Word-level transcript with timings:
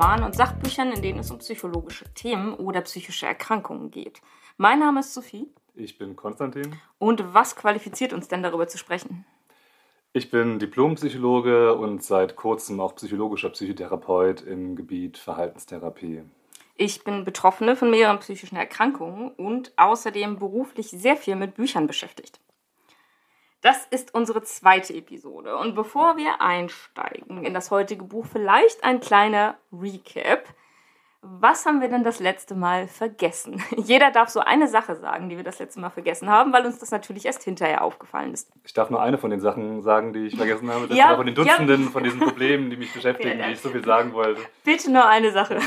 Romanen 0.00 0.24
und 0.24 0.34
Sachbüchern, 0.34 0.92
in 0.92 1.02
denen 1.02 1.18
es 1.18 1.30
um 1.30 1.36
psychologische 1.40 2.06
Themen 2.14 2.54
oder 2.54 2.80
psychische 2.80 3.26
Erkrankungen 3.26 3.90
geht. 3.90 4.22
Mein 4.56 4.78
Name 4.78 5.00
ist 5.00 5.12
Sophie. 5.12 5.46
Ich 5.74 5.98
bin 5.98 6.16
Konstantin. 6.16 6.74
Und 6.98 7.34
was 7.34 7.54
qualifiziert 7.54 8.14
uns 8.14 8.26
denn 8.26 8.42
darüber 8.42 8.66
zu 8.66 8.78
sprechen? 8.78 9.26
Ich 10.14 10.30
bin 10.30 10.58
Diplompsychologe 10.58 11.74
und 11.74 12.02
seit 12.02 12.34
kurzem 12.34 12.80
auch 12.80 12.94
psychologischer 12.94 13.50
Psychotherapeut 13.50 14.40
im 14.40 14.74
Gebiet 14.74 15.18
Verhaltenstherapie. 15.18 16.22
Ich 16.78 17.04
bin 17.04 17.26
Betroffene 17.26 17.76
von 17.76 17.90
mehreren 17.90 18.20
psychischen 18.20 18.56
Erkrankungen 18.56 19.32
und 19.32 19.74
außerdem 19.76 20.38
beruflich 20.38 20.88
sehr 20.88 21.18
viel 21.18 21.36
mit 21.36 21.56
Büchern 21.56 21.86
beschäftigt. 21.86 22.40
Das 23.62 23.86
ist 23.90 24.14
unsere 24.14 24.42
zweite 24.42 24.94
Episode. 24.94 25.56
Und 25.56 25.74
bevor 25.74 26.16
wir 26.16 26.40
einsteigen 26.40 27.44
in 27.44 27.52
das 27.52 27.70
heutige 27.70 28.04
Buch, 28.04 28.24
vielleicht 28.30 28.82
ein 28.84 29.00
kleiner 29.00 29.56
Recap. 29.72 30.44
Was 31.22 31.66
haben 31.66 31.82
wir 31.82 31.88
denn 31.88 32.02
das 32.02 32.18
letzte 32.18 32.54
Mal 32.54 32.88
vergessen? 32.88 33.62
Jeder 33.76 34.10
darf 34.10 34.30
so 34.30 34.40
eine 34.40 34.68
Sache 34.68 34.96
sagen, 34.96 35.28
die 35.28 35.36
wir 35.36 35.44
das 35.44 35.58
letzte 35.58 35.78
Mal 35.78 35.90
vergessen 35.90 36.30
haben, 36.30 36.50
weil 36.54 36.64
uns 36.64 36.78
das 36.78 36.90
natürlich 36.90 37.26
erst 37.26 37.42
hinterher 37.42 37.84
aufgefallen 37.84 38.32
ist. 38.32 38.50
Ich 38.64 38.72
darf 38.72 38.88
nur 38.88 39.02
eine 39.02 39.18
von 39.18 39.30
den 39.30 39.40
Sachen 39.40 39.82
sagen, 39.82 40.14
die 40.14 40.28
ich 40.28 40.36
vergessen 40.36 40.70
habe. 40.70 40.88
Das 40.88 40.96
ja, 40.96 41.14
von 41.16 41.26
den 41.26 41.34
Dutzenden 41.34 41.84
ja. 41.84 41.90
von 41.90 42.04
diesen 42.04 42.20
Problemen, 42.20 42.70
die 42.70 42.78
mich 42.78 42.92
beschäftigen, 42.94 43.38
ja, 43.38 43.48
die 43.48 43.52
ich 43.52 43.60
so 43.60 43.68
viel 43.68 43.84
sagen 43.84 44.14
wollte. 44.14 44.40
Bitte 44.64 44.90
nur 44.90 45.06
eine 45.06 45.30
Sache. 45.30 45.58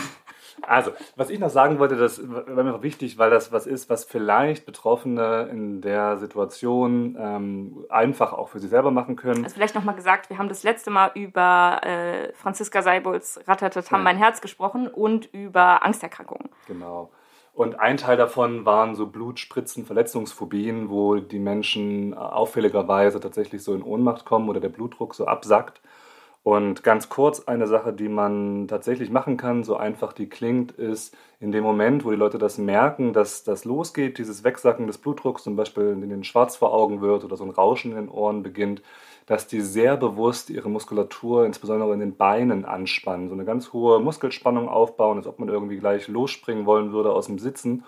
Also, 0.62 0.92
was 1.16 1.30
ich 1.30 1.40
noch 1.40 1.50
sagen 1.50 1.80
wollte, 1.80 1.96
das 1.96 2.22
war 2.24 2.64
mir 2.64 2.84
wichtig, 2.84 3.18
weil 3.18 3.30
das 3.30 3.52
was 3.52 3.68
ist, 3.68 3.90
was 3.90 4.04
vielleicht 4.04 4.66
Betroffene 4.66 5.50
in 5.52 5.82
der 5.82 6.18
Situation 6.18 7.18
ähm, 7.20 7.86
einfach 7.90 8.34
auch 8.34 8.50
für 8.50 8.60
sich 8.60 8.70
selber 8.70 8.92
machen 8.92 9.16
können. 9.16 9.44
Also 9.44 9.56
vielleicht 9.56 9.76
nochmal 9.76 9.96
gesagt, 9.96 10.30
wir 10.30 10.38
haben 10.38 10.50
das 10.50 10.64
letzte 10.64 10.92
Mal 10.92 11.12
über 11.16 11.82
äh, 11.84 12.34
Franziska 12.34 12.82
Seibols 12.82 13.40
Ratatatam 13.48 14.00
ja. 14.00 14.04
mein 14.04 14.18
Herz 14.18 14.42
gesprochen 14.42 14.88
und 14.88 15.34
über 15.34 15.84
Angsterkrankungen. 15.84 16.50
Genau. 16.68 17.10
Und 17.54 17.80
ein 17.80 17.98
Teil 17.98 18.18
davon 18.18 18.66
waren 18.66 18.96
so 18.96 19.06
Blutspritzen, 19.06 19.86
Verletzungsphobien, 19.86 20.90
wo 20.90 21.18
die 21.18 21.38
Menschen 21.38 22.16
auffälligerweise 22.16 23.20
tatsächlich 23.20 23.64
so 23.64 23.76
in 23.76 23.84
Ohnmacht 23.84 24.26
kommen 24.26 24.50
oder 24.50 24.60
der 24.60 24.70
Blutdruck 24.70 25.14
so 25.14 25.28
absackt. 25.28 25.80
Und 26.44 26.84
ganz 26.84 27.08
kurz 27.08 27.46
eine 27.48 27.68
Sache, 27.68 27.94
die 27.94 28.10
man 28.10 28.68
tatsächlich 28.68 29.10
machen 29.10 29.38
kann, 29.38 29.64
so 29.64 29.78
einfach 29.78 30.12
die 30.12 30.28
klingt, 30.28 30.74
ist 30.74 31.16
in 31.40 31.54
dem 31.54 31.64
Moment, 31.64 32.04
wo 32.04 32.12
die 32.12 32.18
Leute 32.18 32.38
das 32.38 32.58
merken, 32.58 33.14
dass 33.14 33.46
das 33.46 33.64
losgeht, 33.64 34.18
dieses 34.18 34.44
Wegsacken 34.44 34.86
des 34.86 34.98
Blutdrucks, 34.98 35.44
zum 35.44 35.56
Beispiel 35.56 35.98
in 36.02 36.10
den 36.10 36.26
schwarz 36.26 36.58
vor 36.58 36.74
Augen 36.74 37.00
wird 37.00 37.24
oder 37.24 37.38
so 37.38 37.46
ein 37.46 37.50
Rauschen 37.50 37.92
in 37.92 37.98
den 37.98 38.10
Ohren 38.10 38.44
beginnt, 38.44 38.82
dass 39.26 39.48
die 39.48 39.62
sehr 39.62 39.96
bewusst 39.96 40.50
ihre 40.50 40.70
Muskulatur, 40.70 41.46
insbesondere 41.46 41.94
in 41.94 42.02
den 42.02 42.18
Beinen, 42.18 42.66
anspannen, 42.66 43.30
so 43.30 43.36
eine 43.36 43.46
ganz 43.46 43.72
hohe 43.72 44.02
Muskelspannung 44.02 44.68
aufbauen, 44.68 45.18
als 45.18 45.28
ob 45.28 45.40
man 45.40 45.48
irgendwie 45.48 45.78
gleich 45.78 46.10
losspringen 46.10 46.66
wollen 46.66 46.92
würde 46.92 47.14
aus 47.14 47.28
dem 47.28 47.40
Sitzen. 47.40 47.86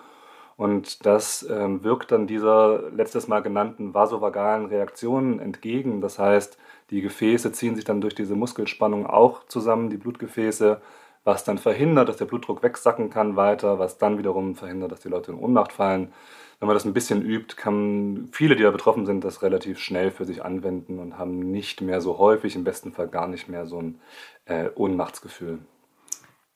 Und 0.56 1.04
das 1.04 1.46
ähm, 1.50 1.84
wirkt 1.84 2.10
dann 2.10 2.26
dieser 2.26 2.90
letztes 2.90 3.28
Mal 3.28 3.40
genannten 3.40 3.92
vasovagalen 3.92 4.64
Reaktion 4.64 5.40
entgegen. 5.40 6.00
Das 6.00 6.18
heißt, 6.18 6.56
die 6.90 7.00
Gefäße 7.00 7.52
ziehen 7.52 7.74
sich 7.74 7.84
dann 7.84 8.00
durch 8.00 8.14
diese 8.14 8.36
Muskelspannung 8.36 9.06
auch 9.06 9.46
zusammen, 9.48 9.90
die 9.90 9.96
Blutgefäße, 9.96 10.80
was 11.24 11.42
dann 11.42 11.58
verhindert, 11.58 12.08
dass 12.08 12.18
der 12.18 12.26
Blutdruck 12.26 12.62
wegsacken 12.62 13.10
kann 13.10 13.34
weiter, 13.34 13.80
was 13.80 13.98
dann 13.98 14.18
wiederum 14.18 14.54
verhindert, 14.54 14.92
dass 14.92 15.00
die 15.00 15.08
Leute 15.08 15.32
in 15.32 15.38
Ohnmacht 15.38 15.72
fallen. 15.72 16.12
Wenn 16.60 16.68
man 16.68 16.76
das 16.76 16.84
ein 16.84 16.94
bisschen 16.94 17.22
übt, 17.22 17.56
kann 17.56 18.28
viele, 18.32 18.56
die 18.56 18.62
da 18.62 18.70
betroffen 18.70 19.04
sind, 19.04 19.24
das 19.24 19.42
relativ 19.42 19.78
schnell 19.78 20.10
für 20.10 20.24
sich 20.24 20.44
anwenden 20.44 21.00
und 21.00 21.18
haben 21.18 21.50
nicht 21.50 21.80
mehr 21.80 22.00
so 22.00 22.18
häufig, 22.18 22.54
im 22.54 22.64
besten 22.64 22.92
Fall 22.92 23.08
gar 23.08 23.26
nicht 23.26 23.48
mehr 23.48 23.66
so 23.66 23.82
ein 23.82 24.00
äh, 24.46 24.70
Ohnmachtsgefühl. 24.74 25.58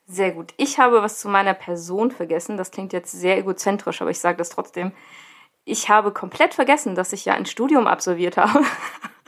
Sehr 0.06 0.32
gut. 0.32 0.54
Ich 0.56 0.78
habe 0.78 1.02
was 1.02 1.20
zu 1.20 1.28
meiner 1.28 1.54
Person 1.54 2.10
vergessen. 2.10 2.56
Das 2.56 2.70
klingt 2.70 2.92
jetzt 2.92 3.12
sehr 3.12 3.38
egozentrisch, 3.38 4.00
aber 4.00 4.10
ich 4.10 4.18
sage 4.18 4.38
das 4.38 4.50
trotzdem. 4.50 4.92
Ich 5.64 5.88
habe 5.88 6.12
komplett 6.12 6.54
vergessen, 6.54 6.94
dass 6.94 7.12
ich 7.12 7.24
ja 7.24 7.34
ein 7.34 7.46
Studium 7.46 7.86
absolviert 7.86 8.36
habe. 8.36 8.60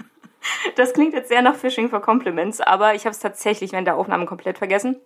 Das 0.76 0.92
klingt 0.92 1.14
jetzt 1.14 1.28
sehr 1.28 1.42
nach 1.42 1.56
Fishing 1.56 1.88
for 1.88 2.00
Compliments, 2.00 2.60
aber 2.60 2.94
ich 2.94 3.04
habe 3.04 3.12
es 3.12 3.18
tatsächlich 3.18 3.72
während 3.72 3.86
der 3.86 3.96
Aufnahme 3.96 4.26
komplett 4.26 4.58
vergessen. 4.58 5.00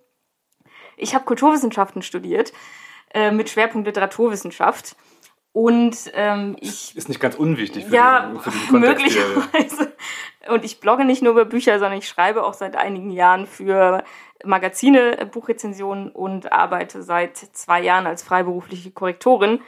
Ich 0.96 1.14
habe 1.14 1.24
Kulturwissenschaften 1.24 2.02
studiert 2.02 2.52
äh, 3.12 3.30
mit 3.30 3.50
Schwerpunkt 3.50 3.86
Literaturwissenschaft. 3.86 4.96
Und 5.52 5.96
ähm, 6.12 6.56
ich. 6.60 6.94
Ist 6.96 7.08
nicht 7.08 7.20
ganz 7.20 7.34
unwichtig 7.34 7.86
für, 7.86 7.94
ja, 7.94 8.26
diesen, 8.26 8.40
für 8.40 8.50
diesen 8.50 8.80
möglicherweise. 8.80 9.92
Und 10.48 10.64
ich 10.64 10.80
blogge 10.80 11.04
nicht 11.04 11.22
nur 11.22 11.32
über 11.32 11.44
Bücher, 11.44 11.78
sondern 11.78 11.98
ich 11.98 12.08
schreibe 12.08 12.44
auch 12.44 12.54
seit 12.54 12.76
einigen 12.76 13.10
Jahren 13.10 13.46
für 13.46 14.04
Magazine, 14.44 15.28
Buchrezensionen 15.32 16.10
und 16.10 16.52
arbeite 16.52 17.02
seit 17.02 17.36
zwei 17.38 17.80
Jahren 17.82 18.06
als 18.06 18.22
freiberufliche 18.22 18.90
Korrektorin 18.90 19.60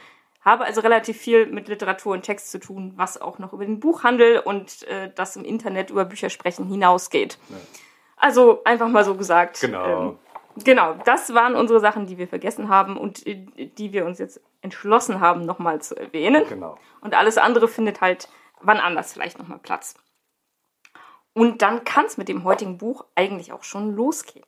habe 0.48 0.64
also 0.64 0.80
relativ 0.80 1.18
viel 1.18 1.46
mit 1.46 1.68
Literatur 1.68 2.14
und 2.14 2.22
Text 2.22 2.50
zu 2.50 2.58
tun, 2.58 2.92
was 2.96 3.20
auch 3.20 3.38
noch 3.38 3.52
über 3.52 3.64
den 3.64 3.80
Buchhandel 3.80 4.38
und 4.40 4.82
äh, 4.88 5.10
das 5.14 5.36
im 5.36 5.44
Internet 5.44 5.90
über 5.90 6.04
Bücher 6.04 6.30
sprechen 6.30 6.66
hinausgeht. 6.66 7.38
Ja. 7.48 7.56
Also 8.16 8.62
einfach 8.64 8.88
mal 8.88 9.04
so 9.04 9.14
gesagt. 9.14 9.60
Genau. 9.60 10.10
Ähm, 10.10 10.18
genau, 10.64 10.94
das 11.04 11.32
waren 11.34 11.54
unsere 11.54 11.80
Sachen, 11.80 12.06
die 12.06 12.18
wir 12.18 12.28
vergessen 12.28 12.68
haben 12.68 12.96
und 12.96 13.26
äh, 13.26 13.46
die 13.56 13.92
wir 13.92 14.04
uns 14.06 14.18
jetzt 14.18 14.40
entschlossen 14.60 15.20
haben, 15.20 15.42
nochmal 15.46 15.80
zu 15.80 15.96
erwähnen. 15.96 16.44
Genau. 16.48 16.78
Und 17.00 17.14
alles 17.14 17.38
andere 17.38 17.68
findet 17.68 18.00
halt 18.00 18.28
wann 18.60 18.78
anders 18.78 19.12
vielleicht 19.12 19.38
nochmal 19.38 19.58
Platz. 19.58 19.94
Und 21.32 21.62
dann 21.62 21.84
kann 21.84 22.06
es 22.06 22.16
mit 22.16 22.28
dem 22.28 22.44
heutigen 22.44 22.78
Buch 22.78 23.04
eigentlich 23.14 23.52
auch 23.52 23.62
schon 23.62 23.94
losgehen. 23.94 24.44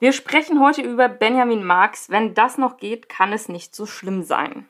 Wir 0.00 0.12
sprechen 0.12 0.60
heute 0.60 0.82
über 0.82 1.08
Benjamin 1.08 1.64
Marx. 1.64 2.10
Wenn 2.10 2.34
das 2.34 2.58
noch 2.58 2.78
geht, 2.78 3.08
kann 3.08 3.32
es 3.32 3.48
nicht 3.48 3.74
so 3.74 3.86
schlimm 3.86 4.22
sein. 4.22 4.68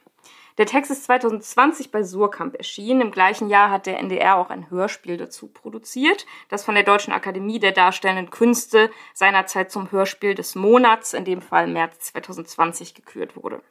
Der 0.57 0.67
Text 0.67 0.93
ist 0.93 1.05
2020 1.05 1.91
bei 1.91 2.05
Surkamp 2.05 2.55
erschienen. 2.55 3.01
Im 3.01 3.11
gleichen 3.11 3.49
Jahr 3.49 3.71
hat 3.71 3.87
der 3.87 3.99
NDR 3.99 4.37
auch 4.37 4.51
ein 4.51 4.71
Hörspiel 4.71 5.17
dazu 5.17 5.49
produziert, 5.49 6.27
das 6.49 6.65
von 6.65 6.77
der 6.77 6.85
Deutschen 6.85 7.13
Akademie 7.13 7.59
der 7.59 7.73
Darstellenden 7.73 8.31
Künste 8.31 8.91
seinerzeit 9.15 9.73
zum 9.73 9.91
Hörspiel 9.91 10.37
des 10.37 10.55
Monats, 10.55 11.13
in 11.13 11.25
dem 11.25 11.43
Fall 11.43 11.67
März 11.67 12.13
2020, 12.13 12.95
gekürt 12.95 13.35
wurde. 13.37 13.63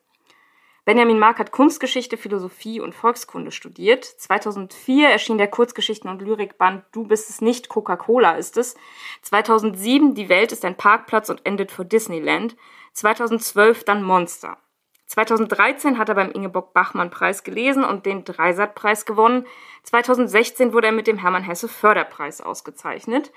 Benjamin 0.84 1.18
Mark 1.18 1.40
hat 1.40 1.52
Kunstgeschichte, 1.52 2.18
Philosophie 2.18 2.82
und 2.82 2.94
Volkskunde 2.94 3.52
studiert. 3.52 4.04
2004 4.04 5.10
erschien 5.10 5.38
der 5.38 5.50
Kurzgeschichten- 5.50 6.10
und 6.10 6.22
Lyrikband 6.22 6.84
Du 6.92 7.06
bist 7.06 7.30
es 7.30 7.40
nicht, 7.40 7.70
Coca-Cola 7.70 8.34
ist 8.34 8.58
es. 8.58 8.76
2007 9.22 10.16
Die 10.16 10.28
Welt 10.28 10.52
ist 10.52 10.66
ein 10.66 10.76
Parkplatz 10.76 11.30
und 11.30 11.46
endet 11.46 11.72
vor 11.72 11.86
Disneyland. 11.86 12.58
2012 12.92 13.86
dann 13.86 14.04
Monster. 14.04 14.58
2013 15.06 15.98
hat 15.98 16.10
er 16.10 16.16
beim 16.16 16.32
Ingeborg-Bachmann-Preis 16.32 17.44
gelesen 17.44 17.84
und 17.84 18.06
den 18.06 18.24
Dreisat-Preis 18.24 19.06
gewonnen. 19.06 19.46
2016 19.84 20.74
wurde 20.74 20.88
er 20.88 20.94
mit 20.94 21.08
dem 21.08 21.18
Hermann-Hesse-Förderpreis 21.18 22.42
ausgezeichnet. 22.42 23.32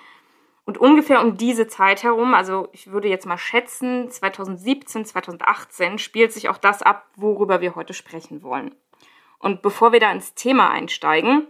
Und 0.64 0.78
ungefähr 0.78 1.22
um 1.22 1.36
diese 1.36 1.68
Zeit 1.68 2.02
herum, 2.02 2.34
also 2.34 2.68
ich 2.72 2.90
würde 2.90 3.08
jetzt 3.08 3.26
mal 3.26 3.38
schätzen, 3.38 4.10
2017, 4.10 5.04
2018, 5.04 5.98
spielt 5.98 6.32
sich 6.32 6.48
auch 6.48 6.58
das 6.58 6.82
ab, 6.82 7.06
worüber 7.14 7.60
wir 7.60 7.76
heute 7.76 7.94
sprechen 7.94 8.42
wollen. 8.42 8.74
Und 9.38 9.62
bevor 9.62 9.92
wir 9.92 10.00
da 10.00 10.10
ins 10.10 10.34
Thema 10.34 10.70
einsteigen, 10.70 11.46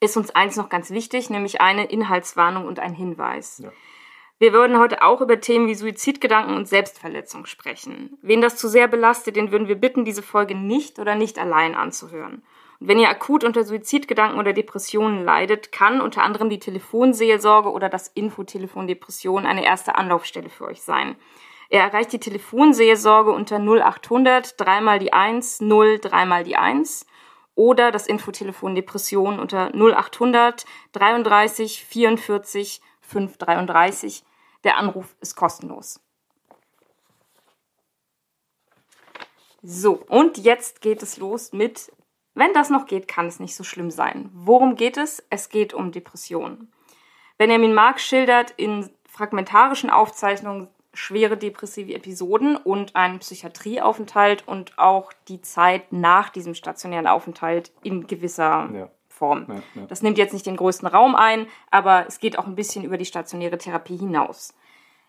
ist 0.00 0.16
uns 0.16 0.30
eins 0.30 0.56
noch 0.56 0.68
ganz 0.68 0.90
wichtig, 0.90 1.30
nämlich 1.30 1.60
eine 1.60 1.84
Inhaltswarnung 1.84 2.66
und 2.66 2.80
ein 2.80 2.92
Hinweis. 2.92 3.58
Ja. 3.58 3.70
Wir 4.38 4.52
würden 4.52 4.78
heute 4.78 5.02
auch 5.02 5.20
über 5.20 5.40
Themen 5.40 5.68
wie 5.68 5.76
Suizidgedanken 5.76 6.56
und 6.56 6.66
Selbstverletzung 6.66 7.46
sprechen. 7.46 8.18
Wen 8.20 8.40
das 8.40 8.56
zu 8.56 8.68
sehr 8.68 8.88
belastet, 8.88 9.36
den 9.36 9.52
würden 9.52 9.68
wir 9.68 9.76
bitten, 9.76 10.04
diese 10.04 10.22
Folge 10.22 10.56
nicht 10.56 10.98
oder 10.98 11.14
nicht 11.14 11.38
allein 11.38 11.76
anzuhören. 11.76 12.42
Und 12.80 12.88
wenn 12.88 12.98
ihr 12.98 13.08
akut 13.08 13.44
unter 13.44 13.62
Suizidgedanken 13.62 14.40
oder 14.40 14.52
Depressionen 14.52 15.24
leidet, 15.24 15.70
kann 15.70 16.00
unter 16.00 16.24
anderem 16.24 16.50
die 16.50 16.58
Telefonseelsorge 16.58 17.70
oder 17.70 17.88
das 17.88 18.08
Infotelefon 18.08 18.88
Depression 18.88 19.46
eine 19.46 19.64
erste 19.64 19.94
Anlaufstelle 19.94 20.50
für 20.50 20.64
euch 20.64 20.82
sein. 20.82 21.14
Er 21.70 21.82
erreicht 21.82 22.12
die 22.12 22.20
Telefonseelsorge 22.20 23.30
unter 23.30 23.58
0800 23.58 24.60
dreimal 24.60 24.98
die 24.98 25.12
1 25.12 25.60
0 25.60 25.98
dreimal 26.00 26.42
die 26.42 26.56
1 26.56 27.06
oder 27.54 27.92
das 27.92 28.08
Infotelefon 28.08 28.74
Depression 28.74 29.38
unter 29.38 29.72
0800 29.74 30.66
33 30.92 31.84
44 31.84 32.82
533. 33.06 34.24
Der 34.64 34.76
Anruf 34.78 35.14
ist 35.20 35.36
kostenlos. 35.36 36.00
So, 39.62 39.94
und 40.08 40.36
jetzt 40.38 40.80
geht 40.80 41.02
es 41.02 41.16
los 41.16 41.52
mit, 41.52 41.90
wenn 42.34 42.52
das 42.52 42.68
noch 42.68 42.86
geht, 42.86 43.08
kann 43.08 43.26
es 43.26 43.40
nicht 43.40 43.56
so 43.56 43.64
schlimm 43.64 43.90
sein. 43.90 44.28
Worum 44.32 44.76
geht 44.76 44.96
es? 44.96 45.22
Es 45.30 45.48
geht 45.48 45.72
um 45.72 45.92
Depressionen. 45.92 46.72
Benjamin 47.38 47.74
Marx 47.74 48.02
schildert 48.04 48.52
in 48.56 48.90
fragmentarischen 49.08 49.90
Aufzeichnungen 49.90 50.68
schwere 50.92 51.36
depressive 51.36 51.94
Episoden 51.94 52.56
und 52.56 52.94
einen 52.94 53.18
Psychiatrieaufenthalt 53.18 54.46
und 54.46 54.78
auch 54.78 55.12
die 55.28 55.40
Zeit 55.40 55.92
nach 55.92 56.30
diesem 56.30 56.54
stationären 56.54 57.06
Aufenthalt 57.06 57.72
in 57.82 58.06
gewisser 58.06 58.70
ja. 58.72 58.90
Form. 59.14 59.46
Ja, 59.48 59.54
ja. 59.74 59.86
Das 59.86 60.02
nimmt 60.02 60.18
jetzt 60.18 60.32
nicht 60.32 60.46
den 60.46 60.56
größten 60.56 60.88
Raum 60.88 61.14
ein, 61.14 61.46
aber 61.70 62.06
es 62.06 62.18
geht 62.18 62.38
auch 62.38 62.46
ein 62.46 62.56
bisschen 62.56 62.84
über 62.84 62.98
die 62.98 63.04
stationäre 63.04 63.58
Therapie 63.58 63.96
hinaus. 63.96 64.54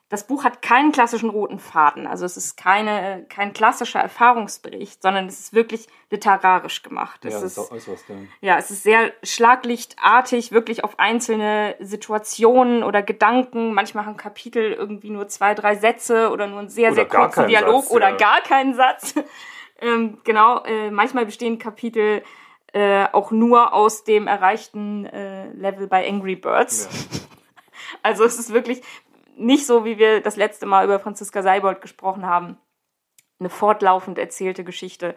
Das 0.10 0.28
Buch 0.28 0.44
hat 0.44 0.62
keinen 0.62 0.92
klassischen 0.92 1.32
roten 1.32 1.58
Faden, 1.58 2.06
also 2.06 2.26
es 2.26 2.38
ist 2.38 2.58
keine, 2.58 3.26
kein 3.28 3.54
klassischer 3.54 4.00
Erfahrungsbericht, 4.00 5.02
sondern 5.02 5.26
es 5.26 5.40
ist 5.40 5.54
wirklich 5.54 5.88
literarisch 6.12 6.84
gemacht. 6.84 7.26
Ja, 7.26 7.32
es 7.32 7.42
das 7.42 7.58
ist, 7.58 7.72
äußerst. 7.72 8.10
Ja. 8.10 8.16
ja, 8.42 8.58
es 8.60 8.70
ist 8.70 8.84
sehr 8.84 9.12
schlaglichtartig, 9.24 10.52
wirklich 10.52 10.84
auf 10.84 11.00
einzelne 11.00 11.76
Situationen 11.80 12.84
oder 12.84 13.02
Gedanken. 13.02 13.74
Manchmal 13.74 14.06
haben 14.06 14.16
Kapitel 14.16 14.74
irgendwie 14.74 15.10
nur 15.10 15.28
zwei, 15.28 15.56
drei 15.56 15.76
Sätze 15.76 16.30
oder 16.30 16.46
nur 16.46 16.60
einen 16.60 16.70
sehr, 16.70 16.92
Oder 16.92 16.96
sehr 16.96 17.08
kurzen 17.08 17.48
Dialog 17.48 17.86
Satz, 17.86 17.92
oder 17.92 18.10
ja. 18.10 18.16
gar 18.16 18.42
keinen 18.42 18.76
Satz. 18.76 19.16
ähm, 19.82 20.20
genau, 20.24 20.64
äh, 20.66 20.92
manchmal 20.92 21.26
bestehen 21.26 21.58
Kapitel 21.58 22.22
äh, 22.76 23.08
auch 23.14 23.32
nur 23.32 23.74
aus 23.74 24.04
dem 24.04 24.28
erreichten 24.28 25.06
äh, 25.06 25.50
Level 25.54 25.88
bei 25.88 26.06
Angry 26.08 26.36
Birds. 26.36 26.90
Ja. 26.92 27.20
Also 28.02 28.24
es 28.24 28.38
ist 28.40 28.52
wirklich 28.52 28.82
nicht 29.36 29.66
so, 29.66 29.86
wie 29.86 29.98
wir 29.98 30.22
das 30.22 30.36
letzte 30.38 30.66
Mal 30.66 30.86
über 30.86 31.00
Franziska 31.00 31.42
Seibold 31.44 31.82
gesprochen 31.82 32.26
haben. 32.26 32.58
Eine 33.40 33.50
fortlaufend 33.50 34.18
erzählte 34.18 34.64
Geschichte. 34.64 35.16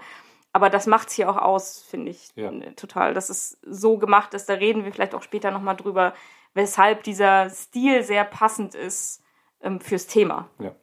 Aber 0.52 0.70
das 0.70 0.87
macht 0.87 1.08
es 1.08 1.14
hier 1.14 1.31
auch 1.31 1.37
aus, 1.37 1.82
finde 1.82 2.10
ich 2.10 2.31
Ja. 2.34 2.50
äh, 2.50 2.75
total. 2.75 3.14
Dass 3.14 3.31
es 3.31 3.58
so 3.62 3.96
gemacht 3.99 4.34
ist, 4.34 4.49
da 4.49 4.54
reden 4.54 4.84
wir 4.84 4.93
vielleicht 4.93 5.14
auch 5.14 5.22
später 5.22 5.50
nochmal 5.50 5.76
drüber, 5.76 6.14
weshalb 6.54 7.02
dieser 7.04 7.49
Stil 7.50 8.02
sehr 8.02 8.25
passend 8.25 8.75
ist 8.75 9.22
ähm, 9.62 9.81
fürs 9.81 10.06
Thema. 10.06 10.49
Ja. 10.58 10.75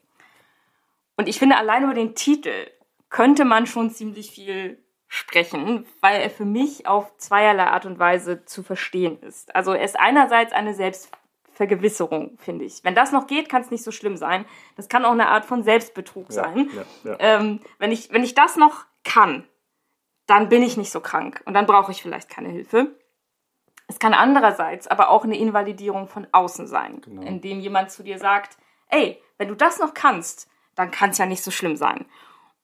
Und 1.18 1.28
ich 1.30 1.40
finde, 1.40 1.58
allein 1.58 1.84
über 1.84 1.94
den 1.94 2.16
Titel 2.16 2.68
könnte 3.10 3.46
man 3.46 3.68
schon 3.68 3.90
ziemlich 3.92 4.32
viel 4.32 4.84
sprechen, 5.08 5.86
weil 6.02 6.22
er 6.22 6.30
für 6.30 6.46
mich 6.46 6.88
auf 6.88 7.16
zweierlei 7.18 7.66
Art 7.68 7.86
und 7.86 8.00
Weise 8.00 8.44
zu 8.46 8.64
verstehen 8.64 9.20
ist. 9.22 9.56
Also 9.56 9.74
er 9.74 9.84
ist 9.84 10.00
einerseits 10.00 10.52
eine 10.52 10.74
Selbstvergewisserung, 10.74 12.38
finde 12.40 12.66
ich. 12.66 12.84
Wenn 12.84 12.96
das 12.96 13.12
noch 13.12 13.28
geht, 13.28 13.50
kann 13.50 13.62
es 13.62 13.72
nicht 13.72 13.84
so 13.84 13.92
schlimm 13.92 14.18
sein. 14.18 14.46
Das 14.76 14.90
kann 14.90 15.06
auch 15.06 15.12
eine 15.12 15.28
Art 15.30 15.46
von 15.46 15.64
Selbstbetrug 15.64 16.32
sein. 16.32 16.70
Ja, 17.04 17.12
ja. 17.12 17.18
Ähm, 17.20 17.62
wenn, 17.80 17.92
ich, 17.92 18.12
wenn 18.12 18.24
ich 18.24 18.34
das 18.34 18.56
noch 18.58 18.86
kann, 19.04 19.48
dann 20.26 20.50
bin 20.50 20.64
ich 20.64 20.76
nicht 20.78 20.92
so 20.92 21.02
krank 21.02 21.42
und 21.46 21.54
dann 21.54 21.68
brauche 21.68 21.92
ich 21.92 22.02
vielleicht 22.02 22.30
keine 22.30 22.50
Hilfe. 22.50 22.96
Es 23.88 24.00
kann 24.00 24.16
andererseits 24.16 24.88
aber 24.88 25.10
auch 25.10 25.24
eine 25.24 25.38
Invalidierung 25.38 26.08
von 26.08 26.28
außen 26.32 26.66
sein, 26.66 27.02
Genau. 27.02 27.22
indem 27.22 27.60
jemand 27.60 27.92
zu 27.92 28.02
dir 28.02 28.18
sagt, 28.18 28.58
ey, 28.90 29.22
wenn 29.38 29.48
du 29.48 29.56
das 29.56 29.78
noch 29.80 29.94
kannst, 29.94 30.50
dann 30.74 30.90
kann 30.90 31.12
es 31.12 31.20
ja 31.20 31.28
nicht 31.28 31.44
so 31.44 31.52
schlimm 31.52 31.76
sein. 31.76 32.06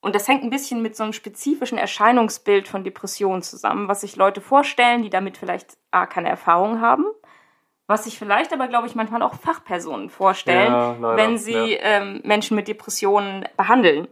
Und 0.02 0.16
das 0.16 0.28
hängt 0.28 0.44
ein 0.44 0.50
bisschen 0.50 0.82
mit 0.82 0.96
so 0.96 1.04
einem 1.04 1.14
spezifischen 1.14 1.78
Erscheinungsbild 1.78 2.68
von 2.68 2.84
Depressionen 2.84 3.44
zusammen, 3.44 3.88
was 3.88 4.02
sich 4.02 4.16
Leute 4.16 4.42
vorstellen, 4.42 5.04
die 5.04 5.12
damit 5.12 5.38
vielleicht 5.38 5.78
A, 5.92 6.08
keine 6.08 6.28
Erfahrung 6.28 6.82
haben, 6.82 7.06
was 7.86 8.06
sich 8.06 8.18
vielleicht 8.18 8.52
aber, 8.52 8.68
glaube 8.68 8.88
ich, 8.88 8.96
manchmal 8.96 9.22
auch 9.22 9.36
Fachpersonen 9.36 10.10
vorstellen, 10.10 10.72
Ja, 10.72 10.96
leider, 11.00 11.18
wenn 11.18 11.38
sie 11.38 11.76
ja. 11.76 11.80
ähm, 11.82 12.22
Menschen 12.24 12.56
mit 12.56 12.68
Depressionen 12.68 13.46
behandeln. 13.58 14.08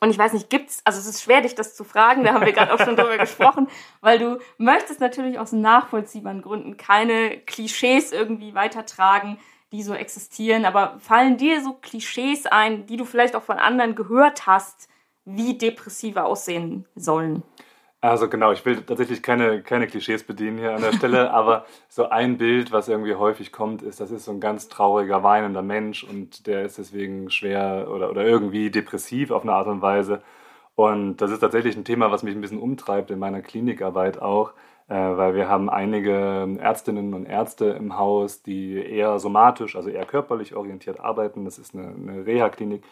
Und 0.00 0.10
ich 0.10 0.18
weiß 0.18 0.32
nicht, 0.34 0.50
gibt's, 0.50 0.80
also 0.84 0.98
es 0.98 1.06
ist 1.06 1.22
schwer, 1.22 1.40
dich 1.40 1.54
das 1.54 1.74
zu 1.74 1.84
fragen, 1.84 2.24
da 2.24 2.34
haben 2.34 2.44
wir 2.44 2.52
gerade 2.52 2.72
auch 2.72 2.78
schon 2.78 2.96
drüber 2.96 3.18
gesprochen, 3.18 3.68
weil 4.00 4.18
du 4.18 4.38
möchtest 4.58 5.00
natürlich 5.00 5.38
aus 5.38 5.52
nachvollziehbaren 5.52 6.42
Gründen 6.42 6.76
keine 6.76 7.38
Klischees 7.38 8.12
irgendwie 8.12 8.54
weitertragen, 8.54 9.38
die 9.74 9.82
so 9.82 9.92
existieren, 9.92 10.64
aber 10.64 10.96
fallen 11.00 11.36
dir 11.36 11.60
so 11.60 11.72
Klischees 11.72 12.46
ein, 12.46 12.86
die 12.86 12.96
du 12.96 13.04
vielleicht 13.04 13.34
auch 13.34 13.42
von 13.42 13.58
anderen 13.58 13.96
gehört 13.96 14.46
hast, 14.46 14.88
wie 15.24 15.58
Depressive 15.58 16.24
aussehen 16.24 16.86
sollen? 16.94 17.42
Also 18.00 18.28
genau, 18.28 18.52
ich 18.52 18.64
will 18.64 18.82
tatsächlich 18.82 19.22
keine, 19.22 19.62
keine 19.62 19.86
Klischees 19.86 20.22
bedienen 20.22 20.58
hier 20.58 20.74
an 20.74 20.82
der 20.82 20.92
Stelle, 20.92 21.30
aber 21.32 21.64
so 21.88 22.08
ein 22.08 22.38
Bild, 22.38 22.70
was 22.70 22.88
irgendwie 22.88 23.14
häufig 23.14 23.50
kommt, 23.50 23.82
ist, 23.82 23.98
das 24.00 24.12
ist 24.12 24.26
so 24.26 24.30
ein 24.30 24.40
ganz 24.40 24.68
trauriger, 24.68 25.24
weinender 25.24 25.62
Mensch 25.62 26.04
und 26.04 26.46
der 26.46 26.64
ist 26.64 26.78
deswegen 26.78 27.30
schwer 27.30 27.88
oder, 27.90 28.10
oder 28.10 28.24
irgendwie 28.24 28.70
depressiv 28.70 29.32
auf 29.32 29.42
eine 29.42 29.54
Art 29.54 29.66
und 29.66 29.82
Weise. 29.82 30.22
Und 30.76 31.16
das 31.16 31.32
ist 31.32 31.40
tatsächlich 31.40 31.76
ein 31.76 31.84
Thema, 31.84 32.12
was 32.12 32.22
mich 32.22 32.34
ein 32.34 32.40
bisschen 32.40 32.60
umtreibt 32.60 33.10
in 33.10 33.18
meiner 33.18 33.42
Klinikarbeit 33.42 34.20
auch, 34.22 34.52
weil 34.92 35.34
wir 35.34 35.48
haben 35.48 35.70
einige 35.70 36.56
Ärztinnen 36.60 37.14
und 37.14 37.26
Ärzte 37.26 37.66
im 37.66 37.96
Haus, 37.98 38.42
die 38.42 38.74
eher 38.74 39.18
somatisch, 39.18 39.76
also 39.76 39.88
eher 39.88 40.04
körperlich 40.04 40.54
orientiert 40.54 41.00
arbeiten. 41.00 41.44
Das 41.44 41.58
ist 41.58 41.74
eine, 41.74 41.88
eine 41.88 42.26
Reha-Klinik. 42.26 42.84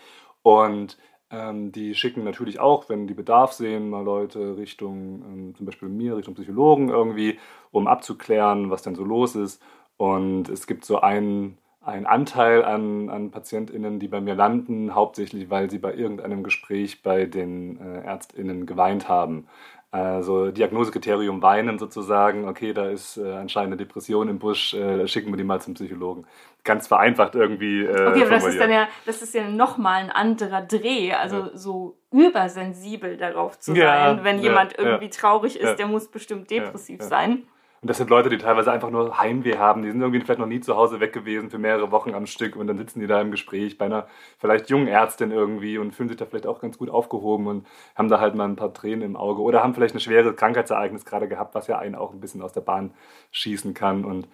Und 0.43 0.99
ähm, 1.33 1.73
die 1.73 1.95
schicken 1.95 2.25
natürlich 2.25 2.61
auch, 2.61 2.89
wenn 2.91 3.07
die 3.07 3.15
Bedarf 3.15 3.53
sehen, 3.53 3.89
mal 3.89 4.05
Leute 4.05 4.57
Richtung, 4.59 5.23
ähm, 5.27 5.55
zum 5.57 5.67
Beispiel 5.67 5.89
mir, 5.89 6.17
Richtung 6.17 6.35
Psychologen 6.35 6.91
irgendwie, 6.91 7.39
um 7.71 7.87
abzuklären, 7.87 8.71
was 8.71 8.83
denn 8.83 8.95
so 8.95 9.05
los 9.05 9.35
ist. 9.35 9.63
Und 9.97 10.51
es 10.51 10.67
gibt 10.67 10.85
so 10.85 11.01
einen, 11.01 11.57
einen 11.81 12.07
Anteil 12.07 12.65
an, 12.65 13.09
an 13.09 13.31
PatientInnen, 13.31 13.99
die 13.99 14.09
bei 14.09 14.21
mir 14.21 14.35
landen, 14.35 14.95
hauptsächlich, 14.95 15.49
weil 15.49 15.71
sie 15.71 15.79
bei 15.79 15.95
irgendeinem 15.95 16.43
Gespräch 16.43 17.03
bei 17.03 17.25
den 17.25 17.81
äh, 17.81 18.03
ÄrztInnen 18.05 18.67
geweint 18.67 19.09
haben. 19.09 19.47
Also 19.93 20.51
Diagnosekriterium 20.51 21.43
weinen 21.43 21.79
sozusagen, 21.79 22.49
okay, 22.49 22.73
da 22.73 22.87
ist 22.89 23.19
äh, 23.19 23.31
anscheinend 23.35 23.75
eine 23.75 23.77
Depression 23.77 24.27
im 24.31 24.39
Busch, 24.39 24.73
äh, 24.73 25.07
schicken 25.07 25.31
wir 25.31 25.37
die 25.37 25.45
mal 25.45 25.61
zum 25.61 25.75
Psychologen. 25.75 26.27
Ganz 26.65 26.87
vereinfacht 26.87 27.35
irgendwie. 27.35 27.83
Äh, 27.85 28.09
Okay, 28.09 28.23
aber 28.23 28.31
das 28.31 28.47
ist 28.47 28.59
dann 28.59 28.71
ja, 28.73 28.89
das 29.05 29.21
ist 29.21 29.35
ja 29.35 29.47
nochmal 29.47 30.03
ein 30.05 30.11
anderer 30.11 30.63
Dreh, 30.63 31.13
also 31.13 31.37
Ja. 31.37 31.51
so 31.53 31.97
übersensibel 32.11 33.19
darauf 33.19 33.59
zu 33.59 33.75
Ja, 33.75 34.15
sein, 34.15 34.25
wenn 34.25 34.37
ja, 34.39 34.45
jemand 34.45 34.79
irgendwie 34.79 35.11
traurig 35.11 35.61
ist, 35.61 35.77
der 35.77 35.87
muss 35.87 36.09
bestimmt 36.09 36.51
depressiv 36.51 37.03
sein. 37.03 37.43
Und 37.83 37.89
das 37.89 37.97
sind 37.99 38.11
Leute, 38.11 38.29
die 38.29 38.39
teilweise 38.39 38.71
einfach 38.71 38.91
nur 38.91 39.19
Heimweh 39.19 39.59
haben. 39.59 39.83
Die 39.83 39.91
sind 39.91 40.01
irgendwie 40.01 40.21
vielleicht 40.21 40.39
noch 40.39 40.47
nie 40.47 40.61
zu 40.61 40.77
Hause 40.77 41.01
weg 41.01 41.13
gewesen 41.13 41.51
für 41.51 41.59
mehrere 41.59 41.91
Wochen 41.91 42.15
am 42.15 42.27
Stück 42.27 42.55
und 42.55 42.69
dann 42.69 42.79
sitzen 42.79 43.01
die 43.01 43.09
da 43.09 43.21
im 43.21 43.33
Gespräch 43.33 43.77
bei 43.77 43.87
einer 43.87 44.07
vielleicht 44.39 44.71
jungen 44.71 44.87
Ärztin 44.87 45.33
irgendwie 45.33 45.79
und 45.79 45.93
fühlen 45.93 46.09
sich 46.09 46.17
da 46.17 46.25
vielleicht 46.25 46.47
auch 46.47 46.61
ganz 46.61 46.79
gut 46.79 46.91
aufgehoben 46.91 47.49
und 47.49 47.67
haben 47.97 48.09
da 48.09 48.21
halt 48.21 48.37
mal 48.37 48.45
ein 48.45 48.55
paar 48.55 48.73
Tränen 48.73 49.03
im 49.03 49.17
Auge 49.17 49.43
oder 49.43 49.65
haben 49.65 49.75
vielleicht 49.75 49.97
ein 49.97 50.01
schweres 50.01 50.37
Krankheitsereignis 50.37 51.05
gerade 51.05 51.27
gehabt, 51.27 51.57
was 51.57 51.67
ja 51.67 51.77
einen 51.77 51.97
auch 51.97 52.13
ein 52.13 52.21
bisschen 52.21 52.41
aus 52.41 52.53
der 52.53 52.61
Bahn 52.61 52.95
schießen 53.33 53.75
kann. 53.75 54.05
Und 54.05 54.29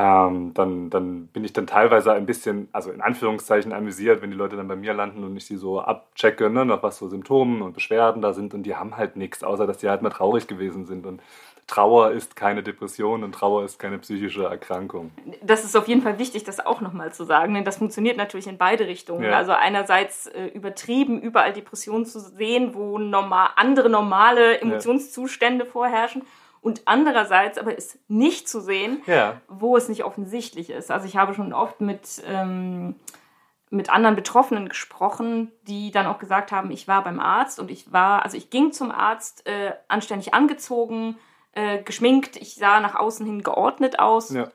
ähm, 0.00 0.54
dann, 0.54 0.88
dann 0.88 1.26
bin 1.26 1.44
ich 1.44 1.52
dann 1.52 1.66
teilweise 1.66 2.12
ein 2.12 2.24
bisschen, 2.24 2.68
also 2.72 2.90
in 2.90 3.02
Anführungszeichen 3.02 3.74
amüsiert, 3.74 4.22
wenn 4.22 4.30
die 4.30 4.36
Leute 4.36 4.56
dann 4.56 4.66
bei 4.66 4.76
mir 4.76 4.94
landen 4.94 5.22
und 5.24 5.36
ich 5.36 5.44
sie 5.44 5.56
so 5.56 5.78
abchecke, 5.78 6.48
ne, 6.48 6.64
nach 6.64 6.82
was 6.82 6.96
so 6.96 7.08
Symptomen 7.08 7.60
und 7.60 7.74
Beschwerden 7.74 8.22
da 8.22 8.32
sind 8.32 8.54
und 8.54 8.62
die 8.62 8.74
haben 8.74 8.96
halt 8.96 9.16
nichts, 9.16 9.44
außer 9.44 9.66
dass 9.66 9.76
die 9.76 9.90
halt 9.90 10.00
mal 10.00 10.08
traurig 10.08 10.46
gewesen 10.46 10.86
sind. 10.86 11.04
Und 11.04 11.20
Trauer 11.66 12.12
ist 12.12 12.34
keine 12.34 12.62
Depression 12.62 13.22
und 13.22 13.32
Trauer 13.32 13.62
ist 13.62 13.78
keine 13.78 13.98
psychische 13.98 14.44
Erkrankung. 14.44 15.10
Das 15.42 15.64
ist 15.64 15.76
auf 15.76 15.86
jeden 15.86 16.00
Fall 16.00 16.18
wichtig, 16.18 16.44
das 16.44 16.64
auch 16.64 16.80
nochmal 16.80 17.12
zu 17.12 17.24
sagen, 17.24 17.52
denn 17.52 17.64
das 17.64 17.76
funktioniert 17.76 18.16
natürlich 18.16 18.46
in 18.46 18.56
beide 18.56 18.86
Richtungen. 18.86 19.24
Ja. 19.24 19.36
Also 19.36 19.52
einerseits 19.52 20.28
äh, 20.28 20.46
übertrieben, 20.46 21.20
überall 21.20 21.52
Depressionen 21.52 22.06
zu 22.06 22.20
sehen, 22.20 22.74
wo 22.74 22.96
normal, 22.98 23.50
andere 23.56 23.90
normale 23.90 24.60
Emotionszustände 24.60 25.66
vorherrschen 25.66 26.22
und 26.60 26.82
andererseits 26.84 27.58
aber 27.58 27.76
es 27.76 27.98
nicht 28.08 28.48
zu 28.48 28.60
sehen, 28.60 29.02
Ja. 29.06 29.40
wo 29.48 29.76
es 29.76 29.88
nicht 29.88 30.04
offensichtlich 30.04 30.70
ist. 30.70 30.90
Also 30.90 31.06
ich 31.06 31.16
habe 31.16 31.34
schon 31.34 31.52
oft 31.52 31.80
mit, 31.80 32.22
ähm, 32.26 32.96
mit 33.70 33.88
anderen 33.90 34.16
Betroffenen 34.16 34.68
gesprochen, 34.68 35.52
die 35.62 35.90
dann 35.90 36.06
auch 36.06 36.18
gesagt 36.18 36.52
haben, 36.52 36.70
ich 36.70 36.88
war 36.88 37.04
beim 37.04 37.20
Arzt 37.20 37.60
und 37.60 37.70
ich 37.70 37.92
war, 37.92 38.24
also 38.24 38.36
ich 38.36 38.50
ging 38.50 38.72
zum 38.72 38.90
Arzt 38.90 39.46
äh, 39.46 39.72
anständig 39.88 40.34
angezogen, 40.34 41.16
äh, 41.52 41.82
geschminkt, 41.82 42.36
ich 42.36 42.56
sah 42.56 42.80
nach 42.80 42.94
außen 42.94 43.24
hin 43.24 43.42
geordnet 43.42 43.98
aus. 43.98 44.30
Ja. 44.30 44.50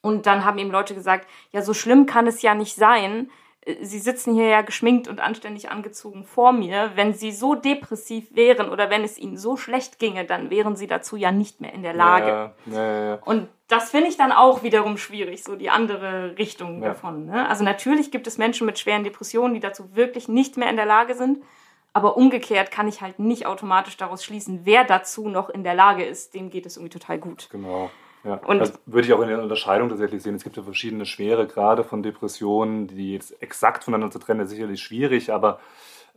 Und 0.00 0.26
dann 0.26 0.44
haben 0.44 0.58
ihm 0.58 0.70
Leute 0.70 0.94
gesagt, 0.94 1.28
ja, 1.50 1.62
so 1.62 1.74
schlimm 1.74 2.06
kann 2.06 2.26
es 2.28 2.40
ja 2.42 2.54
nicht 2.54 2.76
sein. 2.76 3.30
Äh, 3.62 3.84
Sie 3.84 3.98
sitzen 3.98 4.34
hier 4.34 4.46
ja 4.46 4.62
geschminkt 4.62 5.08
und 5.08 5.20
anständig 5.20 5.70
angezogen 5.70 6.24
vor 6.24 6.52
mir. 6.52 6.92
Wenn 6.94 7.14
Sie 7.14 7.32
so 7.32 7.54
depressiv 7.54 8.34
wären 8.34 8.70
oder 8.70 8.90
wenn 8.90 9.04
es 9.04 9.18
Ihnen 9.18 9.36
so 9.36 9.56
schlecht 9.56 9.98
ginge, 9.98 10.24
dann 10.24 10.50
wären 10.50 10.76
Sie 10.76 10.86
dazu 10.86 11.16
ja 11.16 11.32
nicht 11.32 11.60
mehr 11.60 11.72
in 11.72 11.82
der 11.82 11.94
Lage. 11.94 12.52
Ja, 12.66 12.72
ja, 12.72 13.04
ja. 13.04 13.18
Und 13.24 13.48
das 13.68 13.90
finde 13.90 14.08
ich 14.08 14.16
dann 14.16 14.32
auch 14.32 14.62
wiederum 14.62 14.96
schwierig, 14.96 15.44
so 15.44 15.54
die 15.54 15.68
andere 15.68 16.38
Richtung 16.38 16.80
davon. 16.80 17.26
Ne? 17.26 17.46
Also 17.48 17.64
natürlich 17.64 18.10
gibt 18.10 18.26
es 18.26 18.38
Menschen 18.38 18.66
mit 18.66 18.78
schweren 18.78 19.04
Depressionen, 19.04 19.52
die 19.52 19.60
dazu 19.60 19.94
wirklich 19.94 20.26
nicht 20.26 20.56
mehr 20.56 20.70
in 20.70 20.76
der 20.76 20.86
Lage 20.86 21.14
sind. 21.14 21.42
Aber 21.92 22.16
umgekehrt 22.16 22.70
kann 22.70 22.86
ich 22.86 23.00
halt 23.00 23.18
nicht 23.18 23.46
automatisch 23.46 23.96
daraus 23.96 24.24
schließen, 24.24 24.60
wer 24.64 24.84
dazu 24.84 25.28
noch 25.28 25.48
in 25.48 25.64
der 25.64 25.74
Lage 25.74 26.04
ist, 26.04 26.34
dem 26.34 26.50
geht 26.50 26.64
es 26.66 26.76
irgendwie 26.76 26.96
total 26.98 27.18
gut. 27.18 27.48
Genau. 27.50 27.90
Ja. 28.24 28.34
Und- 28.34 28.58
das 28.60 28.78
würde 28.86 29.06
ich 29.06 29.12
auch 29.14 29.20
in 29.20 29.28
der 29.28 29.42
Unterscheidung 29.42 29.88
tatsächlich 29.88 30.22
sehen. 30.22 30.34
Es 30.34 30.44
gibt 30.44 30.56
ja 30.56 30.62
verschiedene 30.62 31.06
schwere 31.06 31.46
Grade 31.46 31.84
von 31.84 32.02
Depressionen, 32.02 32.88
die 32.88 33.12
jetzt 33.14 33.40
exakt 33.42 33.84
voneinander 33.84 34.12
zu 34.12 34.18
trennen, 34.18 34.40
ist 34.40 34.50
sicherlich 34.50 34.82
schwierig, 34.82 35.32
aber 35.32 35.60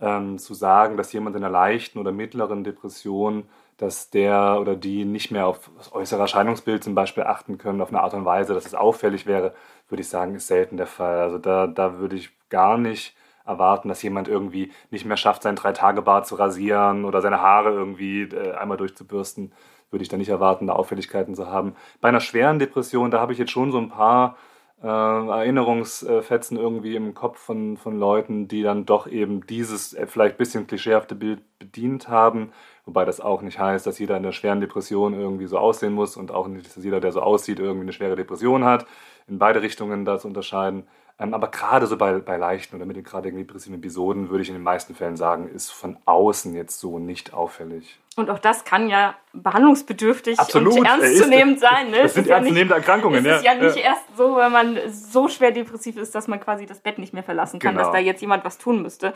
ähm, 0.02 0.40
zu 0.40 0.54
sagen, 0.54 0.98
dass 0.98 1.14
jemand 1.14 1.36
in 1.36 1.44
einer 1.44 1.52
leichten 1.52 2.00
oder 2.00 2.12
mittleren 2.12 2.64
Depression, 2.64 3.44
dass 3.78 4.10
der 4.10 4.58
oder 4.60 4.76
die 4.76 5.06
nicht 5.06 5.32
mehr 5.32 5.46
auf 5.48 5.70
das 5.78 5.94
äußere 5.94 6.22
Erscheinungsbild 6.22 6.84
zum 6.84 6.96
Beispiel 6.96 7.24
achten 7.24 7.58
können, 7.60 7.82
auf 7.82 7.90
eine 7.90 8.02
Art 8.02 8.14
und 8.16 8.26
Weise, 8.26 8.54
dass 8.54 8.66
es 8.66 8.74
auffällig 8.76 9.26
wäre, 9.28 9.54
würde 9.90 10.02
ich 10.02 10.10
sagen, 10.10 10.36
ist 10.36 10.48
selten 10.48 10.78
der 10.78 10.88
Fall. 10.88 11.20
Also 11.20 11.38
da, 11.38 11.68
da 11.68 12.00
würde 12.00 12.16
ich 12.16 12.32
gar 12.50 12.78
nicht 12.78 13.16
erwarten, 13.46 13.90
dass 13.90 14.02
jemand 14.04 14.28
irgendwie 14.28 14.72
nicht 14.92 15.06
mehr 15.06 15.18
schafft, 15.18 15.44
seinen 15.44 15.56
Drei-Tage-Bart 15.56 16.28
zu 16.28 16.36
rasieren 16.36 17.06
oder 17.06 17.22
seine 17.22 17.42
Haare 17.42 17.72
irgendwie 17.72 18.24
äh, 18.24 18.54
einmal 18.54 18.78
durchzubürsten. 18.78 19.52
Würde 19.92 20.04
ich 20.04 20.10
da 20.10 20.18
nicht 20.18 20.30
erwarten, 20.30 20.68
da 20.68 20.74
Auffälligkeiten 20.74 21.36
zu 21.36 21.48
haben. 21.48 21.76
Bei 22.00 22.10
einer 22.10 22.22
schweren 22.22 22.60
Depression, 22.60 23.12
da 23.12 23.20
habe 23.20 23.34
ich 23.34 23.40
jetzt 23.40 23.52
schon 23.52 23.72
so 23.72 23.78
ein 23.78 23.90
paar 23.90 24.38
äh, 24.82 24.88
Erinnerungsfetzen 24.88 26.58
irgendwie 26.58 26.96
im 26.96 27.14
Kopf 27.14 27.38
von, 27.38 27.78
von 27.78 28.00
Leuten, 28.00 28.48
die 28.48 28.64
dann 28.64 28.86
doch 28.86 29.06
eben 29.06 29.46
dieses 29.46 29.94
äh, 29.94 30.08
vielleicht 30.08 30.36
ein 30.36 30.38
bisschen 30.38 30.68
klischeehafte 30.68 31.14
Bild 31.14 31.42
bedient 31.60 32.08
haben. 32.08 32.52
Wobei 32.86 33.06
das 33.06 33.22
auch 33.22 33.44
nicht 33.44 33.60
heißt, 33.60 33.86
dass 33.86 34.00
jeder 34.00 34.18
in 34.18 34.24
der 34.24 34.32
schweren 34.32 34.60
Depression 34.60 35.14
irgendwie 35.14 35.46
so 35.46 35.60
aussehen 35.60 35.94
muss 35.94 36.18
und 36.18 36.32
auch 36.32 36.48
nicht, 36.48 36.76
dass 36.76 36.84
jeder, 36.84 37.00
der 37.00 37.12
so 37.12 37.22
aussieht, 37.22 37.60
irgendwie 37.60 37.84
eine 37.84 37.94
schwere 37.94 38.16
Depression 38.16 38.66
hat. 38.66 38.88
In 39.28 39.38
beide 39.38 39.62
Richtungen 39.62 40.04
das 40.04 40.26
unterscheiden. 40.26 40.88
Ähm, 41.22 41.34
aber 41.34 41.50
gerade 41.50 41.86
so 41.86 41.98
bei, 41.98 42.14
bei 42.20 42.38
leichten 42.38 42.76
oder 42.76 42.86
mit 42.86 42.96
den 42.96 43.04
gerade 43.04 43.32
depressiven 43.32 43.76
Episoden 43.76 44.30
würde 44.30 44.42
ich 44.42 44.50
in 44.50 44.56
den 44.56 44.64
meisten 44.64 44.96
Fällen 44.96 45.18
sagen, 45.18 45.48
ist 45.48 45.70
von 45.72 45.98
außen 46.06 46.56
jetzt 46.56 46.80
so 46.80 46.98
nicht 46.98 47.34
auffällig. 47.34 48.00
Und 48.16 48.30
auch 48.30 48.40
das 48.40 48.66
kann 48.66 48.90
ja 48.90 49.16
behandlungsbedürftig 49.32 50.40
Absolut. 50.40 50.80
und 50.80 50.86
ernstzunehmend 50.86 51.60
sein. 51.60 51.92
Ne? 51.92 52.04
Das 52.04 52.16
sind 52.16 52.28
ernstzunehmende 52.28 52.74
ja 52.74 52.80
Erkrankungen. 52.80 53.26
Es 53.26 53.38
ist 53.38 53.46
ja, 53.46 53.54
ja 53.54 53.64
nicht 53.64 53.78
ja. 53.78 53.84
erst 53.84 54.18
so, 54.18 54.36
wenn 54.36 54.52
man 54.52 54.80
so 54.90 55.28
schwer 55.30 55.52
depressiv 55.52 55.96
ist, 55.96 56.16
dass 56.16 56.28
man 56.28 56.40
quasi 56.40 56.66
das 56.66 56.80
Bett 56.80 56.98
nicht 56.98 57.14
mehr 57.14 57.24
verlassen 57.24 57.60
kann, 57.60 57.76
genau. 57.76 57.86
dass 57.86 57.94
da 57.94 58.00
jetzt 58.00 58.22
jemand 58.22 58.44
was 58.44 58.58
tun 58.58 58.82
müsste. 58.82 59.14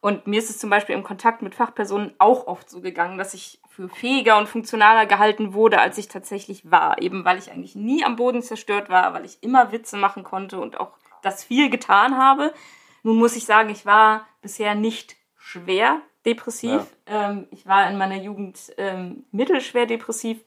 Und 0.00 0.26
mir 0.26 0.38
ist 0.38 0.48
es 0.48 0.58
zum 0.58 0.70
Beispiel 0.70 0.94
im 0.94 1.02
Kontakt 1.02 1.42
mit 1.42 1.54
Fachpersonen 1.54 2.14
auch 2.18 2.46
oft 2.46 2.70
so 2.70 2.80
gegangen, 2.80 3.18
dass 3.18 3.34
ich 3.34 3.60
für 3.68 3.88
fähiger 3.88 4.38
und 4.38 4.48
funktionaler 4.48 5.04
gehalten 5.04 5.52
wurde, 5.52 5.78
als 5.78 5.98
ich 5.98 6.08
tatsächlich 6.08 6.70
war. 6.70 7.02
Eben 7.02 7.24
weil 7.26 7.38
ich 7.38 7.50
eigentlich 7.50 7.74
nie 7.74 8.02
am 8.04 8.16
Boden 8.16 8.40
zerstört 8.40 8.88
war, 8.88 9.12
weil 9.12 9.26
ich 9.26 9.42
immer 9.42 9.72
Witze 9.72 9.98
machen 9.98 10.24
konnte 10.24 10.58
und 10.58 10.80
auch 10.80 10.92
das 11.22 11.44
viel 11.44 11.70
getan 11.70 12.16
habe. 12.16 12.52
Nun 13.02 13.16
muss 13.16 13.36
ich 13.36 13.44
sagen, 13.44 13.70
ich 13.70 13.86
war 13.86 14.26
bisher 14.42 14.74
nicht 14.74 15.16
schwer 15.36 16.00
depressiv. 16.26 16.82
Ja. 17.08 17.30
Ähm, 17.30 17.48
ich 17.50 17.66
war 17.66 17.88
in 17.90 17.96
meiner 17.96 18.16
Jugend 18.16 18.58
ähm, 18.76 19.24
mittelschwer 19.32 19.86
depressiv 19.86 20.38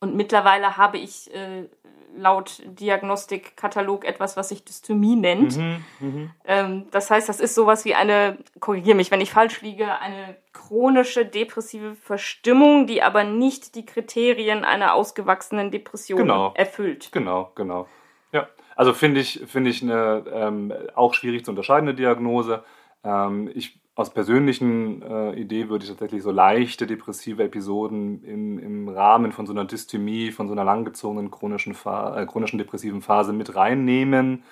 und 0.00 0.14
mittlerweile 0.14 0.76
habe 0.78 0.98
ich 0.98 1.32
äh, 1.34 1.68
laut 2.16 2.62
Diagnostikkatalog 2.64 4.04
etwas, 4.04 4.36
was 4.36 4.48
sich 4.48 4.64
Dysthymie 4.64 5.16
nennt. 5.16 5.56
Mhm, 5.56 5.84
mh. 6.00 6.30
ähm, 6.44 6.86
das 6.90 7.10
heißt, 7.10 7.28
das 7.28 7.38
ist 7.38 7.54
sowas 7.54 7.84
wie 7.84 7.94
eine, 7.94 8.38
korrigiere 8.58 8.96
mich, 8.96 9.10
wenn 9.10 9.20
ich 9.20 9.30
falsch 9.30 9.60
liege, 9.60 9.98
eine 9.98 10.36
chronische 10.52 11.24
depressive 11.26 11.94
Verstimmung, 11.94 12.86
die 12.86 13.02
aber 13.02 13.24
nicht 13.24 13.74
die 13.74 13.86
Kriterien 13.86 14.64
einer 14.64 14.94
ausgewachsenen 14.94 15.70
Depression 15.70 16.18
genau. 16.18 16.52
erfüllt. 16.54 17.10
Genau, 17.12 17.52
genau. 17.54 17.86
Ja, 18.32 18.48
also 18.80 18.94
finde 18.94 19.20
ich, 19.20 19.42
finde 19.46 19.68
ich 19.68 19.82
eine 19.82 20.24
ähm, 20.32 20.72
auch 20.94 21.12
schwierig 21.12 21.44
zu 21.44 21.50
unterscheidende 21.50 21.92
Diagnose. 21.92 22.64
Ähm, 23.04 23.50
ich 23.54 23.78
aus 23.94 24.08
persönlichen 24.08 25.02
äh, 25.02 25.34
Idee 25.34 25.68
würde 25.68 25.84
ich 25.84 25.90
tatsächlich 25.90 26.22
so 26.22 26.30
leichte 26.30 26.86
depressive 26.86 27.44
Episoden 27.44 28.24
in, 28.24 28.58
im 28.58 28.88
Rahmen 28.88 29.32
von 29.32 29.44
so 29.44 29.52
einer 29.52 29.66
Dysthymie, 29.66 30.30
von 30.30 30.48
so 30.48 30.54
einer 30.54 30.64
langgezogenen 30.64 31.30
chronischen, 31.30 31.74
äh, 31.74 32.24
chronischen 32.24 32.58
depressiven 32.58 33.02
Phase 33.02 33.34
mit 33.34 33.54
reinnehmen. 33.54 34.44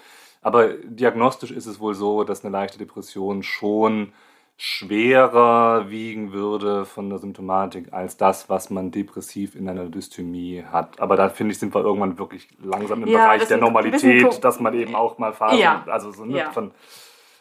Aber 0.43 0.75
diagnostisch 0.75 1.51
ist 1.51 1.65
es 1.65 1.81
wohl 1.81 1.95
so, 1.95 2.23
dass 2.23 2.45
eine 2.45 2.53
leichte 2.53 2.77
Depression 2.77 3.43
schon 3.43 4.13
schwerer 4.61 5.89
wiegen 5.89 6.33
würde 6.33 6.85
von 6.85 7.09
der 7.09 7.21
Symptomatik 7.21 7.93
als 7.93 8.17
das, 8.17 8.51
was 8.51 8.71
man 8.71 8.91
depressiv 8.91 9.55
in 9.55 9.69
einer 9.69 9.85
Dysthymie 9.85 10.65
hat. 10.71 11.01
Aber 11.01 11.15
da 11.15 11.29
finde 11.29 11.53
ich, 11.53 11.61
sind 11.61 11.73
wir 11.73 11.81
irgendwann 11.81 12.19
wirklich 12.19 12.49
langsam 12.61 13.05
im 13.05 13.09
ja, 13.09 13.19
Bereich 13.21 13.47
der 13.47 13.59
Normalität, 13.59 14.43
dass 14.43 14.59
man 14.59 14.75
eben 14.75 14.97
auch 14.97 15.17
mal 15.19 15.33
Phasen, 15.33 15.61
ja. 15.61 15.85
also 15.87 16.11
so 16.11 16.25
ne, 16.25 16.39
ja. 16.39 16.51
von 16.51 16.73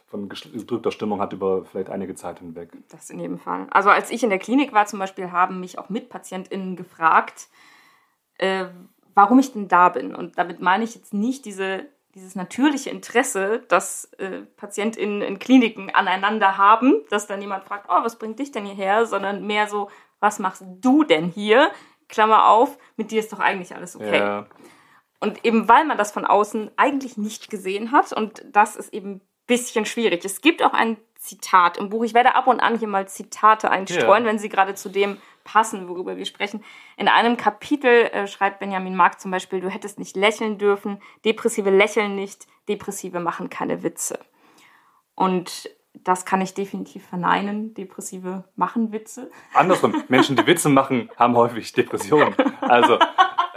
von 0.10 0.30
gedrückter 0.30 0.92
Stimmung 0.92 1.20
hat 1.20 1.34
über 1.34 1.66
vielleicht 1.66 1.90
einige 1.90 2.16
Zeit 2.16 2.40
hinweg. 2.40 2.70
Das 2.90 3.10
in 3.10 3.20
jedem 3.20 3.40
Fall. 3.40 3.68
Also 3.72 3.90
als 3.90 4.10
ich 4.10 4.24
in 4.24 4.30
der 4.30 4.40
Klinik 4.40 4.72
war 4.72 4.86
zum 4.86 5.00
Beispiel, 5.00 5.32
haben 5.32 5.60
mich 5.60 5.78
auch 5.78 5.90
MitpatientInnen 5.90 6.78
gefragt, 6.78 7.50
äh, 8.38 8.68
warum 9.16 9.40
ich 9.40 9.52
denn 9.52 9.68
da 9.68 9.90
bin. 9.90 10.16
Und 10.16 10.38
damit 10.38 10.62
meine 10.62 10.86
ich 10.86 10.96
jetzt 10.96 11.14
nicht 11.14 11.44
diese, 11.44 11.88
dieses 12.18 12.36
natürliche 12.36 12.90
Interesse, 12.90 13.64
das 13.68 14.06
äh, 14.18 14.42
PatientInnen 14.58 15.22
in 15.22 15.40
Kliniken 15.40 15.94
aneinander 15.94 16.58
haben, 16.58 17.04
dass 17.10 17.28
dann 17.28 17.42
jemand 17.42 17.66
fragt, 17.66 17.88
oh, 17.90 18.04
was 18.04 18.18
bringt 18.18 18.40
dich 18.40 18.52
denn 18.52 18.66
hierher, 18.66 19.06
sondern 19.06 19.46
mehr 19.46 19.68
so, 19.68 19.90
was 20.20 20.40
machst 20.40 20.64
du 20.66 21.04
denn 21.04 21.26
hier? 21.26 21.72
Klammer 22.10 22.48
auf, 22.48 22.78
mit 22.96 23.12
dir 23.12 23.20
ist 23.20 23.32
doch 23.32 23.40
eigentlich 23.40 23.76
alles 23.76 23.96
okay. 23.96 24.18
Ja. 24.18 24.48
Und 25.20 25.46
eben 25.46 25.70
weil 25.70 25.86
man 25.86 25.98
das 25.98 26.12
von 26.12 26.26
außen 26.26 26.72
eigentlich 26.76 27.18
nicht 27.18 27.50
gesehen 27.50 27.92
hat 27.92 28.14
und 28.14 28.44
das 28.52 28.76
ist 28.76 28.94
eben 28.94 29.22
bisschen 29.48 29.86
schwierig. 29.86 30.26
Es 30.26 30.42
gibt 30.42 30.62
auch 30.62 30.74
ein 30.74 30.98
Zitat 31.16 31.78
im 31.78 31.90
Buch. 31.90 32.04
Ich 32.04 32.14
werde 32.14 32.36
ab 32.36 32.48
und 32.48 32.60
an 32.60 32.78
hier 32.78 32.88
mal 32.88 33.08
Zitate 33.08 33.72
einstreuen, 33.72 34.24
ja. 34.24 34.30
wenn 34.30 34.40
sie 34.40 34.50
gerade 34.50 34.76
zu 34.76 34.90
dem 34.90 35.18
passen, 35.48 35.88
worüber 35.88 36.18
wir 36.18 36.26
sprechen. 36.26 36.64
In 36.98 37.08
einem 37.08 37.38
Kapitel 37.38 37.90
äh, 37.90 38.28
schreibt 38.28 38.60
Benjamin 38.60 38.96
Mark 38.96 39.20
zum 39.20 39.32
Beispiel, 39.32 39.62
du 39.62 39.70
hättest 39.70 39.98
nicht 39.98 40.18
lächeln 40.18 40.58
dürfen, 40.58 41.02
Depressive 41.24 41.70
lächeln 41.70 42.16
nicht, 42.16 42.48
Depressive 42.68 43.22
machen 43.22 43.50
keine 43.50 43.82
Witze. 43.82 44.20
Und 45.16 45.70
das 45.94 46.26
kann 46.26 46.42
ich 46.42 46.54
definitiv 46.54 47.08
verneinen. 47.08 47.74
Depressive 47.74 48.44
machen 48.56 48.92
Witze. 48.92 49.32
Andersrum, 49.54 50.04
Menschen, 50.10 50.36
die 50.36 50.46
Witze 50.46 50.70
machen, 50.70 51.10
haben 51.16 51.36
häufig 51.36 51.72
Depressionen. 51.72 52.36
Also 52.62 53.00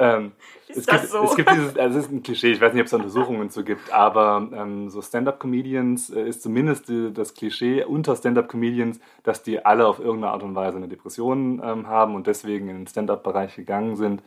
ähm, 0.00 0.32
ist 0.68 0.78
es, 0.78 0.86
das 0.86 1.00
gibt, 1.02 1.12
so? 1.12 1.24
es 1.24 1.36
gibt 1.36 1.50
dieses, 1.50 1.76
also 1.76 1.98
es 1.98 2.04
ist 2.06 2.12
ein 2.12 2.22
Klischee, 2.22 2.52
ich 2.52 2.60
weiß 2.60 2.72
nicht, 2.72 2.80
ob 2.80 2.86
es 2.86 2.92
Untersuchungen 2.92 3.50
zu 3.50 3.64
gibt, 3.64 3.92
aber 3.92 4.48
ähm, 4.52 4.88
so 4.88 5.02
Stand-up-Comedians 5.02 6.10
äh, 6.10 6.28
ist 6.28 6.42
zumindest 6.42 6.88
die, 6.88 7.12
das 7.12 7.34
Klischee 7.34 7.84
unter 7.84 8.16
Stand-up-Comedians, 8.16 9.00
dass 9.22 9.42
die 9.42 9.64
alle 9.64 9.86
auf 9.86 9.98
irgendeine 9.98 10.32
Art 10.32 10.42
und 10.42 10.54
Weise 10.54 10.78
eine 10.78 10.88
Depression 10.88 11.60
ähm, 11.64 11.86
haben 11.86 12.14
und 12.14 12.26
deswegen 12.26 12.68
in 12.68 12.76
den 12.76 12.86
Stand-up-Bereich 12.86 13.56
gegangen 13.56 13.96
sind 13.96 14.22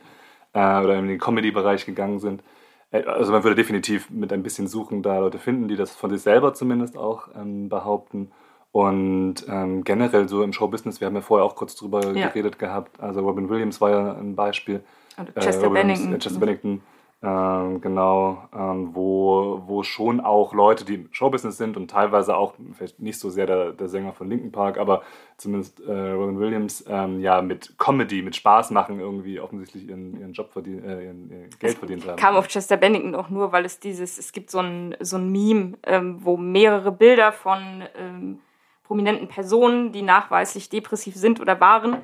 äh, 0.52 0.58
oder 0.58 0.96
in 0.98 1.08
den 1.08 1.18
Comedy-Bereich 1.18 1.86
gegangen 1.86 2.20
sind. 2.20 2.42
Äh, 2.90 3.04
also 3.04 3.32
man 3.32 3.42
würde 3.42 3.56
definitiv 3.56 4.10
mit 4.10 4.32
ein 4.32 4.42
bisschen 4.42 4.68
Suchen 4.68 5.02
da 5.02 5.18
Leute 5.18 5.38
finden, 5.38 5.68
die 5.68 5.76
das 5.76 5.94
von 5.94 6.10
sich 6.10 6.22
selber 6.22 6.54
zumindest 6.54 6.96
auch 6.96 7.28
ähm, 7.34 7.68
behaupten. 7.68 8.30
Und 8.70 9.46
ähm, 9.48 9.84
generell 9.84 10.28
so 10.28 10.42
im 10.42 10.52
Showbusiness, 10.52 11.00
wir 11.00 11.06
haben 11.06 11.14
ja 11.14 11.20
vorher 11.20 11.44
auch 11.44 11.54
kurz 11.54 11.76
drüber 11.76 12.12
ja. 12.12 12.28
geredet 12.28 12.58
gehabt. 12.58 13.00
Also 13.00 13.20
Robin 13.20 13.48
Williams 13.48 13.80
war 13.80 13.90
ja 13.90 14.12
ein 14.14 14.34
Beispiel 14.34 14.82
und 15.16 15.34
Chester 15.36 15.66
äh, 15.66 15.70
Bennington. 15.70 16.18
Chester 16.18 16.40
Bennington, 16.40 16.82
äh, 17.24 17.78
genau, 17.78 18.48
ähm, 18.54 18.90
wo, 18.92 19.62
wo 19.66 19.82
schon 19.82 20.20
auch 20.20 20.52
Leute, 20.52 20.84
die 20.84 20.94
im 20.94 21.08
Showbusiness 21.10 21.56
sind 21.56 21.76
und 21.76 21.90
teilweise 21.90 22.36
auch, 22.36 22.54
vielleicht 22.74 23.00
nicht 23.00 23.18
so 23.18 23.30
sehr 23.30 23.46
der, 23.46 23.72
der 23.72 23.88
Sänger 23.88 24.12
von 24.12 24.28
Linkin 24.28 24.52
Park, 24.52 24.76
aber 24.76 25.02
zumindest 25.38 25.80
äh, 25.80 26.10
Robin 26.10 26.38
Williams, 26.38 26.84
ähm, 26.86 27.20
ja, 27.20 27.40
mit 27.40 27.78
Comedy, 27.78 28.20
mit 28.20 28.36
Spaß 28.36 28.72
machen 28.72 29.00
irgendwie 29.00 29.40
offensichtlich 29.40 29.88
ihren, 29.88 30.20
ihren 30.20 30.32
Job 30.34 30.52
verdient, 30.52 30.84
äh, 30.84 31.06
ihren, 31.06 31.30
ihren 31.30 31.50
Geld 31.58 31.78
verdient 31.78 32.06
haben. 32.06 32.16
kam 32.16 32.36
auf 32.36 32.48
Chester 32.48 32.76
Bennington 32.76 33.14
auch 33.14 33.30
nur, 33.30 33.52
weil 33.52 33.64
es 33.64 33.80
dieses, 33.80 34.18
es 34.18 34.32
gibt 34.32 34.50
so 34.50 34.58
ein, 34.58 34.94
so 35.00 35.16
ein 35.16 35.32
Meme, 35.32 35.78
ähm, 35.84 36.18
wo 36.20 36.36
mehrere 36.36 36.92
Bilder 36.92 37.32
von 37.32 37.84
ähm, 37.98 38.40
prominenten 38.82 39.28
Personen, 39.28 39.92
die 39.92 40.02
nachweislich 40.02 40.68
depressiv 40.68 41.14
sind 41.14 41.40
oder 41.40 41.58
waren, 41.58 41.94
äh, 41.94 41.98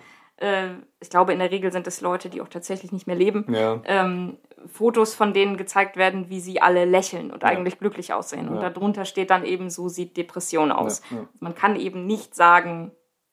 ich 1.00 1.10
glaube, 1.10 1.32
in 1.32 1.38
der 1.38 1.50
Regel 1.50 1.70
sind 1.70 1.86
es 1.86 2.00
Leute, 2.00 2.30
die 2.30 2.40
auch 2.40 2.48
tatsächlich 2.48 2.92
nicht 2.92 3.06
mehr 3.06 3.16
leben, 3.16 3.44
ja. 3.52 3.80
ähm, 3.84 4.38
Fotos 4.72 5.14
von 5.14 5.34
denen 5.34 5.56
gezeigt 5.56 5.96
werden, 5.96 6.30
wie 6.30 6.40
sie 6.40 6.62
alle 6.62 6.84
lächeln 6.84 7.30
und 7.30 7.42
ja. 7.42 7.48
eigentlich 7.50 7.78
glücklich 7.78 8.12
aussehen. 8.12 8.48
Und 8.48 8.60
darunter 8.60 9.04
steht 9.04 9.30
dann 9.30 9.44
eben, 9.44 9.70
so 9.70 9.88
sieht 9.88 10.16
Depression 10.16 10.72
aus. 10.72 11.02
Man 11.40 11.54
kann 11.54 11.76
eben 11.76 12.06
nicht 12.06 12.34
sagen, 12.34 12.92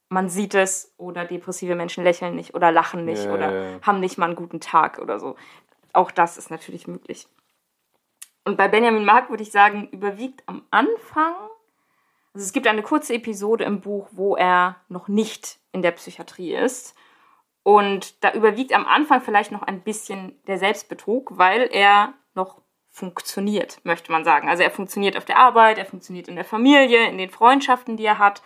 man 0.10 0.30
sieht 0.30 0.56
es 0.56 0.94
oder 0.98 1.26
depressive 1.26 1.76
Menschen 1.76 2.04
lächeln 2.04 2.36
nicht 2.36 2.56
oder 2.56 2.72
lachen 2.72 3.04
nicht 3.04 3.28
oder 3.28 3.80
haben 3.82 4.00
nicht 4.00 4.18
mal 4.18 4.28
einen 4.28 4.36
guten 4.36 4.62
Tag 4.62 5.00
oder 5.00 5.20
so. 5.20 5.36
Auch 5.94 6.12
das 6.12 6.38
ist 6.38 6.50
natürlich 6.50 6.88
möglich. 6.88 7.28
Und 8.46 8.56
bei 8.56 8.70
Benjamin 8.70 9.04
Mark 9.04 9.30
würde 9.30 9.44
ich 9.44 9.52
sagen, 9.52 9.90
überwiegt 9.92 10.44
am 10.46 10.64
Anfang 10.72 11.36
also 12.38 12.46
es 12.46 12.54
gibt 12.54 12.68
eine 12.68 12.84
kurze 12.84 13.16
Episode 13.16 13.64
im 13.64 13.82
Buch, 13.82 14.10
wo 14.12 14.36
er 14.36 14.76
noch 14.90 15.08
nicht 15.08 15.58
in 15.78 15.82
der 15.84 15.92
Psychiatrie 15.92 16.54
ist. 16.54 16.96
Und 17.64 18.24
da 18.24 18.32
überwiegt 18.34 18.74
am 18.74 18.86
Anfang 18.86 19.22
vielleicht 19.22 19.52
noch 19.52 19.62
ein 19.62 19.82
bisschen 19.82 20.42
der 20.48 20.58
Selbstbetrug, 20.58 21.38
weil 21.38 21.70
er 21.72 22.14
noch 22.34 22.62
funktioniert, 22.90 23.80
möchte 23.84 24.12
man 24.12 24.24
sagen. 24.24 24.50
Also 24.50 24.64
er 24.64 24.72
funktioniert 24.72 25.18
auf 25.18 25.26
der 25.26 25.38
Arbeit, 25.38 25.78
er 25.78 25.86
funktioniert 25.86 26.28
in 26.28 26.36
der 26.36 26.46
Familie, 26.46 27.08
in 27.08 27.18
den 27.18 27.30
Freundschaften, 27.30 27.96
die 27.96 28.06
er 28.06 28.18
hat. 28.18 28.42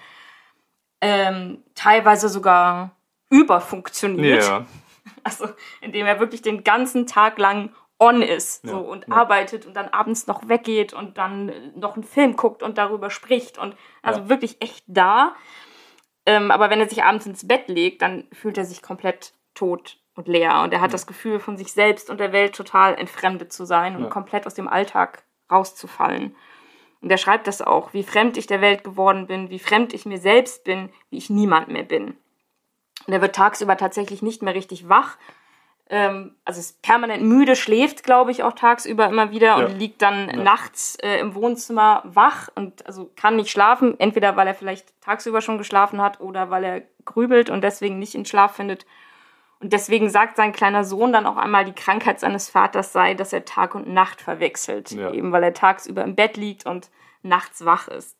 Ähm, 0.99 1.63
teilweise 1.73 2.29
sogar 2.29 2.91
überfunktioniert. 3.29 4.43
Ja. 4.43 4.65
Also 5.23 5.47
indem 5.81 6.07
er 6.07 6.19
wirklich 6.19 6.41
den 6.41 6.63
ganzen 6.63 7.05
Tag 7.05 7.37
lang 7.37 7.71
on 7.99 8.23
ist 8.23 8.67
so, 8.67 8.79
und 8.79 9.07
ja. 9.07 9.15
arbeitet 9.15 9.67
und 9.67 9.75
dann 9.75 9.87
abends 9.89 10.25
noch 10.25 10.47
weggeht 10.47 10.93
und 10.93 11.19
dann 11.19 11.51
noch 11.75 11.93
einen 11.93 12.03
Film 12.03 12.35
guckt 12.35 12.63
und 12.63 12.79
darüber 12.79 13.11
spricht 13.11 13.59
und 13.59 13.75
also 14.01 14.21
ja. 14.21 14.29
wirklich 14.29 14.61
echt 14.61 14.83
da. 14.87 15.35
Ähm, 16.31 16.49
aber 16.49 16.69
wenn 16.69 16.79
er 16.79 16.87
sich 16.87 17.03
abends 17.03 17.25
ins 17.25 17.45
Bett 17.45 17.67
legt, 17.67 18.01
dann 18.01 18.25
fühlt 18.31 18.57
er 18.57 18.63
sich 18.63 18.81
komplett 18.81 19.33
tot 19.53 19.97
und 20.15 20.29
leer 20.29 20.61
und 20.61 20.73
er 20.73 20.79
hat 20.79 20.91
mhm. 20.91 20.93
das 20.93 21.07
Gefühl, 21.07 21.39
von 21.39 21.57
sich 21.57 21.73
selbst 21.73 22.09
und 22.09 22.19
der 22.19 22.31
Welt 22.31 22.55
total 22.55 22.95
entfremdet 22.95 23.51
zu 23.51 23.65
sein 23.65 23.97
und 23.97 24.09
komplett 24.09 24.47
aus 24.47 24.53
dem 24.53 24.69
Alltag 24.69 25.23
rauszufallen. 25.51 26.35
Und 27.01 27.09
er 27.09 27.17
schreibt 27.17 27.47
das 27.47 27.61
auch, 27.61 27.93
wie 27.93 28.03
fremd 28.03 28.37
ich 28.37 28.47
der 28.47 28.61
Welt 28.61 28.85
geworden 28.85 29.27
bin, 29.27 29.49
wie 29.49 29.59
fremd 29.59 29.93
ich 29.93 30.05
mir 30.05 30.19
selbst 30.19 30.63
bin, 30.63 30.89
wie 31.09 31.17
ich 31.17 31.29
niemand 31.29 31.67
mehr 31.67 31.83
bin. 31.83 32.15
Und 33.07 33.13
er 33.13 33.21
wird 33.21 33.35
tagsüber 33.35 33.75
tatsächlich 33.75 34.21
nicht 34.21 34.41
mehr 34.41 34.55
richtig 34.55 34.87
wach. 34.87 35.17
Ähm, 35.93 36.35
also 36.45 36.61
ist 36.61 36.81
permanent 36.81 37.21
müde, 37.21 37.57
schläft, 37.57 38.03
glaube 38.05 38.31
ich, 38.31 38.43
auch 38.43 38.53
tagsüber 38.53 39.07
immer 39.09 39.31
wieder 39.31 39.57
und 39.57 39.61
Ja. 39.63 39.67
liegt 39.77 40.01
dann 40.01 40.29
Ja. 40.29 40.35
nachts 40.37 40.95
äh, 41.03 41.19
im 41.19 41.35
Wohnzimmer 41.35 42.01
wach 42.05 42.47
und 42.55 42.85
also 42.87 43.11
kann 43.17 43.35
nicht 43.35 43.51
schlafen. 43.51 43.99
Entweder 43.99 44.37
weil 44.37 44.47
er 44.47 44.55
vielleicht 44.55 44.93
tagsüber 45.01 45.41
schon 45.41 45.57
geschlafen 45.57 46.01
hat 46.01 46.21
oder 46.21 46.49
weil 46.49 46.63
er 46.63 46.81
grübelt 47.03 47.49
und 47.49 47.61
deswegen 47.61 47.99
nicht 47.99 48.15
in 48.15 48.23
Schlaf 48.25 48.55
findet. 48.55 48.85
Und 49.59 49.73
deswegen 49.73 50.09
sagt 50.09 50.37
sein 50.37 50.53
kleiner 50.53 50.85
Sohn 50.85 51.11
dann 51.11 51.25
auch 51.27 51.35
einmal, 51.37 51.65
die 51.65 51.73
Krankheit 51.73 52.21
seines 52.21 52.49
Vaters 52.49 52.93
sei, 52.93 53.13
dass 53.13 53.33
er 53.33 53.43
Tag 53.43 53.75
und 53.75 53.87
Nacht 53.89 54.21
verwechselt. 54.21 54.91
Ja. 54.91 55.11
Eben 55.11 55.33
weil 55.33 55.43
er 55.43 55.53
tagsüber 55.53 56.03
im 56.05 56.15
Bett 56.15 56.37
liegt 56.37 56.65
und 56.65 56.89
nachts 57.21 57.65
wach 57.65 57.89
ist. 57.89 58.17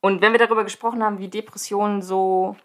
Und 0.00 0.20
wenn 0.20 0.32
wir 0.32 0.40
darüber 0.40 0.64
gesprochen 0.64 1.02
haben, 1.04 1.20
wie 1.20 1.28
Depression 1.28 2.02
so 2.02 2.56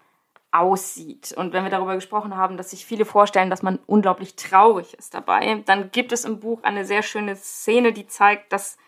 aussieht 0.50 1.34
und 1.36 1.52
wenn 1.52 1.64
wir 1.64 1.70
darüber 1.70 1.94
gesprochen 1.94 2.36
haben, 2.36 2.56
dass 2.56 2.70
sich 2.70 2.86
viele 2.86 3.04
vorstellen, 3.04 3.50
dass 3.50 3.62
man 3.62 3.78
unglaublich 3.86 4.34
traurig 4.34 4.94
ist 4.94 5.12
dabei, 5.14 5.62
dann 5.66 5.90
gibt 5.90 6.10
es 6.12 6.24
im 6.24 6.40
Buch 6.40 6.62
eine 6.62 6.84
sehr 6.84 7.02
schöne 7.02 7.36
Szene, 7.36 7.92
die 7.92 8.06
zeigt, 8.06 8.52
dass 8.52 8.78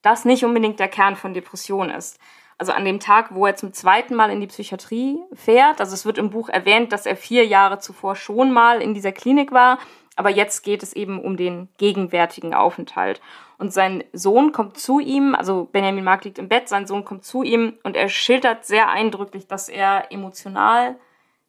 das 0.00 0.24
nicht 0.24 0.44
unbedingt 0.44 0.80
der 0.80 0.88
Kern 0.88 1.16
von 1.16 1.34
Depression 1.34 1.90
ist. 1.90 2.18
Also 2.58 2.72
an 2.72 2.84
dem 2.84 3.00
Tag, 3.00 3.34
wo 3.34 3.46
er 3.46 3.56
zum 3.56 3.72
zweiten 3.72 4.14
Mal 4.14 4.30
in 4.30 4.40
die 4.40 4.46
Psychiatrie 4.46 5.18
fährt, 5.34 5.80
also 5.80 5.94
es 5.94 6.06
wird 6.06 6.18
im 6.18 6.30
Buch 6.30 6.48
erwähnt, 6.48 6.92
dass 6.92 7.06
er 7.06 7.16
vier 7.16 7.46
Jahre 7.46 7.78
zuvor 7.78 8.16
schon 8.16 8.52
mal 8.52 8.80
in 8.80 8.94
dieser 8.94 9.12
Klinik 9.12 9.52
war, 9.52 9.78
aber 10.16 10.30
jetzt 10.30 10.62
geht 10.62 10.82
es 10.82 10.92
eben 10.92 11.20
um 11.20 11.36
den 11.36 11.68
gegenwärtigen 11.78 12.54
Aufenthalt. 12.54 13.20
Und 13.62 13.72
sein 13.72 14.02
Sohn 14.12 14.50
kommt 14.50 14.76
zu 14.76 14.98
ihm, 14.98 15.36
also 15.36 15.68
Benjamin 15.70 16.02
Mark 16.02 16.24
liegt 16.24 16.40
im 16.40 16.48
Bett, 16.48 16.68
sein 16.68 16.88
Sohn 16.88 17.04
kommt 17.04 17.24
zu 17.24 17.44
ihm 17.44 17.74
und 17.84 17.94
er 17.94 18.08
schildert 18.08 18.64
sehr 18.64 18.88
eindrücklich, 18.88 19.46
dass 19.46 19.68
er 19.68 20.10
emotional 20.10 20.96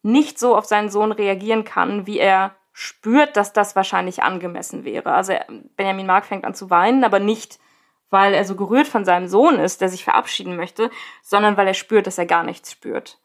nicht 0.03 0.37
so 0.37 0.55
auf 0.55 0.65
seinen 0.65 0.89
Sohn 0.89 1.11
reagieren 1.11 1.63
kann, 1.63 2.05
wie 2.05 2.19
er 2.19 2.53
spürt, 2.71 3.35
dass 3.35 3.51
das 3.51 3.75
wahrscheinlich 3.75 4.21
angemessen 4.21 4.85
wäre. 4.85 5.11
Also 5.11 5.33
Benjamin 5.75 6.05
Mark 6.05 6.27
fängt 6.27 6.45
an 6.45 6.53
zu 6.53 6.69
weinen, 6.69 7.03
aber 7.03 7.17
nicht, 7.17 7.57
weil 8.11 8.35
er 8.35 8.45
so 8.45 8.55
gerührt 8.55 8.87
von 8.87 9.05
seinem 9.05 9.27
Sohn 9.27 9.55
ist, 9.55 9.81
der 9.81 9.89
sich 9.89 10.03
verabschieden 10.03 10.55
möchte, 10.55 10.91
sondern 11.23 11.57
weil 11.57 11.65
er 11.65 11.73
spürt, 11.73 12.05
dass 12.05 12.19
er 12.19 12.27
gar 12.27 12.43
nichts 12.43 12.71
spürt. 12.71 13.17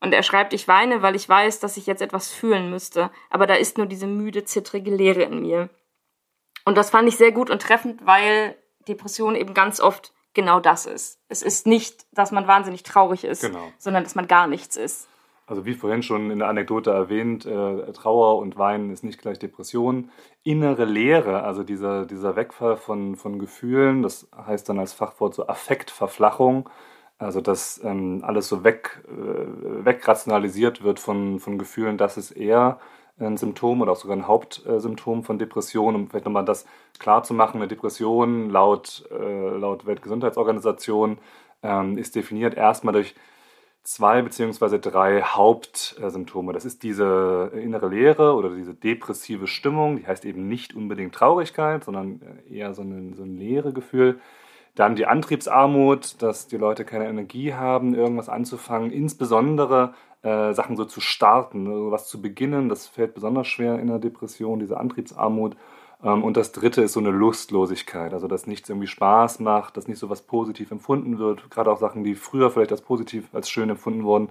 Und 0.00 0.14
er 0.14 0.22
schreibt, 0.22 0.54
ich 0.54 0.66
weine, 0.66 1.02
weil 1.02 1.16
ich 1.16 1.28
weiß, 1.28 1.60
dass 1.60 1.76
ich 1.76 1.84
jetzt 1.84 2.00
etwas 2.00 2.30
fühlen 2.30 2.70
müsste, 2.70 3.10
aber 3.28 3.46
da 3.46 3.56
ist 3.56 3.76
nur 3.76 3.86
diese 3.86 4.06
müde, 4.06 4.46
zittrige 4.46 4.90
Leere 4.90 5.20
in 5.20 5.42
mir. 5.42 5.68
Und 6.64 6.76
das 6.76 6.90
fand 6.90 7.08
ich 7.08 7.16
sehr 7.16 7.32
gut 7.32 7.50
und 7.50 7.60
treffend, 7.62 8.06
weil 8.06 8.56
Depression 8.88 9.34
eben 9.34 9.54
ganz 9.54 9.80
oft 9.80 10.12
genau 10.34 10.60
das 10.60 10.86
ist. 10.86 11.18
Es 11.28 11.42
ist 11.42 11.66
nicht, 11.66 12.06
dass 12.12 12.32
man 12.32 12.46
wahnsinnig 12.46 12.82
traurig 12.82 13.24
ist, 13.24 13.42
Genau. 13.42 13.72
sondern 13.78 14.04
dass 14.04 14.14
man 14.14 14.26
gar 14.28 14.46
nichts 14.46 14.76
ist. 14.76 15.08
Also 15.46 15.66
wie 15.66 15.74
vorhin 15.74 16.02
schon 16.02 16.30
in 16.30 16.38
der 16.38 16.48
Anekdote 16.48 16.90
erwähnt, 16.92 17.44
äh, 17.44 17.92
Trauer 17.92 18.38
und 18.38 18.56
Weinen 18.56 18.90
ist 18.90 19.02
nicht 19.04 19.20
gleich 19.20 19.38
Depression. 19.38 20.10
Innere 20.44 20.84
Leere, 20.84 21.42
also 21.42 21.64
dieser, 21.64 22.06
dieser 22.06 22.36
Wegfall 22.36 22.76
von, 22.76 23.16
von 23.16 23.38
Gefühlen, 23.38 24.02
das 24.02 24.28
heißt 24.46 24.68
dann 24.68 24.78
als 24.78 24.92
Fachwort 24.92 25.34
so 25.34 25.48
Affektverflachung, 25.48 26.70
also 27.18 27.40
dass 27.40 27.80
ähm, 27.84 28.22
alles 28.24 28.48
so 28.48 28.64
weg, 28.64 29.02
äh, 29.08 29.84
wegrationalisiert 29.84 30.82
wird 30.84 31.00
von, 31.00 31.38
von 31.40 31.58
Gefühlen, 31.58 31.98
das 31.98 32.16
ist 32.16 32.30
eher 32.30 32.78
ein 33.26 33.36
Symptom 33.36 33.80
oder 33.80 33.92
auch 33.92 33.96
sogar 33.96 34.16
ein 34.16 34.26
Hauptsymptom 34.26 35.24
von 35.24 35.38
Depression, 35.38 35.94
um 35.94 36.08
vielleicht 36.08 36.24
nochmal 36.24 36.44
das 36.44 36.66
klar 36.98 37.22
zu 37.22 37.34
machen. 37.34 37.58
Eine 37.58 37.68
Depression 37.68 38.50
laut, 38.50 39.04
äh, 39.10 39.56
laut 39.56 39.86
Weltgesundheitsorganisation 39.86 41.18
ähm, 41.62 41.98
ist 41.98 42.14
definiert 42.16 42.54
erstmal 42.54 42.94
durch 42.94 43.14
zwei 43.84 44.22
beziehungsweise 44.22 44.78
drei 44.78 45.22
Hauptsymptome. 45.22 46.52
Das 46.52 46.64
ist 46.64 46.82
diese 46.82 47.50
innere 47.54 47.88
Leere 47.88 48.34
oder 48.34 48.50
diese 48.50 48.74
depressive 48.74 49.46
Stimmung, 49.46 49.96
die 49.96 50.06
heißt 50.06 50.24
eben 50.24 50.48
nicht 50.48 50.74
unbedingt 50.74 51.14
Traurigkeit, 51.14 51.84
sondern 51.84 52.20
eher 52.48 52.74
so 52.74 52.82
ein, 52.82 53.14
so 53.14 53.24
ein 53.24 53.36
leere 53.36 53.72
Gefühl. 53.72 54.20
Dann 54.74 54.96
die 54.96 55.06
Antriebsarmut, 55.06 56.22
dass 56.22 56.46
die 56.46 56.56
Leute 56.56 56.84
keine 56.84 57.08
Energie 57.08 57.52
haben, 57.52 57.94
irgendwas 57.94 58.28
anzufangen, 58.28 58.90
insbesondere 58.90 59.94
äh, 60.22 60.52
Sachen 60.54 60.76
so 60.76 60.84
zu 60.84 61.00
starten, 61.00 61.66
also 61.66 61.90
was 61.90 62.08
zu 62.08 62.22
beginnen, 62.22 62.68
das 62.68 62.86
fällt 62.86 63.14
besonders 63.14 63.46
schwer 63.48 63.78
in 63.78 63.88
der 63.88 63.98
Depression, 63.98 64.60
diese 64.60 64.78
Antriebsarmut. 64.78 65.56
Ähm, 66.02 66.24
und 66.24 66.36
das 66.36 66.52
dritte 66.52 66.82
ist 66.82 66.92
so 66.92 67.00
eine 67.00 67.10
Lustlosigkeit, 67.10 68.12
also 68.12 68.28
dass 68.28 68.46
nichts 68.46 68.68
irgendwie 68.68 68.86
Spaß 68.86 69.40
macht, 69.40 69.76
dass 69.76 69.88
nicht 69.88 69.98
so 69.98 70.10
was 70.10 70.22
positiv 70.22 70.70
empfunden 70.70 71.18
wird, 71.18 71.50
gerade 71.50 71.70
auch 71.70 71.78
Sachen, 71.78 72.04
die 72.04 72.14
früher 72.14 72.50
vielleicht 72.50 72.72
als 72.72 72.82
positiv, 72.82 73.28
als 73.32 73.50
schön 73.50 73.70
empfunden 73.70 74.04
wurden. 74.04 74.28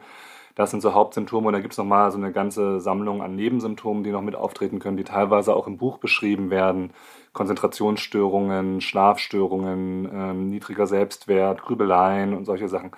Das 0.55 0.71
sind 0.71 0.81
so 0.81 0.93
Hauptsymptome 0.93 1.47
und 1.47 1.53
da 1.53 1.61
gibt 1.61 1.73
es 1.73 1.77
nochmal 1.77 2.11
so 2.11 2.17
eine 2.17 2.33
ganze 2.33 2.81
Sammlung 2.81 3.21
an 3.21 3.35
Nebensymptomen, 3.35 4.03
die 4.03 4.11
noch 4.11 4.21
mit 4.21 4.35
auftreten 4.35 4.79
können, 4.79 4.97
die 4.97 5.05
teilweise 5.05 5.55
auch 5.55 5.65
im 5.65 5.77
Buch 5.77 5.97
beschrieben 5.97 6.49
werden. 6.49 6.91
Konzentrationsstörungen, 7.33 8.81
Schlafstörungen, 8.81 10.09
ähm, 10.13 10.49
niedriger 10.49 10.87
Selbstwert, 10.87 11.61
Grübeleien 11.61 12.33
und 12.33 12.43
solche 12.43 12.67
Sachen. 12.67 12.91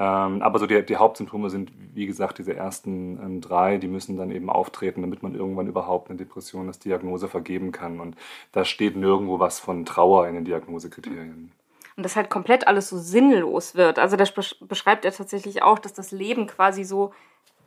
Ähm, 0.00 0.42
aber 0.42 0.58
so 0.60 0.66
die, 0.66 0.84
die 0.84 0.96
Hauptsymptome 0.96 1.50
sind, 1.50 1.72
wie 1.94 2.06
gesagt, 2.06 2.38
diese 2.38 2.54
ersten 2.54 3.18
ähm, 3.20 3.40
drei, 3.40 3.78
die 3.78 3.88
müssen 3.88 4.16
dann 4.16 4.30
eben 4.30 4.48
auftreten, 4.48 5.00
damit 5.02 5.22
man 5.24 5.34
irgendwann 5.34 5.66
überhaupt 5.66 6.08
eine 6.08 6.18
Depression 6.18 6.68
als 6.68 6.78
Diagnose 6.78 7.26
vergeben 7.28 7.72
kann. 7.72 7.98
Und 7.98 8.16
da 8.52 8.64
steht 8.64 8.96
nirgendwo 8.96 9.40
was 9.40 9.58
von 9.58 9.84
Trauer 9.84 10.28
in 10.28 10.34
den 10.34 10.44
Diagnosekriterien. 10.44 11.50
Und 11.96 12.02
das 12.04 12.14
halt 12.14 12.30
komplett 12.30 12.68
alles 12.68 12.88
so 12.90 12.96
sinnlos 12.96 13.74
wird. 13.74 13.98
Also 13.98 14.16
das 14.16 14.32
besch- 14.36 14.64
beschreibt 14.64 15.04
er 15.04 15.12
tatsächlich 15.12 15.62
auch, 15.62 15.80
dass 15.80 15.94
das 15.94 16.12
Leben 16.12 16.46
quasi 16.46 16.84
so 16.84 17.12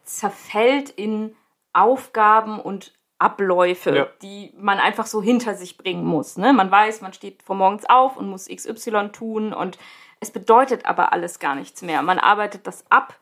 zerfällt 0.06 0.90
in 0.90 1.36
Aufgaben 1.74 2.60
und 2.60 2.94
Abläufe, 3.18 3.96
Ja. 3.96 4.08
die 4.22 4.52
man 4.58 4.80
einfach 4.80 5.06
so 5.06 5.22
hinter 5.22 5.54
sich 5.56 5.78
bringen 5.78 6.06
muss. 6.06 6.38
Ne? 6.38 6.54
Man 6.54 6.72
weiß, 6.72 7.02
man 7.02 7.14
steht 7.14 7.44
vor 7.44 7.56
morgens 7.56 7.86
auf 7.88 8.18
und 8.18 8.30
muss 8.30 8.48
XY 8.48 9.10
tun 9.12 9.54
und 9.54 9.78
es 10.22 10.32
bedeutet 10.32 10.86
aber 10.86 11.12
alles 11.12 11.40
gar 11.40 11.56
nichts 11.56 11.82
mehr. 11.82 12.02
Man 12.02 12.20
arbeitet 12.20 12.68
das 12.68 12.86
ab 12.90 13.20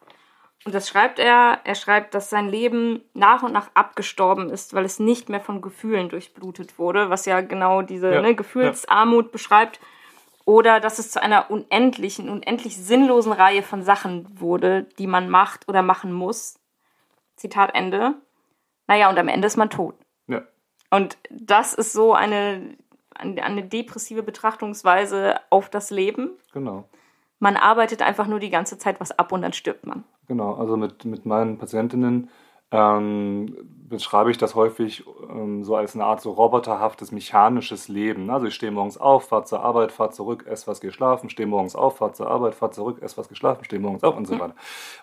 und 0.66 0.76
das 0.76 0.90
schreibt 0.90 1.18
er. 1.18 1.62
Er 1.64 1.76
schreibt, 1.76 2.14
dass 2.14 2.30
sein 2.30 2.50
Leben 2.50 3.02
nach 3.14 3.42
und 3.42 3.54
nach 3.54 3.70
abgestorben 3.74 4.50
ist, 4.50 4.74
weil 4.74 4.86
es 4.86 5.00
nicht 5.00 5.30
mehr 5.30 5.40
von 5.40 5.62
Gefühlen 5.62 6.10
durchblutet 6.10 6.78
wurde, 6.78 7.10
was 7.10 7.26
ja 7.26 7.40
genau 7.42 7.82
diese 7.82 8.14
Ja, 8.14 8.22
ne, 8.22 8.36
Gefühlsarmut 8.36 9.32
beschreibt. 9.32 9.80
Oder 10.44 10.80
dass 10.80 11.00
es 11.00 11.12
zu 11.12 11.22
einer 11.22 11.50
unendlichen, 11.50 12.28
unendlich 12.28 12.76
sinnlosen 12.76 13.32
Reihe 13.32 13.64
von 13.64 13.82
Sachen 13.82 14.28
wurde, 14.40 14.84
die 14.98 15.08
man 15.08 15.30
macht 15.30 15.70
oder 15.70 15.82
machen 15.82 16.12
muss. 16.12 16.60
Zitat 17.36 17.74
Ende. 17.76 18.16
Naja, 18.88 19.10
und 19.10 19.18
am 19.18 19.28
Ende 19.30 19.48
ist 19.48 19.58
man 19.58 19.70
tot. 19.70 19.96
Ja, 20.28 20.42
Und 20.90 21.18
das 21.30 21.74
ist 21.74 21.94
so 21.94 22.14
eine, 22.14 22.76
eine, 23.20 23.44
eine 23.44 23.64
depressive 23.64 24.24
Betrachtungsweise 24.24 25.36
auf 25.50 25.70
das 25.70 25.90
Leben. 25.90 26.32
genau. 26.54 26.86
Man 27.42 27.56
arbeitet 27.56 28.02
einfach 28.02 28.28
nur 28.28 28.40
die 28.40 28.50
ganze 28.50 28.78
Zeit 28.78 29.00
was 29.00 29.18
ab 29.18 29.32
und 29.32 29.42
dann 29.42 29.54
stirbt 29.54 29.88
man. 29.88 30.04
Genau, 30.28 30.56
also 30.56 30.76
mit, 30.76 31.06
mit 31.06 31.26
meinen 31.26 31.58
Patientinnen 31.58 32.30
ähm, 32.72 33.56
beschreibe 33.90 34.30
ich 34.30 34.38
das 34.38 34.54
häufig 34.54 35.04
ähm, 35.32 35.64
so 35.64 35.76
als 35.76 35.96
eine 35.96 36.04
Art 36.06 36.22
so 36.22 36.30
roboterhaftes, 36.32 37.12
mechanisches 37.12 37.88
Leben. 37.88 38.30
Also 38.30 38.46
ich 38.46 38.54
stehe 38.54 38.72
morgens 38.72 39.00
auf, 39.00 39.30
fahre 39.30 39.46
zur 39.46 39.62
Arbeit, 39.62 39.92
fahre 39.92 40.12
zurück, 40.12 40.46
esse 40.48 40.68
was, 40.68 40.80
gehe 40.80 40.92
schlafen, 40.92 41.32
stehe 41.32 41.48
morgens 41.48 41.76
auf, 41.76 41.98
fahre 41.98 42.14
zur 42.14 42.30
Arbeit, 42.30 42.54
fahre 42.54 42.72
zurück, 42.72 43.00
esse 43.02 43.18
was, 43.18 43.28
gehe 43.30 43.36
schlafen, 43.36 43.66
stehe 43.66 43.82
morgens 43.82 44.04
auf 44.04 44.16
und 44.16 44.28
so 44.28 44.36
weiter. 44.40 44.54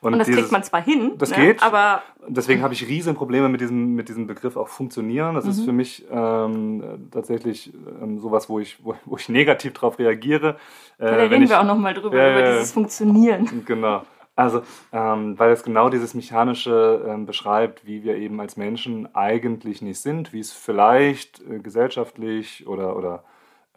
Und 0.02 0.16
das 0.16 0.26
dieses- 0.28 0.42
kriegt 0.42 0.52
man 0.52 0.62
zwar 0.62 0.80
hin, 0.82 1.14
Das 1.18 1.30
ne? 1.30 1.36
geht. 1.36 1.62
aber 1.64 2.02
Deswegen 2.28 2.62
habe 2.62 2.74
ich 2.74 2.86
riesen 2.86 3.14
Probleme 3.16 3.48
mit 3.48 3.60
diesem, 3.60 3.94
mit 3.94 4.08
diesem 4.08 4.26
Begriff 4.28 4.56
auch 4.56 4.68
funktionieren. 4.68 5.34
Das 5.34 5.44
Mhm. 5.46 5.50
ist 5.50 5.64
für 5.64 5.72
mich 5.72 6.04
ähm, 6.10 7.08
tatsächlich 7.10 7.72
ähm, 8.02 8.18
sowas, 8.20 8.48
wo 8.48 8.60
ich, 8.60 8.78
wo, 8.84 8.94
wo 9.04 9.16
ich 9.16 9.28
negativ 9.28 9.72
darauf 9.74 9.98
reagiere. 9.98 10.56
Äh, 10.98 11.06
da 11.06 11.14
reden 11.16 11.42
ich, 11.42 11.50
wir 11.50 11.60
auch 11.60 11.64
nochmal 11.64 11.94
drüber, 11.94 12.16
Ja, 12.16 12.32
über 12.38 12.52
dieses 12.52 12.70
Funktionieren. 12.72 13.62
Genau. 13.66 14.02
Also, 14.36 14.62
ähm, 14.92 15.38
weil 15.38 15.50
es 15.52 15.62
genau 15.62 15.88
dieses 15.88 16.12
Mechanische 16.12 17.02
ähm, 17.08 17.24
beschreibt, 17.24 17.86
wie 17.86 18.04
wir 18.04 18.16
eben 18.16 18.38
als 18.38 18.58
Menschen 18.58 19.14
eigentlich 19.14 19.80
nicht 19.80 19.98
sind, 19.98 20.34
wie 20.34 20.40
es 20.40 20.52
vielleicht 20.52 21.40
äh, 21.40 21.58
gesellschaftlich 21.58 22.66
oder, 22.66 22.96
oder 22.96 23.24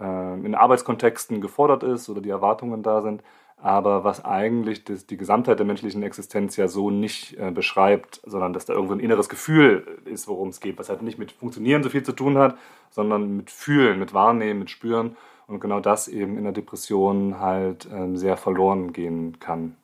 ähm, 0.02 0.45
in 0.45 0.56
Arbeitskontexten 0.56 1.39
gefordert 1.39 1.84
ist 1.84 2.10
oder 2.10 2.19
die 2.19 2.30
Erwartungen 2.30 2.84
da 2.84 3.02
sind, 3.02 3.24
aber 3.56 4.04
was 4.04 4.24
eigentlich 4.26 4.84
das, 4.84 5.06
die 5.06 5.15
Gesamtheit 5.15 5.60
der 5.60 5.65
menschlichen 5.65 6.04
Existenz 6.04 6.58
ja 6.58 6.67
so 6.67 6.89
nicht 6.89 7.38
äh, 7.38 7.52
beschreibt, 7.52 8.22
sondern 8.26 8.52
dass 8.52 8.65
da 8.65 8.74
irgendwo 8.74 8.93
ein 8.93 9.00
inneres 9.00 9.30
Gefühl 9.30 10.00
ist, 10.06 10.28
worum 10.28 10.50
es 10.50 10.60
geht, 10.60 10.78
was 10.78 10.89
halt 10.89 11.02
nicht 11.02 11.19
mit 11.19 11.32
Funktionieren 11.32 11.84
so 11.84 11.89
viel 11.89 12.04
zu 12.04 12.13
tun 12.13 12.38
hat, 12.38 12.58
sondern 12.89 13.38
mit 13.38 13.50
Fühlen, 13.50 13.98
mit 13.98 14.13
Wahrnehmen, 14.13 14.60
mit 14.60 14.69
Spüren 14.69 15.15
und 15.48 15.60
genau 15.62 15.80
das 15.80 16.10
eben 16.10 16.38
in 16.38 16.43
der 16.43 16.54
Depression 16.54 17.39
halt 17.39 17.88
ähm, 17.91 18.17
sehr 18.17 18.38
verloren 18.38 18.93
gehen 18.93 19.39
kann. 19.39 19.76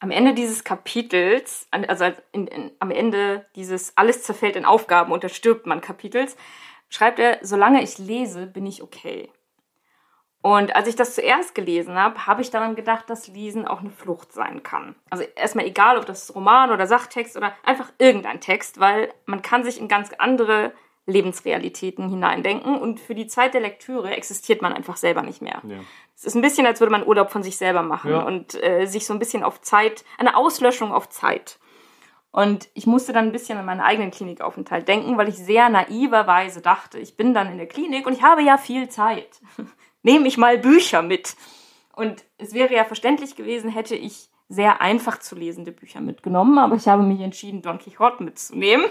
Am 0.00 0.10
Ende 0.10 0.34
dieses 0.34 0.62
Kapitels, 0.62 1.66
also 1.70 2.04
in, 2.32 2.46
in, 2.46 2.70
am 2.78 2.90
Ende 2.90 3.46
dieses 3.56 3.96
Alles 3.96 4.22
zerfällt 4.22 4.56
in 4.56 4.64
Aufgaben 4.64 5.12
und 5.12 5.24
da 5.24 5.28
stirbt 5.28 5.66
man 5.66 5.80
Kapitels, 5.80 6.36
schreibt 6.88 7.18
er, 7.18 7.38
solange 7.42 7.82
ich 7.82 7.98
lese, 7.98 8.46
bin 8.46 8.66
ich 8.66 8.82
okay. 8.82 9.30
Und 10.40 10.76
als 10.76 10.86
ich 10.86 10.94
das 10.94 11.16
zuerst 11.16 11.54
gelesen 11.54 11.96
habe, 11.96 12.26
habe 12.26 12.42
ich 12.42 12.50
daran 12.50 12.76
gedacht, 12.76 13.10
dass 13.10 13.26
Lesen 13.26 13.66
auch 13.66 13.80
eine 13.80 13.90
Flucht 13.90 14.32
sein 14.32 14.62
kann. 14.62 14.94
Also 15.10 15.24
erstmal 15.34 15.66
egal, 15.66 15.98
ob 15.98 16.06
das 16.06 16.32
Roman 16.34 16.70
oder 16.70 16.86
Sachtext 16.86 17.36
oder 17.36 17.52
einfach 17.64 17.92
irgendein 17.98 18.40
Text, 18.40 18.78
weil 18.78 19.12
man 19.26 19.42
kann 19.42 19.64
sich 19.64 19.80
in 19.80 19.88
ganz 19.88 20.12
andere 20.16 20.72
Lebensrealitäten 21.08 22.10
hineindenken 22.10 22.76
und 22.76 23.00
für 23.00 23.14
die 23.14 23.26
Zeit 23.26 23.54
der 23.54 23.62
Lektüre 23.62 24.10
existiert 24.10 24.60
man 24.60 24.72
einfach 24.72 24.96
selber 24.96 25.22
nicht 25.22 25.40
mehr. 25.40 25.62
Ja. 25.66 25.78
Es 26.14 26.24
ist 26.24 26.34
ein 26.34 26.42
bisschen, 26.42 26.66
als 26.66 26.80
würde 26.80 26.92
man 26.92 27.06
Urlaub 27.06 27.30
von 27.30 27.42
sich 27.42 27.56
selber 27.56 27.82
machen 27.82 28.10
ja. 28.10 28.22
und 28.22 28.62
äh, 28.62 28.84
sich 28.84 29.06
so 29.06 29.14
ein 29.14 29.18
bisschen 29.18 29.42
auf 29.42 29.60
Zeit, 29.62 30.04
eine 30.18 30.36
Auslöschung 30.36 30.92
auf 30.92 31.08
Zeit. 31.08 31.58
Und 32.30 32.68
ich 32.74 32.86
musste 32.86 33.12
dann 33.12 33.26
ein 33.26 33.32
bisschen 33.32 33.58
an 33.58 33.64
meinen 33.64 33.80
eigenen 33.80 34.10
Klinikaufenthalt 34.10 34.86
denken, 34.86 35.16
weil 35.16 35.28
ich 35.28 35.38
sehr 35.38 35.70
naiverweise 35.70 36.60
dachte, 36.60 36.98
ich 36.98 37.16
bin 37.16 37.32
dann 37.32 37.50
in 37.50 37.56
der 37.56 37.66
Klinik 37.66 38.06
und 38.06 38.12
ich 38.12 38.22
habe 38.22 38.42
ja 38.42 38.58
viel 38.58 38.88
Zeit. 38.88 39.40
Nehme 40.02 40.28
ich 40.28 40.36
mal 40.36 40.58
Bücher 40.58 41.02
mit. 41.02 41.36
Und 41.96 42.24
es 42.36 42.52
wäre 42.52 42.74
ja 42.74 42.84
verständlich 42.84 43.34
gewesen, 43.34 43.70
hätte 43.70 43.96
ich 43.96 44.28
sehr 44.48 44.80
einfach 44.80 45.20
zu 45.20 45.36
lesende 45.36 45.72
Bücher 45.72 46.00
mitgenommen, 46.00 46.58
aber 46.58 46.76
ich 46.76 46.86
habe 46.88 47.02
mich 47.02 47.20
entschieden, 47.20 47.62
Don 47.62 47.78
Quixote 47.78 48.22
mitzunehmen. 48.22 48.86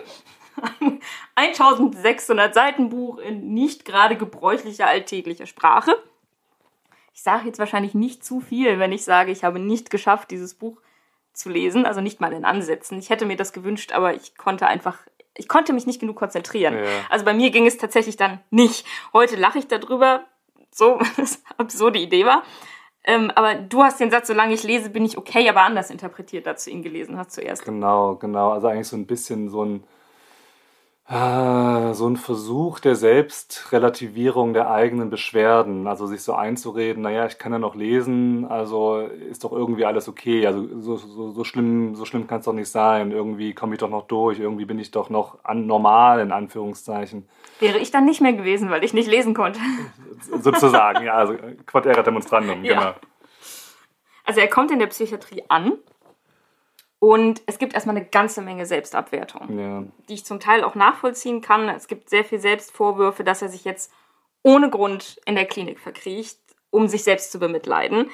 Ein 1.36 1.48
1600 1.48 2.54
Seiten 2.54 2.90
Buch 2.90 3.18
in 3.20 3.54
nicht 3.54 3.86
gerade 3.86 4.16
gebräuchlicher 4.16 4.88
alltäglicher 4.88 5.46
Sprache. 5.46 5.96
Ich 7.14 7.24
sage 7.24 7.48
jetzt 7.48 7.60
wahrscheinlich 7.60 7.94
nicht 7.94 8.24
zu 8.24 8.40
viel, 8.40 8.80
wenn 8.80 8.92
ich 8.92 9.04
sage, 9.04 9.32
ich 9.32 9.44
habe 9.44 9.60
nicht 9.60 9.90
geschafft, 9.90 10.32
dieses 10.32 10.54
Buch 10.54 10.78
zu 11.34 11.50
lesen, 11.50 11.86
also 11.86 12.02
nicht 12.02 12.20
mal 12.20 12.34
in 12.34 12.46
Ansätzen. 12.46 13.00
Ich 13.00 13.10
hätte 13.10 13.26
mir 13.26 13.38
das 13.38 13.54
gewünscht, 13.54 13.92
aber 13.92 14.14
ich 14.14 14.38
konnte 14.38 14.68
einfach, 14.68 15.00
ich 15.36 15.48
konnte 15.48 15.74
mich 15.74 15.86
nicht 15.86 16.00
genug 16.00 16.16
konzentrieren. 16.16 16.76
Ja. 16.76 16.84
Also 17.10 17.26
bei 17.26 17.34
mir 17.34 17.52
ging 17.52 17.66
es 17.66 17.78
tatsächlich 17.78 18.18
dann 18.18 18.40
nicht. 18.50 18.86
Heute 19.14 19.36
lache 19.36 19.60
ich 19.60 19.68
darüber, 19.68 20.26
so 20.72 21.00
was 21.18 21.42
absurde 21.58 22.00
Idee 22.00 22.26
war. 22.26 22.44
Ähm, 23.04 23.32
aber 23.36 23.56
du 23.56 23.84
hast 23.84 24.00
den 24.00 24.12
Satz, 24.12 24.28
solange 24.28 24.54
ich 24.54 24.64
lese, 24.64 24.90
bin 24.90 25.06
ich 25.06 25.18
okay, 25.18 25.48
aber 25.48 25.62
anders 25.62 25.90
interpretiert, 25.90 26.46
als 26.46 26.66
du 26.66 26.72
ihn 26.72 26.84
gelesen 26.84 27.18
hast 27.18 27.32
zuerst. 27.32 27.64
Genau, 27.64 28.16
genau. 28.16 28.52
Also 28.52 28.68
eigentlich 28.68 28.88
so 28.88 28.98
ein 28.98 29.08
bisschen 29.08 29.50
so 29.50 29.64
ein 29.64 29.84
Ah, 31.10 31.94
so 31.94 32.06
ein 32.06 32.18
Versuch 32.18 32.82
der 32.82 32.98
Selbstrelativierung 32.98 34.54
der 34.54 34.70
eigenen 34.70 35.10
Beschwerden, 35.10 35.88
also 35.88 36.06
sich 36.06 36.22
so 36.22 36.34
einzureden, 36.34 37.04
naja, 37.04 37.26
ich 37.26 37.38
kann 37.38 37.54
ja 37.54 37.60
noch 37.60 37.76
lesen, 37.76 38.44
also 38.44 39.00
ist 39.00 39.46
doch 39.46 39.54
irgendwie 39.54 39.86
alles 39.86 40.10
okay, 40.10 40.46
also 40.46 40.68
so, 40.82 40.98
so, 40.98 41.32
so 41.32 41.44
schlimm, 41.46 41.96
so 41.96 42.04
schlimm 42.04 42.28
kann 42.28 42.40
es 42.40 42.46
doch 42.46 42.52
nicht 42.52 42.70
sein, 42.70 43.12
irgendwie 43.12 43.54
komme 43.54 43.76
ich 43.76 43.80
doch 43.80 43.90
noch 43.90 44.06
durch, 44.08 44.38
irgendwie 44.38 44.66
bin 44.66 44.80
ich 44.80 44.92
doch 44.92 45.10
noch 45.10 45.38
an, 45.46 45.66
normal, 45.66 46.20
in 46.20 46.34
Anführungszeichen. 46.34 47.30
Wäre 47.62 47.78
ich 47.78 47.90
dann 47.90 48.04
nicht 48.04 48.20
mehr 48.20 48.34
gewesen, 48.34 48.70
weil 48.70 48.84
ich 48.84 48.94
nicht 48.94 49.10
lesen 49.10 49.34
konnte. 49.34 49.62
Sozusagen, 50.42 51.06
ja, 51.06 51.14
also 51.14 51.36
quod 51.66 51.86
erat 51.86 52.06
demonstrandum, 52.06 52.66
ja. 52.66 52.74
genau. 52.74 52.94
Also 54.26 54.42
er 54.42 54.50
kommt 54.50 54.72
in 54.72 54.80
der 54.80 54.88
Psychiatrie 54.88 55.42
an 55.48 55.78
und 57.00 57.42
es 57.46 57.60
gibt 57.60 57.74
erstmal 57.74 57.96
eine 57.96 58.06
ganze 58.06 58.42
Menge 58.42 58.66
Selbstabwertung, 58.66 59.60
ja. 59.60 59.84
die 60.10 60.16
ich 60.16 60.26
zum 60.26 60.40
Teil 60.40 60.64
auch 60.64 60.76
nachvollziehen 60.76 61.42
kann. 61.42 61.70
Es 61.70 61.88
gibt 61.88 62.10
sehr 62.10 62.24
viel 62.24 62.40
Selbstvorwürfe, 62.40 63.24
dass 63.24 63.42
er 63.42 63.50
sich 63.50 63.66
jetzt 63.66 63.92
ohne 64.42 64.70
Grund 64.70 65.20
in 65.26 65.36
der 65.36 65.46
Klinik 65.46 65.80
verkriecht, 65.80 66.40
um 66.72 66.88
sich 66.88 67.04
selbst 67.04 67.32
zu 67.32 67.40
bemitleiden. 67.40 68.10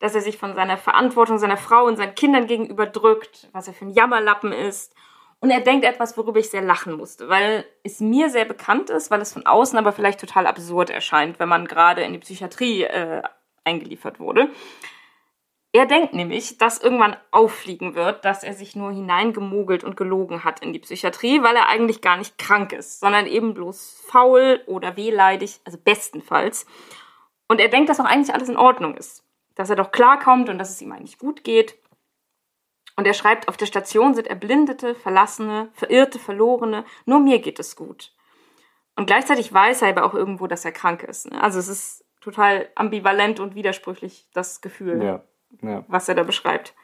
Dass 0.00 0.14
er 0.14 0.20
sich 0.20 0.36
von 0.36 0.54
seiner 0.54 0.76
Verantwortung 0.76 1.38
seiner 1.38 1.56
Frau 1.56 1.86
und 1.86 1.96
seinen 1.96 2.14
Kindern 2.14 2.46
gegenüber 2.46 2.84
drückt, 2.84 3.48
was 3.52 3.68
er 3.68 3.72
für 3.72 3.86
ein 3.86 3.94
Jammerlappen 3.94 4.52
ist. 4.52 4.94
Und 5.40 5.50
er 5.50 5.60
denkt 5.60 5.86
etwas, 5.86 6.18
worüber 6.18 6.38
ich 6.38 6.50
sehr 6.50 6.60
lachen 6.60 6.94
musste, 6.94 7.30
weil 7.30 7.64
es 7.82 8.00
mir 8.00 8.28
sehr 8.28 8.44
bekannt 8.44 8.90
ist, 8.90 9.10
weil 9.10 9.22
es 9.22 9.32
von 9.32 9.46
außen 9.46 9.78
aber 9.78 9.92
vielleicht 9.92 10.20
total 10.20 10.46
absurd 10.46 10.90
erscheint, 10.90 11.38
wenn 11.38 11.48
man 11.48 11.66
gerade 11.66 12.02
in 12.02 12.12
die 12.12 12.18
Psychiatrie 12.18 12.82
äh, 12.82 13.22
eingeliefert 13.64 14.20
wurde. 14.20 14.50
Er 15.72 15.84
denkt 15.84 16.14
nämlich, 16.14 16.56
dass 16.56 16.80
irgendwann 16.80 17.18
auffliegen 17.32 17.94
wird, 17.94 18.24
dass 18.24 18.42
er 18.42 18.54
sich 18.54 18.76
nur 18.76 18.92
hineingemogelt 18.92 19.84
und 19.84 19.94
gelogen 19.94 20.42
hat 20.42 20.60
in 20.60 20.72
die 20.72 20.78
Psychiatrie, 20.78 21.42
weil 21.42 21.54
er 21.54 21.68
eigentlich 21.68 22.00
gar 22.00 22.16
nicht 22.16 22.38
krank 22.38 22.72
ist, 22.72 23.00
sondern 23.00 23.26
eben 23.26 23.52
bloß 23.52 24.02
faul 24.06 24.62
oder 24.66 24.96
wehleidig, 24.96 25.60
also 25.64 25.76
bestenfalls. 25.76 26.66
Und 27.46 27.60
er 27.60 27.68
denkt, 27.68 27.90
dass 27.90 28.00
auch 28.00 28.06
eigentlich 28.06 28.34
alles 28.34 28.48
in 28.48 28.56
Ordnung 28.56 28.96
ist, 28.96 29.22
dass 29.54 29.68
er 29.68 29.76
doch 29.76 29.90
klarkommt 29.90 30.48
und 30.48 30.56
dass 30.56 30.70
es 30.70 30.80
ihm 30.80 30.92
eigentlich 30.92 31.18
gut 31.18 31.44
geht. 31.44 31.76
Und 32.96 33.06
er 33.06 33.12
schreibt, 33.12 33.48
auf 33.48 33.58
der 33.58 33.66
Station 33.66 34.14
sind 34.14 34.28
Erblindete, 34.28 34.94
Verlassene, 34.94 35.68
Verirrte, 35.74 36.18
Verlorene, 36.18 36.86
nur 37.04 37.20
mir 37.20 37.40
geht 37.40 37.58
es 37.58 37.76
gut. 37.76 38.14
Und 38.94 39.04
gleichzeitig 39.04 39.52
weiß 39.52 39.82
er 39.82 39.90
aber 39.90 40.04
auch 40.04 40.14
irgendwo, 40.14 40.46
dass 40.46 40.64
er 40.64 40.72
krank 40.72 41.02
ist. 41.02 41.30
Ne? 41.30 41.38
Also 41.38 41.58
es 41.58 41.68
ist 41.68 42.06
total 42.22 42.70
ambivalent 42.74 43.40
und 43.40 43.54
widersprüchlich, 43.54 44.26
das 44.32 44.62
Gefühl. 44.62 45.02
Ja 45.02 45.22
ja. 45.62 45.84
was 45.88 46.08
er 46.08 46.14
da 46.14 46.22
beschreibt. 46.22 46.74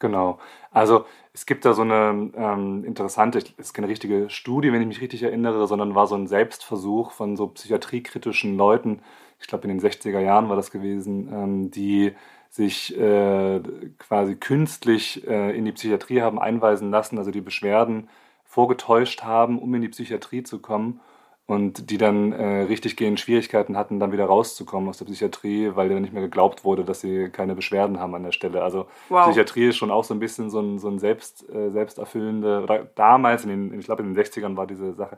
Genau. 0.00 0.38
Also 0.70 1.06
es 1.32 1.44
gibt 1.44 1.64
da 1.64 1.72
so 1.72 1.82
eine 1.82 2.30
ähm, 2.36 2.84
interessante, 2.84 3.38
es 3.38 3.52
ist 3.56 3.74
keine 3.74 3.88
richtige 3.88 4.30
Studie, 4.30 4.72
wenn 4.72 4.80
ich 4.80 4.86
mich 4.86 5.00
richtig 5.00 5.24
erinnere, 5.24 5.66
sondern 5.66 5.94
war 5.94 6.06
so 6.06 6.14
ein 6.14 6.28
Selbstversuch 6.28 7.10
von 7.10 7.36
so 7.36 7.48
psychiatriekritischen 7.48 8.56
Leuten, 8.56 9.02
ich 9.40 9.48
glaube 9.48 9.68
in 9.68 9.76
den 9.76 9.80
60er 9.80 10.20
Jahren 10.20 10.48
war 10.48 10.56
das 10.56 10.70
gewesen, 10.70 11.28
ähm, 11.32 11.70
die 11.70 12.14
sich 12.50 12.96
äh, 12.98 13.60
quasi 13.98 14.36
künstlich 14.36 15.26
äh, 15.26 15.56
in 15.56 15.64
die 15.64 15.72
Psychiatrie 15.72 16.22
haben 16.22 16.38
einweisen 16.38 16.90
lassen, 16.90 17.18
also 17.18 17.30
die 17.30 17.40
Beschwerden 17.40 18.08
vorgetäuscht 18.44 19.22
haben, 19.22 19.58
um 19.58 19.74
in 19.74 19.82
die 19.82 19.88
Psychiatrie 19.88 20.42
zu 20.42 20.60
kommen 20.60 21.00
und 21.48 21.88
die 21.88 21.96
dann 21.96 22.32
äh, 22.32 22.60
richtig 22.64 22.94
gehend 22.98 23.18
Schwierigkeiten 23.20 23.74
hatten, 23.78 23.98
dann 23.98 24.12
wieder 24.12 24.26
rauszukommen 24.26 24.90
aus 24.90 24.98
der 24.98 25.06
Psychiatrie, 25.06 25.70
weil 25.74 25.88
dann 25.88 26.02
nicht 26.02 26.12
mehr 26.12 26.22
geglaubt 26.22 26.62
wurde, 26.62 26.84
dass 26.84 27.00
sie 27.00 27.30
keine 27.30 27.54
Beschwerden 27.54 27.98
haben 27.98 28.14
an 28.14 28.22
der 28.22 28.32
Stelle. 28.32 28.62
Also 28.62 28.86
wow. 29.08 29.24
Psychiatrie 29.24 29.68
ist 29.68 29.78
schon 29.78 29.90
auch 29.90 30.04
so 30.04 30.12
ein 30.12 30.20
bisschen 30.20 30.50
so 30.50 30.60
ein, 30.60 30.78
so 30.78 30.88
ein 30.88 30.98
selbst, 30.98 31.48
äh, 31.48 31.70
selbsterfüllende, 31.70 32.60
oder 32.64 32.86
damals, 32.94 33.44
in 33.44 33.70
den, 33.70 33.80
ich 33.80 33.86
glaube 33.86 34.02
in 34.02 34.12
den 34.12 34.22
60ern 34.22 34.58
war 34.58 34.66
diese 34.66 34.92
Sache 34.92 35.16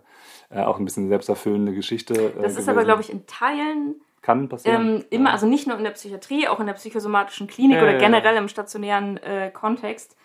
äh, 0.50 0.60
auch 0.60 0.78
ein 0.78 0.84
bisschen 0.84 1.08
selbsterfüllende 1.08 1.74
Geschichte. 1.74 2.14
Äh, 2.14 2.42
das 2.42 2.56
ist 2.56 2.68
aber, 2.68 2.84
glaube 2.84 3.02
ich, 3.02 3.10
in 3.10 3.26
Teilen 3.26 3.96
kann 4.22 4.48
passieren. 4.48 4.98
Ähm, 4.98 5.04
immer, 5.10 5.32
also 5.32 5.46
nicht 5.46 5.66
nur 5.66 5.78
in 5.78 5.82
der 5.82 5.90
Psychiatrie, 5.90 6.46
auch 6.46 6.60
in 6.60 6.66
der 6.66 6.74
psychosomatischen 6.74 7.48
Klinik 7.48 7.78
ja, 7.78 7.82
oder 7.82 7.98
generell 7.98 8.36
im 8.36 8.46
stationären 8.46 9.16
äh, 9.16 9.50
Kontext 9.50 10.16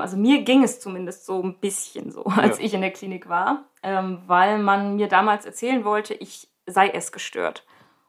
also 0.00 0.16
mir 0.16 0.42
ging 0.42 0.62
es 0.62 0.80
zumindest 0.80 1.26
so 1.26 1.42
ein 1.42 1.58
bisschen 1.58 2.10
so, 2.10 2.24
als 2.36 2.58
ja. 2.58 2.64
ich 2.64 2.74
in 2.74 2.80
der 2.80 2.92
Klinik 2.92 3.28
war, 3.28 3.64
ähm, 3.82 4.22
weil 4.26 4.58
man 4.58 4.96
mir 4.96 5.08
damals 5.08 5.46
erzählen 5.46 5.84
wollte, 5.84 6.14
ich 6.14 6.48
sei 6.66 6.88
essgestört. 6.88 7.64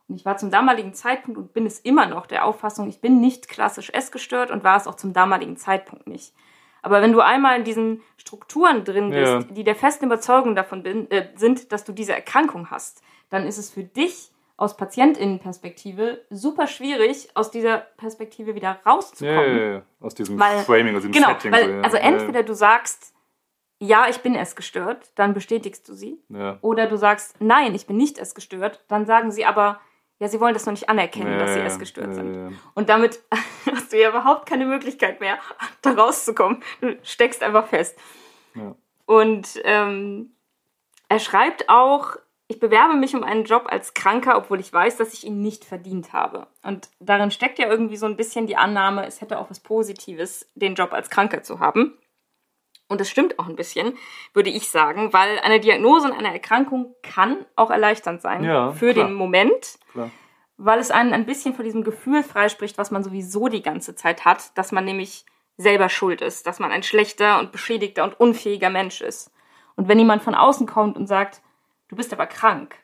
Und 0.08 0.15
ich 0.15 0.26
war 0.26 0.38
zum 0.38 0.52
damaligen 0.52 0.93
Zeitpunkt 0.93 1.39
und 1.39 1.54
bin 1.54 1.65
es 1.65 1.80
immer 1.80 2.06
noch 2.06 2.26
der 2.26 2.45
Auffassung, 2.45 2.89
ich 2.89 2.99
bin 2.99 3.21
nicht 3.21 3.47
klassisch 3.47 3.89
essgestört 3.91 4.52
und 4.52 4.63
war 4.63 4.78
es 4.78 4.88
auch 4.88 4.95
zum 4.95 5.13
damaligen 5.13 5.58
Zeitpunkt 5.58 6.08
nicht. 6.08 6.34
Aber 6.82 7.02
wenn 7.02 7.13
du 7.13 7.21
einmal 7.21 7.58
in 7.58 7.63
diesen 7.63 8.02
Strukturen 8.17 8.84
drin 8.84 9.10
bist, 9.10 9.32
ja. 9.32 9.39
die 9.43 9.63
der 9.63 9.76
festen 9.76 10.06
Überzeugung 10.06 10.54
davon 10.54 10.84
bin, 10.84 11.10
äh, 11.10 11.30
sind, 11.36 11.71
dass 11.71 11.86
du 11.86 11.93
diese 11.93 12.13
Erkrankung 12.13 12.69
hast, 12.69 13.02
dann 13.30 13.47
ist 13.47 13.58
es 13.58 13.71
für 13.71 13.84
dich 13.84 14.33
aus 14.55 14.77
Patientinnenperspektive 14.77 16.21
super 16.29 16.67
schwierig, 16.67 17.29
aus 17.33 17.51
dieser 17.51 17.77
Perspektive 17.77 18.55
wieder 18.55 18.79
rauszukommen. 18.85 19.57
Ja, 19.57 19.63
ja, 19.63 19.71
ja. 19.73 19.81
Aus 19.99 20.13
diesem 20.13 20.39
weil, 20.39 20.59
Framing, 20.59 20.95
aus 20.95 21.01
diesem 21.01 21.11
genau, 21.11 21.29
Setting. 21.29 21.51
Weil, 21.51 21.67
so, 21.67 21.81
also 21.81 21.97
entweder 21.97 22.43
du 22.43 22.53
sagst, 22.53 23.13
ja, 23.79 24.07
ich 24.09 24.19
bin 24.19 24.35
es 24.35 24.55
gestört, 24.55 25.11
dann 25.15 25.33
bestätigst 25.33 25.89
du 25.89 25.93
sie. 25.93 26.19
Oder 26.61 26.87
du 26.87 26.97
sagst, 26.97 27.35
nein, 27.39 27.75
ich 27.75 27.87
bin 27.87 27.97
nicht 27.97 28.17
es 28.17 28.35
gestört, 28.35 28.83
dann 28.87 29.05
sagen 29.05 29.31
sie 29.31 29.45
aber, 29.45 29.81
ja, 30.19 30.29
sie 30.29 30.39
wollen 30.39 30.53
das 30.53 30.65
noch 30.65 30.71
nicht 30.71 30.87
anerkennen, 30.87 31.37
dass 31.39 31.53
sie 31.53 31.59
es 31.59 31.79
gestört 31.79 32.13
sind. 32.13 32.57
Und 32.75 32.89
damit 32.89 33.19
hast 33.71 33.91
du 33.91 33.99
ja 33.99 34.09
überhaupt 34.09 34.47
keine 34.47 34.65
Möglichkeit 34.65 35.19
mehr, 35.19 35.37
da 35.81 35.91
rauszukommen. 35.93 36.63
Du 36.79 36.97
steckst 37.03 37.43
einfach 37.43 37.67
fest. 37.67 37.99
Und 39.05 39.61
ähm, 39.65 40.31
er 41.09 41.19
schreibt 41.19 41.67
auch, 41.67 42.17
ich 42.53 42.59
bewerbe 42.59 42.93
mich 42.93 43.15
um 43.15 43.23
einen 43.23 43.45
Job 43.45 43.65
als 43.67 43.95
Kranker, 43.95 44.37
obwohl 44.37 44.59
ich 44.59 44.71
weiß, 44.71 44.97
dass 44.97 45.13
ich 45.13 45.25
ihn 45.25 45.41
nicht 45.41 45.65
verdient 45.65 46.13
habe. 46.13 46.45
Und 46.61 46.87
darin 46.99 47.31
steckt 47.31 47.57
ja 47.57 47.67
irgendwie 47.67 47.97
so 47.97 48.05
ein 48.05 48.15
bisschen 48.15 48.45
die 48.45 48.55
Annahme, 48.55 49.07
es 49.07 49.21
hätte 49.21 49.39
auch 49.39 49.49
was 49.49 49.59
Positives, 49.59 50.51
den 50.53 50.75
Job 50.75 50.93
als 50.93 51.09
Kranker 51.09 51.41
zu 51.41 51.59
haben. 51.59 51.97
Und 52.89 53.01
das 53.01 53.09
stimmt 53.09 53.39
auch 53.39 53.47
ein 53.47 53.55
bisschen, 53.55 53.97
würde 54.35 54.51
ich 54.51 54.69
sagen, 54.69 55.13
weil 55.13 55.39
eine 55.39 55.59
Diagnose 55.59 56.07
und 56.07 56.13
eine 56.13 56.31
Erkrankung 56.31 56.93
kann 57.01 57.43
auch 57.55 57.71
erleichternd 57.71 58.21
sein 58.21 58.43
ja, 58.43 58.71
für 58.71 58.93
klar. 58.93 59.07
den 59.07 59.15
Moment, 59.15 59.79
klar. 59.91 60.11
weil 60.57 60.77
es 60.77 60.91
einen 60.91 61.13
ein 61.13 61.25
bisschen 61.25 61.55
von 61.55 61.65
diesem 61.65 61.83
Gefühl 61.83 62.21
freispricht, 62.21 62.77
was 62.77 62.91
man 62.91 63.03
sowieso 63.03 63.47
die 63.47 63.63
ganze 63.63 63.95
Zeit 63.95 64.25
hat, 64.25 64.55
dass 64.59 64.71
man 64.71 64.85
nämlich 64.85 65.25
selber 65.57 65.89
schuld 65.89 66.21
ist, 66.21 66.45
dass 66.45 66.59
man 66.59 66.71
ein 66.71 66.83
schlechter 66.83 67.39
und 67.39 67.51
beschädigter 67.51 68.03
und 68.03 68.19
unfähiger 68.19 68.69
Mensch 68.69 69.01
ist. 69.01 69.31
Und 69.75 69.87
wenn 69.87 69.97
jemand 69.97 70.21
von 70.21 70.35
außen 70.35 70.67
kommt 70.67 70.97
und 70.97 71.07
sagt, 71.07 71.41
du 71.93 71.97
bist 71.97 72.12
aber 72.12 72.25
krank, 72.25 72.75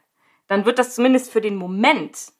dann 0.45 0.65
wird 0.65 0.77
das 0.77 0.93
zumindest 0.93 1.31
für 1.31 1.41
den 1.41 1.55
Moment 1.55 2.31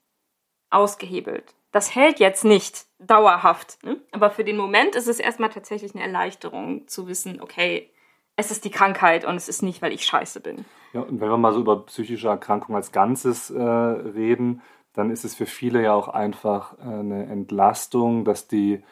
ausgehebelt. 0.70 1.56
Das 1.72 1.96
hält 1.96 2.20
jetzt 2.20 2.46
nicht 2.46 2.86
dauerhaft, 3.00 3.84
ne? 3.84 4.00
aber 4.12 4.30
für 4.30 4.44
den 4.44 4.56
Moment 4.56 4.96
ist 4.96 5.08
es 5.08 5.20
erstmal 5.20 5.50
tatsächlich 5.50 5.96
eine 5.96 6.04
Erleichterung 6.04 6.88
zu 6.88 7.08
wissen, 7.08 7.42
okay, 7.42 7.92
es 8.36 8.52
ist 8.52 8.66
die 8.66 8.70
Krankheit 8.70 9.26
und 9.26 9.36
es 9.36 9.50
ist 9.50 9.64
nicht, 9.64 9.82
weil 9.82 9.94
ich 9.94 10.06
scheiße 10.06 10.42
bin. 10.42 10.64
Ja, 10.94 11.02
und 11.02 11.20
wenn 11.20 11.30
wir 11.30 11.38
mal 11.38 11.54
so 11.54 11.60
über 11.60 11.86
psychische 11.88 12.28
Erkrankungen 12.28 12.76
als 12.76 12.92
Ganzes 12.92 13.50
äh, 13.50 13.62
reden, 13.62 14.62
dann 14.94 15.10
ist 15.10 15.26
es 15.26 15.34
für 15.34 15.48
viele 15.48 15.82
ja 15.82 15.94
auch 15.94 16.08
einfach 16.08 16.78
äh, 16.78 16.84
eine 16.84 17.26
Entlastung, 17.26 18.26
dass 18.26 18.48
die 18.48 18.84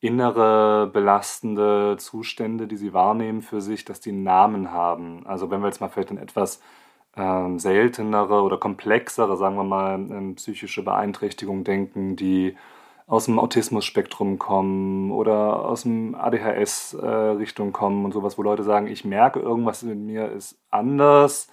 innere 0.00 0.90
belastende 0.92 1.96
Zustände, 1.98 2.66
die 2.66 2.76
sie 2.76 2.92
wahrnehmen 2.92 3.40
für 3.40 3.62
sich, 3.62 3.86
dass 3.86 4.00
die 4.00 4.10
einen 4.10 4.24
Namen 4.24 4.70
haben. 4.70 5.26
Also 5.26 5.50
wenn 5.50 5.60
wir 5.60 5.68
jetzt 5.68 5.80
mal 5.80 5.88
vielleicht 5.88 6.10
an 6.10 6.18
etwas 6.18 6.60
ähm, 7.16 7.58
seltenere 7.58 8.42
oder 8.42 8.58
komplexere, 8.58 9.36
sagen 9.36 9.56
wir 9.56 9.64
mal, 9.64 9.94
ähm, 9.94 10.34
psychische 10.36 10.82
Beeinträchtigungen 10.82 11.64
denken, 11.64 12.16
die 12.16 12.56
aus 13.06 13.26
dem 13.26 13.38
Autismus-Spektrum 13.38 14.38
kommen 14.38 15.10
oder 15.10 15.64
aus 15.66 15.82
dem 15.82 16.14
ADHS-Richtung 16.14 17.68
äh, 17.68 17.72
kommen 17.72 18.04
und 18.04 18.12
sowas, 18.12 18.38
wo 18.38 18.42
Leute 18.42 18.62
sagen, 18.62 18.86
ich 18.86 19.04
merke, 19.04 19.40
irgendwas 19.40 19.82
in 19.82 20.06
mir 20.06 20.30
ist 20.32 20.58
anders 20.70 21.48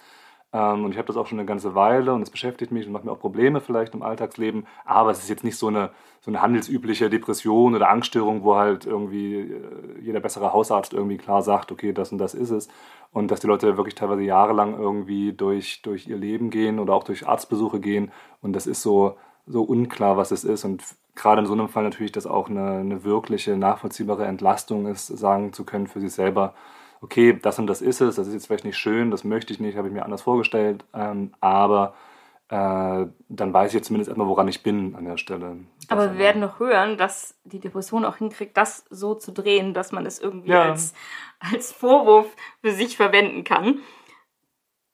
ähm, 0.52 0.84
und 0.84 0.92
ich 0.92 0.98
habe 0.98 1.06
das 1.06 1.16
auch 1.16 1.26
schon 1.26 1.38
eine 1.38 1.46
ganze 1.46 1.74
Weile 1.74 2.14
und 2.14 2.22
es 2.22 2.30
beschäftigt 2.30 2.72
mich 2.72 2.86
und 2.86 2.92
macht 2.92 3.04
mir 3.04 3.12
auch 3.12 3.20
Probleme 3.20 3.60
vielleicht 3.60 3.94
im 3.94 4.02
Alltagsleben, 4.02 4.66
aber 4.84 5.10
es 5.10 5.18
ist 5.18 5.28
jetzt 5.28 5.44
nicht 5.44 5.58
so 5.58 5.68
eine, 5.68 5.90
so 6.24 6.30
eine 6.30 6.40
handelsübliche 6.40 7.10
Depression 7.10 7.74
oder 7.74 7.90
Angststörung, 7.90 8.44
wo 8.44 8.54
halt 8.54 8.86
irgendwie 8.86 9.40
äh, 9.40 10.00
jeder 10.00 10.20
bessere 10.20 10.52
Hausarzt 10.52 10.92
irgendwie 10.92 11.16
klar 11.16 11.42
sagt, 11.42 11.72
okay, 11.72 11.92
das 11.92 12.12
und 12.12 12.18
das 12.18 12.34
ist 12.34 12.50
es. 12.50 12.68
Und 13.10 13.30
dass 13.30 13.40
die 13.40 13.48
Leute 13.48 13.76
wirklich 13.76 13.96
teilweise 13.96 14.22
jahrelang 14.22 14.78
irgendwie 14.78 15.32
durch, 15.32 15.82
durch 15.82 16.06
ihr 16.06 16.16
Leben 16.16 16.50
gehen 16.50 16.78
oder 16.78 16.94
auch 16.94 17.04
durch 17.04 17.26
Arztbesuche 17.26 17.80
gehen 17.80 18.12
und 18.40 18.54
das 18.54 18.68
ist 18.68 18.82
so, 18.82 19.16
so 19.46 19.62
unklar, 19.62 20.16
was 20.16 20.30
es 20.30 20.44
ist. 20.44 20.64
Und 20.64 20.84
gerade 21.16 21.40
in 21.40 21.46
so 21.46 21.54
einem 21.54 21.68
Fall 21.68 21.82
natürlich, 21.82 22.12
dass 22.12 22.26
auch 22.26 22.48
eine, 22.48 22.78
eine 22.78 23.02
wirkliche, 23.02 23.56
nachvollziehbare 23.56 24.24
Entlastung 24.24 24.86
ist, 24.86 25.08
sagen 25.08 25.52
zu 25.52 25.64
können 25.64 25.88
für 25.88 26.00
sich 26.00 26.12
selber, 26.12 26.54
okay, 27.00 27.36
das 27.40 27.58
und 27.58 27.66
das 27.66 27.82
ist 27.82 28.00
es, 28.00 28.14
das 28.14 28.28
ist 28.28 28.34
jetzt 28.34 28.46
vielleicht 28.46 28.64
nicht 28.64 28.78
schön, 28.78 29.10
das 29.10 29.24
möchte 29.24 29.52
ich 29.52 29.58
nicht, 29.58 29.76
habe 29.76 29.88
ich 29.88 29.94
mir 29.94 30.04
anders 30.04 30.22
vorgestellt, 30.22 30.84
ähm, 30.94 31.32
aber 31.40 31.94
dann 32.54 33.54
weiß 33.54 33.70
ich 33.70 33.74
jetzt 33.74 33.86
zumindest 33.86 34.08
erstmal, 34.08 34.28
woran 34.28 34.46
ich 34.46 34.62
bin 34.62 34.94
an 34.94 35.06
der 35.06 35.16
Stelle. 35.16 35.56
Aber 35.88 36.12
wir 36.12 36.18
werden 36.18 36.42
noch 36.42 36.60
hören, 36.60 36.98
dass 36.98 37.40
die 37.44 37.60
Depression 37.60 38.04
auch 38.04 38.16
hinkriegt, 38.16 38.58
das 38.58 38.84
so 38.90 39.14
zu 39.14 39.32
drehen, 39.32 39.72
dass 39.72 39.90
man 39.90 40.04
es 40.04 40.18
irgendwie 40.18 40.50
ja. 40.50 40.64
als, 40.64 40.92
als 41.40 41.72
Vorwurf 41.72 42.26
für 42.60 42.72
sich 42.72 42.98
verwenden 42.98 43.44
kann. 43.44 43.80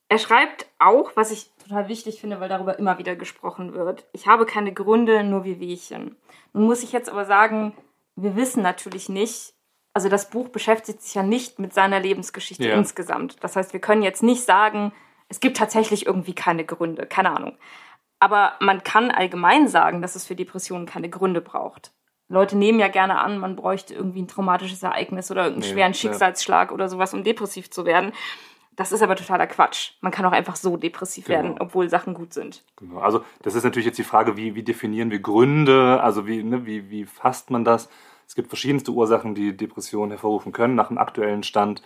Er 0.07 0.19
schreibt 0.19 0.67
auch, 0.79 1.11
was 1.15 1.31
ich 1.31 1.51
total 1.61 1.89
wichtig 1.89 2.21
finde, 2.21 2.39
weil 2.39 2.47
darüber 2.47 2.79
immer 2.79 2.97
wieder 2.97 3.17
gesprochen 3.17 3.73
wird. 3.73 4.07
Ich 4.13 4.25
habe 4.25 4.45
keine 4.45 4.73
Gründe, 4.73 5.25
nur 5.25 5.43
wie 5.43 5.59
Wehchen. 5.59 6.15
Nun 6.53 6.65
muss 6.65 6.81
ich 6.81 6.93
jetzt 6.93 7.09
aber 7.09 7.25
sagen, 7.25 7.73
wir 8.15 8.37
wissen 8.37 8.63
natürlich 8.63 9.09
nicht, 9.09 9.53
also 9.93 10.07
das 10.07 10.29
Buch 10.29 10.47
beschäftigt 10.47 11.01
sich 11.01 11.13
ja 11.13 11.23
nicht 11.23 11.59
mit 11.59 11.73
seiner 11.73 11.99
Lebensgeschichte 11.99 12.69
ja. 12.69 12.75
insgesamt. 12.75 13.43
Das 13.43 13.57
heißt, 13.57 13.73
wir 13.73 13.81
können 13.81 14.01
jetzt 14.01 14.23
nicht 14.23 14.45
sagen, 14.45 14.93
es 15.29 15.39
gibt 15.39 15.57
tatsächlich 15.57 16.05
irgendwie 16.05 16.33
keine 16.33 16.65
Gründe, 16.65 17.05
keine 17.05 17.35
Ahnung. 17.35 17.57
Aber 18.19 18.53
man 18.59 18.83
kann 18.83 19.11
allgemein 19.11 19.67
sagen, 19.67 20.01
dass 20.01 20.15
es 20.15 20.25
für 20.25 20.35
Depressionen 20.35 20.85
keine 20.85 21.09
Gründe 21.09 21.39
braucht. 21.39 21.93
Leute 22.27 22.57
nehmen 22.57 22.79
ja 22.79 22.89
gerne 22.89 23.19
an, 23.19 23.39
man 23.39 23.55
bräuchte 23.55 23.93
irgendwie 23.93 24.21
ein 24.21 24.27
traumatisches 24.27 24.83
Ereignis 24.83 25.31
oder 25.31 25.45
irgendeinen 25.45 25.69
nee, 25.69 25.73
schweren 25.73 25.93
Schicksalsschlag 25.93 26.69
ja. 26.69 26.73
oder 26.73 26.89
sowas, 26.89 27.13
um 27.13 27.23
depressiv 27.23 27.71
zu 27.71 27.85
werden. 27.85 28.11
Das 28.75 28.91
ist 28.91 29.01
aber 29.01 29.15
totaler 29.15 29.47
Quatsch. 29.47 29.93
Man 30.01 30.11
kann 30.11 30.25
auch 30.25 30.31
einfach 30.31 30.55
so 30.55 30.77
depressiv 30.77 31.25
genau. 31.25 31.37
werden, 31.37 31.55
obwohl 31.59 31.89
Sachen 31.89 32.13
gut 32.13 32.33
sind. 32.33 32.63
Genau. 32.77 32.99
Also 32.99 33.23
das 33.41 33.55
ist 33.55 33.63
natürlich 33.63 33.87
jetzt 33.87 33.97
die 33.97 34.03
Frage, 34.03 34.37
wie, 34.37 34.55
wie 34.55 34.63
definieren 34.63 35.11
wir 35.11 35.19
Gründe? 35.19 36.01
Also 36.01 36.27
wie, 36.27 36.43
ne, 36.43 36.65
wie, 36.65 36.89
wie 36.89 37.05
fasst 37.05 37.49
man 37.49 37.65
das? 37.65 37.89
Es 38.27 38.35
gibt 38.35 38.49
verschiedenste 38.49 38.91
Ursachen, 38.91 39.33
die 39.33 39.57
Depressionen 39.57 40.11
hervorrufen 40.11 40.51
können 40.51 40.75
nach 40.75 40.89
dem 40.89 40.99
aktuellen 40.99 41.43
Stand. 41.43 41.81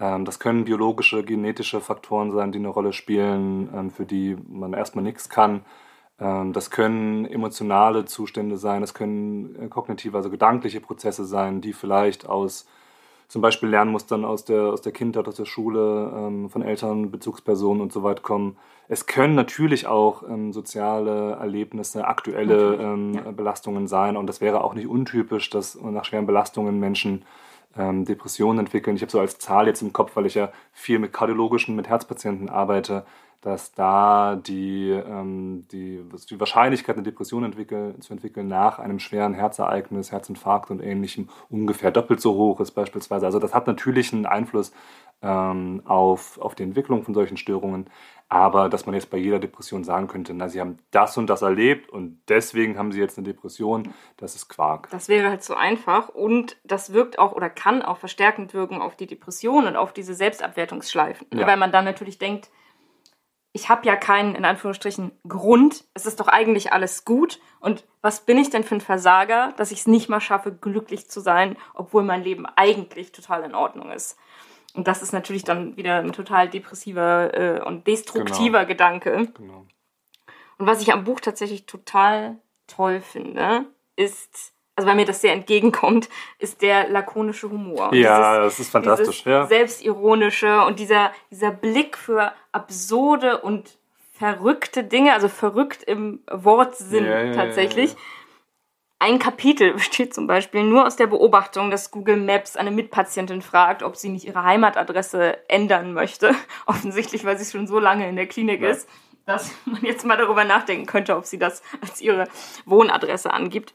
Ähm, 0.00 0.24
das 0.24 0.38
können 0.38 0.64
biologische, 0.64 1.22
genetische 1.22 1.80
Faktoren 1.80 2.32
sein, 2.32 2.52
die 2.52 2.58
eine 2.58 2.68
Rolle 2.68 2.92
spielen, 2.92 3.68
ähm, 3.74 3.90
für 3.90 4.06
die 4.06 4.36
man 4.48 4.72
erstmal 4.72 5.04
nichts 5.04 5.28
kann. 5.28 5.62
Ähm, 6.18 6.52
das 6.52 6.70
können 6.70 7.26
emotionale 7.26 8.06
Zustände 8.06 8.56
sein, 8.56 8.80
das 8.80 8.94
können 8.94 9.56
äh, 9.60 9.68
kognitive, 9.68 10.16
also 10.16 10.30
gedankliche 10.30 10.80
Prozesse 10.80 11.24
sein, 11.24 11.60
die 11.60 11.74
vielleicht 11.74 12.26
aus 12.26 12.66
zum 13.28 13.42
Beispiel 13.42 13.68
Lernmustern 13.68 14.24
aus 14.24 14.44
der, 14.44 14.72
aus 14.72 14.82
der 14.82 14.90
Kindheit, 14.90 15.28
aus 15.28 15.36
der 15.36 15.44
Schule, 15.44 16.48
von 16.48 16.62
Eltern, 16.62 17.12
Bezugspersonen 17.12 17.80
und 17.80 17.92
so 17.92 18.02
weiter 18.02 18.22
kommen. 18.22 18.56
Es 18.88 19.06
können 19.06 19.36
natürlich 19.36 19.86
auch 19.86 20.24
soziale 20.50 21.36
Erlebnisse, 21.38 22.08
aktuelle 22.08 22.76
ja. 23.14 23.30
Belastungen 23.30 23.86
sein. 23.86 24.16
Und 24.16 24.26
das 24.26 24.40
wäre 24.40 24.64
auch 24.64 24.74
nicht 24.74 24.88
untypisch, 24.88 25.48
dass 25.48 25.80
nach 25.80 26.04
schweren 26.04 26.26
Belastungen 26.26 26.80
Menschen 26.80 27.22
ähm, 27.76 28.04
Depressionen 28.04 28.60
entwickeln. 28.60 28.96
Ich 28.96 29.02
habe 29.02 29.12
so 29.12 29.20
als 29.20 29.38
Zahl 29.38 29.66
jetzt 29.66 29.82
im 29.82 29.92
Kopf, 29.92 30.16
weil 30.16 30.26
ich 30.26 30.34
ja 30.34 30.50
viel 30.72 30.98
mit 30.98 31.12
kardiologischen, 31.12 31.76
mit 31.76 31.88
Herzpatienten 31.88 32.48
arbeite, 32.48 33.04
dass 33.40 33.72
da 33.72 34.36
die, 34.36 34.90
ähm, 34.90 35.66
die, 35.72 36.04
die 36.28 36.40
Wahrscheinlichkeit, 36.40 36.96
eine 36.96 37.02
Depression 37.02 37.44
entwickeln, 37.44 38.00
zu 38.02 38.12
entwickeln 38.12 38.48
nach 38.48 38.78
einem 38.78 38.98
schweren 38.98 39.32
Herzereignis, 39.32 40.12
Herzinfarkt 40.12 40.70
und 40.70 40.82
ähnlichem 40.82 41.28
ungefähr 41.48 41.90
doppelt 41.90 42.20
so 42.20 42.34
hoch 42.34 42.60
ist 42.60 42.72
beispielsweise. 42.72 43.24
Also 43.24 43.38
das 43.38 43.54
hat 43.54 43.66
natürlich 43.66 44.12
einen 44.12 44.26
Einfluss 44.26 44.72
ähm, 45.22 45.82
auf, 45.86 46.38
auf 46.38 46.54
die 46.54 46.64
Entwicklung 46.64 47.02
von 47.02 47.14
solchen 47.14 47.38
Störungen. 47.38 47.86
Aber 48.32 48.68
dass 48.68 48.86
man 48.86 48.94
jetzt 48.94 49.10
bei 49.10 49.18
jeder 49.18 49.40
Depression 49.40 49.82
sagen 49.82 50.06
könnte, 50.06 50.32
na, 50.34 50.48
sie 50.48 50.60
haben 50.60 50.78
das 50.92 51.18
und 51.18 51.26
das 51.26 51.42
erlebt 51.42 51.90
und 51.90 52.22
deswegen 52.28 52.78
haben 52.78 52.92
sie 52.92 53.00
jetzt 53.00 53.18
eine 53.18 53.26
Depression, 53.26 53.92
das 54.18 54.36
ist 54.36 54.48
Quark. 54.48 54.88
Das 54.90 55.08
wäre 55.08 55.28
halt 55.28 55.42
so 55.42 55.56
einfach 55.56 56.08
und 56.08 56.56
das 56.62 56.92
wirkt 56.92 57.18
auch 57.18 57.32
oder 57.32 57.50
kann 57.50 57.82
auch 57.82 57.98
verstärkend 57.98 58.54
wirken 58.54 58.80
auf 58.80 58.94
die 58.94 59.08
Depression 59.08 59.66
und 59.66 59.74
auf 59.74 59.92
diese 59.92 60.14
Selbstabwertungsschleifen. 60.14 61.26
Ja. 61.34 61.44
Weil 61.44 61.56
man 61.56 61.72
dann 61.72 61.84
natürlich 61.84 62.18
denkt, 62.18 62.50
ich 63.52 63.68
habe 63.68 63.84
ja 63.84 63.96
keinen, 63.96 64.36
in 64.36 64.44
Anführungsstrichen, 64.44 65.10
Grund. 65.26 65.84
Es 65.94 66.06
ist 66.06 66.20
doch 66.20 66.28
eigentlich 66.28 66.72
alles 66.72 67.04
gut. 67.04 67.40
Und 67.58 67.84
was 68.00 68.24
bin 68.24 68.38
ich 68.38 68.50
denn 68.50 68.62
für 68.62 68.76
ein 68.76 68.80
Versager, 68.80 69.52
dass 69.56 69.72
ich 69.72 69.80
es 69.80 69.86
nicht 69.88 70.08
mal 70.08 70.20
schaffe, 70.20 70.52
glücklich 70.52 71.10
zu 71.10 71.18
sein, 71.18 71.56
obwohl 71.74 72.04
mein 72.04 72.22
Leben 72.22 72.46
eigentlich 72.46 73.10
total 73.10 73.42
in 73.42 73.56
Ordnung 73.56 73.90
ist? 73.90 74.16
Und 74.74 74.86
das 74.86 75.02
ist 75.02 75.12
natürlich 75.12 75.44
dann 75.44 75.76
wieder 75.76 75.96
ein 75.96 76.12
total 76.12 76.48
depressiver 76.48 77.34
äh, 77.34 77.60
und 77.60 77.86
destruktiver 77.86 78.64
genau. 78.64 78.68
Gedanke. 78.68 79.28
Genau. 79.36 79.66
Und 80.58 80.66
was 80.66 80.82
ich 80.82 80.92
am 80.92 81.04
Buch 81.04 81.20
tatsächlich 81.20 81.66
total 81.66 82.38
toll 82.66 83.00
finde, 83.00 83.64
ist, 83.96 84.52
also 84.76 84.88
weil 84.88 84.96
mir 84.96 85.06
das 85.06 85.20
sehr 85.20 85.32
entgegenkommt, 85.32 86.08
ist 86.38 86.62
der 86.62 86.88
lakonische 86.88 87.50
Humor. 87.50 87.94
Ja, 87.94 88.38
dieses, 88.38 88.58
das 88.58 88.60
ist 88.60 88.70
fantastisch. 88.70 89.24
Ja. 89.24 89.46
Selbstironische 89.46 90.62
und 90.64 90.78
dieser, 90.78 91.12
dieser 91.30 91.50
Blick 91.50 91.96
für 91.96 92.32
absurde 92.52 93.40
und 93.40 93.78
verrückte 94.12 94.84
Dinge, 94.84 95.14
also 95.14 95.28
verrückt 95.28 95.82
im 95.82 96.20
Wortsinn 96.30 97.06
ja, 97.06 97.22
ja, 97.22 97.32
tatsächlich. 97.32 97.96
Ein 99.00 99.18
Kapitel 99.18 99.72
besteht 99.74 100.14
zum 100.14 100.28
Beispiel 100.28 100.62
nur 100.62 100.86
aus 100.86 100.94
der 100.94 101.08
Beobachtung, 101.08 101.70
dass 101.70 101.90
Google 101.90 102.18
Maps 102.18 102.56
eine 102.56 102.70
Mitpatientin 102.70 103.42
fragt, 103.42 103.82
ob 103.82 103.96
sie 103.96 104.10
nicht 104.10 104.26
ihre 104.26 104.44
Heimatadresse 104.44 105.48
ändern 105.48 105.92
möchte. 105.92 106.34
Offensichtlich, 106.66 107.24
weil 107.24 107.36
sie 107.36 107.50
schon 107.50 107.66
so 107.66 107.80
lange 107.80 108.08
in 108.08 108.14
der 108.14 108.26
Klinik 108.26 108.60
ist, 108.62 108.88
dass 109.26 109.52
man 109.64 109.82
jetzt 109.82 110.04
mal 110.04 110.16
darüber 110.16 110.44
nachdenken 110.44 110.86
könnte, 110.86 111.16
ob 111.16 111.24
sie 111.24 111.38
das 111.38 111.62
als 111.80 112.00
ihre 112.00 112.28
Wohnadresse 112.66 113.32
angibt. 113.32 113.74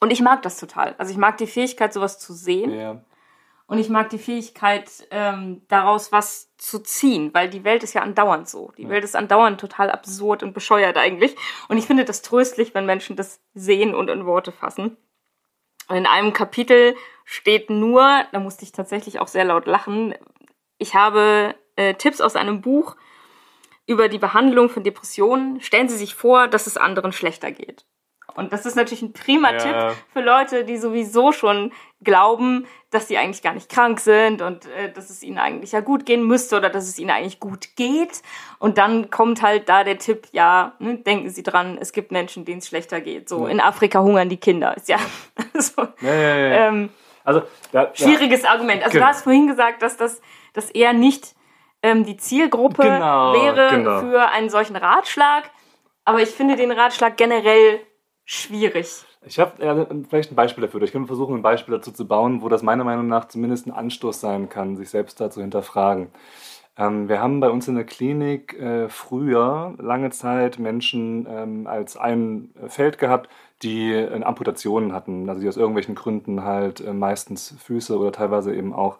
Und 0.00 0.10
ich 0.10 0.20
mag 0.20 0.42
das 0.42 0.58
total. 0.58 0.94
Also 0.98 1.12
ich 1.12 1.18
mag 1.18 1.36
die 1.36 1.46
Fähigkeit, 1.46 1.92
sowas 1.92 2.18
zu 2.18 2.32
sehen. 2.32 2.72
Ja. 2.72 3.04
Und 3.66 3.78
ich 3.78 3.88
mag 3.88 4.10
die 4.10 4.18
Fähigkeit, 4.18 4.90
ähm, 5.10 5.62
daraus 5.68 6.12
was 6.12 6.54
zu 6.58 6.80
ziehen, 6.80 7.32
weil 7.32 7.48
die 7.48 7.64
Welt 7.64 7.82
ist 7.82 7.94
ja 7.94 8.02
andauernd 8.02 8.48
so. 8.48 8.72
Die 8.76 8.82
ja. 8.82 8.88
Welt 8.90 9.04
ist 9.04 9.16
andauernd 9.16 9.58
total 9.58 9.90
absurd 9.90 10.42
und 10.42 10.52
bescheuert 10.52 10.98
eigentlich. 10.98 11.34
Und 11.68 11.78
ich 11.78 11.86
finde 11.86 12.04
das 12.04 12.20
tröstlich, 12.20 12.74
wenn 12.74 12.84
Menschen 12.84 13.16
das 13.16 13.40
sehen 13.54 13.94
und 13.94 14.10
in 14.10 14.26
Worte 14.26 14.52
fassen. 14.52 14.98
Und 15.88 15.96
in 15.96 16.06
einem 16.06 16.32
Kapitel 16.34 16.94
steht 17.24 17.70
nur, 17.70 18.24
da 18.32 18.38
musste 18.38 18.64
ich 18.64 18.72
tatsächlich 18.72 19.18
auch 19.18 19.28
sehr 19.28 19.44
laut 19.44 19.66
lachen, 19.66 20.14
ich 20.78 20.94
habe 20.94 21.54
äh, 21.76 21.94
Tipps 21.94 22.20
aus 22.20 22.36
einem 22.36 22.60
Buch 22.60 22.96
über 23.86 24.08
die 24.08 24.18
Behandlung 24.18 24.68
von 24.68 24.84
Depressionen. 24.84 25.60
Stellen 25.60 25.88
Sie 25.88 25.96
sich 25.96 26.14
vor, 26.14 26.48
dass 26.48 26.66
es 26.66 26.76
anderen 26.76 27.12
schlechter 27.12 27.52
geht. 27.52 27.86
Und 28.34 28.52
das 28.52 28.66
ist 28.66 28.74
natürlich 28.74 29.02
ein 29.02 29.12
prima 29.12 29.52
ja. 29.52 29.58
Tipp 29.58 29.96
für 30.12 30.20
Leute, 30.20 30.64
die 30.64 30.76
sowieso 30.76 31.30
schon 31.30 31.72
glauben, 32.02 32.66
dass 32.90 33.06
sie 33.06 33.16
eigentlich 33.16 33.42
gar 33.42 33.54
nicht 33.54 33.68
krank 33.68 34.00
sind 34.00 34.42
und 34.42 34.66
äh, 34.66 34.92
dass 34.92 35.08
es 35.08 35.22
ihnen 35.22 35.38
eigentlich 35.38 35.72
ja 35.72 35.80
gut 35.80 36.04
gehen 36.04 36.26
müsste 36.26 36.56
oder 36.56 36.68
dass 36.68 36.88
es 36.88 36.98
ihnen 36.98 37.10
eigentlich 37.10 37.38
gut 37.38 37.76
geht. 37.76 38.22
Und 38.58 38.76
dann 38.78 39.10
kommt 39.10 39.42
halt 39.42 39.68
da 39.68 39.84
der 39.84 39.98
Tipp, 39.98 40.26
ja, 40.32 40.72
ne, 40.80 40.96
denken 40.96 41.30
Sie 41.30 41.42
dran, 41.42 41.78
es 41.80 41.92
gibt 41.92 42.10
Menschen, 42.10 42.44
denen 42.44 42.58
es 42.58 42.66
schlechter 42.66 43.00
geht. 43.00 43.28
So 43.28 43.46
ja. 43.46 43.52
in 43.52 43.60
Afrika 43.60 44.00
hungern 44.00 44.28
die 44.28 44.36
Kinder. 44.36 44.76
Ist 44.76 44.88
ja, 44.88 44.98
so, 45.54 45.82
ja, 46.00 46.10
ähm, 46.10 46.90
also 47.24 47.42
schwieriges 47.94 48.44
Argument. 48.44 48.84
Also 48.84 48.98
du 48.98 49.06
hast 49.06 49.22
vorhin 49.22 49.46
gesagt, 49.46 49.80
dass 49.82 49.96
das 49.96 50.20
dass 50.54 50.70
eher 50.70 50.94
nicht 50.94 51.34
ähm, 51.82 52.04
die 52.04 52.16
Zielgruppe 52.16 52.82
genau, 52.82 53.34
wäre 53.34 53.68
genau. 53.70 54.00
für 54.00 54.30
einen 54.30 54.48
solchen 54.48 54.76
Ratschlag. 54.76 55.50
Aber 56.06 56.22
ich 56.22 56.30
finde 56.30 56.56
den 56.56 56.70
Ratschlag 56.70 57.18
generell 57.18 57.80
schwierig. 58.24 59.04
Ich 59.26 59.38
habe 59.38 59.64
ja, 59.64 59.86
vielleicht 60.08 60.32
ein 60.32 60.34
Beispiel 60.36 60.62
dafür. 60.62 60.82
Ich 60.82 60.92
kann 60.92 61.06
versuchen, 61.06 61.36
ein 61.36 61.42
Beispiel 61.42 61.74
dazu 61.74 61.92
zu 61.92 62.06
bauen, 62.06 62.42
wo 62.42 62.48
das 62.48 62.62
meiner 62.62 62.84
Meinung 62.84 63.08
nach 63.08 63.26
zumindest 63.28 63.66
ein 63.66 63.72
Anstoß 63.72 64.20
sein 64.20 64.48
kann, 64.48 64.76
sich 64.76 64.90
selbst 64.90 65.20
da 65.20 65.30
zu 65.30 65.40
hinterfragen. 65.40 66.08
Ähm, 66.76 67.08
wir 67.08 67.20
haben 67.20 67.40
bei 67.40 67.50
uns 67.50 67.68
in 67.68 67.76
der 67.76 67.84
Klinik 67.84 68.54
äh, 68.58 68.88
früher 68.88 69.74
lange 69.78 70.10
Zeit 70.10 70.58
Menschen 70.58 71.26
ähm, 71.28 71.66
als 71.66 71.96
ein 71.96 72.50
Feld 72.66 72.98
gehabt, 72.98 73.30
die 73.62 73.92
äh, 73.92 74.22
Amputationen 74.22 74.92
hatten, 74.92 75.28
also 75.28 75.40
die 75.40 75.48
aus 75.48 75.56
irgendwelchen 75.56 75.94
Gründen 75.94 76.42
halt 76.44 76.80
äh, 76.80 76.92
meistens 76.92 77.54
Füße 77.58 77.96
oder 77.98 78.12
teilweise 78.12 78.54
eben 78.54 78.72
auch 78.72 78.98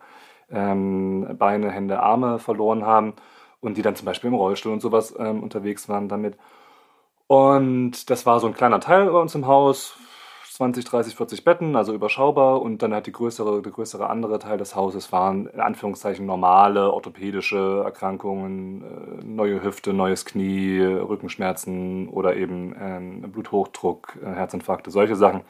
ähm, 0.51 1.37
Beine, 1.39 1.71
Hände, 1.71 2.01
Arme 2.01 2.39
verloren 2.39 2.85
haben 2.87 3.15
und 3.61 3.77
die 3.77 3.83
dann 3.83 3.97
zum 3.97 4.07
Beispiel 4.07 4.29
im 4.29 4.35
Rollstuhl 4.35 4.73
und 4.73 4.81
sowas 4.81 5.15
ähm, 5.19 5.43
unterwegs 5.43 5.89
waren 5.89 6.09
damit. 6.09 6.37
Und 7.27 8.11
das 8.11 8.27
war 8.27 8.41
so 8.41 8.47
ein 8.47 8.55
kleiner 8.55 8.81
Teil 8.81 9.07
bei 9.11 9.19
uns 9.19 9.35
im 9.35 9.47
Haus, 9.47 9.97
20, 10.51 10.85
30, 10.85 11.17
40 11.17 11.45
Betten, 11.45 11.75
also 11.75 11.93
überschaubar. 11.95 12.63
Und 12.63 12.83
dann 12.83 12.95
hat 12.95 13.07
die 13.07 13.13
größere, 13.13 13.63
der 13.63 13.73
größere 13.73 14.09
andere 14.09 14.39
Teil 14.39 14.59
des 14.59 14.77
Hauses 14.77 15.11
waren 15.11 15.47
in 15.49 15.61
Anführungszeichen 15.61 16.27
normale 16.27 16.93
orthopädische 16.93 17.83
Erkrankungen, 17.85 18.83
äh, 18.83 19.25
neue 19.25 19.63
Hüfte, 19.63 19.93
neues 19.93 20.25
Knie, 20.25 20.81
Rückenschmerzen 20.81 22.09
oder 22.09 22.37
eben 22.37 22.75
ähm, 22.79 23.33
Bluthochdruck, 23.33 24.19
äh, 24.23 24.27
Herzinfarkte, 24.27 24.91
solche 24.91 25.17
Sachen. 25.17 25.41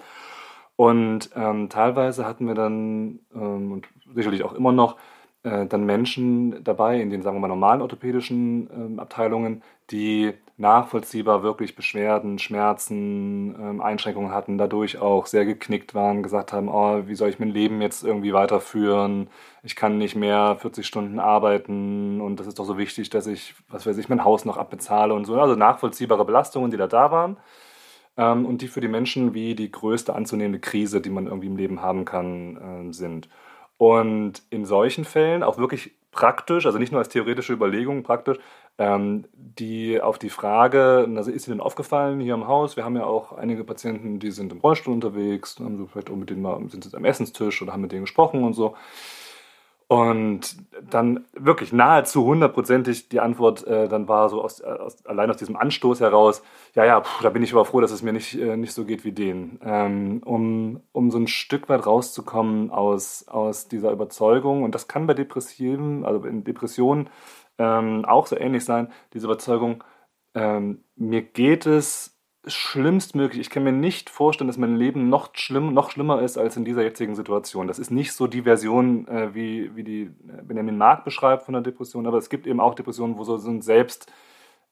Und 0.76 1.30
ähm, 1.36 1.68
teilweise 1.68 2.26
hatten 2.26 2.46
wir 2.46 2.54
dann, 2.54 3.20
ähm, 3.34 3.72
und 3.72 3.88
sicherlich 4.14 4.42
auch 4.42 4.54
immer 4.54 4.72
noch, 4.72 4.96
äh, 5.44 5.66
dann 5.66 5.84
Menschen 5.84 6.64
dabei 6.64 7.00
in 7.00 7.10
den, 7.10 7.22
sagen 7.22 7.36
wir 7.36 7.40
mal, 7.40 7.48
normalen 7.48 7.82
orthopädischen 7.82 8.70
ähm, 8.72 8.98
Abteilungen, 8.98 9.62
die 9.90 10.34
nachvollziehbar 10.56 11.42
wirklich 11.42 11.74
Beschwerden, 11.74 12.38
Schmerzen, 12.38 13.54
ähm, 13.58 13.80
Einschränkungen 13.80 14.30
hatten, 14.30 14.56
dadurch 14.56 14.98
auch 14.98 15.26
sehr 15.26 15.44
geknickt 15.44 15.94
waren, 15.94 16.22
gesagt 16.22 16.52
haben, 16.52 16.68
oh, 16.68 17.06
wie 17.06 17.16
soll 17.16 17.28
ich 17.28 17.40
mein 17.40 17.50
Leben 17.50 17.82
jetzt 17.82 18.04
irgendwie 18.04 18.32
weiterführen? 18.32 19.28
Ich 19.64 19.74
kann 19.74 19.98
nicht 19.98 20.14
mehr 20.14 20.56
40 20.60 20.86
Stunden 20.86 21.18
arbeiten 21.18 22.20
und 22.20 22.38
das 22.38 22.46
ist 22.46 22.58
doch 22.58 22.64
so 22.64 22.78
wichtig, 22.78 23.10
dass 23.10 23.26
ich, 23.26 23.54
was 23.68 23.84
weiß 23.84 23.98
ich, 23.98 24.08
mein 24.08 24.24
Haus 24.24 24.44
noch 24.44 24.56
abbezahle 24.56 25.12
und 25.12 25.24
so. 25.24 25.40
Also 25.40 25.56
nachvollziehbare 25.56 26.24
Belastungen, 26.24 26.70
die 26.70 26.76
da 26.76 26.86
da 26.86 27.10
waren 27.10 27.36
ähm, 28.16 28.46
und 28.46 28.62
die 28.62 28.68
für 28.68 28.80
die 28.80 28.88
Menschen 28.88 29.34
wie 29.34 29.54
die 29.54 29.70
größte 29.70 30.14
anzunehmende 30.14 30.60
Krise, 30.60 31.00
die 31.00 31.10
man 31.10 31.26
irgendwie 31.26 31.48
im 31.48 31.56
Leben 31.56 31.82
haben 31.82 32.04
kann, 32.04 32.90
äh, 32.90 32.92
sind. 32.92 33.28
Und 33.76 34.42
in 34.50 34.64
solchen 34.64 35.04
Fällen 35.04 35.42
auch 35.42 35.58
wirklich 35.58 35.92
praktisch, 36.12 36.64
also 36.64 36.78
nicht 36.78 36.92
nur 36.92 37.00
als 37.00 37.08
theoretische 37.08 37.52
Überlegung, 37.52 38.02
praktisch, 38.04 38.38
ähm, 38.78 39.26
die 39.34 40.00
auf 40.00 40.18
die 40.18 40.30
Frage, 40.30 41.08
also 41.16 41.30
ist 41.30 41.48
Ihnen 41.48 41.60
aufgefallen 41.60 42.20
hier 42.20 42.34
im 42.34 42.48
Haus, 42.48 42.76
wir 42.76 42.84
haben 42.84 42.96
ja 42.96 43.04
auch 43.04 43.32
einige 43.32 43.64
Patienten, 43.64 44.18
die 44.18 44.30
sind 44.30 44.52
im 44.52 44.58
Rollstuhl 44.58 44.94
unterwegs, 44.94 45.58
haben 45.60 45.78
sie 45.78 45.86
vielleicht 45.86 46.10
auch 46.10 46.16
mit 46.16 46.30
denen 46.30 46.42
mal, 46.42 46.60
sind 46.68 46.84
sie 46.84 46.96
am 46.96 47.04
Essenstisch 47.04 47.62
oder 47.62 47.72
haben 47.72 47.82
mit 47.82 47.92
denen 47.92 48.02
gesprochen 48.02 48.42
und 48.42 48.54
so. 48.54 48.74
Und 49.86 50.56
dann 50.90 51.24
wirklich 51.34 51.72
nahezu 51.72 52.24
hundertprozentig 52.24 53.10
die 53.10 53.20
Antwort 53.20 53.66
äh, 53.66 53.86
dann 53.86 54.08
war 54.08 54.30
so 54.30 54.42
aus, 54.42 54.62
aus, 54.62 55.04
allein 55.04 55.30
aus 55.30 55.36
diesem 55.36 55.56
Anstoß 55.56 56.00
heraus, 56.00 56.42
ja, 56.74 56.86
ja, 56.86 57.00
puh, 57.00 57.22
da 57.22 57.28
bin 57.28 57.42
ich 57.42 57.52
aber 57.52 57.66
froh, 57.66 57.80
dass 57.80 57.90
es 57.90 58.02
mir 58.02 58.12
nicht, 58.12 58.34
äh, 58.38 58.56
nicht 58.56 58.72
so 58.72 58.86
geht 58.86 59.04
wie 59.04 59.12
denen. 59.12 59.60
Ähm, 59.62 60.22
um, 60.24 60.80
um 60.92 61.10
so 61.10 61.18
ein 61.18 61.26
Stück 61.26 61.68
weit 61.68 61.86
rauszukommen 61.86 62.70
aus, 62.70 63.28
aus 63.28 63.68
dieser 63.68 63.92
Überzeugung, 63.92 64.62
und 64.62 64.74
das 64.74 64.88
kann 64.88 65.06
bei 65.06 65.14
Depressiven, 65.14 66.04
also 66.06 66.24
in 66.26 66.44
Depressionen 66.44 67.10
ähm, 67.58 68.04
auch 68.06 68.26
so 68.26 68.36
ähnlich 68.36 68.64
sein, 68.64 68.90
diese 69.12 69.26
Überzeugung, 69.26 69.84
ähm, 70.34 70.82
mir 70.96 71.22
geht 71.22 71.66
es 71.66 72.13
schlimmstmöglich. 72.46 73.40
Ich 73.40 73.50
kann 73.50 73.64
mir 73.64 73.72
nicht 73.72 74.10
vorstellen, 74.10 74.48
dass 74.48 74.58
mein 74.58 74.76
Leben 74.76 75.08
noch, 75.08 75.34
schlimm, 75.34 75.72
noch 75.72 75.90
schlimmer 75.90 76.22
ist 76.22 76.36
als 76.36 76.56
in 76.56 76.64
dieser 76.64 76.82
jetzigen 76.82 77.14
Situation. 77.14 77.66
Das 77.66 77.78
ist 77.78 77.90
nicht 77.90 78.12
so 78.12 78.26
die 78.26 78.42
Version, 78.42 79.08
äh, 79.08 79.34
wie, 79.34 79.74
wie 79.76 79.84
die 79.84 80.02
äh, 80.02 80.42
Benjamin 80.42 80.76
Mark 80.76 81.04
beschreibt 81.04 81.44
von 81.44 81.54
der 81.54 81.62
Depression, 81.62 82.06
aber 82.06 82.18
es 82.18 82.28
gibt 82.28 82.46
eben 82.46 82.60
auch 82.60 82.74
Depressionen, 82.74 83.18
wo 83.18 83.24
so 83.24 83.36
ein 83.36 83.62
Selbst 83.62 84.10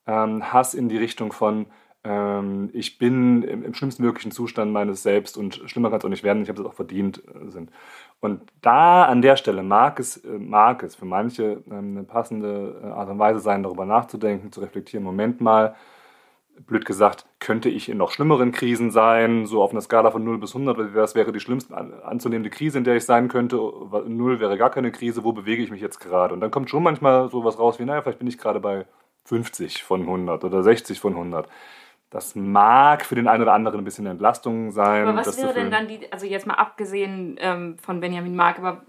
ähm, 0.07 0.43
in 0.75 0.89
die 0.89 0.99
Richtung 0.99 1.33
von 1.33 1.67
ähm, 2.05 2.71
ich 2.73 2.99
bin 2.99 3.43
im, 3.43 3.65
im 3.65 3.75
schlimmstmöglichen 3.75 4.33
Zustand 4.33 4.73
meines 4.73 5.03
Selbst 5.03 5.37
und 5.37 5.63
schlimmer 5.67 5.91
kann 5.91 5.99
es 5.99 6.05
auch 6.05 6.09
nicht 6.09 6.25
werden, 6.25 6.43
ich 6.43 6.49
habe 6.49 6.61
es 6.61 6.67
auch 6.67 6.75
verdient 6.75 7.23
äh, 7.29 7.51
sind. 7.51 7.71
Und 8.21 8.43
da 8.61 9.05
an 9.05 9.23
der 9.23 9.37
Stelle 9.37 9.63
mag 9.63 10.01
es, 10.01 10.17
äh, 10.19 10.39
mag 10.39 10.83
es 10.83 10.97
für 10.97 11.05
manche 11.05 11.63
ähm, 11.71 11.97
eine 11.97 12.05
passende 12.05 12.93
Art 12.95 13.09
und 13.09 13.19
Weise 13.19 13.41
sein, 13.41 13.63
darüber 13.63 13.87
nachzudenken, 13.87 14.51
zu 14.53 14.61
reflektieren, 14.61 15.05
Moment 15.05 15.41
mal, 15.41 15.77
blöd 16.61 16.85
gesagt, 16.85 17.27
könnte 17.41 17.69
ich 17.69 17.89
in 17.89 17.99
noch 17.99 18.11
schlimmeren 18.11 18.53
Krisen 18.53 18.91
sein, 18.91 19.47
so 19.47 19.63
auf 19.63 19.73
einer 19.73 19.81
Skala 19.81 20.11
von 20.11 20.25
0 20.25 20.39
bis 20.39 20.55
100, 20.55 20.95
was 20.95 21.15
wäre 21.15 21.33
die 21.33 21.41
schlimmste 21.41 21.77
anzunehmende 21.77 22.51
Krise, 22.51 22.79
in 22.79 22.85
der 22.85 22.97
ich 22.97 23.05
sein 23.05 23.29
könnte, 23.29 23.57
0 23.57 24.41
wäre 24.41 24.57
gar 24.59 24.71
keine 24.71 24.93
Krise, 24.93 25.25
wo 25.25 25.33
bewege 25.33 25.63
ich 25.63 25.71
mich 25.71 25.81
jetzt 25.81 25.99
gerade? 25.99 26.35
Und 26.35 26.41
dann 26.41 26.51
kommt 26.51 26.71
schon 26.71 26.83
manchmal 26.83 27.29
sowas 27.31 27.59
raus 27.59 27.79
wie, 27.79 27.85
naja, 27.85 28.03
vielleicht 28.03 28.19
bin 28.19 28.29
ich 28.29 28.39
gerade 28.39 28.61
bei 28.61 28.87
50 29.25 29.83
von 29.83 30.03
100 30.03 30.45
oder 30.45 30.63
60 30.63 31.01
von 31.01 31.15
100. 31.15 31.49
Das 32.11 32.35
mag 32.35 33.07
für 33.07 33.15
den 33.15 33.27
einen 33.27 33.43
oder 33.43 33.55
anderen 33.55 33.81
ein 33.81 33.85
bisschen 33.85 34.05
Entlastung 34.05 34.71
sein. 34.71 35.07
Aber 35.07 35.19
was 35.19 35.39
wäre 35.39 35.55
denn 35.55 35.71
dann 35.71 35.89
die, 35.89 36.13
also 36.13 36.27
jetzt 36.27 36.47
mal 36.47 36.55
abgesehen 36.55 37.37
ähm, 37.41 37.79
von 37.79 38.01
Benjamin 38.01 38.37
Mark, 38.37 38.59
aber 38.59 38.83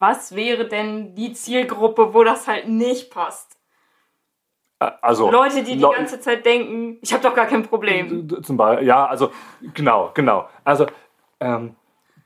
was 0.00 0.34
wäre 0.34 0.66
denn 0.66 1.14
die 1.14 1.32
Zielgruppe, 1.32 2.12
wo 2.12 2.24
das 2.24 2.48
halt 2.48 2.68
nicht 2.68 3.10
passt? 3.10 3.53
Also, 5.00 5.30
Leute, 5.30 5.62
die 5.62 5.76
die 5.76 5.82
ganze 5.82 6.20
Zeit 6.20 6.44
denken, 6.44 6.98
ich 7.02 7.12
habe 7.12 7.22
doch 7.22 7.34
gar 7.34 7.46
kein 7.46 7.62
Problem. 7.62 8.28
Zum 8.42 8.56
Beispiel, 8.56 8.86
ja, 8.86 9.06
also 9.06 9.30
genau, 9.74 10.10
genau. 10.14 10.48
Also 10.64 10.86
ähm, 11.40 11.76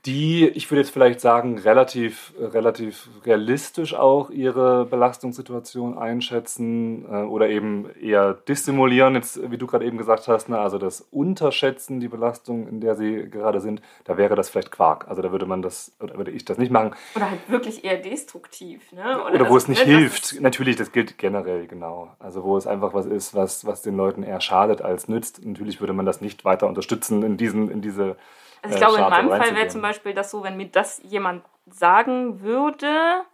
die, 0.09 0.49
ich 0.49 0.71
würde 0.71 0.81
jetzt 0.81 0.90
vielleicht 0.90 1.21
sagen, 1.21 1.59
relativ, 1.59 2.33
relativ 2.40 3.11
realistisch 3.27 3.92
auch 3.92 4.31
ihre 4.31 4.87
Belastungssituation 4.87 5.99
einschätzen 5.99 7.05
äh, 7.05 7.25
oder 7.25 7.51
eben 7.51 7.90
eher 8.01 8.33
dissimulieren, 8.33 9.16
jetzt, 9.16 9.51
wie 9.51 9.59
du 9.59 9.66
gerade 9.66 9.85
eben 9.85 9.99
gesagt 9.99 10.27
hast, 10.27 10.49
ne? 10.49 10.59
also 10.59 10.79
das 10.79 11.07
Unterschätzen, 11.11 12.01
die 12.01 12.09
Belastung, 12.09 12.66
in 12.68 12.81
der 12.81 12.97
sie 12.97 13.29
gerade 13.29 13.61
sind, 13.61 13.83
da 14.05 14.16
wäre 14.16 14.35
das 14.35 14.49
vielleicht 14.49 14.71
Quark. 14.71 15.07
Also 15.09 15.21
da 15.21 15.31
würde 15.31 15.44
man 15.44 15.61
das, 15.61 15.92
oder 16.01 16.16
würde 16.16 16.31
ich 16.31 16.47
das 16.47 16.57
nicht 16.57 16.73
machen. 16.73 16.94
Oder 17.14 17.31
halt 17.31 17.40
wirklich 17.49 17.85
eher 17.85 17.99
destruktiv, 17.99 18.90
ne? 18.92 19.23
Oder, 19.25 19.35
oder 19.35 19.51
wo 19.51 19.59
es 19.59 19.68
nicht 19.68 19.83
hilft. 19.83 20.40
Natürlich, 20.40 20.77
das 20.77 20.90
gilt 20.90 21.18
generell, 21.18 21.66
genau. 21.66 22.09
Also 22.18 22.44
wo 22.44 22.57
es 22.57 22.66
einfach 22.66 22.94
was 22.94 23.05
ist, 23.05 23.35
was, 23.35 23.66
was 23.66 23.83
den 23.83 23.99
Leuten 23.99 24.23
eher 24.23 24.40
schadet 24.40 24.81
als 24.81 25.07
nützt. 25.07 25.44
Natürlich 25.44 25.81
würde 25.81 25.92
man 25.92 26.07
das 26.07 26.23
nicht 26.23 26.47
weiter 26.47 26.66
unterstützen 26.66 27.23
in, 27.23 27.37
diesen, 27.37 27.71
in 27.71 27.83
diese 27.83 28.16
also 28.62 28.75
ich 28.75 28.83
äh, 28.83 28.85
glaube, 28.85 29.03
in 29.03 29.09
meinem 29.09 29.29
Fall 29.31 29.55
wäre 29.55 29.68
zum 29.68 29.83
Beispiel 29.83 30.14
das 30.14 30.31
so, 30.31 30.42
wenn 30.42 30.57
mir 30.57 30.68
das 30.68 31.01
jemand 31.03 31.44
sagen 31.66 32.40
würde, 32.40 33.25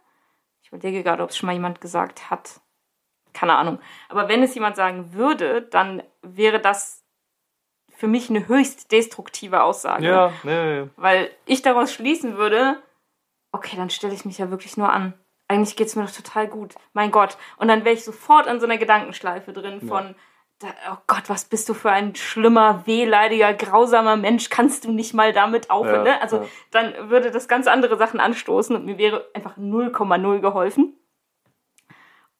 ich 0.61 0.71
überlege 0.71 1.03
gerade, 1.03 1.23
ob 1.23 1.29
es 1.29 1.37
schon 1.37 1.47
mal 1.47 1.53
jemand 1.53 1.81
gesagt 1.81 2.29
hat, 2.29 2.61
keine 3.33 3.55
Ahnung, 3.55 3.79
aber 4.09 4.29
wenn 4.29 4.43
es 4.43 4.55
jemand 4.55 4.75
sagen 4.75 5.13
würde, 5.13 5.61
dann 5.61 6.03
wäre 6.21 6.59
das 6.59 7.03
für 7.89 8.07
mich 8.07 8.29
eine 8.29 8.47
höchst 8.47 8.91
destruktive 8.91 9.63
Aussage. 9.63 10.05
Ja, 10.05 10.33
nee, 10.43 10.81
nee. 10.81 10.89
Weil 10.97 11.31
ich 11.45 11.61
daraus 11.61 11.93
schließen 11.93 12.37
würde, 12.37 12.81
okay, 13.51 13.77
dann 13.77 13.89
stelle 13.89 14.13
ich 14.13 14.25
mich 14.25 14.37
ja 14.37 14.49
wirklich 14.49 14.75
nur 14.75 14.91
an. 14.91 15.13
Eigentlich 15.47 15.75
geht 15.75 15.87
es 15.87 15.95
mir 15.95 16.03
doch 16.03 16.11
total 16.11 16.47
gut. 16.47 16.75
Mein 16.93 17.11
Gott. 17.11 17.37
Und 17.57 17.67
dann 17.67 17.85
wäre 17.85 17.95
ich 17.95 18.03
sofort 18.03 18.47
in 18.47 18.59
so 18.59 18.65
einer 18.65 18.77
Gedankenschleife 18.77 19.53
drin 19.53 19.79
von, 19.79 20.07
ja 20.07 20.15
oh 20.63 20.97
Gott, 21.07 21.23
was 21.27 21.45
bist 21.45 21.67
du 21.69 21.73
für 21.73 21.91
ein 21.91 22.15
schlimmer, 22.15 22.85
wehleidiger, 22.85 23.53
grausamer 23.53 24.15
Mensch, 24.15 24.49
kannst 24.49 24.85
du 24.85 24.91
nicht 24.91 25.13
mal 25.13 25.33
damit 25.33 25.69
aufhören, 25.69 26.03
ne? 26.03 26.21
Also 26.21 26.37
ja. 26.37 26.47
dann 26.71 27.09
würde 27.09 27.31
das 27.31 27.47
ganz 27.47 27.67
andere 27.67 27.97
Sachen 27.97 28.19
anstoßen 28.19 28.75
und 28.75 28.85
mir 28.85 28.97
wäre 28.97 29.29
einfach 29.33 29.57
0,0 29.57 30.39
geholfen. 30.39 30.97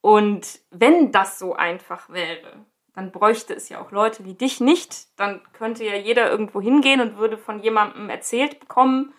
Und 0.02 0.60
wenn 0.72 1.12
das 1.12 1.40
so 1.40 1.56
einfach 1.56 2.10
wäre, 2.10 2.66
dann 2.94 3.12
bräuchte 3.12 3.54
es 3.54 3.70
ja 3.70 3.82
auch 3.82 3.92
Leute 3.92 4.24
wie 4.24 4.36
dich 4.36 4.62
nicht. 4.62 5.08
Dann 5.20 5.42
könnte 5.54 5.84
ja 5.84 5.96
jeder 5.96 6.30
irgendwo 6.30 6.62
hingehen 6.62 7.02
und 7.02 7.18
würde 7.18 7.38
von 7.38 7.60
jemandem 7.60 8.10
erzählt 8.10 8.60
bekommen, 8.60 9.14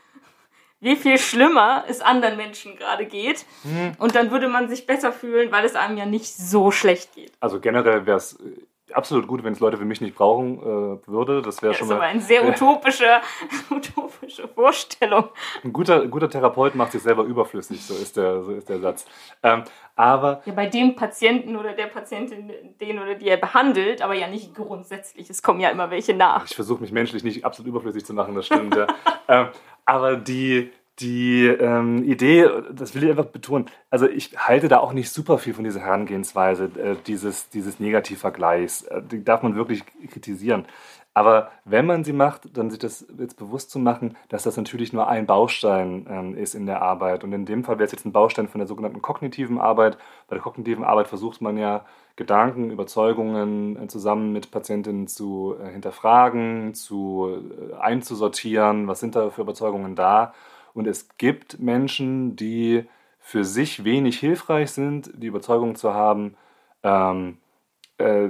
wie 0.81 0.97
viel 0.97 1.19
schlimmer 1.19 1.85
es 1.89 2.01
anderen 2.01 2.37
Menschen 2.37 2.77
gerade 2.77 3.07
geht. 3.07 3.45
Mhm. 3.65 3.95
Und 3.99 4.15
dann 4.15 4.31
würde 4.31 4.49
man 4.49 4.69
sich 4.69 4.87
besser 4.87 5.13
fühlen, 5.13 5.51
weil 5.53 5.65
es 5.65 5.75
einem 5.75 5.99
ja 5.99 6.07
nicht 6.07 6.35
so 6.37 6.71
schlecht 6.71 7.15
geht. 7.15 7.33
Also 7.41 7.61
generell 7.61 8.07
wäre 8.07 8.19
es 8.19 8.39
absolut 8.93 9.27
gut, 9.27 9.43
wenn 9.45 9.53
es 9.53 9.61
Leute 9.61 9.81
wie 9.81 9.85
mich 9.85 10.01
nicht 10.01 10.15
brauchen 10.15 10.59
äh, 10.59 11.07
würde. 11.07 11.43
Das 11.43 11.63
wäre 11.63 11.75
schon 11.75 11.89
mal. 11.89 11.95
Das 11.95 12.23
ist 12.23 12.31
aber 12.31 12.41
eine 12.41 12.45
sehr 12.45 12.49
utopische, 12.49 13.21
utopische 13.71 14.49
Vorstellung. 14.49 15.29
Ein 15.65 15.73
guter, 15.73 16.07
guter 16.07 16.29
Therapeut 16.29 16.75
macht 16.75 16.93
sich 16.93 17.03
selber 17.03 17.25
überflüssig, 17.25 17.85
so 17.85 17.95
ist 17.95 18.17
der, 18.17 18.43
so 18.43 18.53
ist 18.53 18.69
der 18.69 18.79
Satz. 18.79 19.07
Ähm, 19.43 19.65
aber. 19.95 20.43
Ja, 20.45 20.53
bei 20.53 20.67
dem 20.67 20.95
Patienten 20.95 21.57
oder 21.57 21.73
der 21.73 21.87
Patientin, 21.87 22.53
den 22.81 22.99
oder 22.99 23.15
die 23.15 23.29
er 23.29 23.39
behandelt, 23.39 24.03
aber 24.03 24.15
ja 24.15 24.29
nicht 24.29 24.55
grundsätzlich. 24.55 25.31
Es 25.31 25.43
kommen 25.43 25.61
ja 25.61 25.71
immer 25.71 25.91
welche 25.91 26.15
nach. 26.15 26.45
Ich 26.47 26.55
versuche 26.55 26.81
mich 26.81 26.93
menschlich 26.93 27.25
nicht 27.25 27.45
absolut 27.45 27.69
überflüssig 27.69 28.05
zu 28.05 28.15
machen, 28.15 28.35
das 28.35 28.47
stimmt. 28.47 28.77
ja. 28.77 28.87
ähm, 29.29 29.49
aber 29.85 30.17
die 30.17 30.73
die 30.99 31.47
ähm, 31.47 32.03
Idee, 32.05 32.49
das 32.73 32.95
will 32.95 33.05
ich 33.05 33.11
einfach 33.11 33.27
betonen, 33.27 33.67
also 33.91 34.09
ich 34.09 34.37
halte 34.39 34.69
da 34.69 34.79
auch 34.79 34.93
nicht 34.93 35.11
super 35.11 35.39
viel 35.39 35.55
von 35.55 35.65
dieser 35.65 35.81
Herangehensweise, 35.81 36.65
äh, 36.65 36.97
dieses, 37.07 37.51
dieses 37.51 37.79
Negativvergleichs. 37.81 38.83
Äh, 38.83 39.03
die 39.03 39.25
darf 39.25 39.43
man 39.43 39.57
wirklich 39.57 39.85
kritisieren. 40.11 40.67
Aber 41.13 41.51
wenn 41.65 41.87
man 41.87 42.05
sie 42.05 42.13
macht, 42.13 42.57
dann 42.59 42.69
sich 42.69 42.79
das 42.79 43.07
jetzt 43.19 43.39
bewusst 43.39 43.71
zu 43.71 43.79
machen, 43.79 44.19
dass 44.29 44.43
das 44.43 44.59
natürlich 44.59 44.93
nur 44.93 45.09
ein 45.09 45.25
Baustein 45.25 46.07
ähm, 46.11 46.37
ist 46.37 46.55
in 46.55 46.67
der 46.67 46.83
Arbeit. 46.83 47.25
Und 47.25 47.33
in 47.33 47.47
dem 47.47 47.65
Fall 47.65 47.79
wäre 47.79 47.87
es 47.87 47.93
jetzt 47.93 48.05
ein 48.05 48.13
Baustein 48.13 48.49
von 48.49 48.59
der 48.59 48.69
sogenannten 48.69 49.01
kognitiven 49.01 49.59
Arbeit. 49.59 49.97
Bei 50.29 50.37
der 50.37 50.43
kognitiven 50.43 50.85
Arbeit 50.85 51.09
versucht 51.09 51.41
man 51.41 51.57
ja, 51.57 51.87
Gedanken, 52.17 52.71
Überzeugungen 52.71 53.83
äh, 53.83 53.87
zusammen 53.89 54.33
mit 54.33 54.51
Patientinnen 54.51 55.07
zu 55.07 55.55
äh, 55.63 55.71
hinterfragen, 55.71 56.75
zu 56.75 57.45
äh, 57.71 57.75
einzusortieren. 57.77 58.89
Was 58.89 59.01
sind 59.01 59.15
da 59.17 59.31
für 59.31 59.43
Überzeugungen 59.43 59.95
da? 59.97 60.35
Und 60.77 60.87
es 60.87 61.09
gibt 61.17 61.59
Menschen, 61.59 62.37
die 62.37 62.85
für 63.19 63.45
sich 63.45 63.85
wenig 63.85 64.19
hilfreich 64.19 64.73
sind, 64.73 65.11
die 65.15 65.27
Überzeugung 65.27 65.75
zu 65.75 65.95
haben, 65.95 66.37
ähm, 66.83 67.39
äh, 67.97 68.29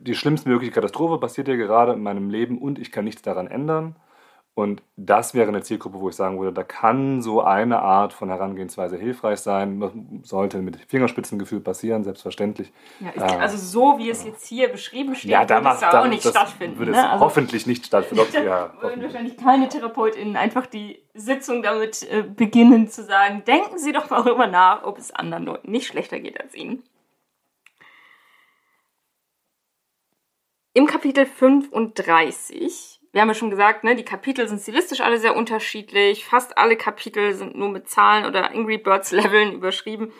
die 0.00 0.14
schlimmstmögliche 0.14 0.70
Katastrophe 0.70 1.18
passiert 1.18 1.48
ja 1.48 1.56
gerade 1.56 1.92
in 1.92 2.04
meinem 2.04 2.30
Leben 2.30 2.58
und 2.58 2.78
ich 2.78 2.92
kann 2.92 3.04
nichts 3.04 3.22
daran 3.22 3.48
ändern. 3.48 3.96
Und 4.58 4.82
das 4.96 5.34
wäre 5.34 5.48
eine 5.48 5.60
Zielgruppe, 5.60 6.00
wo 6.00 6.08
ich 6.08 6.16
sagen 6.16 6.40
würde, 6.40 6.50
da 6.50 6.62
kann 6.62 7.20
so 7.20 7.42
eine 7.42 7.80
Art 7.80 8.14
von 8.14 8.30
Herangehensweise 8.30 8.96
hilfreich 8.96 9.40
sein. 9.40 9.80
Das 9.80 9.92
sollte 10.22 10.62
mit 10.62 10.78
Fingerspitzengefühl 10.88 11.60
passieren, 11.60 12.04
selbstverständlich. 12.04 12.72
Ja, 13.00 13.10
ich, 13.14 13.20
äh, 13.20 13.36
also 13.36 13.58
so 13.58 13.98
wie 13.98 14.08
es 14.08 14.24
jetzt 14.24 14.46
hier 14.46 14.68
beschrieben 14.68 15.14
steht, 15.14 15.30
ja, 15.30 15.44
da 15.44 15.62
würde 15.62 15.76
es 15.76 15.82
auch 15.82 16.08
nicht 16.08 16.26
stattfinden. 16.26 16.78
Würde 16.78 16.92
es 16.92 16.96
ne? 16.96 17.10
also, 17.10 17.22
hoffentlich 17.22 17.66
nicht 17.66 17.84
stattfinden. 17.84 18.24
ja, 18.46 18.72
würden 18.80 19.02
wahrscheinlich 19.02 19.36
keine 19.36 19.68
TherapeutInnen 19.68 20.36
einfach 20.36 20.64
die 20.64 21.04
Sitzung 21.12 21.62
damit 21.62 22.10
äh, 22.10 22.22
beginnen 22.22 22.88
zu 22.88 23.04
sagen, 23.04 23.44
denken 23.46 23.78
Sie 23.78 23.92
doch 23.92 24.08
mal 24.08 24.22
darüber 24.22 24.46
nach, 24.46 24.84
ob 24.84 24.96
es 24.96 25.10
anderen 25.10 25.44
Leuten 25.44 25.70
nicht 25.70 25.86
schlechter 25.86 26.18
geht 26.18 26.40
als 26.40 26.54
Ihnen. 26.54 26.82
Im 30.72 30.86
Kapitel 30.86 31.26
35, 31.26 32.95
wir 33.16 33.22
haben 33.22 33.28
ja 33.28 33.34
schon 33.34 33.48
gesagt, 33.48 33.82
ne, 33.82 33.96
die 33.96 34.04
Kapitel 34.04 34.46
sind 34.46 34.60
stilistisch 34.60 35.00
alle 35.00 35.18
sehr 35.18 35.34
unterschiedlich. 35.34 36.26
Fast 36.26 36.58
alle 36.58 36.76
Kapitel 36.76 37.32
sind 37.32 37.56
nur 37.56 37.70
mit 37.70 37.88
Zahlen 37.88 38.26
oder 38.26 38.50
Angry 38.50 38.76
Birds 38.76 39.10
Leveln 39.10 39.54
überschrieben. 39.54 40.12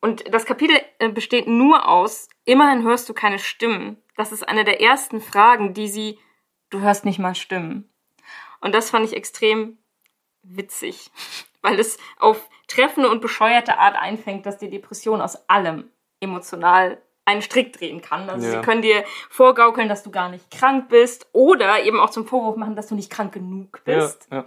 Und 0.00 0.32
das 0.32 0.46
Kapitel 0.46 0.80
äh, 1.00 1.08
besteht 1.08 1.48
nur 1.48 1.88
aus, 1.88 2.28
immerhin 2.44 2.84
hörst 2.84 3.08
du 3.08 3.14
keine 3.14 3.40
Stimmen. 3.40 4.00
Das 4.16 4.30
ist 4.30 4.48
eine 4.48 4.62
der 4.62 4.80
ersten 4.80 5.20
Fragen, 5.20 5.74
die 5.74 5.88
sie, 5.88 6.20
du 6.70 6.78
hörst 6.82 7.04
nicht 7.04 7.18
mal 7.18 7.34
Stimmen. 7.34 7.92
Und 8.60 8.76
das 8.76 8.90
fand 8.90 9.04
ich 9.06 9.16
extrem 9.16 9.78
witzig, 10.44 11.10
weil 11.62 11.80
es 11.80 11.98
auf 12.20 12.48
treffende 12.68 13.10
und 13.10 13.22
bescheuerte 13.22 13.78
Art 13.78 13.96
einfängt, 13.96 14.46
dass 14.46 14.58
die 14.58 14.70
Depression 14.70 15.20
aus 15.20 15.48
allem 15.48 15.90
emotional 16.20 17.02
einen 17.24 17.42
Strick 17.42 17.72
drehen 17.72 18.00
kann. 18.02 18.28
Also 18.28 18.46
Ja. 18.46 18.52
sie 18.60 18.66
können 18.66 18.82
dir 18.82 19.04
vorgaukeln, 19.30 19.88
dass 19.88 20.02
du 20.02 20.10
gar 20.10 20.28
nicht 20.28 20.50
krank 20.50 20.88
bist 20.88 21.26
oder 21.32 21.82
eben 21.82 21.98
auch 22.00 22.10
zum 22.10 22.26
Vorwurf 22.26 22.56
machen, 22.56 22.76
dass 22.76 22.88
du 22.88 22.94
nicht 22.94 23.10
krank 23.10 23.32
genug 23.32 23.80
ja, 23.86 23.94
bist. 23.96 24.28
ja. 24.30 24.44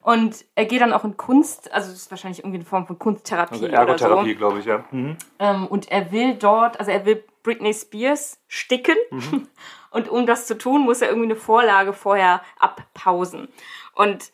Und 0.00 0.44
er 0.54 0.66
geht 0.66 0.82
dann 0.82 0.92
auch 0.92 1.04
in 1.04 1.16
Kunst, 1.16 1.72
also 1.72 1.90
das 1.90 1.98
ist 2.02 2.10
wahrscheinlich 2.10 2.40
irgendwie 2.40 2.58
eine 2.58 2.66
Form 2.66 2.86
von 2.86 2.98
Kunsttherapie 2.98 3.54
Also 3.54 3.64
oder 3.66 3.74
Ergotherapie, 3.78 4.32
so. 4.32 4.38
glaube 4.38 4.58
ich, 4.58 4.66
ja. 4.66 4.84
Mhm. 4.90 5.16
Ähm, 5.38 5.66
und 5.66 5.90
er 5.90 6.12
will 6.12 6.34
dort, 6.34 6.78
also 6.78 6.90
er 6.90 7.06
will 7.06 7.24
Britney 7.42 7.72
Spears 7.72 8.38
sticken. 8.48 8.96
Mhm. 9.10 9.48
Und 9.90 10.08
um 10.08 10.26
das 10.26 10.46
zu 10.48 10.58
tun, 10.58 10.82
muss 10.82 11.02
er 11.02 11.08
irgendwie 11.08 11.28
eine 11.30 11.36
Vorlage 11.36 11.92
vorher 11.92 12.42
abpausen. 12.58 13.46
Und 13.94 14.32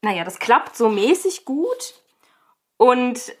naja, 0.00 0.24
das 0.24 0.38
klappt 0.38 0.76
so 0.76 0.88
mäßig 0.88 1.44
gut. 1.44 1.94
Und 2.78 3.34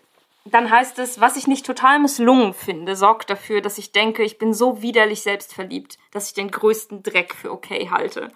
dann 0.44 0.70
heißt 0.70 0.98
es, 0.98 1.20
was 1.20 1.36
ich 1.36 1.46
nicht 1.46 1.64
total 1.64 1.98
misslungen 1.98 2.52
finde, 2.52 2.96
sorgt 2.96 3.30
dafür, 3.30 3.60
dass 3.60 3.78
ich 3.78 3.92
denke, 3.92 4.22
ich 4.22 4.38
bin 4.38 4.52
so 4.52 4.82
widerlich 4.82 5.22
selbstverliebt, 5.22 5.98
dass 6.10 6.28
ich 6.28 6.34
den 6.34 6.50
größten 6.50 7.02
Dreck 7.02 7.34
für 7.34 7.50
okay 7.50 7.88
halte. 7.90 8.30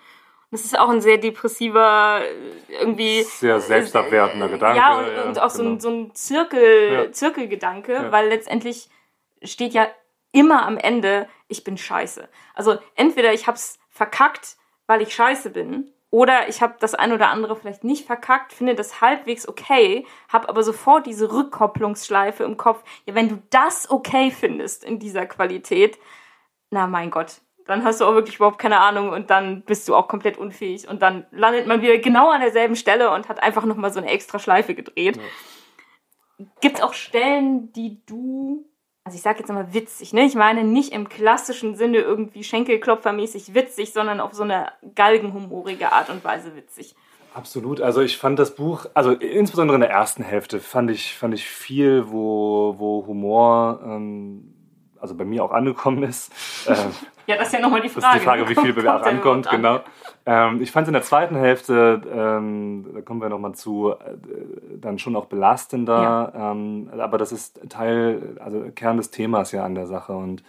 Das 0.51 0.65
ist 0.65 0.79
auch 0.79 0.89
ein 0.89 1.03
sehr 1.03 1.19
depressiver, 1.19 2.23
äh, 2.23 2.73
irgendwie. 2.81 3.23
Sehr 3.23 3.61
selbstabwertender 3.61 4.49
Gedanke. 4.49 4.79
Ja, 4.79 4.99
und, 4.99 5.29
und 5.29 5.39
auch 5.39 5.51
so 5.51 5.63
genau. 5.63 5.75
ein, 5.75 5.81
so 5.81 5.91
ein 5.91 6.15
Zirkel, 6.15 6.93
Ja. 6.93 7.13
Zirkelgedanke, 7.13 7.93
Ja. 7.93 8.13
weil 8.13 8.29
letztendlich 8.29 8.89
steht 9.43 9.75
ja 9.75 9.89
immer 10.33 10.65
am 10.67 10.79
Ende, 10.79 11.29
ich 11.49 11.65
bin 11.65 11.77
scheiße. 11.77 12.29
Also 12.55 12.79
entweder 12.95 13.35
ich 13.35 13.47
hab's 13.47 13.79
verkackt, 13.91 14.57
weil 14.87 15.03
ich 15.03 15.15
scheiße 15.15 15.51
bin, 15.51 15.93
oder 16.11 16.49
ich 16.49 16.63
habe 16.63 16.77
das 16.81 16.95
ein 16.95 17.13
oder 17.13 17.29
andere 17.31 17.55
vielleicht 17.57 17.85
nicht 17.85 18.07
verkackt, 18.07 18.53
finde 18.53 18.75
das 18.75 19.01
halbwegs 19.01 19.47
okay, 19.47 20.07
habe 20.29 20.49
aber 20.49 20.63
sofort 20.63 21.07
diese 21.07 21.31
Rückkopplungsschleife 21.31 22.45
im 22.45 22.57
Kopf. 22.57 22.83
Ja, 23.05 23.15
wenn 23.15 23.29
du 23.29 23.43
das 23.51 23.91
okay 23.91 24.31
findest 24.31 24.85
in 24.85 24.99
dieser 24.99 25.27
Qualität, 25.27 25.99
na 26.71 26.87
mein 26.87 27.11
Gott, 27.11 27.41
dann 27.67 27.85
hast 27.85 28.01
du 28.01 28.07
auch 28.07 28.15
wirklich 28.15 28.37
überhaupt 28.37 28.59
keine 28.59 28.81
Ahnung 28.81 29.11
und 29.11 29.29
dann 29.29 29.63
bist 29.63 29.87
du 29.89 29.95
auch 29.95 30.09
komplett 30.09 30.39
unfähig 30.39 30.89
und 30.89 31.03
dann 31.03 31.27
landet 31.31 31.67
man 31.67 31.83
wieder 31.83 31.99
genau 31.99 32.31
an 32.31 32.41
derselben 32.41 32.77
Stelle 32.77 33.11
und 33.11 33.29
hat 33.29 33.43
einfach 33.43 33.67
nochmal 33.67 33.93
so 33.93 34.01
eine 34.01 34.11
extra 34.11 34.39
Schleife 34.39 34.75
gedreht. 34.75 35.21
Gibt 36.63 36.77
es 36.79 36.83
auch 36.83 36.95
Stellen, 36.95 37.71
die 37.75 38.01
du, 38.07 38.65
also 39.09 39.17
ich 39.17 39.23
sage 39.23 39.39
jetzt 39.39 39.49
mal 39.49 39.73
witzig, 39.73 40.13
ne? 40.13 40.27
Ich 40.27 40.35
meine 40.35 40.65
nicht 40.65 40.93
im 40.93 41.09
klassischen 41.09 41.77
Sinne 41.77 41.99
irgendwie 41.99 42.45
Schenkelklopfermäßig 42.45 43.55
witzig, 43.55 43.95
sondern 43.95 44.21
auf 44.21 44.35
so 44.35 44.43
eine 44.43 44.71
galgenhumorige 44.95 45.93
Art 45.93 46.11
und 46.11 46.23
Weise 46.25 46.55
witzig. 46.55 46.95
Absolut. 47.33 47.81
Also 47.81 48.03
ich 48.03 48.19
fand 48.19 48.39
das 48.39 48.55
Buch, 48.55 48.85
also 48.93 49.13
insbesondere 49.13 49.77
in 49.77 49.81
der 49.81 49.89
ersten 49.89 50.23
Hälfte, 50.23 50.61
fand 50.61 50.91
ich, 50.91 51.15
fand 51.15 51.33
ich 51.33 51.49
viel, 51.49 52.11
wo, 52.11 52.75
wo 52.77 53.07
Humor, 53.07 53.81
ähm, 53.83 54.55
also 55.01 55.15
bei 55.15 55.25
mir 55.25 55.45
auch 55.45 55.53
angekommen 55.53 56.03
ist. 56.03 56.33
Ähm, 56.69 56.91
Ja, 57.27 57.37
das 57.37 57.49
ist 57.49 57.55
ja 57.55 57.61
nochmal 57.61 57.81
die 57.83 57.89
Das 57.89 58.03
Frage. 58.03 58.17
ist 58.17 58.21
die 58.23 58.25
Frage, 58.27 58.43
wie 58.49 58.55
viel 58.55 58.63
Kommt 58.73 58.77
Bewerb 58.77 59.03
der 59.03 59.13
ankommt, 59.13 59.47
an? 59.49 59.57
genau. 59.57 59.81
Ähm, 60.27 60.63
ich 60.63 60.71
fand 60.73 60.85
es 60.85 60.89
in 60.89 60.93
der 60.95 61.03
zweiten 61.03 61.37
Hälfte, 61.37 62.01
ähm, 62.11 62.87
da 62.95 63.01
kommen 63.03 63.21
wir 63.21 63.29
nochmal 63.29 63.55
zu, 63.55 63.91
äh, 63.93 63.97
dann 64.81 64.99
schon 64.99 65.15
auch 65.17 65.27
belastender. 65.27 66.33
Ähm, 66.35 66.91
aber 66.99 67.19
das 67.19 67.33
ist 67.33 67.61
Teil, 67.71 68.37
also 68.41 68.63
Kern 68.75 68.97
des 68.97 69.11
Themas 69.11 69.53
ja 69.53 69.65
an 69.65 69.75
der 69.75 69.87
Sache. 69.87 70.13
Und 70.15 70.43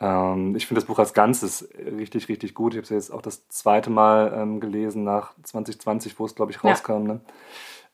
ähm, 0.00 0.54
ich 0.56 0.66
finde 0.66 0.80
das 0.80 0.86
Buch 0.88 0.98
als 0.98 1.12
Ganzes 1.14 1.68
richtig, 1.76 2.28
richtig 2.28 2.54
gut. 2.54 2.72
Ich 2.74 2.78
habe 2.78 2.84
es 2.84 2.90
jetzt 2.90 3.12
auch 3.12 3.22
das 3.22 3.48
zweite 3.48 3.90
Mal 3.90 4.32
ähm, 4.36 4.58
gelesen 4.60 5.04
nach 5.04 5.32
2020, 5.42 6.18
wo 6.18 6.24
es, 6.24 6.34
glaube 6.34 6.50
ich, 6.52 6.62
Ja. 6.62 6.70
rauskam. 6.70 7.02
Ne? 7.04 7.20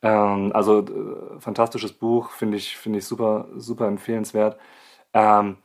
Ähm, 0.03 0.53
also 0.55 0.80
äh, 0.80 1.40
fantastisches 1.40 1.92
Buch, 1.92 2.30
finde 2.30 2.57
ich, 2.57 2.76
finde 2.76 2.99
ich 3.01 3.07
super, 3.07 3.49
super 3.57 3.86
empfehlenswert. 3.86 4.59
Ähm, 5.12 5.57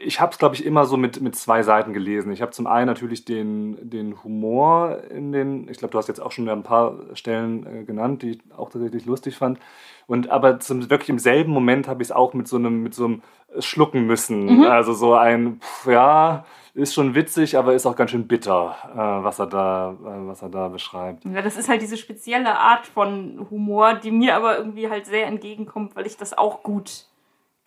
ich 0.00 0.20
habe 0.20 0.32
es, 0.32 0.38
glaube 0.38 0.54
ich, 0.54 0.64
immer 0.64 0.84
so 0.84 0.96
mit, 0.96 1.20
mit 1.20 1.36
zwei 1.36 1.62
Seiten 1.62 1.92
gelesen. 1.92 2.32
Ich 2.32 2.42
habe 2.42 2.52
zum 2.52 2.66
einen 2.66 2.86
natürlich 2.86 3.24
den, 3.24 3.78
den 3.88 4.22
Humor 4.22 4.98
in 5.10 5.32
den, 5.32 5.68
ich 5.68 5.78
glaube, 5.78 5.92
du 5.92 5.98
hast 5.98 6.08
jetzt 6.08 6.20
auch 6.20 6.32
schon 6.32 6.48
ein 6.48 6.62
paar 6.62 6.94
Stellen 7.14 7.66
äh, 7.66 7.84
genannt, 7.84 8.22
die 8.22 8.30
ich 8.30 8.40
auch 8.56 8.70
tatsächlich 8.70 9.06
lustig 9.06 9.36
fand. 9.36 9.58
Und 10.06 10.30
aber 10.30 10.60
zum, 10.60 10.88
wirklich 10.90 11.10
im 11.10 11.18
selben 11.18 11.52
Moment 11.52 11.88
habe 11.88 12.02
ich 12.02 12.08
es 12.08 12.12
auch 12.12 12.34
mit 12.34 12.48
so 12.48 12.56
einem, 12.56 12.82
mit 12.82 12.94
so 12.94 13.04
einem 13.04 13.22
Schlucken 13.58 14.06
müssen. 14.06 14.64
Also 14.64 14.92
so 14.92 15.14
ein, 15.14 15.60
pff, 15.60 15.86
ja, 15.86 16.44
ist 16.74 16.94
schon 16.94 17.14
witzig, 17.14 17.56
aber 17.56 17.74
ist 17.74 17.86
auch 17.86 17.96
ganz 17.96 18.10
schön 18.12 18.28
bitter, 18.28 18.76
äh, 18.92 19.24
was 19.24 19.38
er 19.38 19.46
da, 19.46 19.92
äh, 19.92 20.28
was 20.28 20.42
er 20.42 20.48
da 20.48 20.68
beschreibt. 20.68 21.24
Ja, 21.24 21.42
das 21.42 21.56
ist 21.56 21.68
halt 21.68 21.82
diese 21.82 21.96
spezielle 21.96 22.56
Art 22.56 22.86
von 22.86 23.46
Humor, 23.50 23.94
die 23.94 24.10
mir 24.10 24.36
aber 24.36 24.58
irgendwie 24.58 24.88
halt 24.88 25.06
sehr 25.06 25.26
entgegenkommt, 25.26 25.96
weil 25.96 26.06
ich 26.06 26.16
das 26.16 26.36
auch 26.36 26.62
gut 26.62 27.06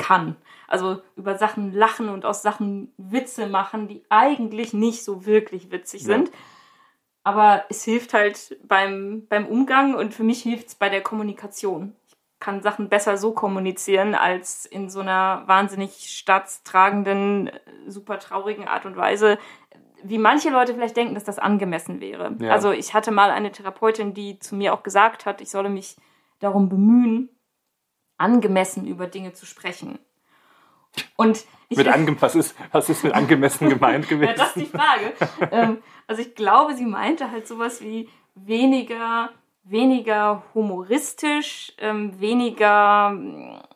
kann. 0.02 0.36
Also 0.68 1.02
über 1.16 1.38
Sachen 1.38 1.74
lachen 1.74 2.10
und 2.10 2.26
aus 2.26 2.42
Sachen 2.42 2.94
Witze 2.98 3.48
machen, 3.48 3.88
die 3.88 4.04
eigentlich 4.10 4.74
nicht 4.74 5.04
so 5.04 5.26
wirklich 5.26 5.72
witzig 5.72 6.02
Ja. 6.02 6.08
sind. 6.08 6.32
Aber 7.24 7.66
es 7.70 7.84
hilft 7.84 8.14
halt 8.14 8.58
beim, 8.68 9.28
beim 9.30 9.46
Umgang 9.46 9.94
und 9.94 10.14
für 10.14 10.24
mich 10.24 10.42
hilft 10.42 10.70
es 10.70 10.76
bei 10.76 10.90
der 10.90 11.02
Kommunikation. 11.02 11.96
Ich 12.08 12.16
kann 12.40 12.64
Sachen 12.64 12.90
besser 12.90 13.18
so 13.18 13.32
kommunizieren, 13.34 14.16
als 14.16 14.66
in 14.66 14.90
so 14.90 15.02
einer 15.02 15.44
wahnsinnig 15.46 16.18
staatstragenden, 16.18 17.52
super 17.88 18.18
traurigen 18.18 18.68
Art 18.68 18.86
und 18.86 18.96
Weise, 18.98 19.38
wie 20.04 20.18
manche 20.18 20.50
Leute 20.50 20.74
vielleicht 20.74 20.98
denken, 20.98 21.14
dass 21.14 21.24
das 21.24 21.38
angemessen 21.38 22.00
wäre. 22.00 22.36
Ja. 22.40 22.52
Also 22.52 22.72
ich 22.72 22.96
hatte 22.96 23.12
mal 23.12 23.30
eine 23.30 23.52
Therapeutin, 23.52 24.16
die 24.16 24.40
zu 24.40 24.56
mir 24.56 24.74
auch 24.74 24.82
gesagt 24.82 25.28
hat, 25.28 25.42
ich 25.42 25.52
solle 25.52 25.70
mich 25.70 25.98
darum 26.40 26.70
bemühen, 26.70 27.30
angemessen 28.22 28.86
über 28.88 29.08
Dinge 29.08 29.34
zu 29.34 29.46
sprechen. 29.46 30.00
Und 31.16 31.46
ich, 31.70 31.78
Mit 31.78 31.88
ange 31.94 32.16
was, 32.22 32.36
ist, 32.36 32.56
was 32.72 32.90
ist 32.90 33.04
mit 33.04 33.14
angemessen 33.14 33.70
gemeint 33.70 34.06
ja, 34.10 34.10
gewesen? 34.10 34.34
das 34.38 34.56
ist 34.56 34.58
die 34.58 34.66
Frage. 34.78 35.14
ähm, 35.52 35.78
also 36.08 36.22
ich 36.22 36.36
glaube, 36.36 36.74
sie 36.76 36.86
meinte 36.86 37.32
halt 37.32 37.48
sowas 37.48 37.82
wie 37.82 38.10
weniger, 38.36 39.30
weniger 39.64 40.44
humoristisch, 40.54 41.74
ähm, 41.78 42.20
weniger. 42.20 43.18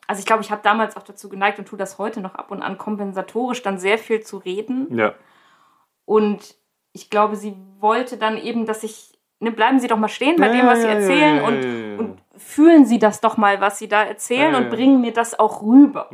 Also 0.08 0.20
ich 0.20 0.26
glaube, 0.26 0.42
ich 0.44 0.52
habe 0.52 0.62
damals 0.64 0.98
auch 0.98 1.04
dazu 1.04 1.30
geneigt 1.30 1.60
und 1.60 1.68
tue 1.68 1.78
das 1.80 1.98
heute 1.98 2.22
noch 2.22 2.36
ab 2.36 2.52
und 2.52 2.62
an 2.62 2.78
kompensatorisch 2.78 3.62
dann 3.64 3.78
sehr 3.80 3.98
viel 3.98 4.22
zu 4.22 4.38
reden. 4.38 4.96
ja. 4.98 5.14
Und 6.08 6.56
ich 6.94 7.10
glaube, 7.10 7.36
sie 7.36 7.56
wollte 7.80 8.18
dann 8.18 8.38
eben, 8.38 8.66
dass 8.68 8.84
ich 8.84 9.18
ne, 9.40 9.52
bleiben 9.52 9.80
Sie 9.80 9.88
doch 9.88 9.98
mal 9.98 10.08
stehen 10.08 10.36
bei 10.38 10.48
Ja, 10.48 10.54
dem, 10.54 10.66
was 10.68 10.82
Sie 10.82 10.88
ja, 10.88 10.94
ja, 10.94 11.00
erzählen 11.00 11.36
ja, 11.38 11.42
ja, 11.42 11.48
und, 11.48 11.64
ja, 11.64 11.70
ja. 11.94 11.98
und 12.00 12.22
fühlen 12.38 12.86
Sie 12.86 13.00
das 13.00 13.22
doch 13.22 13.38
mal, 13.38 13.62
was 13.62 13.80
Sie 13.80 13.88
da 13.88 14.04
erzählen 14.04 14.54
Ja, 14.54 14.58
und 14.60 14.70
bringen 14.70 15.02
mir 15.02 15.14
das 15.14 15.38
auch 15.38 15.62
rüber. 15.62 16.10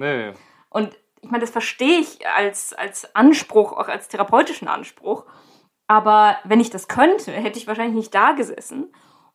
Und 0.70 0.98
ich 1.22 1.30
meine, 1.30 1.42
das 1.42 1.52
verstehe 1.52 2.00
ich 2.00 2.28
als, 2.28 2.74
als 2.74 3.16
Anspruch, 3.16 3.74
auch 3.74 3.88
als 3.88 4.08
therapeutischen 4.08 4.68
Anspruch. 4.68 5.26
Aber 5.88 6.38
wenn 6.44 6.60
ich 6.60 6.70
das 6.70 6.88
könnte, 6.88 7.32
hätte 7.32 7.60
ich 7.60 7.68
wahrscheinlich 7.68 7.96
nicht 7.96 8.16
da 8.16 8.32
gesessen. 8.32 8.94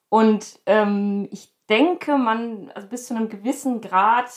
Und 0.09 0.61
ähm, 0.67 1.29
ich 1.31 1.55
denke, 1.69 2.17
man, 2.17 2.71
also 2.75 2.89
bis 2.89 3.07
zu 3.07 3.15
einem 3.15 3.29
gewissen 3.29 3.81
Grad 3.81 4.31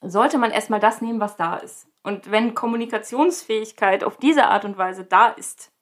sollte 0.00 0.38
man 0.38 0.50
erstmal 0.50 0.80
das 0.80 1.00
nehmen, 1.00 1.20
was 1.20 1.36
da 1.36 1.56
ist. 1.56 1.88
Und 2.02 2.30
wenn 2.30 2.54
Kommunikationsfähigkeit 2.54 4.04
auf 4.04 4.16
diese 4.16 4.46
Art 4.46 4.64
und 4.64 4.78
Weise 4.78 5.04
da 5.04 5.28
ist, 5.28 5.72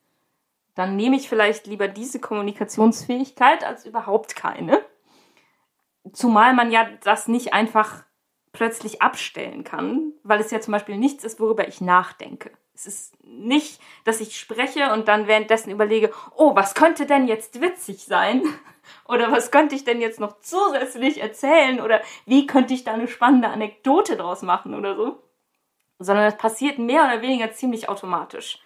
dann 0.75 0.97
nehme 0.97 1.17
ich 1.17 1.29
vielleicht 1.29 1.67
lieber 1.67 1.89
diese 1.89 2.21
Kommunikationsfähigkeit 2.21 3.65
als 3.65 3.85
überhaupt 3.85 4.37
keine. 4.37 4.81
Zumal 6.13 6.55
man 6.55 6.71
ja 6.71 6.89
das 7.03 7.29
nicht 7.29 7.53
einfach 7.53 8.05
plötzlich 8.53 9.03
abstellen 9.03 9.65
kann, 9.65 10.13
weil 10.23 10.41
es 10.41 10.51
ja 10.51 10.61
zum 10.61 10.73
Beispiel 10.73 10.97
nichts 10.97 11.25
ist, 11.25 11.41
worüber 11.41 11.69
ich 11.69 11.81
nachdenke. 11.81 12.51
Es 12.75 12.87
ist 12.87 13.25
nicht, 13.25 13.81
dass 14.05 14.21
ich 14.21 14.39
spreche 14.39 14.93
und 14.93 15.09
dann 15.09 15.27
währenddessen 15.27 15.71
überlege, 15.71 16.13
oh, 16.37 16.55
was 16.55 16.75
könnte 16.75 17.07
denn 17.07 17.27
jetzt 17.27 17.61
witzig 17.61 18.05
sein? 18.05 18.43
Oder 19.05 19.31
was 19.33 19.51
könnte 19.51 19.75
ich 19.75 19.85
denn 19.85 20.01
jetzt 20.01 20.21
noch 20.21 20.39
zusätzlich 20.41 21.21
erzählen? 21.21 21.81
Oder 21.81 22.01
wie 22.25 22.47
könnte 22.47 22.73
ich 22.73 22.85
da 22.85 22.95
eine 22.95 23.09
spannende 23.09 23.49
Anekdote 23.49 24.17
draus 24.17 24.43
machen 24.43 24.75
oder 24.75 24.97
so? 24.97 25.23
Sondern 25.99 26.25
das 26.25 26.39
passiert 26.39 26.79
mehr 26.79 27.05
oder 27.05 27.21
weniger 27.21 27.53
ziemlich 27.53 27.89
automatisch. 27.89 28.61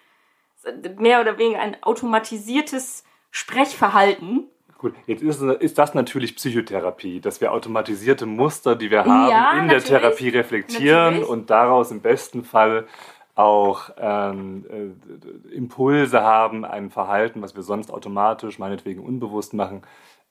Mehr 0.99 1.20
oder 1.20 1.38
weniger 1.38 1.61
ein 1.61 1.82
automatisiertes 1.82 3.05
Sprechverhalten, 3.30 4.49
Gut, 4.83 4.95
jetzt 5.07 5.22
ist, 5.22 5.41
ist 5.41 5.78
das 5.78 5.95
natürlich 5.95 6.35
Psychotherapie, 6.35 7.20
dass 7.20 7.41
wir 7.41 7.53
automatisierte 7.53 8.26
Muster, 8.26 8.74
die 8.74 8.91
wir 8.91 9.05
haben, 9.05 9.30
Ja, 9.30 9.53
in 9.61 9.68
der. 9.68 9.78
Therapie 9.78 10.30
reflektieren 10.30 11.05
Natürlich. 11.05 11.28
und 11.28 11.51
daraus 11.51 11.93
im 11.93 12.01
besten 12.01 12.43
Fall 12.43 12.89
auch 13.37 13.91
ähm, 13.97 14.66
äh, 14.68 15.55
Impulse 15.55 16.22
haben, 16.22 16.64
ein 16.64 16.91
Verhalten, 16.91 17.43
was 17.43 17.55
wir 17.55 17.62
sonst 17.62 17.93
automatisch, 17.93 18.59
meinetwegen 18.59 19.05
unbewusst 19.05 19.55
machen, 19.55 19.83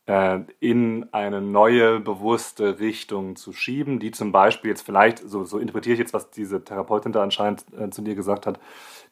äh, 0.04 0.40
in 0.60 1.06
eine 1.12 1.40
neue, 1.40 1.98
bewusste 1.98 2.78
Richtung 2.78 3.36
zu 3.36 3.54
schieben, 3.54 4.00
die 4.00 4.10
zum 4.10 4.32
Beispiel 4.32 4.68
jetzt 4.68 4.82
vielleicht, 4.82 5.18
so, 5.18 5.44
so 5.44 5.58
interpretiere 5.58 5.94
ich 5.94 6.00
jetzt, 6.00 6.12
was 6.12 6.30
diese 6.30 6.62
Therapeutin 6.62 7.12
da 7.12 7.22
anscheinend 7.22 7.64
äh, 7.78 7.88
zu 7.88 8.02
dir 8.02 8.14
gesagt 8.14 8.46
hat, 8.46 8.60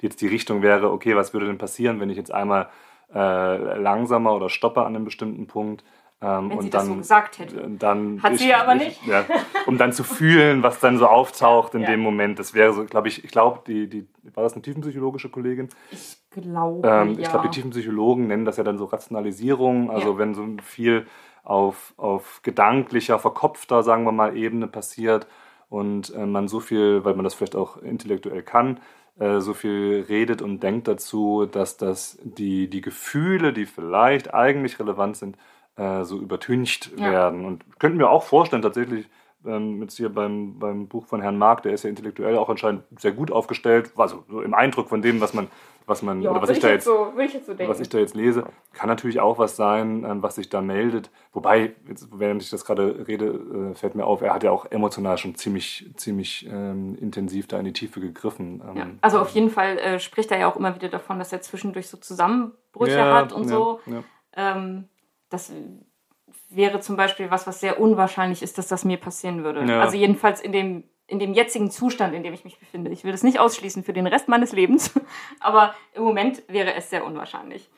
die 0.02 0.06
jetzt 0.06 0.20
die 0.20 0.28
Richtung 0.28 0.60
wäre, 0.60 0.92
okay, 0.92 1.16
was 1.16 1.32
würde 1.32 1.46
denn 1.46 1.56
passieren, 1.56 1.98
wenn 1.98 2.10
ich 2.10 2.18
jetzt 2.18 2.30
einmal 2.30 2.68
äh, 3.14 3.78
langsamer 3.78 4.34
oder 4.34 4.48
stoppe 4.48 4.80
an 4.80 4.94
einem 4.94 5.04
bestimmten 5.04 5.46
Punkt. 5.46 5.84
Ähm, 6.22 6.50
wenn 6.50 6.58
und 6.58 6.64
sie 6.64 6.70
dann, 6.70 6.80
das 6.80 6.88
so 6.88 6.96
gesagt 6.96 7.38
hätte. 7.38 7.60
äh, 7.62 7.66
dann 7.78 8.22
Hat 8.22 8.36
sie 8.36 8.48
ja 8.50 8.60
aber 8.60 8.74
nicht. 8.74 9.00
Ja, 9.06 9.24
um 9.66 9.78
dann 9.78 9.92
zu 9.94 10.04
fühlen, 10.04 10.62
was 10.62 10.78
dann 10.78 10.98
so 10.98 11.06
auftaucht 11.06 11.74
in 11.74 11.80
Ja. 11.82 11.86
dem 11.88 12.00
Moment. 12.00 12.38
Das 12.38 12.52
wäre 12.52 12.74
so, 12.74 12.84
glaube 12.84 13.08
ich, 13.08 13.24
ich 13.24 13.30
glaube, 13.30 13.60
die, 13.66 13.88
die, 13.88 14.06
war 14.34 14.42
das 14.42 14.52
eine 14.52 14.60
tiefenpsychologische 14.60 15.30
Kollegin? 15.30 15.70
Ich 15.90 16.18
glaube, 16.30 16.86
Ähm, 16.86 17.14
ja. 17.14 17.20
Ich 17.20 17.28
glaube, 17.30 17.48
die 17.48 17.54
Tiefenpsychologen 17.54 18.26
nennen 18.26 18.44
das 18.44 18.58
ja 18.58 18.64
dann 18.64 18.76
so 18.76 18.84
Rationalisierung. 18.84 19.90
Also 19.90 20.12
Ja. 20.12 20.18
wenn 20.18 20.34
so 20.34 20.44
viel 20.62 21.06
auf, 21.42 21.94
auf 21.96 22.40
gedanklicher, 22.42 23.18
verkopfter, 23.18 23.82
sagen 23.82 24.04
wir 24.04 24.12
mal, 24.12 24.36
Ebene 24.36 24.66
passiert 24.66 25.26
und 25.70 26.14
äh, 26.14 26.26
man 26.26 26.48
so 26.48 26.60
viel, 26.60 27.02
weil 27.04 27.14
man 27.14 27.24
das 27.24 27.32
vielleicht 27.32 27.56
auch 27.56 27.78
intellektuell 27.78 28.42
kann, 28.42 28.78
äh, 29.18 29.40
so 29.40 29.54
viel 29.54 30.04
redet 30.08 30.42
und 30.42 30.62
denkt 30.62 30.88
dazu, 30.88 31.46
dass 31.46 31.76
das 31.76 32.18
die, 32.22 32.68
die 32.68 32.80
Gefühle, 32.80 33.52
die 33.52 33.66
vielleicht 33.66 34.32
eigentlich 34.34 34.78
relevant 34.78 35.16
sind, 35.16 35.36
äh, 35.76 36.04
so 36.04 36.18
übertüncht 36.18 36.90
Ja. 36.96 37.10
werden. 37.10 37.44
Und 37.44 37.64
könnten 37.78 37.98
wir 37.98 38.10
auch 38.10 38.22
vorstellen, 38.24 38.62
tatsächlich, 38.62 39.08
ähm, 39.46 39.80
jetzt 39.82 39.96
hier 39.96 40.10
beim, 40.10 40.58
beim 40.58 40.86
Buch 40.86 41.06
von 41.06 41.22
Herrn 41.22 41.38
Mark, 41.38 41.62
der 41.62 41.72
ist 41.72 41.84
ja 41.84 41.90
intellektuell 41.90 42.36
auch 42.36 42.48
anscheinend 42.50 42.82
sehr 42.98 43.12
gut 43.12 43.30
aufgestellt, 43.30 43.92
also 43.96 44.24
so 44.28 44.42
im 44.42 44.52
Eindruck 44.54 44.88
von 44.88 45.00
dem, 45.02 45.20
was 45.20 45.32
man, 45.34 45.48
was 45.86 46.02
man, 46.02 46.22
ja, 46.22 46.30
oder 46.30 46.42
was 46.42 46.50
ich 46.50 46.60
da 46.60 46.70
jetzt 46.70 46.84
so, 46.84 47.12
ich 47.18 47.34
jetzt 47.34 47.46
so 47.46 47.54
denken. 47.54 47.70
was 47.70 47.80
ich 47.80 47.88
da 47.88 47.98
jetzt 47.98 48.14
lese, 48.14 48.44
kann 48.72 48.88
natürlich 48.88 49.20
auch 49.20 49.38
was 49.38 49.56
sein, 49.56 50.04
ähm, 50.04 50.22
was 50.22 50.36
sich 50.36 50.48
da 50.48 50.60
meldet. 50.60 51.10
Wobei, 51.32 51.74
jetzt, 51.88 52.08
während 52.12 52.42
ich 52.42 52.50
das 52.50 52.64
gerade 52.64 53.06
rede, 53.08 53.70
äh, 53.72 53.74
fällt 53.74 53.94
mir 53.94 54.04
auf, 54.04 54.22
er 54.22 54.34
hat 54.34 54.44
ja 54.44 54.50
auch 54.50 54.66
emotional 54.70 55.18
schon 55.18 55.34
ziemlich, 55.34 55.90
ziemlich 55.96 56.46
ähm, 56.50 56.96
intensiv 57.00 57.48
da 57.48 57.58
in 57.58 57.64
die 57.64 57.72
Tiefe 57.72 58.00
gegriffen. 58.00 58.62
Ähm, 58.68 58.76
ja. 58.76 58.86
Also 59.00 59.18
auf 59.20 59.30
jeden 59.30 59.50
Fall 59.50 59.78
äh, 59.78 59.98
spricht 59.98 60.30
er 60.30 60.38
ja 60.38 60.50
auch 60.50 60.56
immer 60.56 60.74
wieder 60.74 60.88
davon, 60.88 61.18
dass 61.18 61.32
er 61.32 61.40
zwischendurch 61.40 61.88
so 61.88 61.96
Zusammenbrüche 61.96 62.98
ja, 62.98 63.14
hat 63.14 63.32
und 63.32 63.48
so. 63.48 63.80
Ähm, 64.36 64.88
das 65.28 65.52
wäre 66.48 66.80
zum 66.80 66.96
Beispiel 66.96 67.30
was, 67.30 67.46
was 67.46 67.60
sehr 67.60 67.80
unwahrscheinlich 67.80 68.42
ist, 68.42 68.58
dass 68.58 68.68
das 68.68 68.84
mir 68.84 68.96
passieren 68.96 69.44
würde. 69.44 69.60
Also 69.80 69.96
jedenfalls 69.96 70.40
in 70.40 70.52
dem, 70.52 70.84
in 71.10 71.18
dem 71.18 71.34
jetzigen 71.34 71.70
Zustand, 71.70 72.14
in 72.14 72.22
dem 72.22 72.32
ich 72.32 72.44
mich 72.44 72.58
befinde. 72.58 72.90
Ich 72.90 73.04
will 73.04 73.12
das 73.12 73.22
nicht 73.22 73.40
ausschließen 73.40 73.82
für 73.82 73.92
den 73.92 74.06
Rest 74.06 74.28
meines 74.28 74.52
Lebens, 74.52 74.92
aber 75.40 75.74
im 75.94 76.04
Moment 76.04 76.42
wäre 76.48 76.74
es 76.74 76.88
sehr 76.88 77.04
unwahrscheinlich. 77.04 77.68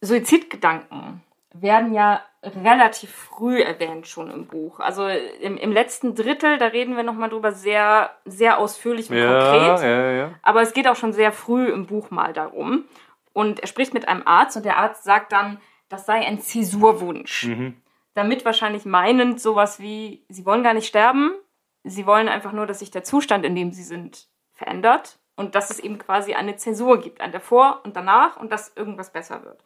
Suizidgedanken 0.00 1.22
werden 1.52 1.92
ja 1.92 2.22
relativ 2.42 3.10
früh 3.10 3.60
erwähnt 3.60 4.06
schon 4.06 4.30
im 4.30 4.46
Buch. 4.46 4.80
Also 4.80 5.06
im, 5.08 5.56
im 5.58 5.72
letzten 5.72 6.14
Drittel, 6.14 6.56
da 6.58 6.66
reden 6.68 6.96
wir 6.96 7.02
nochmal 7.02 7.28
drüber 7.28 7.52
sehr, 7.52 8.10
sehr 8.24 8.58
ausführlich 8.58 9.10
und 9.10 9.16
Ja, 9.18 9.50
konkret. 9.50 9.82
ja, 9.88 10.10
ja. 10.12 10.30
Aber 10.42 10.62
es 10.62 10.72
geht 10.72 10.88
auch 10.88 10.96
schon 10.96 11.12
sehr 11.12 11.32
früh 11.32 11.66
im 11.66 11.86
Buch 11.86 12.10
mal 12.10 12.32
darum. 12.32 12.84
Und 13.32 13.60
er 13.60 13.66
spricht 13.66 13.92
mit 13.92 14.08
einem 14.08 14.22
Arzt 14.24 14.56
und 14.56 14.64
der 14.64 14.78
Arzt 14.78 15.04
sagt 15.04 15.32
dann, 15.32 15.60
das 15.88 16.06
sei 16.06 16.26
ein 16.26 16.40
Zäsurwunsch. 16.40 17.46
Mhm. 17.46 17.76
Damit 18.14 18.44
wahrscheinlich 18.44 18.84
meinend 18.84 19.40
sowas 19.40 19.80
wie, 19.80 20.24
sie 20.28 20.44
wollen 20.44 20.62
gar 20.62 20.74
nicht 20.74 20.86
sterben, 20.86 21.32
sie 21.84 22.06
wollen 22.06 22.28
einfach 22.28 22.52
nur, 22.52 22.66
dass 22.66 22.80
sich 22.80 22.90
der 22.90 23.04
Zustand, 23.04 23.44
in 23.44 23.54
dem 23.54 23.72
sie 23.72 23.84
sind, 23.84 24.28
verändert 24.52 25.18
und 25.36 25.54
dass 25.54 25.70
es 25.70 25.78
eben 25.78 25.98
quasi 25.98 26.34
eine 26.34 26.56
Zäsur 26.56 27.00
gibt, 27.00 27.20
ein 27.20 27.32
davor 27.32 27.80
und 27.84 27.96
danach 27.96 28.36
und 28.36 28.52
dass 28.52 28.76
irgendwas 28.76 29.12
besser 29.12 29.44
wird. 29.44 29.64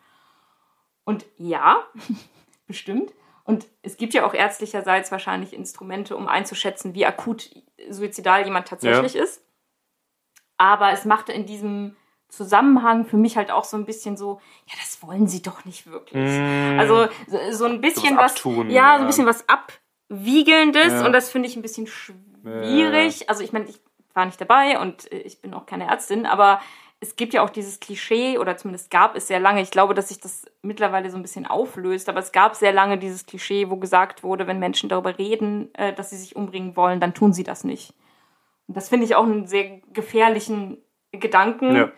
Und 1.04 1.26
ja, 1.36 1.84
bestimmt. 2.66 3.12
Und 3.44 3.66
es 3.82 3.96
gibt 3.96 4.14
ja 4.14 4.26
auch 4.26 4.34
ärztlicherseits 4.34 5.12
wahrscheinlich 5.12 5.52
Instrumente, 5.52 6.16
um 6.16 6.28
einzuschätzen, 6.28 6.94
wie 6.94 7.04
akut 7.04 7.50
suizidal 7.90 8.44
jemand 8.44 8.68
tatsächlich 8.68 9.16
ist. 9.16 9.44
Aber 10.56 10.92
es 10.92 11.04
machte 11.04 11.32
in 11.32 11.44
diesem 11.44 11.96
Zusammenhang 12.36 13.04
für 13.04 13.16
mich 13.16 13.36
halt 13.36 13.50
auch 13.50 13.64
so 13.64 13.76
ein 13.76 13.84
bisschen 13.84 14.16
so, 14.16 14.40
ja, 14.66 14.74
das 14.80 15.02
wollen 15.02 15.26
sie 15.26 15.42
doch 15.42 15.64
nicht 15.64 15.86
wirklich. 15.86 16.30
Mm. 16.30 16.78
Also 16.78 17.08
so, 17.26 17.38
so 17.50 17.64
ein 17.66 17.80
bisschen 17.80 18.16
was 18.16 18.24
was, 18.24 18.32
abtun, 18.36 18.70
ja, 18.70 18.82
so 18.82 18.88
ja. 18.88 18.96
ein 18.96 19.06
bisschen 19.06 19.26
was 19.26 19.44
abwiegelndes 19.48 20.92
Ja. 20.92 21.06
und 21.06 21.12
das 21.12 21.30
finde 21.30 21.48
ich 21.48 21.56
ein 21.56 21.62
bisschen 21.62 21.86
schwierig. 21.86 23.28
Also 23.28 23.42
ich 23.42 23.52
meine, 23.52 23.66
ich 23.66 23.80
war 24.14 24.26
nicht 24.26 24.40
dabei 24.40 24.78
und 24.78 25.10
äh, 25.12 25.18
ich 25.18 25.40
bin 25.40 25.54
auch 25.54 25.66
keine 25.66 25.88
Ärztin, 25.88 26.26
aber 26.26 26.60
es 27.00 27.16
gibt 27.16 27.34
ja 27.34 27.42
auch 27.42 27.50
dieses 27.50 27.80
Klischee, 27.80 28.38
oder 28.38 28.56
zumindest 28.56 28.90
gab 28.90 29.14
es 29.14 29.26
sehr 29.28 29.40
lange, 29.40 29.60
ich 29.60 29.70
glaube, 29.70 29.94
dass 29.94 30.08
sich 30.08 30.20
das 30.20 30.46
mittlerweile 30.62 31.10
so 31.10 31.16
ein 31.18 31.22
bisschen 31.22 31.46
auflöst, 31.46 32.08
aber 32.08 32.20
es 32.20 32.32
gab 32.32 32.56
sehr 32.56 32.72
lange 32.72 32.96
dieses 32.96 33.26
Klischee, 33.26 33.68
wo 33.68 33.76
gesagt 33.76 34.22
wurde, 34.22 34.46
wenn 34.46 34.58
Menschen 34.58 34.88
darüber 34.88 35.18
reden, 35.18 35.74
äh, 35.74 35.92
dass 35.92 36.10
sie 36.10 36.16
sich 36.16 36.34
umbringen 36.34 36.76
wollen, 36.76 37.00
dann 37.00 37.12
tun 37.12 37.32
sie 37.32 37.44
das 37.44 37.64
nicht. 37.64 37.92
Und 38.66 38.76
das 38.76 38.88
finde 38.88 39.04
ich 39.04 39.16
auch 39.16 39.24
einen 39.24 39.46
sehr 39.46 39.80
gefährlichen 39.92 40.78
Gedanken. 41.12 41.76
Ja. 41.76 41.92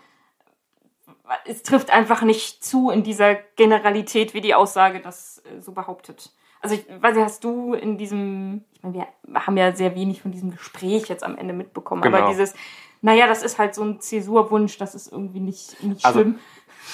Es 1.45 1.63
trifft 1.63 1.91
einfach 1.91 2.23
nicht 2.23 2.65
zu 2.65 2.91
in 2.91 3.03
dieser 3.03 3.35
Generalität, 3.57 4.35
wie 4.35 4.41
die 4.41 4.55
Aussage 4.55 5.01
das 5.01 5.43
äh, 5.45 5.61
so 5.61 5.73
behauptet. 5.73 6.33
Also 6.61 6.75
ich 6.77 6.85
weiß 6.89 7.15
nicht, 7.15 7.25
hast 7.25 7.45
du 7.45 7.75
in 7.75 7.99
diesem, 7.99 8.65
ich 8.73 8.83
meine, 8.83 9.07
wir 9.25 9.47
haben 9.47 9.57
ja 9.57 9.75
sehr 9.75 9.95
wenig 9.95 10.23
von 10.23 10.33
diesem 10.33 10.51
Gespräch 10.53 11.09
jetzt 11.09 11.23
am 11.23 11.37
Ende 11.37 11.53
mitbekommen, 11.55 12.03
aber 12.03 12.19
Genau. 12.19 12.29
dieses, 12.31 12.55
naja, 13.03 13.27
das 13.27 13.43
ist 13.43 13.59
halt 13.59 13.75
so 13.75 13.83
ein 13.85 14.01
Zäsurwunsch, 14.01 14.79
das 14.79 14.95
ist 14.95 15.13
irgendwie 15.13 15.41
nicht, 15.41 15.83
nicht 15.83 16.05
Also, 16.05 16.21
schlimm. 16.21 16.39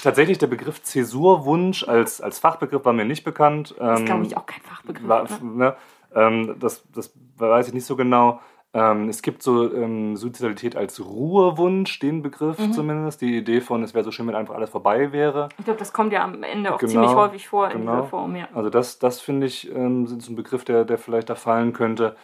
Tatsächlich 0.02 0.38
der 0.38 0.46
Begriff 0.48 0.82
Zäsurwunsch 0.82 1.86
als, 1.86 2.20
als 2.20 2.38
Fachbegriff 2.38 2.84
war 2.84 2.92
mir 2.92 3.04
nicht 3.04 3.24
bekannt. 3.24 3.74
Das 3.78 3.94
ist, 3.94 4.00
Ähm, 4.00 4.06
glaube 4.06 4.26
ich, 4.26 4.36
auch 4.36 4.46
kein 4.46 4.62
Fachbegriff. 4.62 5.06
war, 5.08 5.24
ne? 5.24 5.38
ne, 5.42 5.76
ähm, 6.14 6.56
das, 6.58 6.82
das 6.92 7.12
weiß 7.36 7.68
ich 7.68 7.74
nicht 7.74 7.84
so 7.86 7.94
genau. 7.96 8.40
Ähm, 8.74 9.10
es 9.10 9.20
gibt 9.20 9.42
so 9.42 9.72
ähm, 9.74 10.16
Suizidalität 10.16 10.76
als 10.76 11.04
Ruhewunsch, 11.04 11.98
den 11.98 12.22
Begriff 12.22 12.58
Mhm. 12.58 12.72
zumindest. 12.72 13.20
Die 13.20 13.36
Idee 13.36 13.60
von, 13.60 13.82
es 13.82 13.92
wäre 13.92 14.04
so 14.04 14.10
schön, 14.10 14.26
wenn 14.26 14.34
einfach 14.34 14.54
alles 14.54 14.70
vorbei 14.70 15.12
wäre. 15.12 15.50
Ich 15.58 15.64
glaube, 15.64 15.78
das 15.78 15.92
kommt 15.92 16.12
ja 16.12 16.24
am 16.24 16.42
Ende 16.42 16.74
auch 16.74 16.78
Genau, 16.78 16.92
ziemlich 16.92 17.14
häufig 17.14 17.48
vor 17.48 17.70
in 17.70 17.80
genau. 17.80 17.96
dieser 17.96 18.08
Form, 18.08 18.34
ja. 18.36 18.48
Also 18.54 18.70
das, 18.70 18.98
das 18.98 19.20
finde 19.20 19.46
ich, 19.46 19.70
ähm, 19.74 20.06
so 20.06 20.32
ein 20.32 20.36
Begriff, 20.36 20.64
der, 20.64 20.84
der 20.86 20.96
vielleicht 20.96 21.28
da 21.28 21.34
fallen 21.34 21.74
könnte. 21.74 22.16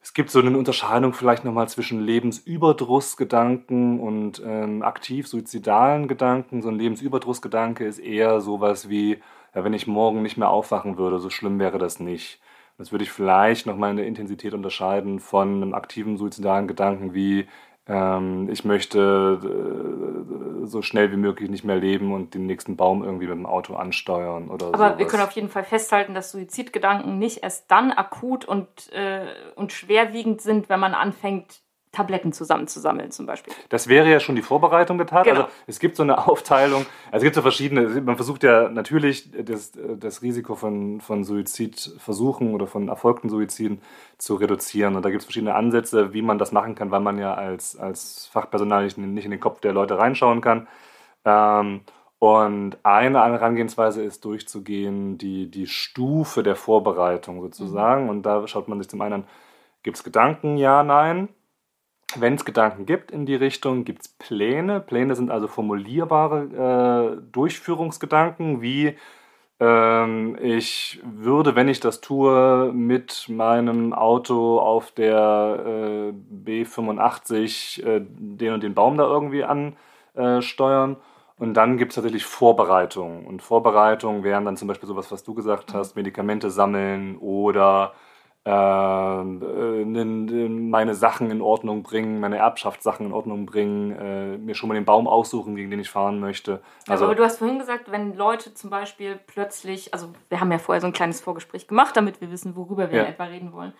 Es 0.00 0.14
gibt 0.14 0.30
so 0.30 0.40
eine 0.40 0.56
Unterscheidung 0.56 1.12
vielleicht 1.12 1.44
nochmal 1.44 1.68
zwischen 1.68 2.00
Lebensüberdrussgedanken 2.00 4.00
und 4.00 4.42
ähm, 4.44 4.82
aktiv 4.82 5.28
suizidalen 5.28 6.08
Gedanken. 6.08 6.62
So 6.62 6.68
ein 6.68 6.78
Lebensüberdrussgedanke 6.78 7.84
ist 7.84 7.98
eher 7.98 8.40
sowas 8.40 8.88
wie, 8.88 9.18
ja, 9.54 9.64
wenn 9.64 9.72
ich 9.74 9.86
morgen 9.86 10.22
nicht 10.22 10.36
mehr 10.36 10.50
aufwachen 10.50 10.98
würde, 10.98 11.18
so 11.18 11.30
schlimm 11.30 11.58
wäre 11.58 11.78
das 11.78 12.00
nicht. 12.00 12.40
Das 12.78 12.92
würde 12.92 13.04
ich 13.04 13.10
vielleicht 13.10 13.66
nochmal 13.66 13.90
in 13.90 13.96
der 13.96 14.06
Intensität 14.06 14.54
unterscheiden 14.54 15.18
von 15.18 15.62
einem 15.62 15.74
aktiven 15.74 16.16
suizidalen 16.16 16.68
Gedanken 16.68 17.12
wie, 17.12 17.48
ähm, 17.88 18.48
ich 18.50 18.64
möchte 18.64 19.40
äh, 19.42 20.66
so 20.66 20.80
schnell 20.82 21.10
wie 21.10 21.16
möglich 21.16 21.50
nicht 21.50 21.64
mehr 21.64 21.76
leben 21.76 22.14
und 22.14 22.34
den 22.34 22.46
nächsten 22.46 22.76
Baum 22.76 23.02
irgendwie 23.02 23.26
mit 23.26 23.36
dem 23.36 23.46
Auto 23.46 23.74
ansteuern 23.74 24.48
oder 24.48 24.68
so. 24.68 24.74
Aber 24.74 24.86
sowas. 24.90 24.98
wir 24.98 25.06
können 25.08 25.22
auf 25.24 25.32
jeden 25.32 25.48
Fall 25.48 25.64
festhalten, 25.64 26.14
dass 26.14 26.30
Suizidgedanken 26.30 27.18
nicht 27.18 27.42
erst 27.42 27.68
dann 27.68 27.90
akut 27.90 28.44
und, 28.44 28.92
äh, 28.92 29.26
und 29.56 29.72
schwerwiegend 29.72 30.40
sind, 30.40 30.68
wenn 30.68 30.78
man 30.78 30.94
anfängt, 30.94 31.62
Tabletten 31.92 32.32
zusammenzusammeln 32.32 33.10
zum 33.10 33.26
Beispiel. 33.26 33.52
Das 33.68 33.88
wäre 33.88 34.10
ja 34.10 34.20
schon 34.20 34.36
die 34.36 34.42
Vorbereitung 34.42 34.98
der 34.98 35.06
Tat. 35.06 35.24
Genau. 35.24 35.42
Also 35.42 35.52
es 35.66 35.78
gibt 35.78 35.96
so 35.96 36.02
eine 36.02 36.26
Aufteilung, 36.28 36.86
also 37.06 37.18
es 37.18 37.22
gibt 37.22 37.34
so 37.34 37.42
verschiedene, 37.42 38.00
man 38.02 38.16
versucht 38.16 38.42
ja 38.42 38.68
natürlich 38.68 39.30
das, 39.32 39.72
das 39.72 40.22
Risiko 40.22 40.54
von, 40.54 41.00
von 41.00 41.24
Suizidversuchen 41.24 42.54
oder 42.54 42.66
von 42.66 42.88
erfolgten 42.88 43.28
Suiziden 43.28 43.80
zu 44.18 44.34
reduzieren. 44.34 44.96
Und 44.96 45.04
da 45.04 45.10
gibt 45.10 45.20
es 45.20 45.26
verschiedene 45.26 45.54
Ansätze, 45.54 46.12
wie 46.12 46.22
man 46.22 46.38
das 46.38 46.52
machen 46.52 46.74
kann, 46.74 46.90
weil 46.90 47.00
man 47.00 47.18
ja 47.18 47.34
als, 47.34 47.76
als 47.76 48.26
Fachpersonal 48.32 48.84
nicht, 48.84 48.98
nicht 48.98 49.24
in 49.24 49.30
den 49.30 49.40
Kopf 49.40 49.60
der 49.60 49.72
Leute 49.72 49.98
reinschauen 49.98 50.40
kann. 50.40 50.68
Ähm, 51.24 51.80
und 52.18 52.78
eine 52.82 53.20
Herangehensweise 53.20 54.02
ist 54.02 54.24
durchzugehen, 54.24 55.18
die, 55.18 55.50
die 55.50 55.68
Stufe 55.68 56.42
der 56.42 56.56
Vorbereitung 56.56 57.40
sozusagen. 57.40 58.08
Und 58.08 58.22
da 58.22 58.46
schaut 58.48 58.68
man 58.68 58.78
sich 58.78 58.88
zum 58.88 59.00
einen 59.00 59.14
an, 59.14 59.24
gibt 59.84 59.96
es 59.96 60.04
Gedanken, 60.04 60.56
ja, 60.56 60.82
nein. 60.82 61.28
Wenn 62.16 62.34
es 62.34 62.44
Gedanken 62.46 62.86
gibt 62.86 63.10
in 63.10 63.26
die 63.26 63.34
Richtung, 63.34 63.84
gibt 63.84 64.02
es 64.02 64.08
Pläne. 64.08 64.80
Pläne 64.80 65.14
sind 65.14 65.30
also 65.30 65.46
formulierbare 65.46 67.18
äh, 67.18 67.22
Durchführungsgedanken, 67.32 68.62
wie 68.62 68.96
ähm, 69.60 70.38
ich 70.40 71.00
würde, 71.04 71.54
wenn 71.54 71.68
ich 71.68 71.80
das 71.80 72.00
tue, 72.00 72.72
mit 72.72 73.28
meinem 73.28 73.92
Auto 73.92 74.58
auf 74.58 74.90
der 74.92 76.12
äh, 76.14 76.60
B85 76.62 77.84
äh, 77.84 78.00
den 78.08 78.54
und 78.54 78.62
den 78.62 78.74
Baum 78.74 78.96
da 78.96 79.04
irgendwie 79.04 79.44
ansteuern. 79.44 80.96
Und 81.38 81.54
dann 81.54 81.76
gibt 81.76 81.92
es 81.92 81.96
tatsächlich 81.96 82.24
Vorbereitungen. 82.24 83.26
Und 83.26 83.42
Vorbereitungen 83.42 84.24
wären 84.24 84.46
dann 84.46 84.56
zum 84.56 84.66
Beispiel 84.66 84.88
sowas, 84.88 85.12
was 85.12 85.24
du 85.24 85.34
gesagt 85.34 85.74
hast, 85.74 85.94
Medikamente 85.94 86.50
sammeln 86.50 87.18
oder 87.18 87.92
äh, 87.92 88.07
meine 90.74 90.94
Sachen 90.94 91.30
in 91.30 91.40
Ordnung 91.42 91.82
bringen, 91.82 92.20
meine 92.20 92.36
Erbschaftssachen 92.38 93.06
in 93.06 93.12
Ordnung 93.12 93.46
bringen, 93.46 93.92
äh, 93.92 94.38
mir 94.38 94.54
schon 94.54 94.68
mal 94.68 94.74
den 94.74 94.84
Baum 94.84 95.06
aussuchen, 95.06 95.56
gegen 95.56 95.70
den 95.70 95.80
ich 95.80 95.90
fahren 95.90 96.20
möchte. 96.20 96.62
Also, 96.88 97.04
aber 97.04 97.14
du 97.14 97.24
hast 97.24 97.38
vorhin 97.38 97.58
gesagt, 97.58 97.90
wenn 97.90 98.14
Leute 98.14 98.54
zum 98.54 98.70
Beispiel 98.70 99.18
plötzlich, 99.26 99.92
also 99.92 100.12
wir 100.28 100.40
haben 100.40 100.52
ja 100.52 100.58
vorher 100.58 100.80
so 100.80 100.86
ein 100.86 100.92
kleines 100.92 101.20
Vorgespräch 101.20 101.68
gemacht, 101.68 101.96
damit 101.96 102.20
wir 102.20 102.30
wissen, 102.30 102.56
worüber 102.56 102.90
wir 102.90 102.98
Ja. 102.98 103.04
in 103.04 103.10
etwa 103.10 103.24
reden 103.24 103.52
wollen. 103.52 103.74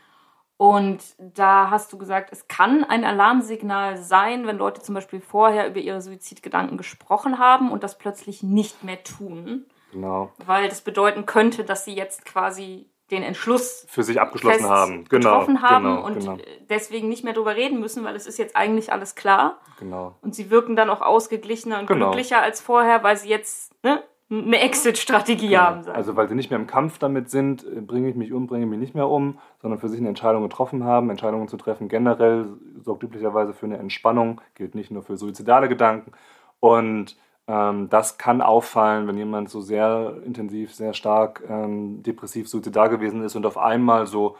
Und 0.59 1.15
da 1.19 1.71
hast 1.71 1.93
du 1.93 1.99
gesagt, 1.99 2.31
es 2.33 2.49
kann 2.49 2.83
ein 2.83 3.05
Alarmsignal 3.05 3.97
sein, 3.97 4.45
wenn 4.49 4.59
Leute 4.59 4.83
zum 4.83 4.97
Beispiel 4.97 5.21
vorher 5.21 5.69
über 5.69 5.79
ihre 5.79 6.01
Suizidgedanken 6.03 6.77
gesprochen 6.77 7.39
haben 7.39 7.71
und 7.71 7.85
das 7.85 7.97
plötzlich 7.97 8.43
nicht 8.43 8.83
mehr 8.83 9.05
tun, 9.05 9.67
genau. 9.93 10.33
weil 10.45 10.69
das 10.69 10.81
bedeuten 10.81 11.27
könnte, 11.27 11.63
dass 11.63 11.85
sie 11.85 11.95
jetzt 11.95 12.25
quasi 12.25 12.91
den 13.11 13.23
Entschluss 13.23 13.87
Für 13.89 14.03
sich 14.03 14.21
abgeschlossen 14.21 14.69
haben. 14.69 15.05
Genau, 15.09 15.41
getroffen 15.41 15.63
haben 15.63 15.85
genau, 15.85 16.07
und 16.07 16.19
genau, 16.19 16.37
deswegen 16.69 17.09
nicht 17.09 17.25
mehr 17.25 17.33
drüber 17.33 17.57
reden 17.57 17.81
müssen, 17.81 18.05
weil 18.05 18.15
es 18.15 18.27
ist 18.27 18.39
jetzt 18.39 18.57
eigentlich 18.57 18.93
alles 18.93 19.15
klar. 19.15 19.59
genau. 19.79 20.15
Und 20.21 20.35
sie 20.35 20.51
wirken 20.51 20.77
dann 20.77 20.91
auch 20.91 21.01
ausgeglichener 21.01 21.81
und 21.81 21.87
Genau. 21.87 22.07
glücklicher 22.11 22.43
als 22.43 22.61
vorher, 22.61 23.03
weil 23.03 23.17
sie 23.17 23.29
jetzt 23.29 23.73
ne, 23.83 24.03
eine 24.31 24.61
Exit-Strategie 24.61 25.57
haben. 25.57 25.85
Sagen. 25.85 25.97
Also 25.97 26.17
weil 26.17 26.29
sie 26.29 26.35
nicht 26.35 26.51
mehr 26.51 26.59
im 26.59 26.67
Kampf 26.67 26.99
damit 26.99 27.31
sind, 27.31 27.65
äh, 27.65 27.81
bringe 27.81 28.11
ich 28.11 28.15
mich 28.15 28.33
um, 28.33 28.47
bringe 28.47 28.65
ich 28.65 28.71
mich 28.71 28.79
nicht 28.79 28.95
mehr 28.95 29.09
um, 29.09 29.39
sondern 29.63 29.81
für 29.81 29.89
sich 29.89 30.01
eine 30.01 30.09
Entscheidung 30.09 30.43
getroffen 30.43 30.85
haben. 30.85 31.09
Entscheidungen 31.09 31.49
zu 31.49 31.57
treffen 31.57 31.89
generell 31.89 32.47
sorgt 32.83 33.03
üblicherweise 33.03 33.55
für 33.55 33.67
eine 33.67 33.79
Entspannung, 33.79 34.41
gilt 34.55 34.75
nicht 34.75 34.91
nur 34.91 35.03
für 35.03 35.17
suizidale 35.17 35.69
Gedanken. 35.69 36.13
Und 36.61 37.17
das 37.49 38.19
kann 38.19 38.43
auffallen, 38.43 39.09
wenn 39.09 39.17
jemand 39.17 39.49
so 39.49 39.63
sehr 39.63 40.19
intensiv, 40.27 40.75
sehr 40.75 40.93
stark 40.93 41.43
ähm, 41.49 42.03
depressiv, 42.03 42.47
suizidal 42.47 42.91
gewesen 42.91 43.23
ist 43.23 43.37
und 43.37 43.47
auf 43.47 43.57
einmal 43.57 44.07
so 44.07 44.37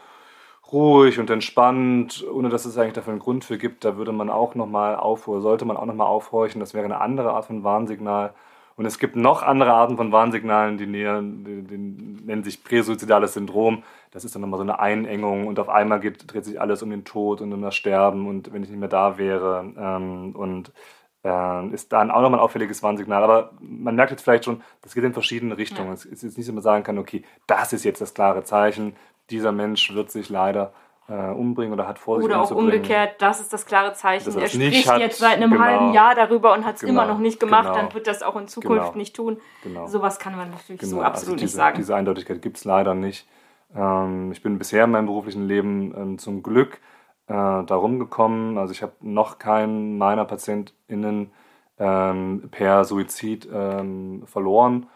ruhig 0.71 1.19
und 1.19 1.29
entspannt, 1.31 2.23
ohne 2.31 2.49
dass 2.49 2.65
es 2.65 2.77
eigentlich 2.77 2.93
dafür 2.93 3.13
einen 3.13 3.19
Grund 3.19 3.43
für 3.43 3.57
gibt, 3.57 3.83
da 3.83 3.97
würde 3.97 4.11
man 4.11 4.29
auch 4.29 4.53
nochmal 4.53 4.95
aufhorchen, 4.95 5.41
sollte 5.41 5.65
man 5.65 5.77
auch 5.77 5.85
nochmal 5.85 6.05
aufhorchen. 6.05 6.59
Das 6.59 6.75
wäre 6.75 6.85
eine 6.85 7.01
andere 7.01 7.31
Art 7.31 7.45
von 7.45 7.63
Warnsignal. 7.63 8.33
Und 8.75 8.85
es 8.85 8.97
gibt 8.97 9.17
noch 9.17 9.43
andere 9.43 9.73
Arten 9.73 9.97
von 9.97 10.11
Warnsignalen, 10.11 10.77
die, 10.77 10.85
nähern, 10.85 11.43
die, 11.43 11.63
die 11.63 11.77
nennen 11.77 12.43
sich 12.43 12.63
präsuizidales 12.63 13.33
Syndrom. 13.33 13.83
Das 14.11 14.23
ist 14.23 14.35
dann 14.35 14.41
nochmal 14.41 14.59
so 14.59 14.63
eine 14.63 14.79
Einengung 14.79 15.47
und 15.47 15.59
auf 15.59 15.67
einmal 15.67 15.99
geht, 15.99 16.31
dreht 16.31 16.45
sich 16.45 16.61
alles 16.61 16.81
um 16.81 16.89
den 16.89 17.03
Tod 17.03 17.41
und 17.41 17.51
um 17.51 17.61
das 17.61 17.75
Sterben 17.75 18.27
und 18.27 18.53
wenn 18.53 18.63
ich 18.63 18.69
nicht 18.69 18.79
mehr 18.79 18.87
da 18.87 19.17
wäre. 19.17 19.65
Ähm, 19.77 20.33
und 20.33 20.71
ist 21.21 21.91
dann 21.91 22.11
auch 22.11 22.21
nochmal 22.21 22.39
ein 22.39 22.43
auffälliges 22.43 22.81
Warnsignal. 22.81 23.23
Aber 23.23 23.51
man 23.59 23.95
merkt 23.95 24.11
jetzt 24.11 24.23
vielleicht 24.23 24.45
schon, 24.45 24.63
das 24.81 24.93
geht 24.93 25.03
in 25.03 25.13
verschiedene 25.13 25.57
Richtungen. 25.57 25.89
Ja. 25.89 25.93
Es 25.93 26.05
ist 26.05 26.23
jetzt 26.23 26.37
nicht, 26.37 26.47
dass 26.47 26.53
man 26.53 26.63
sagen 26.63 26.83
kann, 26.83 26.97
okay, 26.97 27.23
das 27.45 27.73
ist 27.73 27.83
jetzt 27.83 27.99
das 27.99 28.13
klare 28.13 28.43
Zeichen, 28.43 28.95
dieser 29.29 29.51
Mensch 29.51 29.93
wird 29.93 30.11
sich 30.11 30.29
leider 30.29 30.71
äh, 31.09 31.31
umbringen 31.31 31.73
oder 31.73 31.87
hat 31.87 31.99
vor, 31.99 32.17
sich 32.17 32.25
Oder 32.25 32.41
auch 32.41 32.51
umgekehrt, 32.51 33.15
das 33.19 33.41
ist 33.41 33.51
das 33.51 33.65
klare 33.65 33.93
Zeichen. 33.93 34.31
Er 34.33 34.41
nicht 34.41 34.53
spricht 34.53 34.89
hat, 34.89 34.99
jetzt 35.01 35.19
seit 35.19 35.37
einem 35.37 35.51
genau. 35.51 35.63
halben 35.63 35.93
Jahr 35.93 36.15
darüber 36.15 36.53
und 36.53 36.65
hat 36.65 36.75
es 36.75 36.81
Genau, 36.81 36.93
immer 36.93 37.11
noch 37.11 37.19
nicht 37.19 37.39
gemacht, 37.39 37.65
genau. 37.65 37.75
dann 37.75 37.93
wird 37.93 38.07
das 38.07 38.21
auch 38.21 38.35
in 38.35 38.47
Zukunft 38.47 38.83
Genau. 38.85 38.97
nicht 38.97 39.15
tun. 39.15 39.37
Genau. 39.63 39.87
Sowas 39.87 40.19
kann 40.19 40.35
man 40.35 40.51
natürlich 40.51 40.81
so 40.81 40.97
Genau, 40.97 41.01
absolut 41.01 41.13
also 41.13 41.31
nicht 41.33 41.41
diese, 41.43 41.57
sagen. 41.57 41.77
Diese 41.77 41.95
Eindeutigkeit 41.95 42.41
gibt 42.41 42.57
es 42.57 42.65
leider 42.65 42.93
nicht. 42.93 43.27
Ähm, 43.75 44.31
ich 44.31 44.43
bin 44.43 44.57
bisher 44.57 44.85
in 44.85 44.91
meinem 44.91 45.07
beruflichen 45.07 45.47
Leben 45.47 45.93
ähm, 45.97 46.17
zum 46.19 46.43
Glück 46.43 46.79
äh, 47.29 47.63
darum 47.63 47.99
gekommen. 47.99 48.57
Also 48.57 48.73
ich 48.73 48.81
habe 48.81 48.93
noch 49.01 49.37
keinen 49.37 49.97
meiner 49.97 50.25
PatientInnen 50.25 51.31
ähm, 51.77 52.49
per 52.51 52.83
Suizid 52.83 53.47
ähm, 53.51 54.23
verloren. 54.25 54.87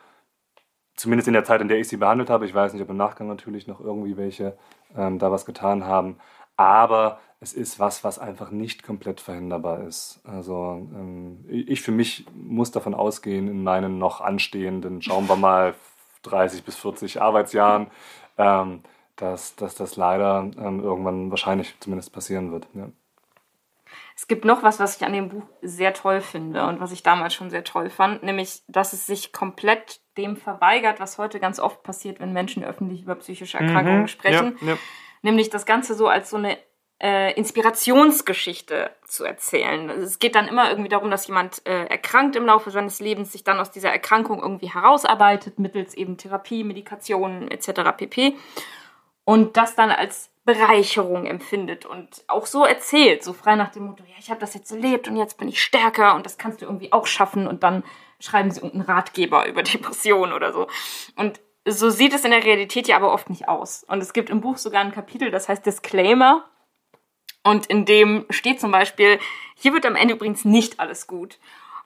Zumindest 0.96 1.28
in 1.28 1.34
der 1.34 1.44
Zeit, 1.44 1.62
in 1.62 1.68
der 1.68 1.80
ich 1.80 1.88
sie 1.88 1.98
behandelt 1.98 2.30
habe. 2.30 2.46
Ich 2.46 2.54
weiß 2.54 2.74
nicht, 2.74 2.82
ob 2.82 2.90
im 2.90 2.98
Nachgang 2.98 3.28
natürlich 3.28 3.68
noch 3.68 3.80
irgendwie 3.80 4.18
welche 4.18 4.58
ähm, 4.98 5.20
da 5.20 5.32
was 5.32 5.46
getan 5.46 5.86
haben. 5.86 6.18
Aber 6.58 7.20
es 7.40 7.54
ist 7.54 7.80
was, 7.80 8.04
was 8.04 8.20
einfach 8.20 8.52
nicht 8.52 8.84
komplett 8.84 9.20
verhinderbar 9.20 9.82
ist. 9.82 10.22
Also 10.24 10.88
ähm, 10.94 11.46
ich 11.48 11.82
für 11.82 11.92
mich 11.92 12.26
muss 12.34 12.72
davon 12.72 12.94
ausgehen, 12.94 13.48
in 13.48 13.64
meinen 13.64 13.98
noch 14.00 14.22
anstehenden, 14.22 15.02
schauen 15.02 15.28
wir 15.28 15.36
mal, 15.36 15.76
30 16.24 16.64
bis 16.64 16.78
40 16.78 17.22
Arbeitsjahren, 17.22 17.88
ähm, 18.38 18.82
dass, 19.16 19.56
dass 19.56 19.76
das 19.76 19.96
leider 19.96 20.50
ähm, 20.58 20.80
irgendwann 20.80 21.30
wahrscheinlich 21.30 21.76
zumindest 21.80 22.12
passieren 22.14 22.52
wird. 22.52 22.68
Ja. 22.74 22.90
Es 24.16 24.28
gibt 24.28 24.46
noch 24.46 24.64
was, 24.64 24.80
was 24.80 24.98
ich 24.98 25.06
an 25.06 25.14
dem 25.14 25.30
Buch 25.30 25.44
sehr 25.62 25.94
toll 25.94 26.22
finde 26.22 26.66
und 26.68 26.80
was 26.80 26.92
ich 26.92 27.04
damals 27.04 27.34
schon 27.34 27.50
sehr 27.50 27.64
toll 27.64 27.90
fand, 27.90 28.24
nämlich, 28.24 28.62
dass 28.68 28.94
es 28.94 29.06
sich 29.06 29.34
komplett 29.34 30.02
dem 30.18 30.38
verweigert, 30.38 31.00
was 31.00 31.18
heute 31.18 31.40
ganz 31.40 31.60
oft 31.60 31.84
passiert, 31.84 32.20
wenn 32.20 32.34
Menschen 32.34 32.64
öffentlich 32.64 33.04
über 33.04 33.16
psychische 33.16 33.58
Erkrankungen 33.58 34.08
sprechen. 34.08 34.58
Ja, 34.62 34.70
ja. 34.70 34.78
nämlich 35.24 35.50
das 35.50 35.66
Ganze 35.66 35.96
so 35.96 36.08
als 36.08 36.30
so 36.30 36.38
eine 36.38 36.58
äh, 37.02 37.34
Inspirationsgeschichte 37.34 38.92
zu 39.06 39.26
erzählen. 39.26 39.90
Es 39.90 40.20
geht 40.20 40.36
dann 40.36 40.48
immer 40.48 40.70
irgendwie 40.70 40.90
darum, 40.90 41.10
dass 41.10 41.28
jemand 41.28 41.66
äh, 41.66 41.86
erkrankt 41.86 42.36
im 42.36 42.46
Laufe 42.46 42.72
seines 42.72 43.00
Lebens, 43.00 43.32
sich 43.32 43.44
dann 43.44 43.60
aus 43.60 43.72
dieser 43.72 43.90
Erkrankung 43.90 44.42
irgendwie 44.42 44.72
herausarbeitet, 44.72 45.60
mittels 45.60 45.96
eben 45.96 46.18
Therapie, 46.18 46.64
Medikationen 46.64 47.50
etc. 47.50 47.98
pp. 47.98 48.36
Und 49.26 49.58
das 49.58 49.76
dann 49.76 49.90
als 49.90 50.30
Bereicherung 50.46 51.26
empfindet 51.26 51.86
und 51.86 52.24
auch 52.28 52.46
so 52.46 52.66
erzählt, 52.66 53.24
so 53.24 53.32
frei 53.32 53.56
nach 53.56 53.72
dem 53.72 53.86
Motto, 53.86 54.04
ja, 54.04 54.16
ich 54.20 54.30
habe 54.30 54.42
das 54.42 54.54
jetzt 54.54 54.72
erlebt 54.72 55.08
und 55.08 55.16
jetzt 55.16 55.38
bin 55.38 55.48
ich 55.48 55.64
stärker 55.64 56.16
und 56.16 56.26
das 56.26 56.38
kannst 56.38 56.62
du 56.62 56.66
irgendwie 56.66 56.92
auch 56.92 57.08
schaffen 57.08 57.48
und 57.48 57.64
dann 57.64 57.84
schreiben 58.20 58.52
sie 58.52 58.62
irgendeinen 58.62 58.98
Ratgeber 58.98 59.48
über 59.48 59.64
Depressionen 59.64 60.34
oder 60.34 60.52
so. 60.52 60.68
Und 61.16 61.40
so 61.66 61.90
sieht 61.90 62.14
es 62.14 62.26
in 62.26 62.32
der 62.32 62.44
Realität 62.44 62.90
ja 62.90 62.98
aber 62.98 63.14
oft 63.14 63.30
nicht 63.30 63.48
aus. 63.48 63.86
Und 63.86 64.02
es 64.02 64.12
gibt 64.12 64.30
im 64.30 64.42
Buch 64.42 64.58
sogar 64.58 64.82
ein 64.82 64.92
Kapitel, 64.92 65.32
das 65.32 65.48
heißt 65.48 65.66
Disclaimer. 65.66 66.44
Und 67.44 67.66
in 67.68 67.86
dem 67.86 68.26
steht 68.30 68.60
zum 68.60 68.72
Beispiel, 68.72 69.20
hier 69.56 69.74
wird 69.74 69.86
am 69.86 69.96
Ende 69.96 70.14
übrigens 70.14 70.44
nicht 70.44 70.80
alles 70.82 71.08
gut. 71.08 71.40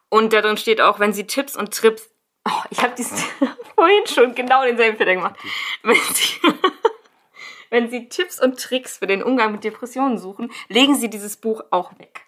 Und 0.09 0.33
da 0.33 0.41
drin 0.41 0.57
steht 0.57 0.81
auch, 0.81 0.99
wenn 0.99 1.13
Sie 1.13 1.27
Tipps 1.27 1.55
und 1.55 1.73
Trips, 1.73 2.09
oh, 2.47 2.63
ich 2.71 2.81
habe 2.81 2.93
dies 2.97 3.11
vorhin 3.75 4.07
schon 4.07 4.33
genau 4.33 4.63
denselben 4.63 4.97
Fehler 4.97 5.15
gemacht. 5.15 5.35
Wenn 5.83 5.95
Sie, 6.13 6.39
wenn 7.69 7.89
Sie 7.89 8.09
Tipps 8.09 8.41
und 8.41 8.59
Tricks 8.59 8.97
für 8.97 9.07
den 9.07 9.23
Umgang 9.23 9.51
mit 9.51 9.63
Depressionen 9.63 10.17
suchen, 10.17 10.51
legen 10.69 10.95
Sie 10.95 11.09
dieses 11.09 11.37
Buch 11.37 11.61
auch 11.71 11.97
weg. 11.99 12.21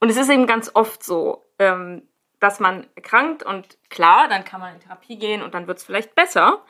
Und 0.00 0.10
es 0.10 0.16
ist 0.16 0.30
eben 0.30 0.46
ganz 0.46 0.70
oft 0.74 1.02
so, 1.02 1.44
ähm, 1.58 2.02
dass 2.40 2.60
man 2.60 2.86
erkrankt 2.94 3.42
und 3.42 3.78
klar, 3.88 4.28
dann 4.28 4.44
kann 4.44 4.60
man 4.60 4.74
in 4.74 4.80
Therapie 4.80 5.18
gehen 5.18 5.42
und 5.42 5.54
dann 5.54 5.66
wird 5.66 5.78
es 5.78 5.84
vielleicht 5.84 6.14
besser. 6.14 6.62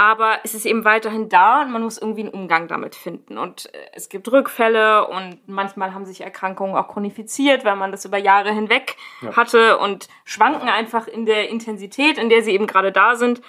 Aber 0.00 0.38
es 0.44 0.54
ist 0.54 0.64
eben 0.64 0.84
weiterhin 0.84 1.28
da 1.28 1.62
und 1.62 1.72
man 1.72 1.82
muss 1.82 1.98
irgendwie 1.98 2.20
einen 2.20 2.30
Umgang 2.30 2.68
damit 2.68 2.94
finden. 2.94 3.36
Und 3.36 3.74
äh, 3.74 3.78
es 3.94 4.08
gibt 4.08 4.30
Rückfälle 4.30 5.08
und 5.08 5.40
manchmal 5.48 5.92
haben 5.92 6.06
sich 6.06 6.20
Erkrankungen 6.20 6.76
auch 6.76 6.86
chronifiziert, 6.86 7.64
weil 7.64 7.74
man 7.74 7.90
das 7.90 8.04
über 8.04 8.16
Jahre 8.16 8.52
hinweg 8.52 8.96
hatte 9.32 9.78
und 9.78 10.08
schwanken 10.24 10.68
einfach 10.68 11.08
in 11.08 11.26
der 11.26 11.48
Intensität, 11.48 12.16
in 12.16 12.28
der 12.28 12.42
sie 12.42 12.52
eben 12.52 12.68
gerade 12.68 12.92
da 12.92 13.16
sind. 13.16 13.40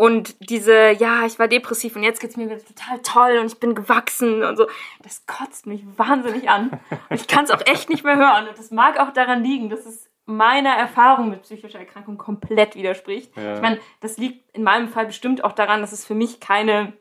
Und 0.00 0.36
diese, 0.48 0.92
ja, 0.92 1.26
ich 1.26 1.40
war 1.40 1.48
depressiv 1.48 1.96
und 1.96 2.04
jetzt 2.04 2.20
geht's 2.20 2.36
mir 2.36 2.48
wieder 2.48 2.64
total 2.64 3.00
toll 3.02 3.38
und 3.40 3.46
ich 3.46 3.58
bin 3.58 3.74
gewachsen 3.74 4.44
und 4.44 4.56
so, 4.56 4.68
das 5.02 5.26
kotzt 5.26 5.66
mich 5.66 5.82
wahnsinnig 5.96 6.48
an. 6.48 6.70
Und 7.10 7.20
ich 7.20 7.26
kann 7.26 7.44
es 7.44 7.50
auch 7.50 7.60
echt 7.66 7.90
nicht 7.90 8.04
mehr 8.04 8.16
hören. 8.16 8.46
Und 8.46 8.56
das 8.56 8.70
mag 8.70 9.00
auch 9.00 9.12
daran 9.12 9.42
liegen, 9.42 9.70
dass 9.70 9.86
es 9.86 10.08
meiner 10.24 10.70
Erfahrung 10.70 11.30
mit 11.30 11.42
psychischer 11.42 11.80
Erkrankung 11.80 12.16
komplett 12.16 12.76
widerspricht. 12.76 13.36
Ja. 13.36 13.56
Ich 13.56 13.60
meine, 13.60 13.80
das 13.98 14.18
liegt 14.18 14.54
in 14.54 14.62
meinem 14.62 14.88
Fall 14.88 15.06
bestimmt 15.06 15.42
auch 15.42 15.52
daran, 15.52 15.80
dass 15.80 15.90
es 15.90 16.06
für 16.06 16.14
mich 16.14 16.38
keine 16.38 16.92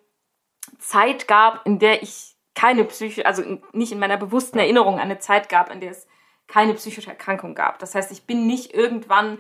Zeit 0.80 1.28
gab, 1.28 1.68
in 1.68 1.78
der 1.78 2.02
ich 2.02 2.36
keine 2.56 2.84
psychische, 2.86 3.28
also 3.28 3.44
nicht 3.74 3.92
in 3.92 4.00
meiner 4.00 4.18
bewussten 4.18 4.58
Erinnerung 4.58 4.98
eine 4.98 5.20
Zeit 5.20 5.50
gab, 5.50 5.72
in 5.72 5.82
der 5.82 5.92
es 5.92 6.08
keine 6.48 6.74
psychische 6.74 7.12
Erkrankung 7.12 7.54
gab. 7.54 7.78
Das 7.78 7.94
heißt, 7.94 8.12
ich 8.12 8.26
bin 8.26 8.48
nicht 8.48 8.74
irgendwann 8.74 9.38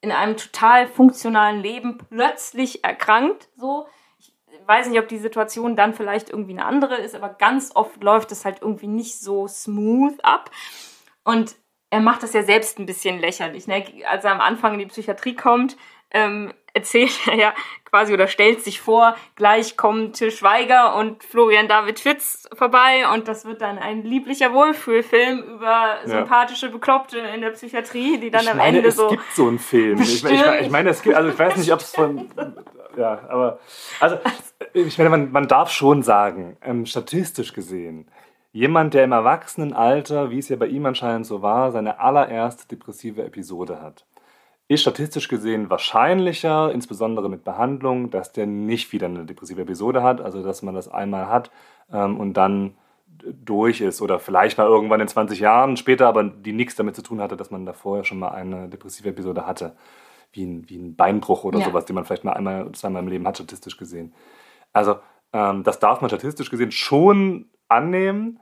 in 0.00 0.12
einem 0.12 0.36
total 0.36 0.86
funktionalen 0.86 1.60
Leben 1.60 1.98
plötzlich 1.98 2.84
erkrankt, 2.84 3.48
so. 3.56 3.86
Ich 4.18 4.34
weiß 4.66 4.88
nicht, 4.88 4.98
ob 4.98 5.08
die 5.08 5.18
Situation 5.18 5.76
dann 5.76 5.94
vielleicht 5.94 6.30
irgendwie 6.30 6.52
eine 6.52 6.66
andere 6.66 6.96
ist, 6.96 7.14
aber 7.14 7.30
ganz 7.30 7.70
oft 7.74 8.02
läuft 8.02 8.32
es 8.32 8.44
halt 8.44 8.60
irgendwie 8.60 8.86
nicht 8.86 9.18
so 9.20 9.48
smooth 9.48 10.22
ab. 10.22 10.50
Und 11.24 11.56
er 11.90 12.00
macht 12.00 12.22
das 12.22 12.34
ja 12.34 12.42
selbst 12.42 12.78
ein 12.78 12.86
bisschen 12.86 13.18
lächerlich. 13.18 13.66
Ne? 13.66 13.84
Als 14.06 14.24
er 14.24 14.32
am 14.32 14.40
Anfang 14.40 14.74
in 14.74 14.80
die 14.80 14.86
Psychiatrie 14.86 15.34
kommt, 15.34 15.76
ähm, 16.10 16.52
erzählt 16.74 17.12
er 17.26 17.34
ja 17.36 17.54
quasi 17.84 18.12
oder 18.12 18.28
stellt 18.28 18.62
sich 18.62 18.80
vor, 18.80 19.16
gleich 19.34 19.76
kommen 19.76 20.12
Til 20.12 20.30
Schweiger 20.30 20.94
und 20.96 21.24
Florian 21.24 21.68
David 21.68 22.00
Fitz 22.00 22.48
vorbei 22.52 23.08
und 23.12 23.28
das 23.28 23.46
wird 23.46 23.62
dann 23.62 23.78
ein 23.78 24.02
lieblicher 24.02 24.52
Wohlfühlfilm 24.52 25.42
über 25.42 25.96
sympathische 26.04 26.68
Bekloppte 26.68 27.18
in 27.18 27.40
der 27.40 27.50
Psychiatrie, 27.50 28.18
die 28.18 28.30
dann 28.30 28.42
ich 28.42 28.50
am 28.50 28.58
meine, 28.58 28.78
Ende 28.78 28.88
es 28.90 28.96
so. 28.96 29.08
gibt 29.08 29.32
so 29.34 29.48
einen 29.48 29.58
Film. 29.58 30.00
Ich, 30.00 30.24
ich, 30.24 30.46
ich 30.60 30.70
meine, 30.70 30.90
es 30.90 31.02
gibt, 31.02 31.16
also 31.16 31.30
ich 31.30 31.38
weiß 31.38 31.56
nicht, 31.56 31.72
ob 31.72 31.80
es 31.80 31.94
von. 31.94 32.28
Ja, 32.96 33.20
aber. 33.28 33.60
Also, 34.00 34.18
ich 34.72 34.98
meine, 34.98 35.10
man, 35.10 35.30
man 35.30 35.46
darf 35.46 35.70
schon 35.70 36.02
sagen, 36.02 36.56
ähm, 36.62 36.84
statistisch 36.84 37.52
gesehen, 37.52 38.08
jemand, 38.50 38.94
der 38.94 39.04
im 39.04 39.12
Erwachsenenalter, 39.12 40.30
wie 40.30 40.38
es 40.38 40.48
ja 40.48 40.56
bei 40.56 40.66
ihm 40.66 40.84
anscheinend 40.84 41.24
so 41.24 41.40
war, 41.40 41.70
seine 41.70 42.00
allererste 42.00 42.66
depressive 42.66 43.22
Episode 43.22 43.80
hat, 43.80 44.04
ist 44.68 44.82
statistisch 44.82 45.28
gesehen 45.28 45.70
wahrscheinlicher, 45.70 46.70
insbesondere 46.72 47.28
mit 47.30 47.42
Behandlung, 47.42 48.10
dass 48.10 48.32
der 48.32 48.46
nicht 48.46 48.92
wieder 48.92 49.06
eine 49.06 49.24
depressive 49.24 49.62
Episode 49.62 50.02
hat, 50.02 50.20
also 50.20 50.42
dass 50.42 50.62
man 50.62 50.74
das 50.74 50.88
einmal 50.88 51.28
hat 51.28 51.50
ähm, 51.90 52.20
und 52.20 52.34
dann 52.34 52.74
durch 53.24 53.80
ist 53.80 54.00
oder 54.02 54.18
vielleicht 54.20 54.58
mal 54.58 54.66
irgendwann 54.66 55.00
in 55.00 55.08
20 55.08 55.40
Jahren 55.40 55.76
später, 55.76 56.06
aber 56.06 56.22
die 56.24 56.52
nichts 56.52 56.76
damit 56.76 56.94
zu 56.94 57.02
tun 57.02 57.20
hatte, 57.20 57.36
dass 57.36 57.50
man 57.50 57.66
da 57.66 57.72
vorher 57.72 58.04
schon 58.04 58.18
mal 58.18 58.28
eine 58.28 58.68
depressive 58.68 59.08
Episode 59.08 59.46
hatte, 59.46 59.74
wie 60.32 60.44
ein, 60.44 60.68
wie 60.68 60.76
ein 60.76 60.94
Beinbruch 60.94 61.44
oder 61.44 61.58
Ja. 61.60 61.64
sowas, 61.64 61.86
den 61.86 61.94
man 61.94 62.04
vielleicht 62.04 62.24
mal 62.24 62.34
einmal 62.34 62.70
zweimal 62.72 63.02
im 63.02 63.08
Leben 63.08 63.26
hat, 63.26 63.36
statistisch 63.36 63.76
gesehen. 63.76 64.14
Also 64.72 64.96
ähm, 65.32 65.64
das 65.64 65.78
darf 65.78 66.00
man 66.00 66.10
statistisch 66.10 66.50
gesehen 66.50 66.70
schon 66.70 67.46
annehmen. 67.68 68.38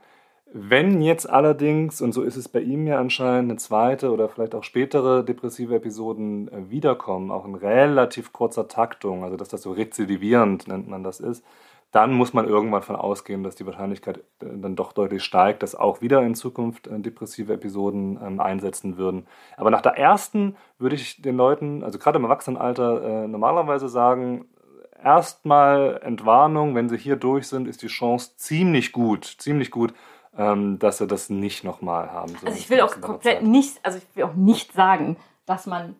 Wenn 0.53 1.01
jetzt 1.01 1.29
allerdings, 1.29 2.01
und 2.01 2.13
so 2.13 2.23
ist 2.23 2.37
es 2.37 2.47
bei 2.47 2.61
ihm 2.61 2.87
ja 2.87 2.99
anscheinend, 2.99 3.51
eine 3.51 3.57
zweite 3.57 4.11
oder 4.11 4.29
vielleicht 4.29 4.55
auch 4.55 4.63
spätere 4.63 5.23
depressive 5.23 5.75
Episoden 5.75 6.47
äh, 6.47 6.69
wiederkommen, 6.69 7.31
auch 7.31 7.45
in 7.45 7.55
relativ 7.55 8.31
kurzer 8.31 8.67
Taktung, 8.69 9.23
also 9.23 9.35
dass 9.35 9.49
das 9.49 9.61
so 9.61 9.71
rezidivierend 9.71 10.67
nennt 10.67 10.87
man 10.87 11.03
das 11.03 11.19
ist, 11.19 11.43
dann 11.91 12.13
muss 12.13 12.33
man 12.33 12.47
irgendwann 12.47 12.81
von 12.81 12.95
ausgehen, 12.95 13.43
dass 13.43 13.55
die 13.55 13.65
Wahrscheinlichkeit 13.65 14.19
äh, 14.39 14.45
dann 14.55 14.77
doch 14.77 14.93
deutlich 14.93 15.23
steigt, 15.23 15.63
dass 15.63 15.75
auch 15.75 15.99
wieder 16.01 16.21
in 16.23 16.33
Zukunft 16.33 16.87
äh, 16.87 16.97
depressive 16.97 17.53
Episoden 17.53 18.17
ähm, 18.25 18.39
einsetzen 18.39 18.97
würden. 18.97 19.27
Aber 19.57 19.69
nach 19.69 19.81
der 19.81 19.97
ersten 19.97 20.55
würde 20.79 20.95
ich 20.95 21.21
den 21.21 21.35
Leuten, 21.35 21.83
also 21.83 21.99
gerade 21.99 22.19
im 22.19 22.23
Erwachsenenalter, 22.23 23.27
normalerweise 23.27 23.89
sagen, 23.89 24.45
erstmal 25.03 25.99
Entwarnung, 26.03 26.75
wenn 26.75 26.89
sie 26.89 26.97
hier 26.97 27.15
durch 27.15 27.47
sind, 27.47 27.67
ist 27.67 27.81
die 27.81 27.87
Chance 27.87 28.31
ziemlich 28.37 28.91
gut, 28.91 29.25
ziemlich 29.25 29.71
gut, 29.71 29.93
dass 30.37 30.99
sie 30.99 31.07
das 31.07 31.29
nicht 31.29 31.63
nochmal 31.63 32.11
haben. 32.11 32.29
so 32.39 32.45
Also 32.45 32.57
ich 32.57 32.69
will 32.69 32.81
auch 32.81 33.01
komplett 33.01 33.41
nicht, 33.41 33.79
also 33.83 33.97
ich 33.97 34.15
will 34.15 34.23
auch 34.25 34.35
nicht 34.35 34.73
sagen, 34.73 35.17
dass 35.45 35.65
man 35.65 35.95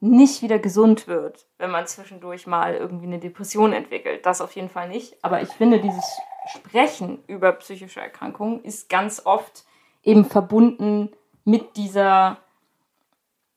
nicht 0.00 0.42
wieder 0.42 0.58
gesund 0.58 1.08
wird, 1.08 1.46
wenn 1.58 1.70
man 1.70 1.86
zwischendurch 1.86 2.46
mal 2.46 2.74
irgendwie 2.74 3.06
eine 3.06 3.18
Depression 3.18 3.72
entwickelt. 3.72 4.24
Das 4.24 4.40
auf 4.40 4.52
jeden 4.52 4.70
Fall 4.70 4.88
nicht. 4.88 5.16
Aber 5.22 5.42
ich 5.42 5.50
finde, 5.50 5.80
dieses 5.80 6.04
Sprechen 6.46 7.22
über 7.26 7.52
psychische 7.52 8.00
Erkrankungen 8.00 8.62
ist 8.64 8.88
ganz 8.88 9.26
oft 9.26 9.64
eben 10.02 10.24
verbunden 10.24 11.10
mit 11.44 11.76
dieser, 11.76 12.38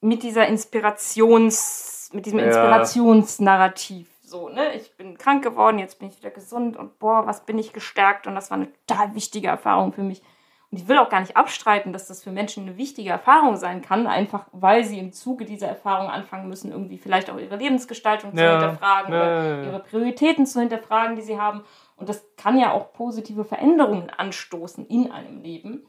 mit 0.01 0.23
dieser 0.23 0.47
Inspirations, 0.47 2.09
mit 2.11 2.25
diesem 2.25 2.39
Ja. 2.39 2.45
Inspirationsnarrativ. 2.45 4.09
So, 4.34 4.49
ne? 4.49 4.73
Ich 4.73 4.97
bin 4.97 5.15
krank 5.15 5.43
geworden, 5.43 5.77
jetzt 5.77 5.99
bin 5.99 6.07
ich 6.07 6.17
wieder 6.17 6.31
gesund 6.31 6.75
und 6.75 6.97
boah, 6.97 7.27
was 7.27 7.45
bin 7.45 7.59
ich 7.59 7.71
gestärkt 7.71 8.25
und 8.25 8.34
das 8.34 8.49
war 8.49 8.57
eine 8.57 8.73
total 8.88 9.13
wichtige 9.13 9.47
Erfahrung 9.47 9.93
für 9.93 10.01
mich. 10.01 10.23
Und 10.71 10.79
ich 10.79 10.88
will 10.88 10.97
auch 10.97 11.09
gar 11.09 11.19
nicht 11.19 11.38
abstreiten, 11.38 11.93
dass 11.93 12.07
das 12.07 12.23
für 12.23 12.31
Menschen 12.31 12.63
eine 12.63 12.75
wichtige 12.75 13.11
Erfahrung 13.11 13.57
sein 13.57 13.84
kann, 13.84 14.07
einfach 14.07 14.47
weil 14.51 14.86
sie 14.86 14.97
im 14.97 15.13
Zuge 15.13 15.45
dieser 15.45 15.67
Erfahrung 15.67 16.09
anfangen 16.09 16.49
müssen, 16.49 16.71
irgendwie 16.71 16.97
vielleicht 16.97 17.29
auch 17.29 17.38
ihre 17.38 17.57
Lebensgestaltung 17.57 18.36
zu 18.36 18.41
Ja, 18.41 18.53
hinterfragen 18.53 19.13
ja, 19.13 19.21
oder 19.21 19.43
ja. 19.43 19.63
ihre 19.65 19.79
Prioritäten 19.81 20.47
zu 20.47 20.59
hinterfragen, 20.61 21.15
die 21.15 21.21
sie 21.21 21.39
haben. 21.39 21.63
Und 21.95 22.09
das 22.09 22.25
kann 22.36 22.57
ja 22.57 22.71
auch 22.71 22.91
positive 22.91 23.45
Veränderungen 23.45 24.09
anstoßen 24.09 24.88
in 24.88 25.11
einem 25.11 25.43
Leben. 25.43 25.86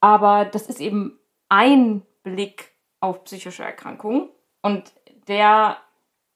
Aber 0.00 0.46
das 0.46 0.66
ist 0.66 0.80
eben 0.80 1.18
ein 1.50 2.06
Blick 2.22 2.72
auf 3.00 3.24
psychische 3.24 3.64
Erkrankungen 3.64 4.30
und 4.62 4.94
der 5.28 5.76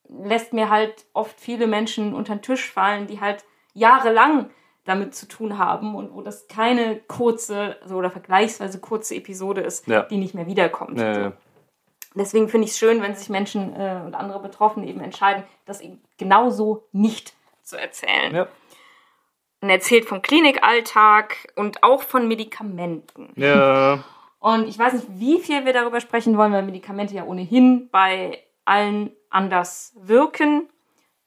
lässt 0.09 0.53
mir 0.53 0.71
halt 0.71 1.05
oft 1.13 1.41
viele 1.41 1.67
Menschen 1.67 2.15
unter 2.15 2.35
den 2.35 2.43
Tisch 2.43 2.71
fallen, 2.71 3.07
die 3.07 3.21
halt 3.21 3.45
jahrelang 3.75 4.51
damit 4.85 5.15
zu 5.15 5.27
tun 5.27 5.59
haben 5.59 5.95
und 5.97 6.15
wo 6.15 6.21
das 6.23 6.47
keine 6.49 6.97
kurze 7.09 7.77
so 7.85 7.97
oder 7.97 8.11
vergleichsweise 8.11 8.79
kurze 8.81 9.17
Episode 9.17 9.61
ist, 9.63 9.87
Ja. 9.89 10.03
die 10.05 10.17
nicht 10.17 10.35
mehr 10.35 10.47
wiederkommt. 10.47 10.99
Ja, 11.01 11.19
ja. 11.19 11.33
Deswegen 12.15 12.49
finde 12.49 12.67
ich 12.67 12.71
es 12.71 12.79
schön, 12.79 13.03
wenn 13.03 13.15
sich 13.15 13.29
Menschen 13.29 13.75
äh, 13.75 14.01
und 14.05 14.15
andere 14.15 14.41
Betroffene 14.41 14.87
eben 14.87 15.01
entscheiden, 15.01 15.43
das 15.67 15.81
eben 15.81 16.01
genauso 16.19 16.85
nicht 16.93 17.35
zu 17.63 17.77
erzählen. 17.77 18.47
Und 19.61 19.69
erzählt 19.71 20.05
vom 20.07 20.23
Klinikalltag 20.23 21.53
und 21.57 21.83
auch 21.83 22.03
von 22.03 22.29
Medikamenten. 22.29 23.33
Und 24.39 24.69
ich 24.69 24.79
weiß 24.79 24.93
nicht, 24.93 25.07
wie 25.11 25.41
viel 25.41 25.65
wir 25.65 25.73
darüber 25.73 26.01
sprechen 26.01 26.39
wollen, 26.39 26.53
weil 26.53 26.63
Medikamente 26.63 27.15
ja 27.15 27.25
ohnehin 27.25 27.89
bei 27.91 28.45
allen 28.65 29.11
anders 29.31 29.95
wirken. 30.01 30.69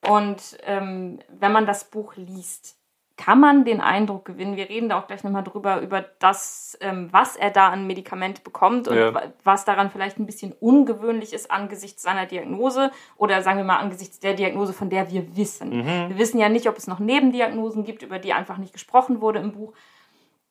Und 0.08 0.58
ähm, 0.64 1.20
wenn 1.28 1.52
man 1.52 1.66
das 1.66 1.84
Buch 1.86 2.16
liest, 2.16 2.78
kann 3.18 3.42
man 3.42 3.66
den 3.66 3.82
Eindruck 3.82 4.24
gewinnen, 4.24 4.56
wir 4.56 4.70
reden 4.70 4.88
da 4.88 4.98
auch 4.98 5.08
gleich 5.08 5.26
nochmal 5.26 5.44
drüber, 5.44 5.82
über 5.82 6.02
das, 6.20 6.78
ähm, 6.80 7.10
was 7.12 7.36
er 7.36 7.50
da 7.52 7.68
an 7.68 7.86
Medikament 7.86 8.46
bekommt 8.46 8.88
und 8.88 8.96
Ja. 8.96 9.14
wa- 9.14 9.24
was 9.44 9.66
daran 9.66 9.92
vielleicht 9.92 10.18
ein 10.20 10.26
bisschen 10.26 10.54
ungewöhnlich 10.54 11.34
ist 11.34 11.52
angesichts 11.52 12.02
seiner 12.02 12.26
Diagnose 12.28 12.92
oder 13.18 13.42
sagen 13.42 13.58
wir 13.58 13.66
mal 13.66 13.80
angesichts 13.80 14.22
der 14.22 14.36
Diagnose, 14.36 14.72
von 14.72 14.90
der 14.90 15.12
wir 15.12 15.36
wissen. 15.36 15.86
Wir 16.10 16.18
wissen 16.18 16.40
ja 16.40 16.48
nicht, 16.48 16.70
ob 16.70 16.78
es 16.78 16.88
noch 16.88 17.00
Nebendiagnosen 17.00 17.84
gibt, 17.84 18.04
über 18.04 18.20
die 18.20 18.32
einfach 18.32 18.58
nicht 18.58 18.72
gesprochen 18.72 19.20
wurde 19.20 19.40
im 19.40 19.52
Buch 19.52 19.74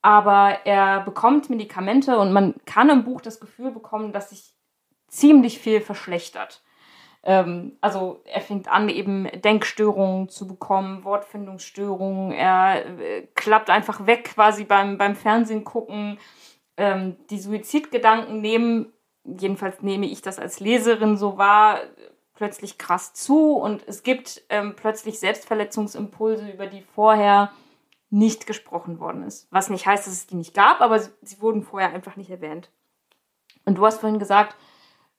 aber 0.01 0.59
er 0.65 1.01
bekommt 1.01 1.49
Medikamente 1.49 2.17
und 2.19 2.31
man 2.31 2.55
kann 2.65 2.89
im 2.89 3.03
Buch 3.03 3.19
das 3.19 3.41
Gefühl 3.41 3.71
bekommen, 3.71 4.13
dass 4.13 4.29
sich 4.29 4.53
ziemlich 5.09 5.59
viel 5.59 5.81
verschlechtert. 5.81 6.61
Ähm, 7.23 7.77
also 7.81 8.21
er 8.25 8.41
fängt 8.41 8.67
an, 8.69 8.89
eben 8.89 9.27
Denkstörungen 9.41 10.29
zu 10.29 10.47
bekommen, 10.47 11.03
Wortfindungsstörungen, 11.03 12.31
er 12.31 12.85
äh, 12.99 13.27
klappt 13.35 13.69
einfach 13.69 14.05
weg 14.05 14.31
quasi 14.35 14.63
beim, 14.63 14.97
beim 14.97 15.15
Fernsehen 15.15 15.63
gucken. 15.63 16.17
Ähm, 16.77 17.17
die 17.29 17.39
Suizidgedanken 17.39 18.39
nehmen, 18.39 18.93
jedenfalls 19.25 19.81
nehme 19.81 20.05
ich 20.05 20.21
das 20.21 20.39
als 20.39 20.59
Leserin 20.59 21.17
so 21.17 21.37
wahr, 21.37 21.81
plötzlich 22.35 22.77
krass 22.77 23.13
zu 23.13 23.57
und 23.57 23.85
es 23.85 24.03
gibt 24.03 24.43
ähm, 24.47 24.73
plötzlich 24.77 25.19
Selbstverletzungsimpulse, 25.19 26.49
über 26.49 26.67
die 26.67 26.81
vorher 26.81 27.51
nicht 28.09 28.47
gesprochen 28.47 29.01
worden 29.01 29.23
ist. 29.23 29.47
Was 29.51 29.69
nicht 29.69 29.85
heißt, 29.85 30.07
dass 30.07 30.13
es 30.13 30.27
die 30.27 30.35
nicht 30.35 30.53
gab, 30.53 30.79
aber 30.79 30.99
sie, 30.99 31.11
sie 31.21 31.41
wurden 31.41 31.63
vorher 31.63 31.93
einfach 31.93 32.15
nicht 32.15 32.29
erwähnt. 32.29 32.71
Und 33.65 33.77
du 33.77 33.85
hast 33.85 33.99
vorhin 33.99 34.19
gesagt, 34.19 34.55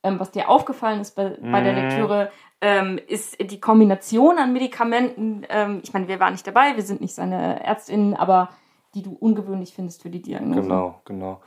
ähm, 0.02 0.18
was 0.18 0.30
dir 0.30 0.48
aufgefallen 0.48 1.00
ist 1.00 1.14
bei, 1.14 1.36
bei 1.40 1.60
der 1.62 1.72
Mhm. 1.72 1.78
Lektüre, 1.78 2.30
ähm, 2.60 2.98
ist 3.06 3.38
die 3.40 3.60
Kombination 3.60 4.38
an 4.38 4.52
Medikamenten. 4.52 5.46
Ähm, 5.48 5.80
ich 5.82 5.92
meine, 5.92 6.08
wir 6.08 6.20
waren 6.20 6.32
nicht 6.32 6.46
dabei, 6.46 6.76
wir 6.76 6.82
sind 6.82 7.00
nicht 7.00 7.14
seine 7.14 7.64
Ärztinnen, 7.64 8.14
aber 8.14 8.50
die 8.94 9.02
du 9.02 9.16
ungewöhnlich 9.18 9.72
findest 9.72 10.02
für 10.02 10.10
die 10.10 10.20
Diagnose. 10.20 10.62
Genau, 10.62 11.00
genau. 11.04 11.40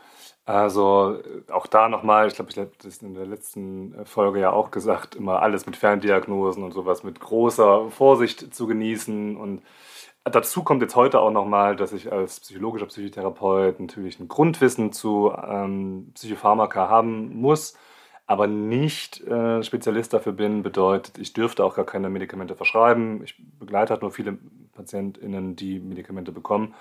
Also 0.45 1.17
äh, 1.47 1.51
auch 1.51 1.67
da 1.67 1.89
nochmal, 1.89 2.27
ich 2.27 2.35
glaube, 2.35 2.51
ich 2.51 2.57
habe 2.57 2.71
das 2.81 2.97
in 2.97 3.13
der 3.13 3.25
letzten 3.25 3.93
äh, 3.93 4.05
Folge 4.05 4.39
ja 4.39 4.51
auch 4.51 4.71
gesagt, 4.71 5.15
immer 5.15 5.41
alles 5.41 5.65
mit 5.65 5.75
Ferndiagnosen 5.75 6.63
und 6.63 6.71
sowas 6.73 7.03
mit 7.03 7.19
großer 7.19 7.89
Vorsicht 7.89 8.53
zu 8.53 8.67
genießen. 8.67 9.37
Und 9.37 9.61
dazu 10.23 10.63
kommt 10.63 10.81
jetzt 10.81 10.95
heute 10.95 11.19
auch 11.19 11.31
nochmal, 11.31 11.75
dass 11.75 11.93
ich 11.93 12.11
als 12.11 12.39
psychologischer 12.39 12.87
Psychotherapeut 12.87 13.79
natürlich 13.79 14.19
ein 14.19 14.27
Grundwissen 14.27 14.91
zu 14.91 15.31
ähm, 15.31 16.11
Psychopharmaka 16.13 16.89
haben 16.89 17.35
muss, 17.39 17.77
aber 18.25 18.47
nicht 18.47 19.21
äh, 19.21 19.63
Spezialist 19.63 20.13
dafür 20.13 20.31
bin, 20.31 20.63
bedeutet, 20.63 21.17
ich 21.17 21.33
dürfte 21.33 21.63
auch 21.63 21.75
gar 21.75 21.85
keine 21.85 22.09
Medikamente 22.09 22.55
verschreiben. 22.55 23.21
Ich 23.23 23.35
begleite 23.59 23.91
halt 23.91 24.01
nur 24.01 24.11
viele 24.11 24.37
PatientInnen, 24.73 25.55
die 25.55 25.79
Medikamente 25.79 26.31
bekommen. 26.31 26.73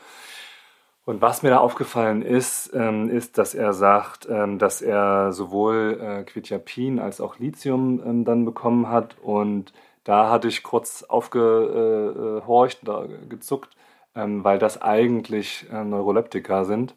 Und 1.05 1.21
was 1.21 1.43
mir 1.43 1.51
da 1.51 1.59
aufgefallen 1.59 2.23
ist, 2.23 2.71
ähm, 2.75 3.09
ist, 3.11 3.37
dass 3.37 3.55
er 3.55 3.73
sagt, 3.73 4.29
ähm, 4.31 4.59
dass 4.59 4.83
er 4.83 5.33
sowohl 5.33 5.99
äh, 6.01 6.23
Quetiapin 6.23 7.01
als 7.01 7.21
auch 7.21 7.41
Lithium 7.41 8.01
ähm, 8.07 8.25
dann 8.25 8.45
bekommen 8.45 8.89
hat. 8.89 9.17
Und 9.21 9.73
da 10.05 10.31
hatte 10.31 10.47
ich 10.47 10.63
kurz 10.63 11.03
aufgehorcht, 11.03 12.81
da 12.87 13.07
gezuckt, 13.29 13.71
ähm, 14.15 14.45
weil 14.45 14.61
das 14.61 14.81
eigentlich 14.81 15.67
äh, 15.73 15.83
Neuroleptika 15.83 16.65
sind. 16.65 16.95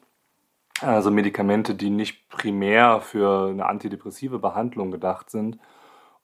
Also 0.80 1.10
Medikamente, 1.10 1.74
die 1.74 1.90
nicht 1.90 2.28
primär 2.28 3.00
für 3.00 3.48
eine 3.48 3.66
antidepressive 3.66 4.38
Behandlung 4.38 4.90
gedacht 4.90 5.30
sind, 5.30 5.58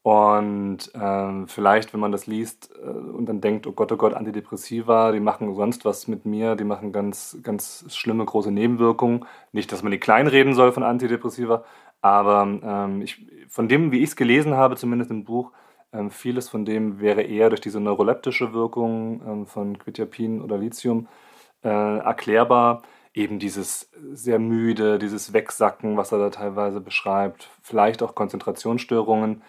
und 0.02 0.90
ähm, 0.94 1.46
vielleicht, 1.46 1.92
wenn 1.92 2.00
man 2.00 2.10
das 2.10 2.26
liest 2.26 2.70
äh, 2.82 2.88
und 2.88 3.26
dann 3.26 3.40
denkt, 3.40 3.68
oh 3.68 3.72
Gott, 3.72 3.92
oh 3.92 3.96
Gott, 3.96 4.14
Antidepressiva, 4.14 5.12
die 5.12 5.20
machen 5.20 5.54
sonst 5.54 5.84
was 5.84 6.08
mit 6.08 6.26
mir, 6.26 6.56
die 6.56 6.64
machen 6.64 6.92
ganz, 6.92 7.38
ganz 7.44 7.84
schlimme 7.94 8.24
große 8.24 8.50
Nebenwirkungen. 8.50 9.24
Nicht, 9.52 9.70
dass 9.70 9.84
man 9.84 9.92
die 9.92 10.00
kleinreden 10.00 10.54
soll 10.54 10.72
von 10.72 10.82
Antidepressiva, 10.82 11.64
aber 12.00 12.42
ähm, 12.64 13.00
ich, 13.02 13.24
von 13.48 13.68
dem, 13.68 13.92
wie 13.92 13.98
ich 13.98 14.10
es 14.10 14.16
gelesen 14.16 14.54
habe, 14.54 14.74
zumindest 14.76 15.12
im 15.12 15.22
Buch, 15.22 15.52
ähm, 15.92 16.10
vieles 16.10 16.48
von 16.48 16.64
dem 16.64 17.00
wäre 17.00 17.22
eher 17.22 17.48
durch 17.48 17.60
diese 17.60 17.78
neuroleptische 17.78 18.52
Wirkung 18.52 19.22
ähm, 19.24 19.46
von 19.46 19.78
Quetiapin 19.78 20.42
oder 20.42 20.58
Lithium 20.58 21.06
äh, 21.62 21.68
erklärbar. 21.68 22.82
Eben 23.14 23.38
dieses 23.38 23.90
sehr 24.12 24.38
müde, 24.38 24.98
dieses 24.98 25.32
Wegsacken, 25.32 25.96
was 25.96 26.12
er 26.12 26.18
da 26.18 26.30
teilweise 26.30 26.80
beschreibt, 26.80 27.50
vielleicht 27.62 28.02
auch 28.02 28.14
Konzentrationsstörungen 28.14 29.42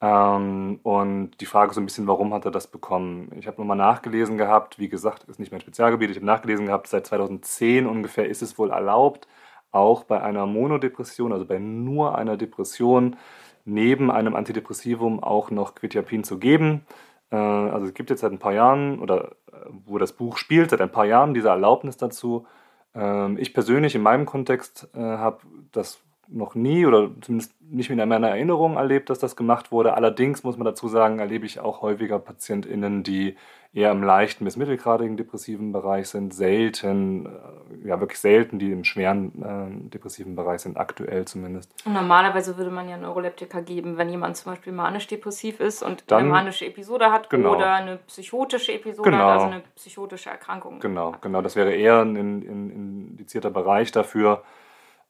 ähm, 0.00 0.78
und 0.84 1.32
die 1.40 1.46
Frage 1.46 1.70
ist 1.70 1.74
so 1.74 1.80
ein 1.80 1.86
bisschen, 1.86 2.06
warum 2.06 2.32
hat 2.32 2.44
er 2.44 2.52
das 2.52 2.68
bekommen? 2.68 3.32
Ich 3.38 3.46
habe 3.48 3.60
nochmal 3.60 3.76
nachgelesen 3.76 4.38
gehabt, 4.38 4.78
wie 4.78 4.88
gesagt, 4.88 5.24
ist 5.24 5.40
nicht 5.40 5.50
mein 5.50 5.60
Spezialgebiet, 5.60 6.10
ich 6.10 6.16
habe 6.16 6.26
nachgelesen 6.26 6.66
gehabt, 6.66 6.86
seit 6.86 7.06
2010 7.06 7.86
ungefähr 7.86 8.28
ist 8.28 8.42
es 8.42 8.58
wohl 8.58 8.70
erlaubt, 8.70 9.26
auch 9.72 10.04
bei 10.04 10.22
einer 10.22 10.46
Monodepression, 10.46 11.32
also 11.32 11.44
bei 11.46 11.58
nur 11.58 12.16
einer 12.16 12.36
Depression, 12.36 13.16
neben 13.64 14.10
einem 14.10 14.36
Antidepressivum 14.36 15.22
auch 15.22 15.50
noch 15.50 15.74
Quetiapin 15.74 16.24
zu 16.24 16.38
geben. 16.38 16.86
Äh, 17.30 17.36
also 17.36 17.86
es 17.86 17.94
gibt 17.94 18.10
jetzt 18.10 18.20
seit 18.20 18.32
ein 18.32 18.38
paar 18.38 18.54
Jahren, 18.54 19.00
oder 19.00 19.32
äh, 19.52 19.56
wo 19.86 19.98
das 19.98 20.12
Buch 20.12 20.38
spielt, 20.38 20.70
seit 20.70 20.80
ein 20.80 20.92
paar 20.92 21.06
Jahren 21.06 21.34
diese 21.34 21.48
Erlaubnis 21.48 21.96
dazu. 21.96 22.46
Ähm, 22.94 23.38
ich 23.38 23.54
persönlich 23.54 23.94
in 23.94 24.02
meinem 24.02 24.26
Kontext 24.26 24.88
äh, 24.94 24.98
habe 24.98 25.40
das 25.72 26.00
noch 26.28 26.54
nie 26.54 26.84
oder 26.84 27.10
zumindest 27.20 27.54
nicht 27.60 27.88
mehr 27.88 28.02
in 28.02 28.08
meiner 28.08 28.28
Erinnerung 28.28 28.76
erlebt, 28.76 29.10
dass 29.10 29.18
das 29.18 29.36
gemacht 29.36 29.72
wurde. 29.72 29.94
Allerdings 29.94 30.44
muss 30.44 30.56
man 30.56 30.66
dazu 30.66 30.88
sagen, 30.88 31.18
erlebe 31.18 31.46
ich 31.46 31.60
auch 31.60 31.82
häufiger 31.82 32.18
PatientInnen, 32.18 33.02
die 33.02 33.36
eher 33.72 33.90
im 33.90 34.02
leichten 34.02 34.44
bis 34.44 34.56
mittelgradigen 34.56 35.16
depressiven 35.16 35.72
Bereich 35.72 36.08
sind, 36.08 36.32
selten, 36.32 37.26
äh, 37.26 37.88
ja 37.88 38.00
wirklich 38.00 38.18
selten, 38.18 38.58
die 38.58 38.72
im 38.72 38.84
schweren 38.84 39.42
äh, 39.42 39.90
depressiven 39.90 40.34
Bereich 40.34 40.62
sind, 40.62 40.76
aktuell 40.78 41.26
zumindest. 41.26 41.70
Und 41.84 41.92
normalerweise 41.92 42.56
würde 42.56 42.70
man 42.70 42.88
ja 42.88 42.96
Neuroleptika 42.96 43.60
geben, 43.60 43.98
wenn 43.98 44.08
jemand 44.08 44.36
zum 44.36 44.52
Beispiel 44.52 44.72
manisch-depressiv 44.72 45.60
ist 45.60 45.82
und 45.82 46.04
Dann, 46.10 46.20
eine 46.20 46.28
manische 46.28 46.66
Episode 46.66 47.12
hat 47.12 47.28
genau. 47.28 47.54
oder 47.54 47.72
eine 47.74 47.98
psychotische 48.06 48.72
Episode 48.72 49.10
genau. 49.10 49.24
hat, 49.24 49.32
also 49.32 49.46
eine 49.46 49.62
psychotische 49.76 50.30
Erkrankung. 50.30 50.80
Genau, 50.80 51.14
genau. 51.20 51.42
Das 51.42 51.54
wäre 51.54 51.72
eher 51.72 52.00
ein, 52.00 52.16
ein, 52.16 52.38
ein 52.38 53.10
indizierter 53.10 53.50
Bereich 53.50 53.92
dafür. 53.92 54.42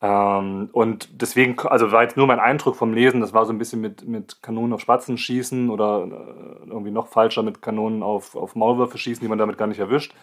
Ähm, 0.01 0.68
und 0.72 1.20
deswegen, 1.20 1.59
also 1.61 1.90
war 1.90 2.03
jetzt 2.03 2.16
nur 2.16 2.26
mein 2.26 2.38
Eindruck 2.38 2.76
vom 2.76 2.94
Lesen, 2.94 3.20
das 3.20 3.32
war 3.32 3.46
so 3.46 3.53
ein 3.53 3.59
bisschen 3.59 3.80
mit, 3.80 4.07
mit 4.07 4.42
Kanonen 4.42 4.72
auf 4.72 4.80
Spatzen 4.80 5.18
schießen 5.18 5.70
oder 5.70 6.05
äh, 6.05 6.68
irgendwie 6.68 6.92
noch 6.92 7.09
falscher 7.09 7.42
mit 7.42 7.62
Kanonen 7.62 8.03
auf, 8.03 8.36
auf 8.36 8.55
Maulwürfe 8.55 8.99
schießen, 8.99 9.22
die 9.22 9.28
man 9.28 9.38
damit 9.38 9.59
gar 9.59 9.66
nicht 9.66 9.80
erwischt. 9.80 10.14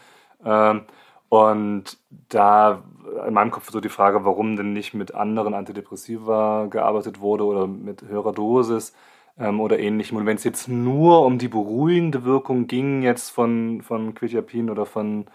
Ähm, 0.45 0.84
und 1.30 1.97
da 2.30 2.84
in 3.28 3.34
meinem 3.34 3.51
Kopf 3.51 3.69
so 3.71 3.82
die 3.82 3.89
Frage, 3.89 4.23
warum 4.26 4.55
denn 4.55 4.73
nicht 4.73 4.93
mit 4.93 5.13
anderen 5.15 5.53
Antidepressiva 5.53 6.67
gearbeitet 6.69 7.19
wurde 7.19 7.45
oder 7.45 7.67
mit 7.67 8.03
höherer 8.03 8.32
Dosis 8.32 8.93
ähm, 9.38 9.59
oder 9.59 9.80
ähnlichem. 9.80 10.17
Und 10.17 10.26
wenn 10.26 10.38
es 10.38 10.43
jetzt 10.43 10.67
nur 10.67 11.26
um 11.26 11.38
die 11.38 11.47
beruhigende 11.47 12.23
Wirkung 12.23 12.67
ging, 12.67 13.01
jetzt 13.01 13.32
von, 13.32 13.82
von 13.82 14.13
Quetiapin 14.13 14.69
oder 14.69 14.86
von, 14.86 15.26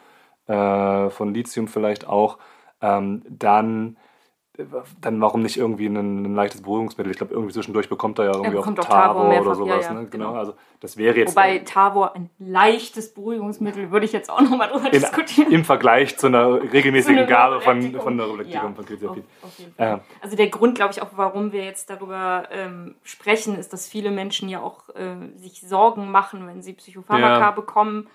äh, 0.47 1.11
von 1.11 1.35
Lithium 1.35 1.69
vielleicht 1.69 2.07
auch, 2.07 2.39
ähm, 2.81 3.23
dann 3.29 3.97
dann 5.01 5.21
warum 5.21 5.43
nicht 5.43 5.57
irgendwie 5.57 5.87
ein, 5.87 5.97
ein 5.97 6.35
leichtes 6.35 6.63
Beruhigungsmittel? 6.63 7.11
Ich 7.11 7.19
glaube, 7.19 7.35
irgendwie 7.35 7.53
zwischendurch 7.53 7.89
bekommt 7.89 8.19
er 8.19 8.27
ja 8.27 8.33
irgendwie 8.33 8.55
ja, 8.55 8.61
auch 8.61 8.75
Tavor, 8.75 9.41
oder 9.41 9.55
sowas. 9.55 9.87
Ja, 9.87 9.93
ja, 9.95 10.01
ne? 10.01 10.07
genau. 10.07 10.29
genau. 10.29 10.39
Also 10.39 10.55
das 10.81 10.97
wäre 10.97 11.17
jetzt. 11.17 11.31
Wobei 11.31 11.59
Tavor 11.61 12.15
ein 12.15 12.31
leichtes 12.39 13.13
Beruhigungsmittel 13.15 13.91
würde 13.91 14.07
ich 14.07 14.13
jetzt 14.13 14.31
auch 14.31 14.41
nochmal 14.41 14.69
drüber 14.69 14.87
in, 14.87 15.01
diskutieren. 15.01 15.53
Im 15.53 15.65
Vergleich 15.65 16.17
zu 16.19 16.29
einer 16.29 16.63
regelmäßigen 16.73 17.27
Gabe 17.27 17.61
von, 17.61 17.93
von 17.95 18.17
Neurolektikum 18.17 18.75
von 18.75 18.87
Kizapin. 18.87 19.25
Ähm. 19.79 20.01
Also 20.21 20.37
der 20.37 20.49
Grund, 20.49 20.77
glaube 20.77 20.93
ich, 20.93 21.03
auch, 21.03 21.11
warum 21.17 21.53
wir 21.53 21.65
jetzt 21.65 21.91
darüber 21.91 22.45
ähm, 22.51 22.95
sprechen, 23.03 23.59
ist, 23.59 23.73
dass 23.73 23.89
viele 23.89 24.11
Menschen 24.11 24.49
ja 24.49 24.61
auch 24.61 24.89
äh, 24.91 25.17
sich 25.37 25.61
Sorgen 25.61 26.11
machen, 26.11 26.47
wenn 26.47 26.63
sie 26.63 26.73
Psychopharmaka 26.73 27.51
bekommen 27.53 28.09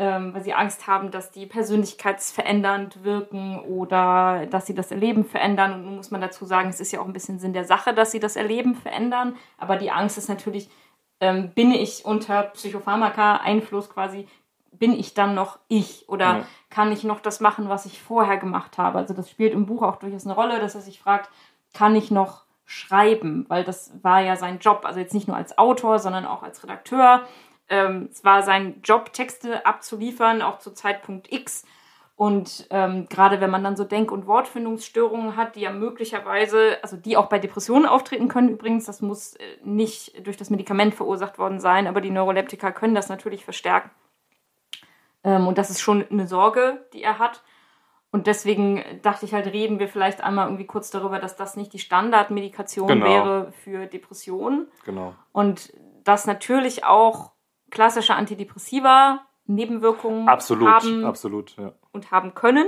ähm, 0.00 0.32
weil 0.32 0.44
sie 0.44 0.54
Angst 0.54 0.86
haben, 0.86 1.10
dass 1.10 1.32
die 1.32 1.44
persönlichkeitsverändernd 1.44 3.02
wirken 3.02 3.58
oder 3.58 4.46
dass 4.46 4.64
sie 4.64 4.74
das 4.74 4.92
Erleben 4.92 5.24
verändern. 5.24 5.74
Und 5.74 5.84
nun 5.84 5.96
muss 5.96 6.12
man 6.12 6.20
dazu 6.20 6.44
sagen, 6.44 6.68
es 6.68 6.78
ist 6.78 6.92
ja 6.92 7.00
auch 7.00 7.06
ein 7.06 7.12
bisschen 7.12 7.40
Sinn 7.40 7.52
der 7.52 7.64
Sache, 7.64 7.92
dass 7.92 8.12
sie 8.12 8.20
das 8.20 8.36
Erleben 8.36 8.76
verändern. 8.76 9.34
Aber 9.58 9.76
die 9.76 9.90
Angst 9.90 10.16
ist 10.16 10.28
natürlich, 10.28 10.70
ähm, 11.20 11.50
bin 11.50 11.72
ich 11.72 12.04
unter 12.04 12.44
Psychopharmaka-Einfluss 12.44 13.90
quasi, 13.90 14.28
bin 14.70 14.92
ich 14.92 15.14
dann 15.14 15.34
noch 15.34 15.58
ich 15.66 16.08
oder 16.08 16.24
ja. 16.24 16.46
kann 16.70 16.92
ich 16.92 17.02
noch 17.02 17.18
das 17.18 17.40
machen, 17.40 17.68
was 17.68 17.84
ich 17.84 18.00
vorher 18.00 18.36
gemacht 18.36 18.78
habe? 18.78 18.98
Also 18.98 19.14
das 19.14 19.28
spielt 19.28 19.52
im 19.52 19.66
Buch 19.66 19.82
auch 19.82 19.96
durchaus 19.96 20.26
eine 20.26 20.36
Rolle, 20.36 20.60
dass 20.60 20.76
er 20.76 20.80
sich 20.80 21.00
fragt, 21.00 21.28
kann 21.74 21.96
ich 21.96 22.12
noch 22.12 22.44
schreiben? 22.64 23.46
Weil 23.48 23.64
das 23.64 23.92
war 24.02 24.20
ja 24.20 24.36
sein 24.36 24.60
Job, 24.60 24.82
also 24.84 25.00
jetzt 25.00 25.14
nicht 25.14 25.26
nur 25.26 25.36
als 25.36 25.58
Autor, 25.58 25.98
sondern 25.98 26.24
auch 26.24 26.44
als 26.44 26.62
Redakteur 26.62 27.22
ähm, 27.68 28.08
es 28.10 28.24
war 28.24 28.42
sein 28.42 28.80
Job, 28.82 29.12
Texte 29.12 29.64
abzuliefern, 29.66 30.42
auch 30.42 30.58
zu 30.58 30.72
Zeitpunkt 30.72 31.32
X. 31.32 31.64
Und 32.16 32.66
ähm, 32.70 33.06
gerade 33.08 33.40
wenn 33.40 33.50
man 33.50 33.62
dann 33.62 33.76
so 33.76 33.84
Denk- 33.84 34.10
und 34.10 34.26
Wortfindungsstörungen 34.26 35.36
hat, 35.36 35.54
die 35.54 35.60
ja 35.60 35.70
möglicherweise, 35.70 36.78
also 36.82 36.96
die 36.96 37.16
auch 37.16 37.28
bei 37.28 37.38
Depressionen 37.38 37.86
auftreten 37.86 38.26
können 38.26 38.48
übrigens, 38.48 38.86
das 38.86 39.00
muss 39.00 39.34
äh, 39.34 39.44
nicht 39.62 40.26
durch 40.26 40.36
das 40.36 40.50
Medikament 40.50 40.96
verursacht 40.96 41.38
worden 41.38 41.60
sein, 41.60 41.86
aber 41.86 42.00
die 42.00 42.10
Neuroleptika 42.10 42.72
können 42.72 42.96
das 42.96 43.08
natürlich 43.08 43.44
verstärken. 43.44 43.90
Ähm, 45.22 45.46
und 45.46 45.58
das 45.58 45.70
ist 45.70 45.80
schon 45.80 46.04
eine 46.10 46.26
Sorge, 46.26 46.84
die 46.92 47.04
er 47.04 47.20
hat. 47.20 47.44
Und 48.10 48.26
deswegen 48.26 48.82
dachte 49.02 49.24
ich 49.24 49.34
halt, 49.34 49.46
reden 49.46 49.78
wir 49.78 49.86
vielleicht 49.86 50.24
einmal 50.24 50.46
irgendwie 50.46 50.66
kurz 50.66 50.90
darüber, 50.90 51.20
dass 51.20 51.36
das 51.36 51.56
nicht 51.56 51.72
die 51.72 51.78
Standardmedikation 51.78 52.88
genau. 52.88 53.06
wäre 53.06 53.52
für 53.62 53.86
Depressionen. 53.86 54.66
Genau. 54.84 55.14
Und 55.30 55.72
dass 56.02 56.26
natürlich 56.26 56.84
auch 56.84 57.32
klassische 57.70 58.14
Antidepressiva 58.14 59.20
Nebenwirkungen 59.46 60.28
absolut, 60.28 60.68
haben 60.68 61.04
absolut, 61.04 61.56
ja. 61.56 61.72
und 61.92 62.10
haben 62.10 62.34
können. 62.34 62.66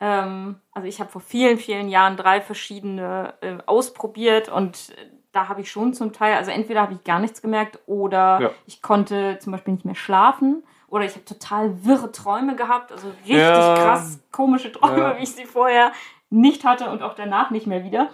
Ähm, 0.00 0.56
also 0.72 0.88
ich 0.88 0.98
habe 0.98 1.10
vor 1.10 1.20
vielen, 1.20 1.58
vielen 1.58 1.88
Jahren 1.88 2.16
drei 2.16 2.40
verschiedene 2.40 3.34
äh, 3.42 3.58
ausprobiert 3.66 4.48
und 4.48 4.94
äh, 4.96 5.10
da 5.32 5.48
habe 5.48 5.60
ich 5.60 5.70
schon 5.70 5.92
zum 5.92 6.12
Teil, 6.12 6.34
also 6.36 6.50
entweder 6.50 6.80
habe 6.80 6.94
ich 6.94 7.04
gar 7.04 7.20
nichts 7.20 7.42
gemerkt 7.42 7.78
oder 7.86 8.40
ja. 8.40 8.50
ich 8.66 8.82
konnte 8.82 9.38
zum 9.40 9.52
Beispiel 9.52 9.74
nicht 9.74 9.84
mehr 9.84 9.94
schlafen 9.94 10.64
oder 10.88 11.04
ich 11.04 11.12
habe 11.12 11.24
total 11.24 11.84
wirre 11.84 12.10
Träume 12.10 12.56
gehabt, 12.56 12.92
also 12.92 13.08
richtig 13.20 13.36
ja. 13.36 13.74
krass 13.74 14.20
komische 14.32 14.72
Träume, 14.72 15.16
wie 15.18 15.22
ich 15.22 15.32
sie 15.32 15.44
vorher 15.44 15.92
nicht 16.30 16.64
hatte 16.64 16.90
und 16.90 17.02
auch 17.02 17.14
danach 17.14 17.50
nicht 17.50 17.66
mehr 17.66 17.84
wieder. 17.84 18.10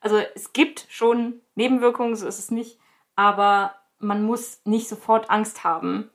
Also 0.00 0.18
es 0.34 0.52
gibt 0.52 0.86
schon 0.88 1.40
Nebenwirkungen, 1.54 2.16
so 2.16 2.26
ist 2.26 2.38
es 2.38 2.50
nicht, 2.50 2.78
aber 3.16 3.74
man 3.98 4.22
muss 4.22 4.60
nicht 4.64 4.88
sofort 4.88 5.30
Angst 5.30 5.64
haben, 5.64 6.10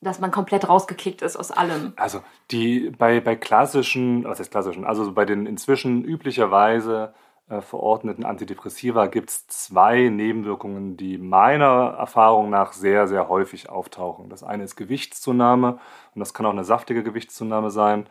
dass 0.00 0.20
man 0.20 0.30
komplett 0.30 0.68
rausgekickt 0.68 1.22
ist 1.22 1.36
aus 1.36 1.50
allem. 1.50 1.92
Also 1.96 2.22
die 2.50 2.90
bei, 2.90 3.20
bei 3.20 3.36
klassischen, 3.36 4.24
was 4.24 4.38
heißt 4.38 4.50
klassischen, 4.50 4.84
also 4.84 5.12
bei 5.12 5.24
den 5.24 5.46
inzwischen 5.46 6.04
üblicherweise 6.04 7.14
äh, 7.48 7.60
verordneten 7.60 8.24
Antidepressiva 8.24 9.06
gibt 9.06 9.30
es 9.30 9.46
zwei 9.46 10.08
Nebenwirkungen, 10.08 10.96
die 10.96 11.16
meiner 11.16 11.94
Erfahrung 11.98 12.50
nach 12.50 12.72
sehr, 12.72 13.06
sehr 13.06 13.28
häufig 13.28 13.70
auftauchen. 13.70 14.28
Das 14.28 14.42
eine 14.42 14.64
ist 14.64 14.76
Gewichtszunahme 14.76 15.78
und 16.14 16.18
das 16.18 16.34
kann 16.34 16.46
auch 16.46 16.50
eine 16.50 16.64
saftige 16.64 17.02
Gewichtszunahme 17.02 17.70
sein. 17.70 18.08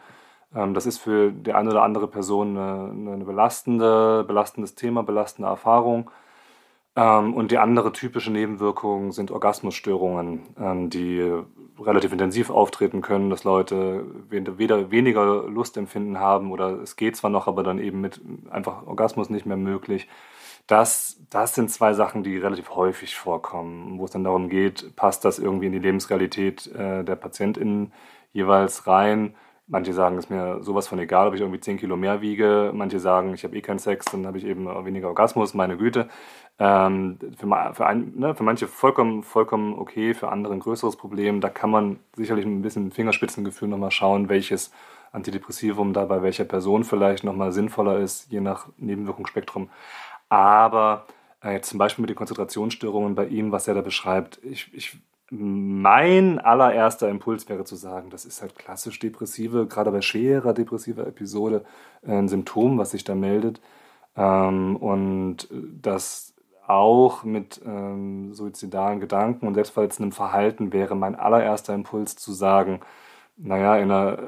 Ähm, 0.55 0.73
das 0.73 0.85
ist 0.85 0.99
für 0.99 1.31
die 1.31 1.53
eine 1.53 1.69
oder 1.69 1.83
andere 1.83 2.07
Person 2.07 2.57
eine, 2.57 3.13
eine 3.13 3.25
belastende, 3.25 4.23
belastendes 4.25 4.75
Thema, 4.75 5.03
belastende 5.03 5.49
Erfahrung. 5.49 6.09
Ähm, 6.95 7.33
und 7.33 7.51
die 7.51 7.57
andere 7.57 7.91
typische 7.91 8.31
Nebenwirkung 8.31 9.11
sind 9.11 9.31
Orgasmusstörungen, 9.31 10.43
ähm, 10.57 10.89
die 10.89 11.29
relativ 11.79 12.13
intensiv 12.13 12.49
auftreten 12.49 13.01
können, 13.01 13.29
dass 13.29 13.43
Leute 13.43 14.05
weder 14.29 14.91
weniger 14.91 15.43
Lustempfinden 15.43 16.19
haben 16.19 16.51
oder 16.51 16.81
es 16.81 16.95
geht 16.95 17.17
zwar 17.17 17.29
noch, 17.29 17.47
aber 17.47 17.63
dann 17.63 17.79
eben 17.79 17.99
mit 17.99 18.21
einfach 18.49 18.87
Orgasmus 18.87 19.29
nicht 19.29 19.45
mehr 19.45 19.57
möglich. 19.57 20.07
Das, 20.67 21.21
das 21.29 21.53
sind 21.53 21.69
zwei 21.69 21.93
Sachen, 21.93 22.23
die 22.23 22.37
relativ 22.37 22.71
häufig 22.71 23.15
vorkommen, 23.15 23.99
wo 23.99 24.05
es 24.05 24.11
dann 24.11 24.23
darum 24.23 24.49
geht, 24.49 24.95
passt 24.95 25.23
das 25.25 25.37
irgendwie 25.37 25.67
in 25.67 25.73
die 25.73 25.79
Lebensrealität 25.79 26.67
äh, 26.73 27.03
der 27.03 27.15
PatientInnen 27.15 27.91
jeweils 28.33 28.87
rein? 28.87 29.35
Manche 29.67 29.93
sagen, 29.93 30.17
es 30.17 30.25
ist 30.25 30.29
mir 30.29 30.61
sowas 30.61 30.87
von 30.87 30.99
egal, 30.99 31.27
ob 31.27 31.33
ich 31.33 31.41
irgendwie 31.41 31.59
10 31.59 31.77
Kilo 31.77 31.97
mehr 31.97 32.21
wiege. 32.21 32.71
Manche 32.73 32.99
sagen, 32.99 33.33
ich 33.33 33.43
habe 33.43 33.57
eh 33.57 33.61
keinen 33.61 33.79
Sex, 33.79 34.05
dann 34.11 34.27
habe 34.27 34.37
ich 34.37 34.45
eben 34.45 34.67
weniger 34.85 35.07
Orgasmus, 35.07 35.55
meine 35.55 35.75
Güte. 35.75 36.07
Ähm, 36.57 37.19
für, 37.37 37.73
für, 37.73 37.85
ein, 37.85 38.13
ne, 38.15 38.33
für 38.33 38.43
manche 38.43 38.67
vollkommen, 38.67 39.23
vollkommen 39.23 39.77
okay, 39.77 40.13
für 40.13 40.29
andere 40.29 40.53
ein 40.53 40.61
größeres 40.61 40.95
Problem. 40.95 41.41
Da 41.41 41.49
kann 41.49 41.69
man 41.69 41.99
sicherlich 42.15 42.45
mit 42.45 42.55
ein 42.55 42.61
bisschen 42.61 42.91
Fingerspitzengefühl 42.91 43.67
nochmal 43.67 43.91
schauen, 43.91 44.29
welches 44.29 44.71
Antidepressivum 45.11 45.93
da 45.93 46.05
bei 46.05 46.21
welcher 46.21 46.45
Person 46.45 46.83
vielleicht 46.83 47.23
nochmal 47.23 47.51
sinnvoller 47.51 47.99
ist, 47.99 48.31
je 48.31 48.41
nach 48.41 48.67
Nebenwirkungsspektrum. 48.77 49.69
Aber 50.29 51.07
äh, 51.41 51.59
zum 51.61 51.77
Beispiel 51.77 52.03
mit 52.03 52.09
den 52.09 52.17
Konzentrationsstörungen 52.17 53.15
bei 53.15 53.27
ihm, 53.27 53.51
was 53.51 53.67
er 53.67 53.73
da 53.73 53.81
beschreibt, 53.81 54.39
ich, 54.43 54.73
ich 54.73 54.97
mein 55.31 56.39
allererster 56.39 57.09
Impuls 57.09 57.49
wäre 57.49 57.65
zu 57.65 57.75
sagen, 57.75 58.11
das 58.11 58.25
ist 58.25 58.41
halt 58.41 58.55
klassisch 58.55 58.99
depressive, 58.99 59.65
gerade 59.65 59.91
bei 59.91 60.01
schwerer 60.01 60.53
depressiver 60.53 61.07
Episode 61.07 61.65
äh, 62.05 62.11
ein 62.11 62.27
Symptom, 62.27 62.77
was 62.77 62.91
sich 62.91 63.03
da 63.03 63.15
meldet. 63.15 63.59
Ähm, 64.15 64.75
und 64.75 65.47
das 65.51 66.34
auch 66.67 67.23
mit 67.23 67.61
ähm, 67.65 68.33
suizidalen 68.33 68.99
Gedanken 68.99 69.47
und 69.47 69.53
selbstverletzendem 69.53 70.11
Verhalten 70.11 70.73
wäre 70.73 70.95
mein 70.95 71.15
allererster 71.15 71.73
Impuls 71.73 72.15
zu 72.15 72.33
sagen, 72.33 72.81
naja, 73.37 73.77
in 73.77 73.91
einer 73.91 74.19
äh, 74.19 74.23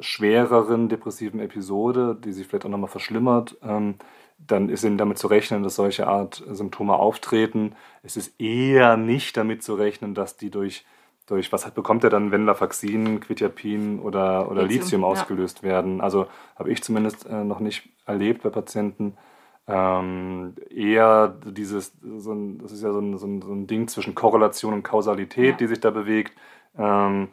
schwereren 0.00 0.88
depressiven 0.88 1.40
Episode, 1.40 2.16
die 2.18 2.32
sich 2.32 2.46
vielleicht 2.46 2.64
auch 2.64 2.70
nochmal 2.70 2.90
verschlimmert, 2.90 3.56
ähm, 3.62 3.96
dann 4.38 4.68
ist 4.68 4.84
eben 4.84 4.98
damit 4.98 5.18
zu 5.18 5.26
rechnen, 5.26 5.62
dass 5.62 5.76
solche 5.76 6.06
Art 6.06 6.42
Symptome 6.50 6.94
auftreten. 6.94 7.74
Es 8.02 8.16
ist 8.16 8.40
eher 8.40 8.96
nicht 8.96 9.36
damit 9.36 9.62
zu 9.62 9.74
rechnen, 9.74 10.14
dass 10.14 10.36
die 10.36 10.50
durch, 10.50 10.84
durch 11.26 11.52
was 11.52 11.64
hat, 11.64 11.74
bekommt 11.74 12.04
er 12.04 12.10
dann 12.10 12.32
Venlafaxin, 12.32 13.20
Quetiapin 13.20 14.00
oder, 14.00 14.50
oder 14.50 14.62
Lithium, 14.62 14.82
Lithium 14.82 15.04
ausgelöst 15.04 15.58
ja. 15.58 15.68
werden. 15.68 16.00
Also 16.00 16.26
habe 16.56 16.70
ich 16.70 16.82
zumindest 16.82 17.26
äh, 17.26 17.44
noch 17.44 17.60
nicht 17.60 17.88
erlebt 18.06 18.42
bei 18.42 18.50
Patienten. 18.50 19.16
Ähm, 19.66 20.54
eher 20.68 21.28
dieses, 21.28 21.94
so 22.02 22.32
ein, 22.32 22.58
das 22.58 22.72
ist 22.72 22.82
ja 22.82 22.92
so 22.92 23.00
ein, 23.00 23.16
so, 23.16 23.26
ein, 23.26 23.42
so 23.42 23.52
ein 23.52 23.66
Ding 23.66 23.88
zwischen 23.88 24.14
Korrelation 24.14 24.74
und 24.74 24.82
Kausalität, 24.82 25.52
ja. 25.52 25.56
die 25.56 25.66
sich 25.66 25.80
da 25.80 25.90
bewegt. 25.90 26.34
Ähm, 26.76 27.28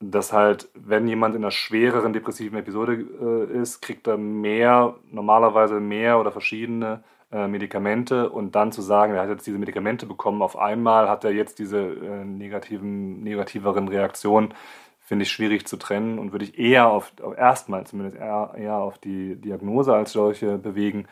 dass 0.00 0.32
halt, 0.32 0.68
wenn 0.74 1.06
jemand 1.08 1.34
in 1.34 1.42
einer 1.42 1.50
schwereren 1.50 2.12
depressiven 2.12 2.58
Episode 2.58 2.94
äh, 3.20 3.58
ist, 3.58 3.80
kriegt 3.80 4.06
er 4.06 4.16
mehr, 4.16 4.96
normalerweise 5.10 5.80
mehr 5.80 6.18
oder 6.18 6.32
verschiedene 6.32 7.02
äh, 7.32 7.48
Medikamente 7.48 8.30
und 8.30 8.54
dann 8.54 8.72
zu 8.72 8.82
sagen, 8.82 9.14
er 9.14 9.22
hat 9.22 9.28
jetzt 9.28 9.46
diese 9.46 9.58
Medikamente 9.58 10.06
bekommen, 10.06 10.42
auf 10.42 10.58
einmal 10.58 11.08
hat 11.08 11.24
er 11.24 11.32
jetzt 11.32 11.58
diese 11.58 11.80
äh, 11.80 12.24
negativen, 12.24 13.22
negativeren 13.22 13.88
Reaktionen, 13.88 14.54
finde 15.00 15.24
ich 15.24 15.32
schwierig 15.32 15.66
zu 15.66 15.76
trennen 15.76 16.18
und 16.18 16.32
würde 16.32 16.44
ich 16.46 16.58
eher 16.58 16.88
auf, 16.88 17.12
auf 17.22 17.36
erstmal 17.36 17.86
zumindest 17.86 18.18
eher, 18.18 18.54
eher 18.56 18.76
auf 18.76 18.98
die 18.98 19.36
Diagnose 19.36 19.94
als 19.94 20.12
solche 20.12 20.58
bewegen. 20.58 21.06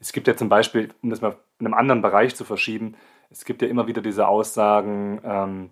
Es 0.00 0.12
gibt 0.12 0.28
ja 0.28 0.36
zum 0.36 0.48
Beispiel, 0.48 0.90
um 1.02 1.10
das 1.10 1.20
mal 1.20 1.36
in 1.58 1.66
einem 1.66 1.74
anderen 1.74 2.02
Bereich 2.02 2.34
zu 2.34 2.44
verschieben, 2.44 2.94
es 3.30 3.44
gibt 3.44 3.62
ja 3.62 3.68
immer 3.68 3.86
wieder 3.86 4.02
diese 4.02 4.28
Aussagen, 4.28 5.20
ähm, 5.24 5.70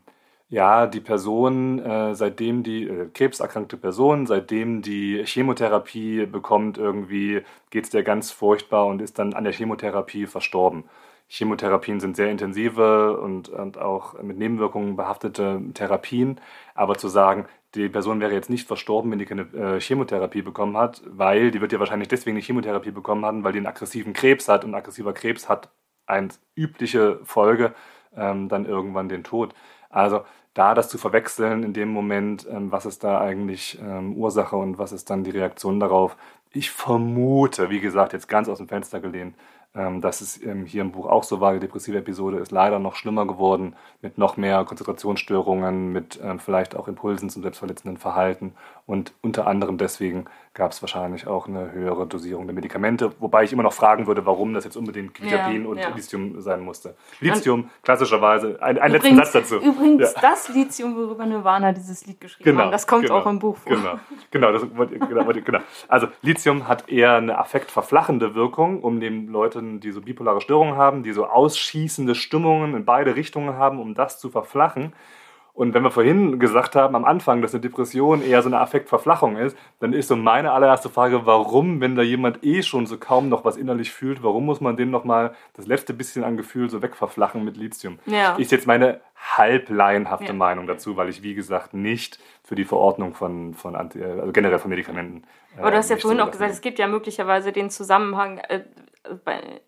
ja, 0.49 0.87
die 0.87 1.01
Person, 1.01 1.79
äh, 1.81 2.14
seitdem 2.14 2.62
die 2.62 2.87
äh, 2.87 3.09
krebserkrankte 3.12 3.77
Person, 3.77 4.27
seitdem 4.27 4.83
die 4.83 5.25
Chemotherapie 5.25 6.27
bekommt, 6.27 6.79
irgendwie 6.79 7.43
geht 7.70 7.85
es 7.85 7.91
der 7.91 8.03
ganz 8.03 8.31
furchtbar 8.31 8.87
und 8.87 9.03
ist 9.03 9.18
dann 9.18 9.35
an 9.35 9.45
der 9.45 9.53
Chemotherapie 9.53 10.27
verstorben. 10.27 10.85
Chemotherapien 11.29 12.01
sind 12.01 12.16
sehr 12.16 12.31
intensive 12.31 13.18
und, 13.18 13.49
und 13.49 13.79
auch 13.79 14.20
mit 14.22 14.39
Nebenwirkungen 14.39 14.97
behaftete 14.97 15.61
Therapien. 15.72 16.41
Aber 16.75 16.97
zu 16.97 17.09
sagen, 17.09 17.47
die 17.75 17.89
Person 17.89 18.20
wäre 18.20 18.33
jetzt 18.33 18.51
nicht 18.51 18.66
verstorben, 18.66 19.11
wenn 19.11 19.18
die 19.18 19.27
keine 19.27 19.43
äh, 19.53 19.81
Chemotherapie 19.81 20.43
bekommen 20.43 20.77
hat, 20.77 21.03
weil 21.07 21.51
die 21.51 21.61
wird 21.61 21.72
ja 21.72 21.79
wahrscheinlich 21.79 22.09
deswegen 22.09 22.37
nicht 22.37 22.47
Chemotherapie 22.47 22.91
bekommen 22.91 23.25
haben, 23.25 23.45
weil 23.45 23.53
die 23.53 23.59
einen 23.59 23.66
aggressiven 23.66 24.12
Krebs 24.12 24.49
hat 24.49 24.64
und 24.64 24.75
aggressiver 24.75 25.12
Krebs 25.12 25.49
hat 25.49 25.70
eine 26.07 26.29
übliche 26.55 27.20
Folge, 27.25 27.75
ähm, 28.16 28.49
dann 28.49 28.66
irgendwann 28.66 29.09
den 29.09 29.25
Tod. 29.25 29.55
Also 29.91 30.25
da 30.55 30.75
das 30.75 30.89
zu 30.89 30.99
verwechseln 30.99 31.62
in 31.64 31.72
dem 31.72 31.89
Moment, 31.89 32.47
ähm, 32.51 32.70
was 32.70 32.87
ist 32.87 33.03
da 33.05 33.20
eigentlich 33.20 33.79
ähm, 33.81 34.16
Ursache 34.16 34.57
und 34.57 34.79
was 34.79 34.93
ist 34.93 35.11
dann 35.11 35.25
die 35.25 35.31
Reaktion 35.31 35.81
darauf. 35.81 36.16
Ich 36.53 36.70
vermute, 36.70 37.70
wie 37.70 37.81
gesagt, 37.81 38.12
jetzt 38.12 38.29
ganz 38.29 38.49
aus 38.49 38.59
dem 38.59 38.68
Fenster 38.68 39.01
gelehnt, 39.01 39.35
ähm, 39.75 40.01
dass 40.01 40.20
es 40.20 40.41
ähm, 40.43 40.66
hier 40.66 40.83
im 40.83 40.93
Buch 40.93 41.07
auch 41.07 41.25
so 41.25 41.41
war. 41.41 41.53
Die 41.53 41.61
depressive 41.61 41.99
Episode 41.99 42.39
ist 42.39 42.53
leider 42.53 42.79
noch 42.79 42.95
schlimmer 42.95 43.27
geworden, 43.27 43.75
mit 44.03 44.18
noch 44.18 44.37
mehr 44.37 44.64
Konzentrationsstörungen, 44.64 45.93
mit 45.93 46.20
ähm, 46.22 46.39
vielleicht 46.39 46.77
auch 46.77 46.89
Impulsen 46.89 47.31
zum 47.31 47.43
selbstverletzenden 47.43 47.97
Verhalten. 47.97 48.55
Und 48.87 49.14
unter 49.22 49.47
anderem 49.47 49.78
deswegen 49.78 50.26
gab 50.53 50.72
es 50.72 50.82
wahrscheinlich 50.82 51.26
auch 51.26 51.49
eine 51.49 51.72
höhere 51.72 52.07
Dosierung 52.07 52.47
der 52.47 52.55
Medikamente. 52.55 53.12
Wobei 53.18 53.45
ich 53.45 53.53
immer 53.53 53.62
noch 53.62 53.72
fragen 53.72 54.07
würde, 54.07 54.26
warum 54.26 54.53
das 54.53 54.64
jetzt 54.64 54.76
unbedingt 54.76 55.14
Quetiapin 55.14 55.62
ja, 55.62 55.68
und 55.68 55.78
ja. 55.78 55.89
Lithium 55.89 56.39
sein 56.43 56.61
musste. 56.61 56.95
Lithium, 57.18 57.62
und 57.62 57.70
klassischerweise, 57.82 58.62
ein, 58.62 58.78
ein 58.78 58.93
letzten 58.93 59.16
Satz 59.16 59.32
dazu. 59.32 59.57
Übrigens, 59.57 60.12
ja. 60.14 60.20
das 60.20 60.51
Lithium, 60.51 60.97
worüber 60.97 61.24
Nirvana 61.24 61.72
dieses 61.72 62.05
Lied 62.07 62.20
geschrieben 62.20 62.51
genau, 62.51 62.66
hat, 62.66 62.74
das 62.74 62.87
kommt 62.87 63.05
genau, 63.05 63.20
auch 63.20 63.26
im 63.26 63.39
Buch 63.39 63.57
vor. 63.57 63.74
Genau, 63.74 63.99
genau, 64.30 64.53
das, 64.53 64.62
genau, 64.62 65.32
genau. 65.32 65.61
Also 65.89 66.09
Lithium 66.20 66.68
hat 66.68 66.87
eher 66.91 67.14
eine 67.14 67.39
affektverflachende 67.39 68.35
Wirkung, 68.35 68.82
um 68.82 69.01
den 69.01 69.28
Leuten, 69.28 69.80
die 69.80 69.93
so 69.93 70.03
bipolare 70.03 70.43
Störungen 70.43 70.76
haben, 70.76 71.03
die 71.03 71.12
so 71.12 71.24
ausschießende 71.26 72.14
Stimmungen 72.14 72.74
in 72.74 72.85
beide 72.85 73.16
Richtungen 73.16 73.57
haben, 73.57 73.80
um 73.80 73.95
das 73.95 74.20
zu 74.20 74.28
verflachen. 74.28 74.93
Und 75.55 75.73
wenn 75.73 75.85
wir 75.85 75.93
vorhin 75.93 76.41
gesagt 76.41 76.75
haben, 76.75 76.97
am 76.97 77.05
Anfang, 77.05 77.41
dass 77.41 77.55
eine 77.55 77.61
Depression 77.61 78.23
eher 78.23 78.43
so 78.43 78.49
eine 78.49 78.59
Affektverflachung 78.59 79.37
ist, 79.37 79.57
dann 79.79 79.93
ist 79.93 80.09
so 80.09 80.17
meine 80.17 80.51
allererste 80.51 80.89
Frage, 80.89 81.27
warum, 81.27 81.81
wenn 81.81 81.95
da 81.95 82.03
jemand 82.03 82.45
eh 82.45 82.65
schon 82.65 82.87
so 82.87 82.99
kaum 82.99 83.29
noch 83.29 83.45
was 83.45 83.57
innerlich 83.57 83.93
fühlt, 83.93 84.25
warum 84.25 84.47
muss 84.47 84.61
man 84.61 84.77
dem 84.77 84.91
nochmal 84.91 85.33
das 85.55 85.69
letzte 85.69 85.95
bisschen 85.95 86.25
an 86.25 86.37
Gefühl 86.37 86.69
so 86.71 86.83
wegverflachen 86.83 87.45
mit 87.45 87.57
Lithium? 87.57 88.01
Ja. 88.07 88.35
Ist 88.35 88.51
jetzt 88.51 88.67
meine 88.67 89.01
halb 89.15 89.71
laienhafte 89.71 90.27
ja. 90.27 90.33
Meinung 90.33 90.67
dazu, 90.67 90.97
weil 90.97 91.09
ich, 91.09 91.23
wie 91.23 91.35
gesagt, 91.35 91.73
nicht 91.73 92.19
für 92.43 92.57
die 92.57 92.65
Verordnung 92.65 93.15
von, 93.15 93.55
von 93.55 93.77
Anti, 93.77 94.03
also 94.03 94.33
generell 94.33 94.59
von 94.59 94.71
Medikamenten. 94.71 95.23
Äh, 95.57 95.61
Aber 95.61 95.71
du 95.71 95.77
hast 95.77 95.89
ja 95.89 95.97
vorhin 95.97 96.21
auch 96.21 96.33
gesagt, 96.33 96.51
es 96.51 96.63
gibt 96.63 96.81
ja 96.81 96.89
möglicherweise 96.89 97.53
den 97.53 97.71
Zusammenhang 97.71 98.39
äh, 98.39 98.63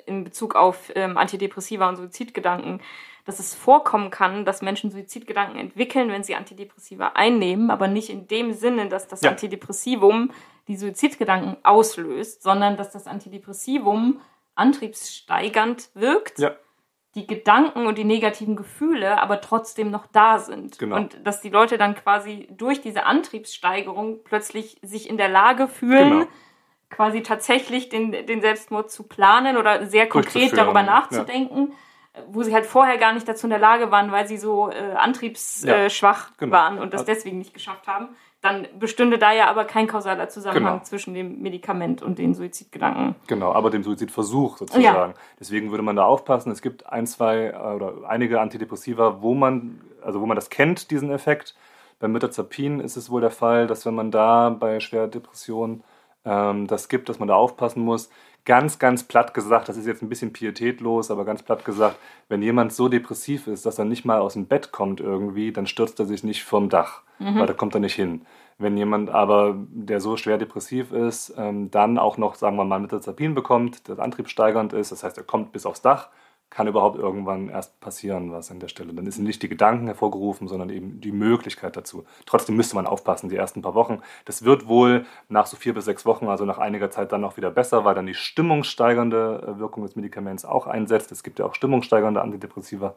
in 0.05 0.25
Bezug 0.25 0.57
auf 0.57 0.91
ähm, 0.97 1.17
Antidepressiva 1.17 1.89
und 1.89 1.95
Suizidgedanken 1.95 2.81
dass 3.27 3.41
es 3.41 3.55
vorkommen 3.55 4.11
kann, 4.11 4.45
dass 4.45 4.63
Menschen 4.63 4.91
Suizidgedanken 4.91 5.59
entwickeln, 5.59 6.11
wenn 6.11 6.23
sie 6.23 6.37
Antidepressiva 6.37 7.13
einnehmen, 7.15 7.71
aber 7.71 7.89
nicht 7.89 8.09
in 8.09 8.29
dem 8.29 8.53
Sinne, 8.53 8.89
dass 8.89 9.09
das 9.09 9.21
ja. 9.21 9.31
Antidepressivum 9.31 10.31
die 10.69 10.77
Suizidgedanken 10.77 11.57
auslöst, 11.65 12.43
sondern 12.43 12.77
dass 12.77 12.93
das 12.93 13.07
Antidepressivum 13.09 14.21
antriebssteigernd 14.55 15.91
wirkt. 15.95 16.39
Ja. 16.39 16.57
Die 17.17 17.27
Gedanken 17.27 17.87
und 17.87 17.99
die 17.99 18.05
negativen 18.05 18.57
Gefühle 18.57 19.21
aber 19.21 19.41
trotzdem 19.41 19.91
noch 19.91 20.07
da 20.07 20.39
sind. 20.39 20.79
Genau. 20.79 20.97
Und 20.97 21.19
dass 21.25 21.41
die 21.41 21.49
Leute 21.49 21.79
dann 21.79 21.95
quasi 21.95 22.47
durch 22.51 22.81
diese 22.81 23.07
Antriebssteigerung 23.07 24.23
plötzlich 24.23 24.79
sich 24.83 25.09
in 25.09 25.17
der 25.17 25.29
Lage 25.29 25.67
fühlen, 25.67 26.11
genau 26.11 26.27
quasi 26.89 27.23
tatsächlich 27.23 27.89
den, 27.89 28.13
den 28.13 28.41
Selbstmord 28.41 28.93
zu 28.93 29.03
planen 29.03 29.57
oder 29.57 29.87
sehr 29.87 30.09
konkret 30.09 30.57
darüber 30.57 30.85
nachzudenken. 30.85 31.71
Ja 31.71 31.77
wo 32.29 32.43
sie 32.43 32.55
halt 32.55 32.67
vorher 32.67 32.99
gar 32.99 33.13
nicht 33.13 33.29
dazu 33.29 33.47
in 33.47 33.51
der 33.51 33.59
Lage 33.59 33.91
waren, 33.91 34.13
weil 34.13 34.27
sie 34.27 34.37
so 34.37 34.71
äh, 34.71 34.95
antriebsschwach 34.95 36.29
ja, 36.31 36.35
genau. 36.39 36.53
waren 36.53 36.79
und 36.79 36.93
das 36.93 37.03
also 37.03 37.13
deswegen 37.13 37.39
nicht 37.39 37.55
geschafft 37.55 37.87
haben, 37.87 38.09
dann 38.41 38.67
bestünde 38.79 39.19
da 39.19 39.33
ja 39.33 39.49
aber 39.49 39.65
kein 39.65 39.87
kausaler 39.87 40.29
Zusammenhang 40.29 40.75
genau. 40.75 40.85
zwischen 40.85 41.15
dem 41.15 41.41
Medikament 41.43 42.03
und 42.03 42.19
den 42.19 42.35
Suizidgedanken. 42.35 43.17
Genau, 43.27 43.53
aber 43.53 43.71
dem 43.71 43.83
Suizidversuch 43.83 44.59
sozusagen. 44.59 44.85
Ja. 44.85 45.15
Deswegen 45.41 45.71
würde 45.71 45.83
man 45.83 45.97
da 45.97 46.05
aufpassen. 46.05 46.53
Es 46.53 46.63
gibt 46.63 46.87
ein, 46.87 47.07
zwei 47.07 47.49
äh, 47.49 47.75
oder 47.75 48.09
einige 48.09 48.41
Antidepressiva, 48.41 49.19
wo 49.21 49.35
man, 49.35 49.81
also 50.03 50.21
wo 50.21 50.27
man 50.27 50.37
das 50.37 50.51
kennt, 50.51 50.91
diesen 50.91 51.11
Effekt. 51.11 51.55
Beim 51.99 52.13
Metazapin 52.13 52.81
ist 52.81 52.97
es 52.97 53.11
wohl 53.11 53.23
der 53.23 53.31
Fall, 53.31 53.67
dass 53.67 53.87
wenn 53.87 53.95
man 53.95 54.11
da 54.11 54.51
bei 54.51 54.81
schwerer 54.81 55.09
Depression 55.09 55.83
ähm, 56.25 56.67
das 56.67 56.89
gibt, 56.89 57.09
dass 57.09 57.19
man 57.19 57.29
da 57.29 57.35
aufpassen 57.35 57.83
muss 57.83 58.11
ganz, 58.47 58.79
ganz 58.79 59.05
platt 59.05 59.35
gesagt, 59.35 59.69
das 59.69 59.77
ist 59.77 59.87
jetzt 59.87 60.03
ein 60.03 60.09
bisschen 60.09 60.33
pietätlos, 60.33 61.11
aber 61.11 61.25
ganz 61.27 61.43
platt 61.43 61.65
gesagt, 61.65 61.97
wenn 62.29 62.41
jemand 62.41 62.73
so 62.73 62.89
depressiv 62.89 63.47
ist, 63.49 63.67
dass 63.67 63.79
er 63.79 63.85
nicht 63.85 64.05
mal 64.07 64.21
aus 64.21 64.33
dem 64.33 64.47
Bett 64.47 64.73
kommt 64.73 65.01
irgendwie, 65.01 65.53
dann 65.53 65.67
stürzt 65.67 65.99
er 66.01 66.07
sich 66.07 66.25
nicht 66.25 66.45
vom 66.45 66.71
Dach, 66.71 67.03
mhm. 67.19 67.39
weil 67.39 67.47
da 67.47 67.53
kommt 67.53 67.75
er 67.75 67.81
nicht 67.81 67.95
hin. 67.95 68.25
Wenn 68.59 68.79
jemand 68.79 69.11
aber, 69.11 69.55
der 69.69 70.01
so 70.01 70.17
schwer 70.17 70.39
depressiv 70.39 70.93
ist, 70.93 71.35
ähm, 71.37 71.71
dann 71.71 71.99
auch 71.99 72.17
noch, 72.17 72.37
sagen 72.37 72.57
wir 72.57 72.65
mal, 72.65 72.81
Metazapin 72.81 73.35
bekommt, 73.35 73.87
das 73.89 73.99
antriebssteigernd 73.99 74.73
ist, 74.73 74.93
das 74.93 75.03
heißt, 75.03 75.19
er 75.19 75.25
kommt 75.25 75.53
bis 75.53 75.67
aufs 75.67 75.83
Dach, 75.83 76.09
kann 76.51 76.69
überhaupt 76.69 76.97
irgendwann 76.97 77.49
erst 77.49 77.81
passieren, 77.81 78.33
was 78.33 78.51
an 78.51 78.61
der 78.61 78.69
Stelle. 78.69 78.95
Dann 78.95 79.11
sind 79.11 79.25
nicht 79.25 79.43
die 79.43 79.49
Gedanken 79.49 79.87
hervorgerufen, 79.87 80.49
sondern 80.49 80.71
eben 80.71 81.01
die 81.01 81.13
Möglichkeit 81.13 81.77
dazu. 81.77 82.05
Trotzdem 82.25 82.57
müsste 82.57 82.77
man 82.77 82.87
aufpassen, 82.87 83.29
die 83.29 83.37
ersten 83.37 83.63
paar 83.63 83.75
Wochen. 83.75 84.01
Das 84.25 84.45
wird 84.45 84.69
wohl 84.69 85.07
nach 85.29 85.47
so 85.47 85.57
vier 85.57 85.75
bis 85.75 85.85
sechs 85.85 86.07
Wochen, 86.07 86.29
also 86.29 86.45
nach 86.45 86.59
einiger 86.59 86.91
Zeit 86.91 87.13
dann 87.13 87.25
auch 87.25 87.37
wieder 87.37 87.51
besser, 87.51 87.85
weil 87.85 87.95
dann 87.95 88.07
die 88.07 88.15
stimmungssteigernde 88.15 89.57
äh, 89.57 89.59
Wirkung 89.59 89.83
des 89.83 89.97
Medikaments 89.97 90.45
auch 90.45 90.67
einsetzt. 90.67 91.13
Es 91.13 91.23
gibt 91.23 91.39
ja 91.39 91.47
auch 91.47 91.55
stimmungssteigernde 91.55 92.23
Antidepressiva. 92.23 92.95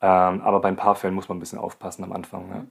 Ähm, 0.00 0.42
aber 0.42 0.60
bei 0.60 0.68
ein 0.68 0.76
paar 0.76 0.94
Fällen 0.94 1.14
muss 1.14 1.28
man 1.28 1.38
ein 1.38 1.40
bisschen 1.40 1.58
aufpassen 1.58 2.04
am 2.04 2.12
Anfang. 2.12 2.48
Ne? 2.48 2.66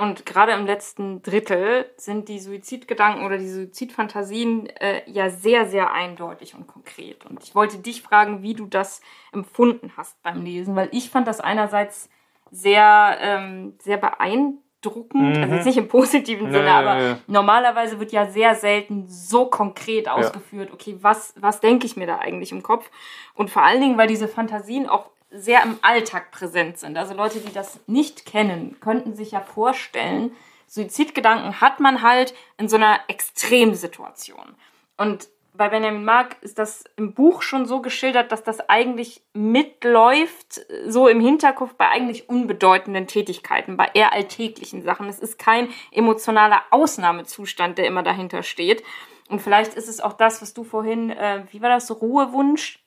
Und 0.00 0.24
gerade 0.24 0.52
im 0.52 0.64
letzten 0.64 1.22
Drittel 1.22 1.90
sind 1.96 2.28
die 2.28 2.38
Suizidgedanken 2.38 3.24
oder 3.24 3.36
die 3.36 3.48
Suizidfantasien 3.48 4.66
äh, 4.76 5.02
ja 5.06 5.28
sehr, 5.28 5.66
sehr 5.66 5.92
eindeutig 5.92 6.54
und 6.54 6.66
konkret. 6.66 7.26
Und 7.26 7.42
ich 7.44 7.54
wollte 7.54 7.78
dich 7.78 8.00
fragen, 8.02 8.42
wie 8.42 8.54
du 8.54 8.66
das 8.66 9.02
empfunden 9.30 9.92
hast 9.96 10.22
beim 10.22 10.42
Lesen, 10.42 10.74
weil 10.74 10.88
ich 10.92 11.10
fand 11.10 11.28
das 11.28 11.40
einerseits 11.40 12.08
sehr, 12.50 13.18
ähm, 13.20 13.74
sehr 13.78 13.98
beeindruckend, 13.98 15.36
mhm. 15.36 15.42
also 15.42 15.54
jetzt 15.54 15.66
nicht 15.66 15.78
im 15.78 15.88
positiven 15.88 16.50
Sinne, 16.50 16.66
ja, 16.66 16.78
aber 16.78 16.94
ja, 16.96 17.08
ja. 17.08 17.18
normalerweise 17.26 18.00
wird 18.00 18.12
ja 18.12 18.26
sehr 18.26 18.54
selten 18.54 19.06
so 19.06 19.46
konkret 19.46 20.08
ausgeführt, 20.08 20.70
okay, 20.72 20.96
was, 21.02 21.34
was 21.38 21.60
denke 21.60 21.84
ich 21.84 21.96
mir 21.96 22.06
da 22.06 22.18
eigentlich 22.18 22.52
im 22.52 22.62
Kopf? 22.62 22.90
Und 23.34 23.50
vor 23.50 23.62
allen 23.62 23.80
Dingen, 23.80 23.98
weil 23.98 24.08
diese 24.08 24.28
Fantasien 24.28 24.88
auch 24.88 25.10
sehr 25.30 25.62
im 25.62 25.78
Alltag 25.82 26.30
präsent 26.30 26.78
sind. 26.78 26.96
Also 26.98 27.14
Leute, 27.14 27.40
die 27.40 27.52
das 27.52 27.80
nicht 27.86 28.26
kennen, 28.26 28.78
könnten 28.80 29.14
sich 29.14 29.30
ja 29.30 29.40
vorstellen, 29.40 30.32
Suizidgedanken 30.66 31.60
hat 31.60 31.80
man 31.80 32.02
halt 32.02 32.34
in 32.56 32.68
so 32.68 32.76
einer 32.76 33.00
Extremsituation. 33.08 34.54
Und 34.96 35.28
bei 35.52 35.68
Benjamin 35.68 36.04
Mark 36.04 36.36
ist 36.42 36.58
das 36.58 36.84
im 36.96 37.12
Buch 37.12 37.42
schon 37.42 37.66
so 37.66 37.82
geschildert, 37.82 38.30
dass 38.32 38.44
das 38.44 38.60
eigentlich 38.68 39.20
mitläuft, 39.34 40.60
so 40.86 41.08
im 41.08 41.20
Hinterkopf 41.20 41.74
bei 41.74 41.88
eigentlich 41.88 42.28
unbedeutenden 42.28 43.06
Tätigkeiten, 43.06 43.76
bei 43.76 43.90
eher 43.92 44.12
alltäglichen 44.12 44.82
Sachen. 44.82 45.08
Es 45.08 45.18
ist 45.18 45.38
kein 45.38 45.68
emotionaler 45.90 46.62
Ausnahmezustand, 46.70 47.78
der 47.78 47.86
immer 47.86 48.02
dahinter 48.02 48.42
steht. 48.42 48.82
Und 49.28 49.40
vielleicht 49.40 49.74
ist 49.74 49.88
es 49.88 50.00
auch 50.00 50.14
das, 50.14 50.40
was 50.40 50.54
du 50.54 50.64
vorhin, 50.64 51.10
äh, 51.10 51.44
wie 51.50 51.60
war 51.62 51.68
das, 51.68 51.90
Ruhewunsch 51.90 52.79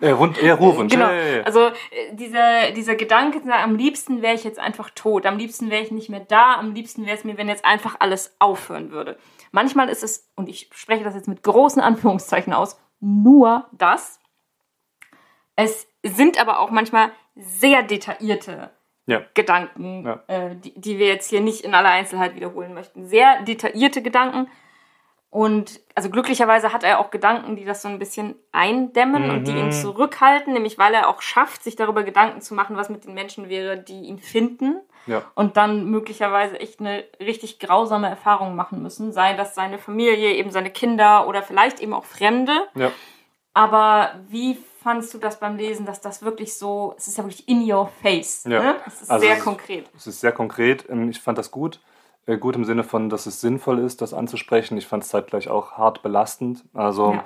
ja, 0.00 0.18
Wund, 0.18 0.42
Ruhewunsch. 0.42 0.92
Genau. 0.92 1.06
Ja, 1.06 1.14
ja, 1.14 1.36
ja. 1.36 1.42
Also 1.42 1.66
äh, 1.66 1.72
dieser, 2.12 2.70
dieser 2.72 2.94
Gedanke, 2.94 3.40
am 3.52 3.76
liebsten 3.76 4.22
wäre 4.22 4.34
ich 4.34 4.44
jetzt 4.44 4.58
einfach 4.58 4.90
tot, 4.90 5.26
am 5.26 5.38
liebsten 5.38 5.70
wäre 5.70 5.82
ich 5.82 5.90
nicht 5.90 6.08
mehr 6.08 6.20
da, 6.20 6.54
am 6.54 6.74
liebsten 6.74 7.06
wäre 7.06 7.16
es 7.16 7.24
mir, 7.24 7.36
wenn 7.36 7.48
jetzt 7.48 7.64
einfach 7.64 7.96
alles 7.98 8.34
aufhören 8.38 8.90
würde. 8.90 9.18
Manchmal 9.52 9.88
ist 9.88 10.02
es, 10.02 10.30
und 10.36 10.48
ich 10.48 10.70
spreche 10.74 11.04
das 11.04 11.14
jetzt 11.14 11.28
mit 11.28 11.42
großen 11.42 11.82
Anführungszeichen 11.82 12.52
aus, 12.52 12.80
nur 13.00 13.66
das. 13.72 14.20
Es 15.56 15.86
sind 16.02 16.40
aber 16.40 16.60
auch 16.60 16.70
manchmal 16.70 17.12
sehr 17.34 17.82
detaillierte 17.82 18.70
ja. 19.06 19.22
Gedanken, 19.34 20.04
ja. 20.06 20.22
Äh, 20.28 20.56
die, 20.56 20.78
die 20.80 20.98
wir 20.98 21.08
jetzt 21.08 21.28
hier 21.28 21.40
nicht 21.40 21.64
in 21.64 21.74
aller 21.74 21.90
Einzelheit 21.90 22.36
wiederholen 22.36 22.74
möchten. 22.74 23.06
Sehr 23.06 23.42
detaillierte 23.42 24.02
Gedanken, 24.02 24.48
und 25.30 25.80
also 25.94 26.10
glücklicherweise 26.10 26.72
hat 26.72 26.82
er 26.82 26.98
auch 26.98 27.10
Gedanken, 27.10 27.54
die 27.54 27.64
das 27.64 27.82
so 27.82 27.88
ein 27.88 28.00
bisschen 28.00 28.34
eindämmen 28.50 29.28
mhm. 29.28 29.30
und 29.30 29.44
die 29.46 29.52
ihn 29.52 29.66
mhm. 29.66 29.72
zurückhalten, 29.72 30.52
nämlich 30.52 30.76
weil 30.76 30.92
er 30.92 31.08
auch 31.08 31.22
schafft, 31.22 31.62
sich 31.62 31.76
darüber 31.76 32.02
Gedanken 32.02 32.40
zu 32.40 32.54
machen, 32.54 32.76
was 32.76 32.88
mit 32.88 33.04
den 33.04 33.14
Menschen 33.14 33.48
wäre, 33.48 33.78
die 33.78 34.02
ihn 34.02 34.18
finden 34.18 34.80
ja. 35.06 35.22
und 35.36 35.56
dann 35.56 35.86
möglicherweise 35.86 36.58
echt 36.58 36.80
eine 36.80 37.04
richtig 37.20 37.60
grausame 37.60 38.08
Erfahrung 38.08 38.56
machen 38.56 38.82
müssen, 38.82 39.12
sei 39.12 39.34
das 39.34 39.54
seine 39.54 39.78
Familie, 39.78 40.32
eben 40.34 40.50
seine 40.50 40.70
Kinder 40.70 41.28
oder 41.28 41.44
vielleicht 41.44 41.80
eben 41.80 41.94
auch 41.94 42.04
Fremde. 42.04 42.52
Ja. 42.74 42.90
Aber 43.54 44.14
wie 44.28 44.58
fandst 44.82 45.12
du 45.14 45.18
das 45.18 45.38
beim 45.38 45.56
Lesen, 45.56 45.86
dass 45.86 46.00
das 46.00 46.22
wirklich 46.22 46.56
so, 46.56 46.94
es 46.96 47.06
ist 47.06 47.18
ja 47.18 47.24
wirklich 47.24 47.46
in 47.48 47.70
your 47.70 47.90
face. 48.02 48.44
Ja. 48.44 48.62
Ne? 48.62 48.76
Es 48.86 49.02
ist 49.02 49.10
also 49.10 49.26
sehr 49.26 49.38
konkret. 49.38 49.90
Es 49.96 50.06
ist 50.06 50.20
sehr 50.20 50.32
konkret. 50.32 50.88
Ähm, 50.88 51.10
ich 51.10 51.20
fand 51.20 51.38
das 51.38 51.50
gut. 51.50 51.80
Äh, 52.26 52.38
gut 52.38 52.56
im 52.56 52.64
Sinne 52.64 52.84
von, 52.84 53.08
dass 53.08 53.26
es 53.26 53.40
sinnvoll 53.40 53.78
ist, 53.78 54.02
das 54.02 54.14
anzusprechen. 54.14 54.76
Ich 54.78 54.86
fand 54.86 55.02
es 55.02 55.08
zeitgleich 55.08 55.48
auch 55.48 55.72
hart 55.72 56.02
belastend. 56.02 56.64
Also 56.74 57.14
ja. 57.14 57.24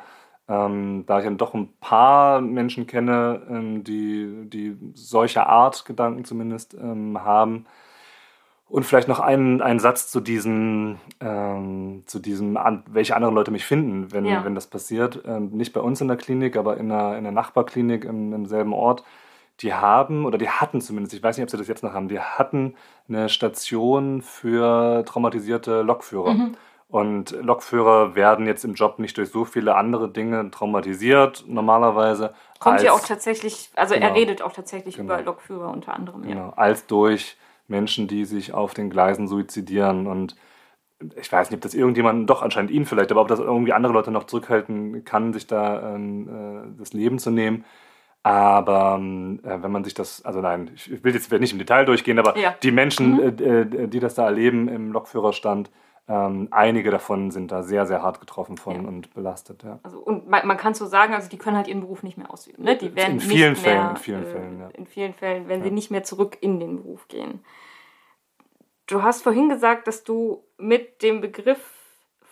ähm, 0.66 1.04
da 1.06 1.18
ich 1.18 1.24
dann 1.24 1.38
doch 1.38 1.54
ein 1.54 1.72
paar 1.80 2.40
Menschen 2.40 2.86
kenne, 2.86 3.42
ähm, 3.48 3.84
die, 3.84 4.48
die 4.48 4.76
solche 4.94 5.46
Art 5.46 5.84
Gedanken 5.84 6.24
zumindest 6.24 6.74
ähm, 6.74 7.22
haben. 7.22 7.66
Und 8.66 8.84
vielleicht 8.84 9.08
noch 9.08 9.20
einen, 9.20 9.60
einen 9.60 9.78
Satz 9.78 10.10
zu 10.10 10.20
diesem, 10.20 10.98
ähm, 11.20 12.02
zu 12.06 12.18
diesem, 12.18 12.56
an, 12.56 12.82
welche 12.88 13.14
anderen 13.14 13.34
Leute 13.34 13.50
mich 13.50 13.64
finden, 13.64 14.10
wenn, 14.10 14.24
ja. 14.24 14.44
wenn 14.44 14.54
das 14.54 14.66
passiert. 14.66 15.22
Ähm, 15.26 15.50
nicht 15.50 15.72
bei 15.72 15.80
uns 15.80 16.00
in 16.00 16.08
der 16.08 16.16
Klinik, 16.16 16.56
aber 16.56 16.78
in 16.78 16.90
einer, 16.90 17.10
in 17.10 17.18
einer 17.18 17.30
Nachbarklinik 17.30 18.04
im, 18.04 18.32
im 18.32 18.46
selben 18.46 18.72
Ort 18.72 19.04
die 19.60 19.72
haben, 19.72 20.26
oder 20.26 20.38
die 20.38 20.48
hatten 20.48 20.80
zumindest, 20.80 21.14
ich 21.14 21.22
weiß 21.22 21.36
nicht, 21.36 21.44
ob 21.44 21.50
sie 21.50 21.56
das 21.56 21.68
jetzt 21.68 21.82
noch 21.82 21.92
haben, 21.92 22.08
die 22.08 22.20
hatten 22.20 22.74
eine 23.08 23.28
Station 23.28 24.22
für 24.22 25.04
traumatisierte 25.04 25.82
Lokführer. 25.82 26.34
Mhm. 26.34 26.56
Und 26.88 27.32
Lokführer 27.32 28.14
werden 28.14 28.46
jetzt 28.46 28.64
im 28.64 28.74
Job 28.74 28.98
nicht 28.98 29.16
durch 29.16 29.30
so 29.30 29.44
viele 29.44 29.74
andere 29.74 30.08
Dinge 30.10 30.50
traumatisiert, 30.50 31.44
normalerweise. 31.48 32.34
Kommt 32.60 32.82
ja 32.82 32.92
auch 32.92 33.00
tatsächlich, 33.00 33.70
also 33.74 33.94
genau, 33.94 34.06
er 34.06 34.14
redet 34.14 34.42
auch 34.42 34.52
tatsächlich 34.52 34.96
genau, 34.96 35.14
über 35.14 35.22
Lokführer 35.22 35.70
unter 35.70 35.94
anderem. 35.94 36.22
Ja. 36.22 36.28
Genau, 36.28 36.50
als 36.50 36.86
durch 36.86 37.36
Menschen, 37.66 38.06
die 38.06 38.24
sich 38.24 38.52
auf 38.52 38.74
den 38.74 38.90
Gleisen 38.90 39.26
suizidieren. 39.26 40.06
Und 40.06 40.36
ich 41.16 41.32
weiß 41.32 41.50
nicht, 41.50 41.58
ob 41.58 41.62
das 41.62 41.74
irgendjemand, 41.74 42.28
doch 42.28 42.42
anscheinend 42.42 42.70
ihn 42.70 42.86
vielleicht, 42.86 43.10
aber 43.10 43.22
ob 43.22 43.28
das 43.28 43.40
irgendwie 43.40 43.72
andere 43.72 43.92
Leute 43.92 44.10
noch 44.10 44.24
zurückhalten 44.24 45.04
kann, 45.04 45.32
sich 45.32 45.46
da 45.46 45.96
äh, 45.96 46.68
das 46.78 46.92
Leben 46.92 47.18
zu 47.18 47.30
nehmen. 47.30 47.64
Aber 48.24 48.98
äh, 48.98 49.62
wenn 49.62 49.70
man 49.70 49.84
sich 49.84 49.92
das, 49.92 50.24
also 50.24 50.40
nein, 50.40 50.70
ich 50.74 51.04
will 51.04 51.14
jetzt 51.14 51.30
nicht 51.30 51.52
im 51.52 51.58
Detail 51.58 51.84
durchgehen, 51.84 52.18
aber 52.18 52.36
ja. 52.38 52.54
die 52.62 52.72
Menschen, 52.72 53.16
mhm. 53.16 53.20
äh, 53.20 53.60
äh 53.60 53.86
die 53.86 54.00
das 54.00 54.14
da 54.14 54.24
erleben 54.24 54.66
im 54.66 54.92
Lokführerstand, 54.92 55.70
ähm, 56.08 56.48
einige 56.50 56.90
davon 56.90 57.30
sind 57.30 57.52
da 57.52 57.62
sehr, 57.62 57.86
sehr 57.86 58.02
hart 58.02 58.20
getroffen 58.20 58.56
von 58.56 58.74
ja. 58.74 58.88
und 58.88 59.12
belastet. 59.12 59.62
Ja. 59.62 59.78
Also, 59.82 59.98
und 59.98 60.26
man, 60.28 60.46
man, 60.46 60.56
kann 60.56 60.72
so 60.72 60.86
sagen, 60.86 61.12
also 61.12 61.28
die 61.28 61.36
können 61.36 61.56
halt 61.56 61.68
ihren 61.68 61.80
Beruf 61.80 62.02
nicht 62.02 62.16
mehr 62.16 62.30
ausüben. 62.30 62.64
Ne? 62.64 62.76
Die 62.76 62.94
werden 62.94 63.14
in 63.14 63.20
vielen 63.20 63.52
nicht 63.52 63.62
Fällen, 63.62 63.82
mehr, 63.82 63.90
in 63.90 63.96
vielen 63.96 64.22
äh, 64.22 64.26
Fällen, 64.26 64.60
ja. 64.60 64.68
in 64.68 64.86
vielen 64.86 65.14
Fällen, 65.14 65.48
wenn 65.48 65.62
sie 65.62 65.70
nicht 65.70 65.90
mehr 65.90 66.02
zurück 66.02 66.38
in 66.40 66.60
den 66.60 66.76
Beruf 66.76 67.08
gehen. 67.08 67.44
Du 68.86 69.02
hast 69.02 69.22
vorhin 69.22 69.50
gesagt, 69.50 69.86
dass 69.86 70.04
du 70.04 70.44
mit 70.58 71.02
dem 71.02 71.20
Begriff 71.20 71.73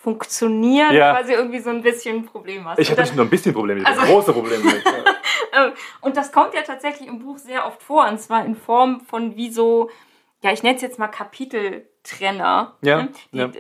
funktionieren 0.03 0.93
ja. 0.95 1.13
quasi 1.13 1.33
irgendwie 1.33 1.61
so 1.61 1.71
ein 1.71 1.81
bisschen 1.81 2.17
ein 2.17 2.27
Problem 2.27 2.67
hast. 2.67 2.81
Ich 2.81 2.91
habe 2.91 3.03
nicht 3.03 3.15
nur 3.15 3.25
ein 3.25 3.31
bisschen 3.31 3.55
Probleme, 3.55 3.83
ich 3.83 3.87
also, 3.87 4.01
große 4.03 4.33
Probleme. 4.33 4.63
Ähm, 5.55 5.73
und 6.01 6.17
das 6.17 6.33
kommt 6.33 6.55
ja 6.55 6.63
tatsächlich 6.63 7.07
im 7.07 7.19
Buch 7.19 7.37
sehr 7.37 7.67
oft 7.67 7.83
vor, 7.83 8.09
und 8.09 8.19
zwar 8.19 8.43
in 8.47 8.57
Form 8.57 9.03
von 9.03 9.37
wie 9.37 9.51
so, 9.51 9.91
ja, 10.41 10.51
ich 10.51 10.63
nenne 10.63 10.77
es 10.77 10.81
jetzt 10.81 10.99
mal 10.99 11.09
Kapiteltrenner. 11.09 12.75
Ja, 12.81 13.03
ne? 13.03 13.09
Die, 13.33 13.37
ja. 13.37 13.51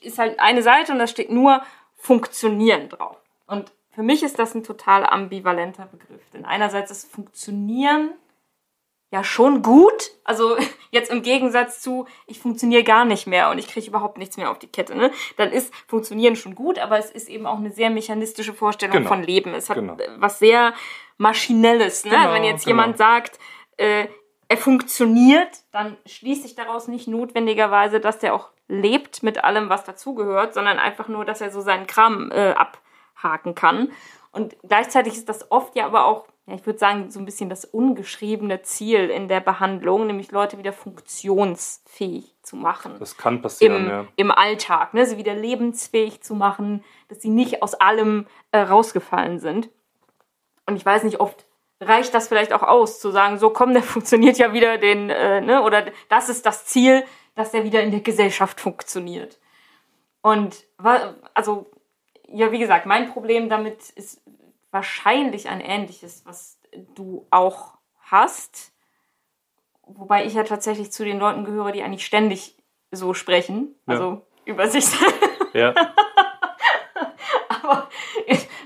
Ist 0.00 0.18
halt 0.18 0.40
eine 0.40 0.62
Seite 0.62 0.90
und 0.90 0.98
da 0.98 1.06
steht 1.06 1.30
nur 1.30 1.60
Funktionieren 1.96 2.88
drauf. 2.88 3.18
Und 3.46 3.70
für 3.90 4.02
mich 4.02 4.22
ist 4.22 4.38
das 4.38 4.54
ein 4.54 4.64
total 4.64 5.04
ambivalenter 5.04 5.84
Begriff. 5.84 6.22
Denn 6.32 6.46
einerseits 6.46 6.90
ist 6.90 7.12
Funktionieren 7.12 8.12
ja 9.10 9.24
schon 9.24 9.62
gut. 9.62 10.10
Also 10.24 10.56
jetzt 10.90 11.10
im 11.10 11.22
Gegensatz 11.22 11.80
zu, 11.80 12.06
ich 12.26 12.38
funktioniere 12.38 12.84
gar 12.84 13.04
nicht 13.04 13.26
mehr 13.26 13.50
und 13.50 13.58
ich 13.58 13.68
kriege 13.68 13.86
überhaupt 13.86 14.18
nichts 14.18 14.36
mehr 14.36 14.50
auf 14.50 14.58
die 14.58 14.68
Kette. 14.68 14.96
Ne? 14.96 15.10
Dann 15.36 15.50
ist 15.50 15.72
Funktionieren 15.86 16.36
schon 16.36 16.54
gut, 16.54 16.78
aber 16.78 16.98
es 16.98 17.10
ist 17.10 17.28
eben 17.28 17.46
auch 17.46 17.58
eine 17.58 17.70
sehr 17.70 17.90
mechanistische 17.90 18.52
Vorstellung 18.52 18.96
genau. 18.96 19.08
von 19.08 19.22
Leben. 19.22 19.54
Es 19.54 19.70
hat 19.70 19.76
genau. 19.76 19.96
was 20.16 20.38
sehr 20.38 20.74
Maschinelles. 21.16 22.04
Ne? 22.04 22.12
Genau, 22.12 22.32
Wenn 22.32 22.44
jetzt 22.44 22.64
genau. 22.64 22.82
jemand 22.82 22.98
sagt, 22.98 23.38
äh, 23.76 24.06
er 24.48 24.56
funktioniert, 24.56 25.48
dann 25.72 25.96
schließt 26.06 26.42
sich 26.42 26.54
daraus 26.54 26.88
nicht 26.88 27.06
notwendigerweise, 27.06 28.00
dass 28.00 28.18
der 28.18 28.34
auch 28.34 28.48
lebt 28.66 29.22
mit 29.22 29.44
allem, 29.44 29.68
was 29.68 29.84
dazugehört, 29.84 30.54
sondern 30.54 30.78
einfach 30.78 31.08
nur, 31.08 31.24
dass 31.24 31.40
er 31.40 31.50
so 31.50 31.60
seinen 31.60 31.86
Kram 31.86 32.30
äh, 32.30 32.54
abhaken 32.54 33.54
kann. 33.54 33.92
Und 34.32 34.56
gleichzeitig 34.66 35.14
ist 35.14 35.28
das 35.28 35.50
oft 35.50 35.74
ja 35.76 35.86
aber 35.86 36.04
auch 36.04 36.26
ja, 36.48 36.54
ich 36.54 36.64
würde 36.64 36.78
sagen, 36.78 37.10
so 37.10 37.18
ein 37.18 37.26
bisschen 37.26 37.50
das 37.50 37.66
ungeschriebene 37.66 38.62
Ziel 38.62 39.10
in 39.10 39.28
der 39.28 39.40
Behandlung, 39.40 40.06
nämlich 40.06 40.32
Leute 40.32 40.56
wieder 40.56 40.72
funktionsfähig 40.72 42.34
zu 42.42 42.56
machen. 42.56 42.96
Das 42.98 43.18
kann 43.18 43.42
passieren, 43.42 43.84
im, 43.84 43.90
ja. 43.90 44.06
Im 44.16 44.30
Alltag, 44.30 44.94
ne? 44.94 45.04
sie 45.04 45.18
wieder 45.18 45.34
lebensfähig 45.34 46.22
zu 46.22 46.34
machen, 46.34 46.82
dass 47.08 47.20
sie 47.20 47.28
nicht 47.28 47.62
aus 47.62 47.74
allem 47.74 48.26
äh, 48.50 48.60
rausgefallen 48.60 49.40
sind. 49.40 49.68
Und 50.64 50.76
ich 50.76 50.86
weiß 50.86 51.02
nicht, 51.02 51.20
oft 51.20 51.44
reicht 51.82 52.14
das 52.14 52.28
vielleicht 52.28 52.54
auch 52.54 52.62
aus, 52.62 52.98
zu 52.98 53.10
sagen, 53.10 53.38
so 53.38 53.50
komm, 53.50 53.74
der 53.74 53.82
funktioniert 53.94 54.38
ja 54.38 54.54
wieder 54.54 54.78
den, 54.78 55.10
äh, 55.10 55.42
ne? 55.42 55.62
oder 55.62 55.84
das 56.08 56.30
ist 56.30 56.46
das 56.46 56.64
Ziel, 56.64 57.04
dass 57.34 57.50
der 57.50 57.64
wieder 57.64 57.82
in 57.82 57.90
der 57.90 58.00
Gesellschaft 58.00 58.58
funktioniert. 58.58 59.38
Und 60.22 60.64
also, 61.34 61.66
ja, 62.26 62.50
wie 62.52 62.58
gesagt, 62.58 62.86
mein 62.86 63.12
Problem 63.12 63.50
damit 63.50 63.90
ist 63.90 64.22
wahrscheinlich 64.70 65.48
ein 65.48 65.60
ähnliches, 65.60 66.24
was 66.26 66.60
du 66.94 67.26
auch 67.30 67.78
hast. 68.00 68.72
Wobei 69.86 70.26
ich 70.26 70.34
ja 70.34 70.44
tatsächlich 70.44 70.92
zu 70.92 71.04
den 71.04 71.18
Leuten 71.18 71.44
gehöre, 71.44 71.72
die 71.72 71.82
eigentlich 71.82 72.04
ständig 72.04 72.56
so 72.90 73.14
sprechen, 73.14 73.74
ja. 73.86 73.94
also 73.94 74.26
über 74.44 74.68
sich. 74.68 74.86
Ja. 75.54 75.74
Aber 77.48 77.88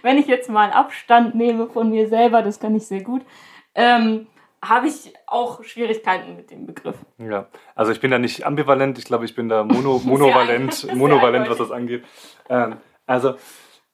wenn 0.02 0.18
ich 0.18 0.26
jetzt 0.26 0.50
mal 0.50 0.72
Abstand 0.72 1.36
nehme 1.36 1.68
von 1.68 1.90
mir 1.90 2.08
selber, 2.08 2.42
das 2.42 2.58
kann 2.58 2.74
ich 2.74 2.88
sehr 2.88 3.04
gut, 3.04 3.22
ähm, 3.76 4.26
habe 4.60 4.88
ich 4.88 5.12
auch 5.26 5.62
Schwierigkeiten 5.62 6.34
mit 6.36 6.50
dem 6.50 6.66
Begriff. 6.66 6.96
Ja, 7.18 7.46
also 7.76 7.92
ich 7.92 8.00
bin 8.00 8.10
da 8.10 8.18
nicht 8.18 8.44
ambivalent, 8.44 8.98
ich 8.98 9.04
glaube, 9.04 9.24
ich 9.24 9.34
bin 9.36 9.48
da 9.48 9.62
mono, 9.62 9.98
monovalent, 10.04 10.92
monovalent, 10.94 11.48
was 11.48 11.58
das 11.58 11.70
angeht. 11.70 12.04
Ähm, 12.48 12.76
also 13.06 13.36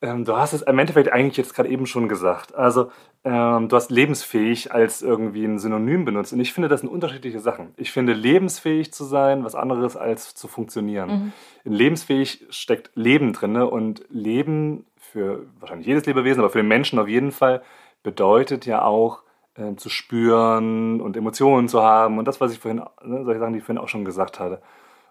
ähm, 0.01 0.25
du 0.25 0.37
hast 0.37 0.53
es 0.53 0.63
im 0.63 0.79
Endeffekt 0.79 1.13
eigentlich 1.13 1.37
jetzt 1.37 1.55
gerade 1.55 1.69
eben 1.69 1.87
schon 1.87 2.09
gesagt. 2.09 2.55
Also, 2.55 2.91
ähm, 3.25 3.69
du 3.69 3.75
hast 3.75 3.91
lebensfähig 3.91 4.73
als 4.73 5.03
irgendwie 5.03 5.45
ein 5.45 5.59
Synonym 5.59 6.05
benutzt. 6.05 6.33
Und 6.33 6.41
ich 6.41 6.53
finde, 6.53 6.69
das 6.69 6.81
sind 6.81 6.89
unterschiedliche 6.89 7.41
Sachen. 7.41 7.75
Ich 7.77 7.91
finde, 7.91 8.13
lebensfähig 8.13 8.93
zu 8.93 9.05
sein, 9.05 9.45
was 9.45 9.57
anderes 9.57 9.97
als 9.97 10.35
zu 10.35 10.47
funktionieren. 10.47 11.09
Mhm. 11.11 11.33
In 11.65 11.73
lebensfähig 11.73 12.47
steckt 12.51 12.93
Leben 12.95 13.33
drin. 13.33 13.57
Und 13.57 14.05
Leben 14.09 14.87
für 14.97 15.47
wahrscheinlich 15.59 15.87
jedes 15.87 16.07
Lebewesen, 16.07 16.41
aber 16.41 16.51
für 16.51 16.61
den 16.61 16.69
Menschen 16.69 16.99
auf 16.99 17.09
jeden 17.09 17.33
Fall, 17.33 17.63
bedeutet 18.05 18.67
ja 18.67 18.83
auch, 18.83 19.23
äh, 19.55 19.75
zu 19.75 19.89
spüren 19.89 21.01
und 21.01 21.17
Emotionen 21.17 21.67
zu 21.67 21.83
haben. 21.83 22.19
Und 22.19 22.27
das, 22.27 22.41
was 22.41 22.53
ich 22.53 22.61
vorhin, 22.61 22.83
ne, 23.03 23.25
solche 23.25 23.41
Sachen, 23.41 23.53
die 23.53 23.59
ich 23.59 23.65
vorhin 23.65 23.83
auch 23.83 23.89
schon 23.89 24.05
gesagt 24.05 24.39
hatte. 24.39 24.63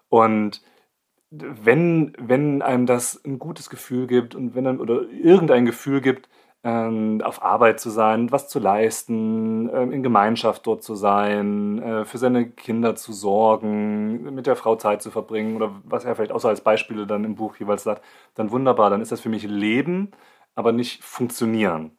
Und 0.08 0.62
wenn, 1.30 2.12
wenn 2.18 2.62
einem 2.62 2.86
das 2.86 3.22
ein 3.24 3.38
gutes 3.38 3.70
Gefühl 3.70 4.06
gibt 4.06 4.34
und 4.34 4.54
wenn 4.54 4.66
einem, 4.66 4.80
oder 4.80 5.02
irgendein 5.10 5.66
Gefühl 5.66 6.00
gibt, 6.00 6.28
ähm, 6.64 7.20
auf 7.22 7.42
Arbeit 7.42 7.80
zu 7.80 7.90
sein, 7.90 8.32
was 8.32 8.48
zu 8.48 8.58
leisten, 8.58 9.70
ähm, 9.72 9.92
in 9.92 10.02
Gemeinschaft 10.02 10.66
dort 10.66 10.82
zu 10.82 10.94
sein, 10.96 11.80
äh, 11.80 12.04
für 12.04 12.18
seine 12.18 12.50
Kinder 12.50 12.96
zu 12.96 13.12
sorgen, 13.12 14.34
mit 14.34 14.46
der 14.46 14.56
Frau 14.56 14.76
Zeit 14.76 15.02
zu 15.02 15.10
verbringen 15.10 15.56
oder 15.56 15.70
was 15.84 16.04
er 16.04 16.16
vielleicht 16.16 16.32
außer 16.32 16.48
als 16.48 16.62
Beispiele 16.62 17.06
dann 17.06 17.24
im 17.24 17.36
Buch 17.36 17.56
jeweils 17.56 17.84
sagt, 17.84 18.02
dann 18.34 18.50
wunderbar, 18.50 18.90
dann 18.90 19.00
ist 19.00 19.12
das 19.12 19.20
für 19.20 19.28
mich 19.28 19.44
Leben, 19.44 20.10
aber 20.54 20.72
nicht 20.72 21.04
funktionieren. 21.04 21.92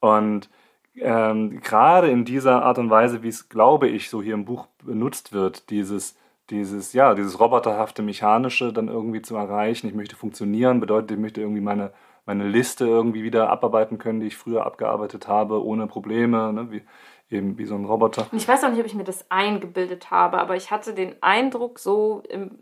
Und 0.00 0.48
ähm, 0.96 1.60
gerade 1.60 2.08
in 2.10 2.24
dieser 2.24 2.62
Art 2.62 2.78
und 2.78 2.90
Weise, 2.90 3.22
wie 3.22 3.28
es, 3.28 3.48
glaube 3.48 3.88
ich, 3.88 4.10
so 4.10 4.22
hier 4.22 4.34
im 4.34 4.44
Buch 4.44 4.68
benutzt 4.84 5.32
wird, 5.32 5.70
dieses 5.70 6.16
dieses, 6.54 6.92
ja, 6.92 7.14
dieses 7.14 7.40
roboterhafte 7.40 8.02
Mechanische 8.02 8.72
dann 8.72 8.88
irgendwie 8.88 9.22
zu 9.22 9.36
erreichen. 9.36 9.86
Ich 9.86 9.94
möchte 9.94 10.16
funktionieren, 10.16 10.80
bedeutet, 10.80 11.12
ich 11.12 11.18
möchte 11.18 11.40
irgendwie 11.40 11.60
meine, 11.60 11.92
meine 12.26 12.48
Liste 12.48 12.86
irgendwie 12.86 13.22
wieder 13.22 13.50
abarbeiten 13.50 13.98
können, 13.98 14.20
die 14.20 14.28
ich 14.28 14.36
früher 14.36 14.64
abgearbeitet 14.64 15.28
habe, 15.28 15.64
ohne 15.64 15.86
Probleme, 15.86 16.52
ne, 16.52 16.70
wie, 16.70 16.82
eben 17.30 17.58
wie 17.58 17.66
so 17.66 17.74
ein 17.74 17.84
Roboter. 17.84 18.26
Ich 18.32 18.46
weiß 18.46 18.64
auch 18.64 18.70
nicht, 18.70 18.80
ob 18.80 18.86
ich 18.86 18.94
mir 18.94 19.04
das 19.04 19.30
eingebildet 19.30 20.10
habe, 20.10 20.38
aber 20.38 20.56
ich 20.56 20.70
hatte 20.70 20.94
den 20.94 21.22
Eindruck, 21.22 21.78
so 21.78 22.22
im 22.28 22.58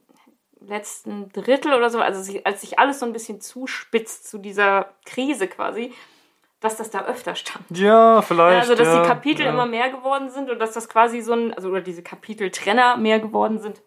letzten 0.60 1.28
Drittel 1.31 1.74
oder 1.74 1.90
so, 1.90 2.01
also 2.01 2.39
als 2.44 2.60
sich 2.60 2.78
alles 2.78 3.01
so 3.01 3.06
ein 3.06 3.12
bisschen 3.12 3.40
zuspitzt 3.40 4.28
zu 4.28 4.39
dieser 4.39 4.94
Krise 5.05 5.48
quasi, 5.48 5.93
dass 6.63 6.77
das 6.77 6.91
da 6.91 7.05
öfter 7.05 7.35
stand. 7.35 7.65
Ja, 7.71 8.23
vielleicht. 8.23 8.55
Ja, 8.55 8.61
also, 8.61 8.75
dass 8.75 8.87
ja, 8.89 9.03
die 9.03 9.09
Kapitel 9.09 9.45
ja. 9.45 9.53
immer 9.53 9.67
mehr 9.67 9.91
geworden 9.91 10.31
sind 10.31 10.49
und 10.49 10.59
dass 10.59 10.73
das 10.73 10.89
quasi 10.89 11.21
so 11.21 11.33
ein, 11.33 11.53
also, 11.53 11.69
oder 11.69 11.81
diese 11.81 12.03
Kapiteltrenner 12.03 12.97
mehr 12.97 13.21
geworden 13.21 13.59
sind. 13.59 13.83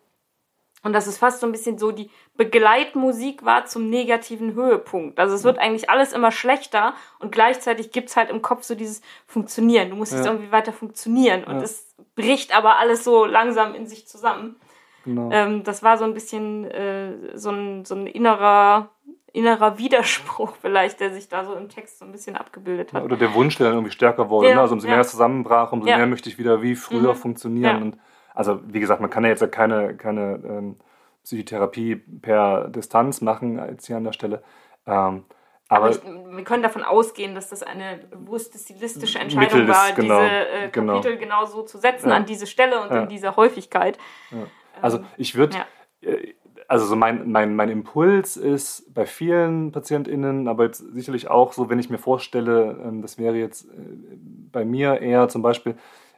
Und 0.83 0.93
dass 0.93 1.07
es 1.07 1.17
fast 1.17 1.39
so 1.39 1.47
ein 1.47 1.51
bisschen 1.51 1.79
so 1.79 1.91
die 1.91 2.11
Begleitmusik 2.37 3.43
war 3.43 3.65
zum 3.65 3.89
negativen 3.89 4.53
Höhepunkt. 4.53 5.19
Also 5.19 5.33
es 5.33 5.43
wird 5.43 5.57
eigentlich 5.57 5.89
alles 5.89 6.13
immer 6.13 6.31
schlechter 6.31 6.93
und 7.17 7.31
gleichzeitig 7.31 7.91
gibt 7.91 8.09
es 8.09 8.15
halt 8.15 8.29
im 8.29 8.43
Kopf 8.43 8.61
so 8.63 8.75
dieses 8.75 9.01
Funktionieren. 9.25 9.89
Du 9.89 9.95
musst 9.95 10.13
jetzt 10.13 10.27
irgendwie 10.27 10.51
weiter 10.51 10.73
funktionieren 10.73 11.43
und 11.43 11.55
es 11.55 11.95
bricht 12.13 12.55
aber 12.55 12.77
alles 12.77 13.03
so 13.03 13.25
langsam 13.25 13.73
in 13.73 13.87
sich 13.87 14.07
zusammen. 14.07 14.57
Genau. 15.05 15.31
Ähm, 15.31 15.63
das 15.63 15.81
war 15.81 15.97
so 15.97 16.03
ein 16.03 16.13
bisschen 16.13 16.69
äh, 16.69 17.35
so, 17.35 17.49
ein, 17.49 17.85
so 17.85 17.95
ein 17.95 18.05
innerer 18.05 18.91
innerer 19.35 19.77
Widerspruch 19.77 20.55
vielleicht, 20.61 20.99
der 20.99 21.13
sich 21.13 21.29
da 21.29 21.45
so 21.45 21.53
im 21.53 21.69
Text 21.69 21.99
so 21.99 22.05
ein 22.05 22.11
bisschen 22.11 22.35
abgebildet 22.35 22.93
hat. 22.93 23.03
Oder 23.03 23.17
der 23.17 23.33
Wunsch, 23.33 23.57
der 23.57 23.67
dann 23.67 23.75
irgendwie 23.75 23.91
stärker 23.91 24.29
wurde. 24.29 24.49
Ja, 24.49 24.55
ne? 24.55 24.61
Also 24.61 24.73
umso 24.73 24.87
ja. 24.87 24.93
mehr 24.93 25.01
es 25.01 25.11
zusammenbrach, 25.11 25.71
umso 25.71 25.87
ja. 25.87 25.97
mehr 25.97 26.07
möchte 26.07 26.29
ich 26.29 26.37
wieder 26.37 26.61
wie 26.61 26.75
früher 26.75 27.13
mhm. 27.13 27.17
funktionieren. 27.17 27.81
Und 27.81 27.97
also 28.33 28.61
wie 28.65 28.79
gesagt, 28.79 29.01
man 29.01 29.09
kann 29.09 29.23
ja 29.23 29.29
jetzt 29.29 29.51
keine, 29.51 29.95
keine 29.95 30.41
ähm, 30.45 30.77
Psychotherapie 31.23 31.95
per 31.95 32.69
Distanz 32.69 33.21
machen, 33.21 33.59
als 33.59 33.87
hier 33.87 33.97
an 33.97 34.05
der 34.05 34.13
Stelle. 34.13 34.43
Ähm, 34.87 35.25
aber, 35.67 35.85
aber 35.85 35.89
ich, 35.89 36.03
wir 36.03 36.43
können 36.43 36.61
davon 36.61 36.83
ausgehen, 36.83 37.33
dass 37.33 37.49
das 37.49 37.63
eine 37.63 37.97
bewusste 38.11 38.59
stilistische 38.59 39.17
Entscheidung 39.17 39.67
war, 39.67 39.91
genau, 39.93 40.19
diese 40.19 40.31
äh. 40.31 40.69
Kapitel 40.69 41.17
genau. 41.17 41.41
genau 41.41 41.45
so 41.45 41.63
zu 41.63 41.79
setzen 41.79 42.11
an 42.11 42.25
diese 42.25 42.45
Stelle 42.45 42.81
und 42.81 42.91
in 42.95 43.09
dieser 43.09 43.35
Häufigkeit. 43.35 43.97
Also 44.79 44.99
ich 45.17 45.35
würde, 45.35 45.57
äh, 46.01 46.35
also 46.67 46.85
so 46.85 46.95
mein, 46.95 47.31
mein, 47.31 47.55
mein 47.55 47.69
Impuls 47.69 48.37
ist 48.37 48.93
bei 48.93 49.05
vielen 49.05 49.71
PatientInnen, 49.71 50.47
aber 50.47 50.65
jetzt 50.65 50.79
sicherlich 50.93 51.29
auch 51.29 51.53
so, 51.53 51.69
wenn 51.69 51.79
ich 51.79 51.89
mir 51.89 51.97
vorstelle, 51.97 52.77
ähm, 52.83 53.01
das 53.01 53.17
wäre 53.17 53.35
jetzt 53.35 53.65
äh, 53.65 53.71
bei 54.51 54.65
mir 54.65 55.01
eher 55.01 55.27
zum 55.27 55.41
Beispiel 55.41 55.73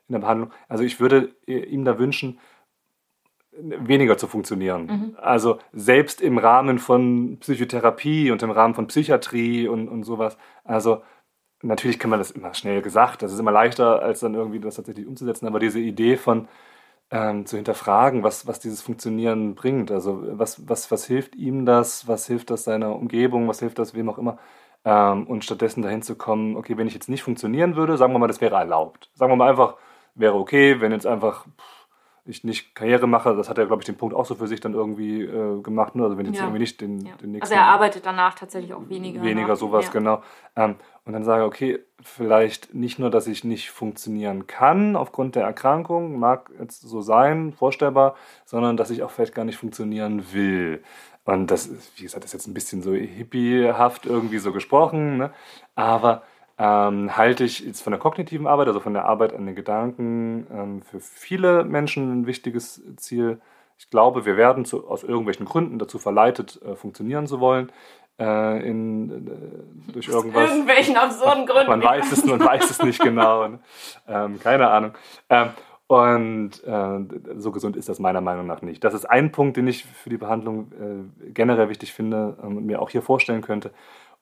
in 0.08 0.14
der 0.14 0.20
Behandlung, 0.20 0.52
also 0.68 0.84
ich 0.84 1.00
würde 1.00 1.36
äh, 1.48 1.60
ihm 1.60 1.86
da 1.86 2.00
wünschen, 2.00 2.40
weniger 3.60 4.18
zu 4.18 4.28
funktionieren. 4.28 4.86
Mhm. 4.86 5.18
Also 5.18 5.60
selbst 5.74 6.22
im 6.22 6.38
Rahmen 6.38 6.80
von 6.80 7.38
Psychotherapie 7.40 8.32
und 8.32 8.44
im 8.44 8.52
Rahmen 8.52 8.76
von 8.76 8.88
Psychiatrie 8.88 9.68
und, 9.68 9.88
und 9.88 10.04
sowas. 10.04 10.38
Also 10.64 11.02
natürlich 11.64 12.00
kann 12.00 12.10
man 12.10 12.20
das 12.20 12.32
immer 12.32 12.54
schnell 12.54 12.82
gesagt, 12.82 13.24
das 13.24 13.34
ist 13.34 13.40
immer 13.40 13.52
leichter, 13.52 14.02
als 14.02 14.20
dann 14.20 14.36
irgendwie 14.36 14.60
das 14.60 14.76
tatsächlich 14.76 15.08
umzusetzen, 15.08 15.48
aber 15.48 15.60
diese 15.60 15.80
Idee 15.80 16.18
von, 16.18 16.48
ähm, 17.12 17.46
zu 17.46 17.56
hinterfragen, 17.56 18.24
was, 18.24 18.48
was 18.48 18.60
dieses 18.60 18.82
Funktionieren 18.82 19.56
bringt. 19.56 19.92
Also 19.92 20.22
was, 20.38 20.68
was, 20.68 20.92
was 20.92 21.06
hilft 21.06 21.36
ihm 21.36 21.66
das, 21.66 22.08
was 22.08 22.28
hilft 22.28 22.50
das 22.50 22.64
seiner 22.66 22.96
Umgebung, 22.96 23.48
was 23.48 23.60
hilft 23.60 23.80
das 23.80 23.94
wem 23.94 24.10
auch 24.10 24.18
immer. 24.18 24.38
Ähm, 24.86 25.28
und 25.28 25.44
stattdessen 25.46 25.82
dahin 25.82 26.02
zu 26.02 26.16
kommen, 26.16 26.56
okay, 26.58 26.78
wenn 26.78 26.88
ich 26.88 26.94
jetzt 26.94 27.10
nicht 27.10 27.24
funktionieren 27.24 27.76
würde, 27.76 27.98
sagen 27.98 28.14
wir 28.14 28.20
mal, 28.20 28.28
das 28.28 28.42
wäre 28.42 28.56
erlaubt. 28.56 29.10
Sagen 29.14 29.32
wir 29.32 29.38
mal 29.38 29.50
einfach, 29.50 29.76
wäre 30.16 30.36
okay, 30.36 30.82
wenn 30.82 30.92
jetzt 30.92 31.08
einfach 31.08 31.46
ich 32.28 32.44
nicht 32.44 32.76
Karriere 32.76 33.08
mache, 33.08 33.36
das 33.36 33.50
hat 33.50 33.58
er, 33.58 33.66
glaube 33.66 33.82
ich, 33.82 33.86
den 33.86 33.96
Punkt 33.96 34.16
auch 34.16 34.26
so 34.26 34.36
für 34.36 34.48
sich 34.48 34.60
dann 34.60 34.74
irgendwie 34.74 35.22
äh, 35.22 35.62
gemacht. 35.62 35.96
Ne? 35.96 36.04
Also 36.04 36.18
wenn 36.18 36.26
jetzt 36.26 36.38
ja. 36.38 36.44
irgendwie 36.44 36.60
nicht 36.60 36.82
den, 36.82 37.06
ja. 37.06 37.16
den 37.16 37.32
nächsten... 37.32 37.54
Also 37.54 37.56
er 37.56 37.66
arbeitet 37.66 38.06
danach 38.06 38.36
tatsächlich 38.36 38.74
auch 38.74 38.88
weniger. 38.90 39.22
Weniger, 39.22 39.50
nach. 39.50 39.56
sowas, 39.56 39.86
ja. 39.86 39.92
genau. 39.92 40.22
Ähm, 40.56 40.76
und 41.06 41.14
dann 41.14 41.24
sage, 41.24 41.46
okay, 41.46 41.80
vielleicht 42.02 42.74
nicht 42.74 43.00
nur, 43.00 43.10
dass 43.10 43.28
ich 43.28 43.44
nicht 43.44 43.72
funktionieren 43.72 44.48
kann 44.48 44.96
aufgrund 44.96 45.36
der 45.36 45.44
Erkrankung, 45.44 46.20
mag 46.20 46.52
jetzt 46.60 46.82
so 46.82 47.02
sein, 47.02 47.54
vorstellbar, 47.54 48.16
sondern 48.46 48.78
dass 48.78 48.90
ich 48.90 49.04
auch 49.04 49.12
vielleicht 49.12 49.36
gar 49.36 49.46
nicht 49.46 49.58
funktionieren 49.58 50.34
will. 50.34 50.84
Und 51.24 51.52
das 51.52 51.68
ist, 51.68 51.98
wie 51.98 52.04
gesagt, 52.04 52.24
das 52.24 52.30
ist 52.30 52.40
jetzt 52.42 52.48
ein 52.48 52.54
bisschen 52.54 52.82
so 52.82 52.94
hippiehaft 52.94 54.06
irgendwie 54.06 54.38
so 54.38 54.52
gesprochen, 54.52 55.18
ne? 55.18 55.32
aber 55.76 56.24
ähm, 56.58 57.16
halte 57.16 57.44
ich 57.44 57.60
jetzt 57.60 57.82
von 57.82 57.92
der 57.92 58.00
kognitiven 58.00 58.48
Arbeit, 58.48 58.68
also 58.68 58.80
von 58.80 58.94
der 58.94 59.06
Arbeit 59.06 59.34
an 59.34 59.46
den 59.46 59.56
Gedanken, 59.56 60.48
ähm, 60.52 60.82
für 60.82 61.00
viele 61.00 61.64
Menschen 61.64 62.22
ein 62.22 62.28
wichtiges 62.28 62.82
Ziel. 62.98 63.40
Ich 63.78 63.90
glaube, 63.90 64.26
wir 64.26 64.38
werden 64.38 64.66
zu, 64.66 64.88
aus 64.88 65.04
irgendwelchen 65.04 65.46
Gründen 65.46 65.78
dazu 65.78 66.00
verleitet, 66.00 66.60
äh, 66.64 66.76
funktionieren 66.76 67.28
zu 67.28 67.40
wollen. 67.40 67.72
Äh, 68.20 68.68
in, 68.68 69.28
äh, 69.28 69.92
durch 69.92 70.08
irgendwas. 70.08 70.46
Aus 70.46 70.50
irgendwelchen 70.50 70.98
absurden 70.98 71.46
Gründen. 71.46 71.70
Man 71.70 71.84
weiß 71.84 72.12
es, 72.12 72.26
man 72.26 72.40
weiß 72.40 72.72
es 72.72 72.82
nicht 72.82 73.00
genau. 73.00 73.48
Ne? 73.48 73.60
Ähm, 74.08 74.40
keine 74.40 74.70
Ahnung. 74.70 74.94
Ähm, 75.30 75.50
und 75.86 76.64
äh, 76.66 77.00
so 77.38 77.52
gesund 77.52 77.78
ist 77.78 77.88
das 77.88 78.00
meiner 78.00 78.20
Meinung 78.20 78.48
nach 78.48 78.62
nicht. 78.62 78.84
Das 78.84 78.94
ist 78.94 79.06
ein 79.06 79.32
Punkt, 79.32 79.56
den 79.56 79.68
ich 79.68 79.86
für 79.86 80.10
die 80.10 80.18
Behandlung 80.18 80.72
äh, 80.74 81.30
generell 81.30 81.70
wichtig 81.70 81.94
finde 81.94 82.38
ähm, 82.44 82.58
und 82.58 82.66
mir 82.66 82.82
auch 82.82 82.90
hier 82.90 83.04
vorstellen 83.04 83.42
könnte. 83.42 83.72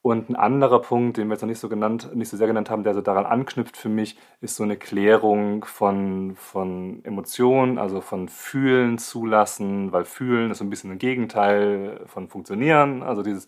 Und 0.06 0.30
ein 0.30 0.36
anderer 0.36 0.84
Punkt, 0.84 1.18
den 1.18 1.30
wir 1.30 1.34
jetzt 1.34 1.42
noch 1.42 1.48
nicht 1.50 1.58
so 1.58 1.68
genannt, 1.68 2.16
nicht 2.16 2.30
so 2.30 2.38
sehr 2.38 2.46
genannt 2.46 2.70
haben, 2.70 2.84
der 2.84 2.94
so 2.94 3.02
daran 3.02 3.26
anknüpft 3.26 3.76
für 3.76 3.90
mich, 3.90 4.20
ist 4.40 4.56
so 4.56 4.62
eine 4.62 4.78
Klärung 4.78 5.66
von, 5.66 6.36
von 6.36 7.04
Emotionen, 7.04 7.80
also 7.80 8.02
von 8.02 8.30
Fühlen 8.30 9.00
zulassen, 9.00 9.92
weil 9.94 10.06
Fühlen 10.06 10.52
ist 10.52 10.60
so 10.60 10.64
ein 10.64 10.70
bisschen 10.70 10.92
ein 10.92 11.00
Gegenteil 11.00 12.02
von 12.06 12.28
Funktionieren. 12.28 13.02
Also 13.02 13.24
dieses, 13.24 13.48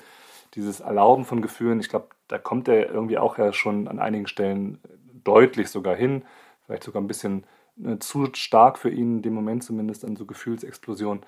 dieses 0.55 0.79
Erlauben 0.79 1.25
von 1.25 1.43
Gefühlen, 1.43 1.79
ich 1.79 1.89
glaube, 1.89 2.07
da 2.27 2.39
kommt 2.39 2.67
er 2.67 2.89
irgendwie 2.89 3.19
auch 3.19 3.37
ja 3.37 3.53
schon 3.53 3.87
an 3.87 3.99
einigen 3.99 4.25
Stellen 4.25 4.79
deutlich 5.23 5.69
sogar 5.69 5.95
hin, 5.95 6.23
vielleicht 6.65 6.81
sogar 6.81 7.03
ein 7.03 7.07
bisschen 7.07 7.43
äh, 7.85 7.99
zu 7.99 8.29
stark 8.33 8.79
für 8.79 8.89
ihn, 8.89 9.17
in 9.17 9.21
dem 9.21 9.35
Moment 9.35 9.63
zumindest 9.63 10.03
an 10.03 10.15
so 10.15 10.25
Gefühlsexplosionen. 10.25 11.21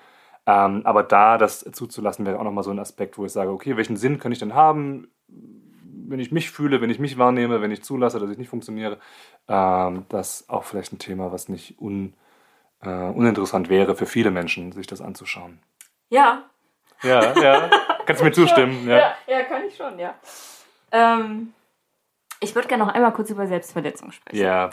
Ähm, 0.50 0.82
aber 0.84 1.02
da 1.02 1.38
das 1.38 1.60
zuzulassen, 1.60 2.26
wäre 2.26 2.38
auch 2.38 2.44
nochmal 2.44 2.64
so 2.64 2.70
ein 2.70 2.78
Aspekt, 2.78 3.18
wo 3.18 3.24
ich 3.24 3.32
sage, 3.32 3.50
okay, 3.50 3.76
welchen 3.76 3.96
Sinn 3.96 4.18
kann 4.18 4.32
ich 4.32 4.38
denn 4.38 4.54
haben? 4.54 5.08
wenn 6.10 6.20
ich 6.20 6.32
mich 6.32 6.50
fühle, 6.50 6.80
wenn 6.80 6.90
ich 6.90 6.98
mich 6.98 7.18
wahrnehme, 7.18 7.62
wenn 7.62 7.70
ich 7.70 7.84
zulasse, 7.84 8.18
dass 8.18 8.30
ich 8.30 8.38
nicht 8.38 8.48
funktioniere, 8.48 8.98
ähm, 9.48 10.06
das 10.08 10.48
auch 10.48 10.64
vielleicht 10.64 10.92
ein 10.92 10.98
Thema, 10.98 11.30
was 11.32 11.48
nicht 11.48 11.80
un, 11.80 12.14
äh, 12.82 12.88
uninteressant 12.88 13.68
wäre 13.68 13.94
für 13.94 14.06
viele 14.06 14.30
Menschen, 14.30 14.72
sich 14.72 14.88
das 14.88 15.00
anzuschauen. 15.00 15.60
Ja. 16.08 16.44
Ja, 17.02 17.40
ja. 17.40 17.70
Kannst 18.06 18.20
du 18.20 18.26
mir 18.26 18.32
zustimmen? 18.32 18.88
Ja. 18.88 18.98
ja. 18.98 19.14
ja, 19.28 19.42
kann 19.44 19.64
ich 19.64 19.76
schon, 19.76 19.98
ja. 19.98 20.14
Ähm, 20.90 21.54
ich 22.40 22.54
würde 22.56 22.66
gerne 22.66 22.84
noch 22.84 22.92
einmal 22.92 23.12
kurz 23.12 23.30
über 23.30 23.46
Selbstverletzung 23.46 24.10
sprechen. 24.10 24.42
Ja. 24.42 24.70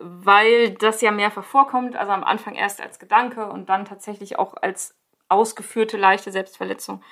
Weil 0.00 0.70
das 0.70 1.00
ja 1.00 1.12
mehrfach 1.12 1.44
vorkommt, 1.44 1.94
also 1.94 2.10
am 2.10 2.24
Anfang 2.24 2.56
erst 2.56 2.80
als 2.80 2.98
Gedanke 2.98 3.46
und 3.46 3.68
dann 3.68 3.84
tatsächlich 3.84 4.38
auch 4.38 4.54
als 4.60 4.96
ausgeführte 5.32 5.96
leichte 5.96 6.30
Selbstverletzung 6.30 7.02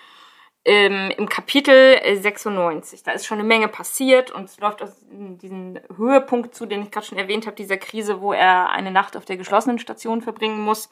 ähm, 0.64 1.10
im 1.16 1.28
Kapitel 1.28 1.98
96. 2.16 3.02
Da 3.02 3.12
ist 3.12 3.26
schon 3.26 3.38
eine 3.38 3.48
Menge 3.48 3.68
passiert 3.68 4.30
und 4.30 4.44
es 4.44 4.60
läuft 4.60 4.82
aus 4.82 4.92
diesem 5.10 5.78
Höhepunkt 5.96 6.54
zu, 6.54 6.66
den 6.66 6.82
ich 6.82 6.90
gerade 6.90 7.06
schon 7.06 7.18
erwähnt 7.18 7.46
habe, 7.46 7.56
dieser 7.56 7.78
Krise, 7.78 8.20
wo 8.20 8.32
er 8.32 8.70
eine 8.70 8.90
Nacht 8.90 9.16
auf 9.16 9.24
der 9.24 9.36
geschlossenen 9.36 9.78
Station 9.78 10.20
verbringen 10.20 10.60
muss. 10.60 10.90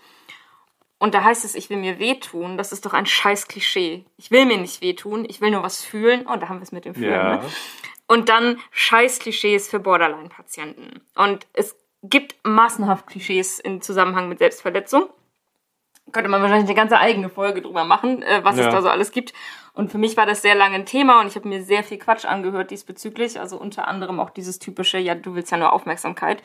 Und 0.98 1.14
da 1.14 1.22
heißt 1.22 1.44
es, 1.44 1.54
ich 1.54 1.70
will 1.70 1.76
mir 1.76 1.98
wehtun. 1.98 2.56
Das 2.56 2.72
ist 2.72 2.84
doch 2.84 2.92
ein 2.92 3.06
scheiß 3.06 3.46
Klischee. 3.46 4.04
Ich 4.16 4.30
will 4.30 4.46
mir 4.46 4.56
nicht 4.56 4.80
wehtun, 4.80 5.24
ich 5.28 5.40
will 5.40 5.50
nur 5.50 5.62
was 5.62 5.84
fühlen. 5.84 6.26
Oh, 6.28 6.36
da 6.36 6.48
haben 6.48 6.58
wir 6.58 6.64
es 6.64 6.72
mit 6.72 6.84
dem 6.84 6.94
Fühlen. 6.94 7.12
Ja. 7.12 7.36
Ne? 7.36 7.42
Und 8.08 8.30
dann 8.30 8.58
scheiß 8.70 9.18
Klischees 9.18 9.68
für 9.68 9.78
Borderline-Patienten. 9.78 11.02
Und 11.14 11.46
es 11.52 11.76
gibt 12.02 12.36
massenhaft 12.42 13.06
Klischees 13.06 13.60
im 13.60 13.80
Zusammenhang 13.82 14.28
mit 14.28 14.38
Selbstverletzung. 14.38 15.08
Könnte 16.12 16.28
man 16.30 16.40
wahrscheinlich 16.42 16.68
eine 16.68 16.76
ganze 16.76 16.98
eigene 16.98 17.28
Folge 17.28 17.60
drüber 17.62 17.84
machen, 17.84 18.22
äh, 18.22 18.40
was 18.42 18.56
Ja. 18.56 18.66
es 18.68 18.74
da 18.74 18.82
so 18.82 18.88
alles 18.88 19.10
gibt. 19.12 19.32
Und 19.74 19.90
für 19.92 19.98
mich 19.98 20.16
war 20.16 20.26
das 20.26 20.42
sehr 20.42 20.54
lange 20.54 20.74
ein 20.76 20.86
Thema 20.86 21.20
und 21.20 21.28
ich 21.28 21.36
habe 21.36 21.48
mir 21.48 21.62
sehr 21.62 21.84
viel 21.84 21.98
Quatsch 21.98 22.24
angehört 22.24 22.70
diesbezüglich. 22.70 23.38
Also 23.38 23.56
unter 23.58 23.86
anderem 23.88 24.18
auch 24.20 24.30
dieses 24.30 24.58
typische, 24.58 24.98
ja, 24.98 25.14
du 25.14 25.34
willst 25.34 25.50
ja 25.52 25.58
nur 25.58 25.72
Aufmerksamkeit. 25.72 26.42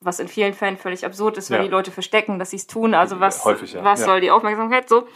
Was 0.00 0.18
in 0.18 0.26
vielen 0.28 0.52
Fällen 0.52 0.76
völlig 0.76 1.06
absurd 1.06 1.38
ist, 1.38 1.50
weil 1.50 1.58
Ja. 1.58 1.64
die 1.64 1.70
Leute 1.70 1.92
verstecken, 1.92 2.38
dass 2.40 2.50
sie 2.50 2.56
es 2.56 2.66
tun. 2.66 2.92
Also 2.94 3.20
was, 3.20 3.44
Häufig, 3.44 3.72
ja. 3.74 3.84
was 3.84 4.04
soll 4.04 4.20
die 4.20 4.30
Aufmerksamkeit? 4.32 4.88
So. 4.88 5.06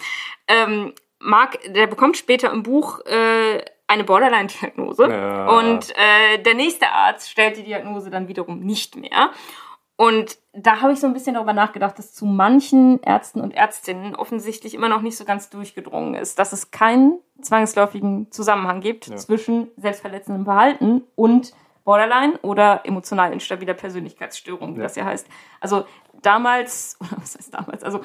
Ähm, 0.47 0.95
Marc, 1.19 1.59
der 1.67 1.87
bekommt 1.89 2.17
später 2.17 2.53
im 2.53 2.63
Buch 2.63 3.01
äh, 3.07 3.63
eine 3.89 4.05
Borderline-Diagnose. 4.05 5.09
Ja. 5.11 5.49
Und 5.59 5.91
äh, 5.97 6.39
der 6.39 6.55
nächste 6.55 6.89
Arzt 6.91 7.31
stellt 7.31 7.57
die 7.57 7.65
Diagnose 7.65 8.11
dann 8.11 8.29
wiederum 8.29 8.61
nicht 8.61 8.97
mehr. 8.97 9.31
Und 9.97 10.39
da 10.53 10.83
habe 10.83 10.93
ich 10.93 11.01
so 11.01 11.07
ein 11.07 11.15
bisschen 11.15 11.35
darüber 11.35 11.55
nachgedacht, 11.55 11.99
dass 11.99 12.13
zu 12.13 12.27
manchen 12.27 13.01
Ärzten 13.03 13.41
und 13.41 13.53
Ärztinnen 13.53 14.15
offensichtlich 14.15 14.75
immer 14.75 14.91
noch 14.91 15.01
nicht 15.01 15.17
so 15.17 15.25
ganz 15.25 15.49
durchgedrungen 15.49 16.15
ist, 16.15 16.39
dass 16.39 16.53
es 16.53 16.71
keinen 16.71 17.19
zwangsläufigen 17.41 18.31
Zusammenhang 18.31 18.81
gibt 18.81 19.07
Ja. 19.07 19.17
zwischen 19.17 19.69
selbstverletzendem 19.79 20.45
Verhalten 20.45 21.03
und 21.15 21.55
Borderline 21.85 22.39
oder 22.43 22.81
emotional 22.85 23.33
instabiler 23.33 23.75
Persönlichkeitsstörung, 23.75 24.75
wie 24.75 24.81
Ja. 24.81 24.85
das 24.85 24.97
ja 24.97 25.05
heißt. 25.07 25.27
Also 25.61 25.85
damals, 26.21 26.99
oder 27.01 27.21
was 27.23 27.37
heißt 27.37 27.55
damals, 27.55 27.83
also 27.83 28.01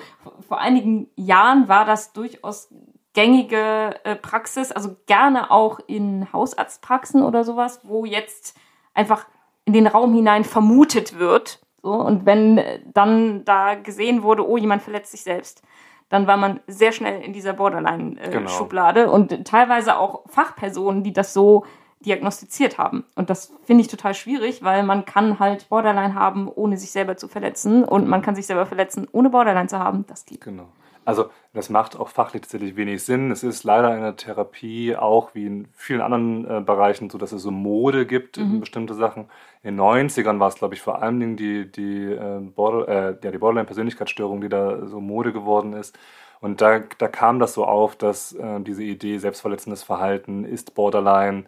vor, 0.48 0.60
einigen 0.60 1.10
Jahren 1.18 1.68
war 1.68 1.84
das 1.84 2.14
durchaus 2.14 2.70
gängige 3.14 4.00
äh, 4.06 4.16
Praxis, 4.16 4.72
also 4.72 4.96
gerne 5.08 5.52
auch 5.52 5.80
in 5.88 6.32
Hausarztpraxen 6.32 7.22
oder 7.24 7.44
sowas, 7.44 7.82
wo 7.84 8.06
jetzt 8.06 8.56
einfach 8.94 9.26
in 9.66 9.74
den 9.74 9.88
Raum 9.88 10.14
hinein 10.14 10.46
vermutet 10.46 11.20
wird. 11.20 11.60
So, 11.82 11.94
und 11.94 12.26
wenn 12.26 12.58
äh, 12.58 12.80
dann 12.94 13.44
da 13.46 13.76
gesehen 13.76 14.24
wurde, 14.24 14.48
oh, 14.48 14.58
jemand 14.58 14.82
verletzt 14.82 15.12
sich 15.12 15.24
selbst, 15.24 15.64
dann 16.10 16.28
war 16.28 16.38
man 16.38 16.60
sehr 16.68 16.92
schnell 16.92 17.22
in 17.22 17.34
dieser 17.34 17.52
Genau. 17.52 17.64
Borderline-Schublade 17.64 19.10
und 19.10 19.46
teilweise 19.48 19.98
auch 19.98 20.24
Fachpersonen, 20.28 21.04
die 21.04 21.14
das 21.14 21.34
so 21.34 21.66
diagnostiziert 22.02 22.78
haben. 22.78 23.06
Und 23.16 23.30
das 23.30 23.54
finde 23.64 23.82
ich 23.82 23.88
total 23.88 24.14
schwierig, 24.14 24.64
weil 24.64 24.84
man 24.84 25.06
kann 25.06 25.40
halt 25.40 25.70
Borderline 25.70 26.16
haben, 26.16 26.50
ohne 26.54 26.78
sich 26.78 26.92
selber 26.92 27.16
zu 27.16 27.28
verletzen 27.28 27.84
und 27.84 28.08
man 28.08 28.22
kann 28.22 28.36
sich 28.36 28.48
selber 28.48 28.66
verletzen, 28.66 29.08
ohne 29.12 29.30
Borderline 29.30 29.68
zu 29.68 29.80
haben. 29.80 30.06
Das 30.08 30.26
geht. 30.26 30.42
Genau. 30.42 30.68
Also 31.04 31.30
das 31.54 31.70
macht 31.70 32.00
auch 32.00 32.10
fachlich 32.10 32.44
tatsächlich 32.44 32.76
wenig 32.76 33.04
Sinn. 33.04 33.32
Es 33.32 33.44
ist 33.44 33.64
leider 33.64 33.96
in 33.96 34.02
der 34.02 34.16
Therapie 34.16 34.96
auch 34.96 35.34
wie 35.34 35.46
in 35.46 35.68
vielen 35.74 36.02
anderen 36.02 36.46
äh, 36.46 36.62
Bereichen 36.62 37.10
so, 37.10 37.18
dass 37.18 37.32
es 37.32 37.42
so 37.42 37.52
Mode 37.52 38.06
gibt 38.06 38.38
in 38.38 38.60
bestimmte 38.60 38.94
Sachen. 38.94 39.26
In 39.64 39.78
den 39.78 39.82
90ern 39.82 40.40
war 40.40 40.48
es, 40.48 40.56
glaube 40.56 40.76
ich, 40.76 40.82
vor 40.82 41.02
allen 41.02 41.20
Dingen 41.20 41.38
die, 41.38 41.72
die, 41.72 42.06
äh, 42.06 42.40
Border, 42.40 42.88
äh, 42.88 43.18
ja, 43.24 43.32
die 43.32 43.38
Borderline-Persönlichkeitsstörung, 43.38 44.42
die 44.42 44.50
da 44.50 44.86
so 44.86 45.02
Mode 45.02 45.34
geworden 45.34 45.74
ist. 45.74 45.98
Und 46.40 46.62
da, 46.62 46.80
da 46.80 47.08
kam 47.08 47.40
das 47.40 47.54
so 47.54 47.66
auf, 47.66 47.96
dass 47.96 48.34
äh, 48.34 48.60
diese 48.62 48.84
Idee, 48.84 49.18
selbstverletzendes 49.18 49.84
Verhalten 49.84 50.44
ist 50.44 50.74
Borderline, 50.74 51.46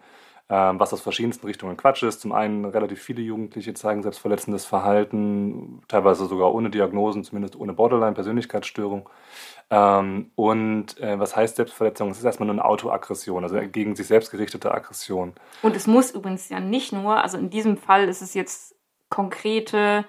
was 0.49 0.94
aus 0.94 1.02
verschiedensten 1.02 1.48
Richtungen 1.48 1.78
Quatsch 1.78 2.03
ist. 2.03 2.22
Zum 2.22 2.32
einen 2.32 2.65
relativ 2.65 3.02
viele 3.02 3.22
Jugendliche 3.22 3.74
zeigen 3.74 4.03
selbstverletzendes 4.03 4.65
Verhalten, 4.65 5.82
teilweise 5.88 6.26
sogar 6.26 6.53
ohne 6.53 6.70
Diagnosen, 6.70 7.24
zumindest 7.24 7.56
ohne 7.56 7.74
Borderline-Persönlichkeitsstörung. 7.74 9.10
Ähm, 9.70 10.32
und 10.36 10.99
äh, 10.99 11.20
was 11.20 11.36
heißt 11.36 11.56
Selbstverletzung? 11.56 12.11
Es 12.11 12.20
ist 12.20 12.26
erstmal 12.26 12.48
nur 12.48 12.56
eine 12.56 12.65
Autoaggression, 12.65 13.44
also 13.44 13.60
gegen 13.72 13.95
sich 13.95 14.07
selbst 14.07 14.32
gerichtete 14.32 14.72
Aggression. 14.72 15.34
Und 15.61 15.76
es 15.76 15.88
muss 15.88 16.11
übrigens 16.11 16.49
ja 16.49 16.60
nicht 16.60 16.91
nur, 16.91 17.24
also 17.24 17.38
in 17.38 17.49
diesem 17.49 17.78
Fall 17.78 18.07
ist 18.07 18.22
es 18.22 18.34
jetzt 18.34 18.76
konkrete 19.10 20.06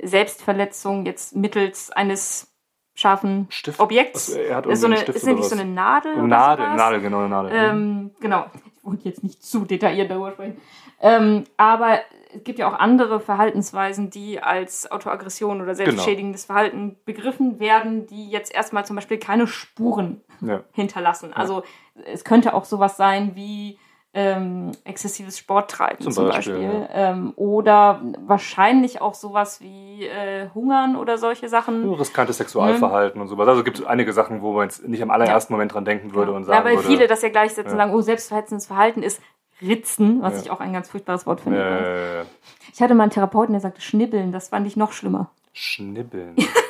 Selbstverletzung 0.00 1.06
jetzt 1.06 1.36
mittels 1.36 1.90
eines 1.90 2.52
scharfen 2.94 3.46
Stift? 3.50 3.78
Objekts. 3.78 4.30
Also 4.30 4.40
er 4.40 4.56
hat 4.56 4.66
ist, 4.66 4.80
so 4.80 4.86
eine, 4.86 4.96
Stift 4.96 5.16
ist 5.16 5.28
oder 5.28 5.42
so 5.42 5.54
eine 5.54 5.64
Nadel? 5.64 6.16
Nadel? 6.22 6.66
Nadel, 6.74 7.00
genau, 7.00 7.18
eine 7.20 7.28
Nadel. 7.28 7.52
Ähm, 7.54 8.10
genau. 8.20 8.46
Wollte 8.88 9.08
jetzt 9.08 9.22
nicht 9.22 9.42
zu 9.42 9.64
detailliert 9.64 10.10
darüber 10.10 10.32
sprechen. 10.32 10.56
Ähm, 11.00 11.44
aber 11.56 12.00
es 12.34 12.44
gibt 12.44 12.58
ja 12.58 12.68
auch 12.68 12.78
andere 12.78 13.20
Verhaltensweisen, 13.20 14.10
die 14.10 14.40
als 14.40 14.90
Autoaggression 14.90 15.60
oder 15.60 15.74
selbstschädigendes 15.74 16.46
Verhalten 16.46 16.96
begriffen 17.04 17.60
werden, 17.60 18.06
die 18.06 18.30
jetzt 18.30 18.52
erstmal 18.54 18.84
zum 18.84 18.96
Beispiel 18.96 19.18
keine 19.18 19.46
Spuren 19.46 20.22
ja. 20.40 20.64
hinterlassen. 20.72 21.32
Also 21.32 21.62
es 22.04 22.24
könnte 22.24 22.54
auch 22.54 22.64
sowas 22.64 22.96
sein 22.96 23.32
wie 23.34 23.78
ähm, 24.14 24.72
exzessives 24.84 25.38
Sporttreiben 25.38 26.00
zum, 26.00 26.12
Zum 26.12 26.28
Beispiel. 26.28 26.54
Beispiel, 26.54 26.88
Ähm, 26.92 27.32
oder 27.36 28.00
wahrscheinlich 28.26 29.00
auch 29.02 29.14
sowas 29.14 29.60
wie 29.60 30.04
äh, 30.06 30.48
Hungern 30.54 30.96
oder 30.96 31.18
solche 31.18 31.48
Sachen. 31.48 31.92
Riskantes 31.92 32.38
Sexualverhalten 32.38 33.20
und 33.20 33.28
sowas. 33.28 33.46
Also 33.48 33.62
gibt 33.64 33.78
es 33.80 33.84
einige 33.84 34.12
Sachen, 34.12 34.40
wo 34.40 34.52
man 34.54 34.64
jetzt 34.64 34.86
nicht 34.88 35.02
am 35.02 35.10
allerersten 35.10 35.52
Moment 35.52 35.74
dran 35.74 35.84
denken 35.84 36.14
würde 36.14 36.32
und 36.32 36.42
ja, 36.42 36.46
sagen 36.48 36.64
weil 36.64 36.76
würde. 36.76 36.88
viele 36.88 37.06
das 37.06 37.22
ja 37.22 37.28
gleichsetzen 37.28 37.72
und 37.72 37.78
Ja. 37.78 37.84
sagen, 37.84 37.94
oh, 37.94 38.00
selbstverletzendes 38.00 38.66
Verhalten 38.66 39.02
ist 39.02 39.20
Ritzen, 39.60 40.22
was 40.22 40.34
Ja. 40.34 40.40
ich 40.42 40.50
auch 40.52 40.60
ein 40.60 40.72
ganz 40.72 40.88
furchtbares 40.88 41.26
Wort 41.26 41.40
finde. 41.42 42.26
Ich 42.72 42.80
hatte 42.80 42.94
mal 42.94 43.02
einen 43.04 43.12
Therapeuten, 43.12 43.52
der 43.52 43.60
sagte 43.60 43.80
Schnibbeln, 43.80 44.32
das 44.32 44.48
fand 44.48 44.66
ich 44.66 44.76
noch 44.76 44.92
schlimmer. 44.92 45.30
Schnibbeln. 45.52 46.36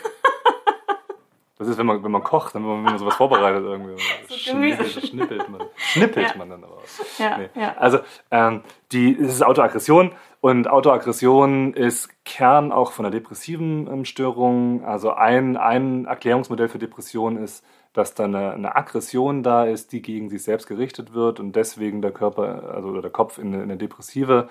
Das 1.59 1.67
ist, 1.69 1.77
wenn 1.79 1.87
man, 1.87 2.05
wenn 2.05 2.11
man 2.13 2.23
kocht, 2.23 2.55
wenn 2.55 2.63
man, 2.63 2.77
wenn 2.79 2.83
man 2.85 2.99
sowas 2.99 3.17
vorbereitet 3.17 3.65
irgendwie. 3.65 4.01
Gemüse. 4.51 4.85
Schnibbelt, 4.85 5.07
schnippelt 5.09 5.49
man. 5.49 5.63
Schnippelt 5.77 6.31
Ja. 6.31 6.37
man 6.37 6.51
dann 6.51 6.65
aber. 6.65 6.79
Ja, 7.19 7.39
Nee. 7.39 7.49
ja. 7.61 7.75
Also 7.77 7.99
ähm, 8.31 8.63
die, 8.93 9.17
es 9.19 9.35
ist 9.35 9.43
Autoaggression 9.43 10.13
und 10.41 10.69
Autoaggression 10.71 11.75
ist 11.75 12.11
Kern 12.25 12.71
auch 12.71 12.93
von 12.93 13.03
der 13.03 13.11
depressiven 13.11 13.87
ähm, 13.87 14.05
Störung. 14.05 14.85
Also 14.85 15.13
ein, 15.13 15.57
ein 15.57 16.05
Erklärungsmodell 16.07 16.69
für 16.69 16.79
Depression 16.79 17.37
ist, 17.37 17.65
dass 17.93 18.15
da 18.15 18.25
eine, 18.25 18.53
eine 18.53 18.77
Aggression 18.77 19.43
da 19.43 19.65
ist, 19.65 19.93
die 19.93 20.03
gegen 20.03 20.29
sich 20.31 20.45
selbst 20.45 20.69
gerichtet 20.69 21.15
wird 21.15 21.41
und 21.41 21.57
deswegen 21.57 22.03
der 22.03 22.13
Körper, 22.13 22.73
also 22.75 22.89
oder 22.91 23.03
der 23.03 23.11
Kopf 23.11 23.39
in 23.39 23.49
eine, 23.49 23.57
in 23.57 23.63
eine 23.65 23.77
depressive 23.79 24.49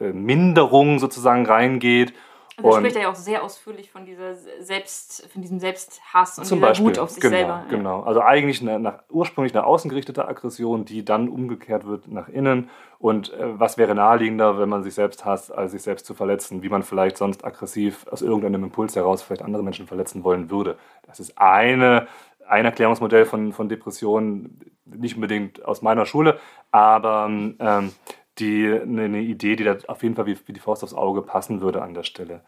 äh, 0.00 0.12
Minderung 0.12 0.98
sozusagen 0.98 1.46
reingeht. 1.46 2.12
Also 2.58 2.70
er 2.70 2.74
Und- 2.74 2.80
spricht 2.80 2.96
ja 2.96 3.08
auch 3.08 3.14
sehr 3.14 3.44
ausführlich 3.44 3.90
von 3.90 4.04
dieser 4.04 4.34
Selbst, 4.34 5.28
von 5.32 5.42
diesem 5.42 5.60
Selbsthass 5.60 6.38
und 6.38 6.44
Zum 6.44 6.58
dieser 6.58 6.68
Beispiel. 6.68 6.86
Wut 6.86 6.98
auf 6.98 7.10
sich 7.10 7.22
genau, 7.22 7.36
selber. 7.36 7.64
Genau. 7.70 8.02
Also 8.02 8.20
eigentlich 8.20 8.60
eine, 8.60 8.80
nach, 8.80 9.04
ursprünglich 9.10 9.54
eine 9.54 9.64
außen 9.64 9.88
gerichtete 9.88 10.26
Aggression, 10.26 10.84
die 10.84 11.04
dann 11.04 11.28
umgekehrt 11.28 11.86
wird 11.86 12.08
nach 12.08 12.28
innen. 12.28 12.68
Und 12.98 13.32
äh, 13.32 13.58
was 13.60 13.78
wäre 13.78 13.94
naheliegender, 13.94 14.58
wenn 14.58 14.68
man 14.68 14.82
sich 14.82 14.94
selbst 14.94 15.24
hasst, 15.24 15.52
als 15.52 15.70
sich 15.70 15.82
selbst 15.82 16.04
zu 16.04 16.14
verletzen, 16.14 16.64
wie 16.64 16.68
man 16.68 16.82
vielleicht 16.82 17.16
sonst 17.16 17.44
aggressiv 17.44 18.06
aus 18.10 18.22
irgendeinem 18.22 18.64
Impuls 18.64 18.96
heraus 18.96 19.22
vielleicht 19.22 19.42
andere 19.42 19.62
Menschen 19.62 19.86
verletzen 19.86 20.24
wollen 20.24 20.50
würde. 20.50 20.76
Das 21.06 21.20
ist 21.20 21.38
eine, 21.38 22.08
ein 22.48 22.64
Erklärungsmodell 22.64 23.24
von, 23.24 23.52
von 23.52 23.68
Depressionen, 23.68 24.72
nicht 24.84 25.14
unbedingt 25.14 25.64
aus 25.64 25.80
meiner 25.80 26.06
Schule, 26.06 26.40
aber 26.72 27.26
ähm, 27.28 27.92
die, 28.38 28.66
eine, 28.66 29.20
Idee, 29.20 29.56
die 29.56 29.64
da 29.64 29.76
auf 29.88 30.02
jeden 30.02 30.14
Fall 30.14 30.26
wie, 30.26 30.36
wie 30.46 30.52
die 30.52 30.60
Faust 30.60 30.82
aufs 30.82 30.94
Auge 30.94 31.22
passen 31.22 31.60
würde 31.60 31.82
an 31.82 31.94
der 31.94 32.02
Stelle. 32.02 32.42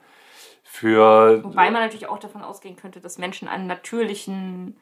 Für 0.62 1.42
Wobei 1.42 1.70
man 1.70 1.82
natürlich 1.82 2.08
auch 2.08 2.18
davon 2.18 2.42
ausgehen 2.42 2.76
könnte, 2.76 3.00
dass 3.00 3.18
Menschen 3.18 3.48
einen 3.48 3.66
natürlichen, 3.66 4.76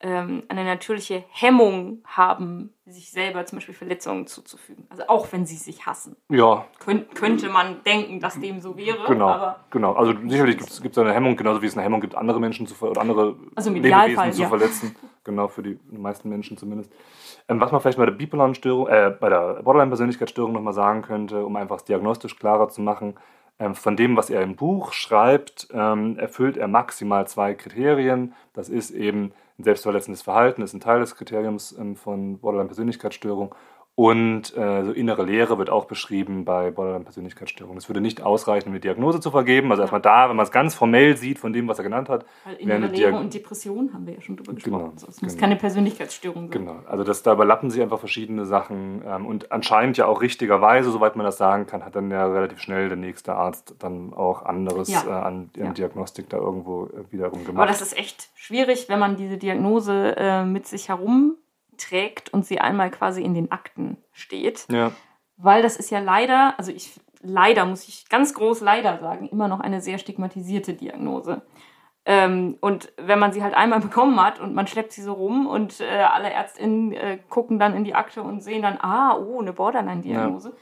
ähm, 0.00 0.44
eine 0.48 0.64
natürliche 0.64 1.24
Hemmung 1.30 2.02
haben, 2.04 2.72
sich 2.86 3.10
selber 3.10 3.44
zum 3.46 3.58
Beispiel 3.58 3.74
Verletzungen 3.74 4.26
zuzufügen. 4.26 4.86
Also 4.90 5.04
auch 5.08 5.32
wenn 5.32 5.46
sie 5.46 5.56
sich 5.56 5.86
hassen. 5.86 6.16
ja, 6.28 6.64
Könnt, 6.78 7.14
könnte 7.14 7.48
man 7.48 7.82
denken, 7.84 8.20
dass 8.20 8.38
dem 8.38 8.60
so 8.60 8.76
wäre. 8.76 9.04
Genau, 9.06 9.56
genau. 9.70 9.94
Also 9.94 10.14
sicherlich 10.26 10.58
gibt 10.58 10.96
es 10.96 10.98
eine 10.98 11.12
Hemmung, 11.12 11.36
genauso 11.36 11.62
wie 11.62 11.66
es 11.66 11.74
eine 11.74 11.82
Hemmung 11.82 12.00
gibt, 12.00 12.14
andere 12.14 12.38
Menschen 12.38 12.66
zu 12.66 12.74
oder 12.84 13.00
andere 13.00 13.36
Also 13.54 13.70
Lebewesen 13.70 13.86
Idealfall, 13.86 14.32
zu 14.32 14.46
verletzen. 14.46 14.96
Genau, 15.24 15.48
für 15.48 15.62
die 15.62 15.78
meisten 15.90 16.28
Menschen 16.28 16.56
zumindest. 16.56 16.92
Ähm, 17.52 17.60
was 17.60 17.70
man 17.70 17.80
vielleicht 17.80 17.98
bei 17.98 18.06
der 18.06 18.12
bipolaren 18.12 18.54
Störung, 18.54 18.88
äh, 18.88 19.14
bei 19.18 19.28
der 19.28 19.62
Borderline-Persönlichkeitsstörung 19.62 20.52
nochmal 20.52 20.72
sagen 20.72 21.02
könnte, 21.02 21.44
um 21.44 21.56
einfach 21.56 21.76
es 21.76 21.84
diagnostisch 21.84 22.38
klarer 22.38 22.68
zu 22.68 22.80
machen, 22.80 23.14
ähm, 23.58 23.74
von 23.74 23.96
dem, 23.96 24.16
was 24.16 24.30
er 24.30 24.42
im 24.42 24.56
Buch 24.56 24.92
schreibt, 24.92 25.68
ähm, 25.72 26.18
erfüllt 26.18 26.56
er 26.56 26.68
maximal 26.68 27.26
zwei 27.26 27.54
Kriterien. 27.54 28.34
Das 28.54 28.68
ist 28.68 28.90
eben 28.90 29.32
ein 29.58 29.64
selbstverletzendes 29.64 30.22
Verhalten, 30.22 30.62
ist 30.62 30.72
ein 30.72 30.80
Teil 30.80 31.00
des 31.00 31.14
Kriteriums 31.14 31.76
ähm, 31.78 31.96
von 31.96 32.38
Borderline-Persönlichkeitsstörung 32.38 33.54
Und 33.94 34.56
äh, 34.56 34.84
so 34.84 34.92
innere 34.92 35.22
Leere 35.22 35.58
wird 35.58 35.68
auch 35.68 35.84
beschrieben 35.84 36.46
bei 36.46 36.70
Borderline-Persönlichkeitsstörungen. 36.70 37.76
Es 37.76 37.90
würde 37.90 38.00
nicht 38.00 38.22
ausreichen, 38.22 38.70
eine 38.70 38.80
Diagnose 38.80 39.20
zu 39.20 39.30
vergeben. 39.30 39.70
Also 39.70 39.82
erstmal 39.82 40.00
da, 40.00 40.30
wenn 40.30 40.36
man 40.36 40.44
es 40.46 40.50
ganz 40.50 40.74
formell 40.74 41.18
sieht 41.18 41.38
von 41.38 41.52
dem, 41.52 41.68
was 41.68 41.78
er 41.78 41.84
genannt 41.84 42.08
hat. 42.08 42.24
Weil 42.44 42.54
innere 42.56 42.86
Leere 42.86 43.16
und 43.18 43.34
Depression 43.34 43.92
haben 43.92 44.06
wir 44.06 44.14
ja 44.14 44.22
schon 44.22 44.36
drüber 44.36 44.54
gesprochen. 44.54 44.78
Genau, 44.78 44.92
So, 44.96 45.08
es 45.08 45.20
muss 45.20 45.32
genau. 45.32 45.40
keine 45.42 45.56
Persönlichkeitsstörung 45.56 46.50
sein. 46.50 46.64
Genau, 46.64 46.76
also 46.86 47.04
das, 47.04 47.22
da 47.22 47.34
überlappen 47.34 47.68
sich 47.70 47.82
einfach 47.82 47.98
verschiedene 47.98 48.46
Sachen. 48.46 49.02
Ähm, 49.06 49.26
und 49.26 49.52
anscheinend 49.52 49.98
ja 49.98 50.06
auch 50.06 50.22
richtigerweise, 50.22 50.90
soweit 50.90 51.14
man 51.16 51.26
das 51.26 51.36
sagen 51.36 51.66
kann, 51.66 51.84
hat 51.84 51.94
dann 51.94 52.10
ja 52.10 52.26
relativ 52.26 52.60
schnell 52.60 52.88
der 52.88 52.96
nächste 52.96 53.34
Arzt 53.34 53.74
dann 53.80 54.14
auch 54.14 54.42
anderes 54.46 54.88
Ja. 54.88 55.02
äh, 55.06 55.10
an, 55.10 55.50
an 55.54 55.64
Ja. 55.66 55.72
Diagnostik 55.72 56.30
da 56.30 56.38
irgendwo 56.38 56.86
äh, 56.86 57.12
wiederum 57.12 57.40
Aber 57.40 57.46
gemacht. 57.46 57.68
das 57.68 57.82
ist 57.82 57.98
echt 57.98 58.30
schwierig, 58.36 58.88
wenn 58.88 58.98
man 58.98 59.16
diese 59.16 59.36
Diagnose 59.36 60.14
äh, 60.16 60.44
mit 60.46 60.66
sich 60.66 60.88
herumträgt 61.72 62.32
und 62.32 62.46
sie 62.46 62.60
einmal 62.60 62.90
quasi 62.90 63.22
in 63.22 63.34
den 63.34 63.50
Akten 63.50 63.96
steht. 64.12 64.66
ja, 64.70 64.92
Weil 65.36 65.62
das 65.62 65.76
ist 65.76 65.90
ja 65.90 65.98
leider, 65.98 66.54
also 66.58 66.72
ich 66.72 67.00
leider 67.20 67.64
muss 67.64 67.86
ich 67.86 68.08
ganz 68.08 68.34
groß 68.34 68.60
leider 68.62 68.98
sagen, 68.98 69.28
immer 69.28 69.48
noch 69.48 69.60
eine 69.60 69.80
sehr 69.80 69.98
stigmatisierte 69.98 70.74
Diagnose. 70.74 71.42
Ähm, 72.04 72.56
und 72.60 72.92
wenn 72.96 73.20
man 73.20 73.32
sie 73.32 73.44
halt 73.44 73.54
einmal 73.54 73.78
bekommen 73.80 74.20
hat 74.20 74.40
und 74.40 74.54
man 74.54 74.66
schleppt 74.66 74.90
sie 74.92 75.02
so 75.02 75.12
rum 75.12 75.46
und 75.46 75.80
äh, 75.80 76.02
alle 76.02 76.32
ÄrztInnen 76.32 76.92
äh, 76.92 77.18
gucken 77.28 77.60
dann 77.60 77.76
in 77.76 77.84
die 77.84 77.94
Akte 77.94 78.22
und 78.24 78.42
sehen 78.42 78.62
dann, 78.62 78.78
ah, 78.80 79.16
oh, 79.16 79.40
eine 79.40 79.52
Borderline-Diagnose, 79.52 80.52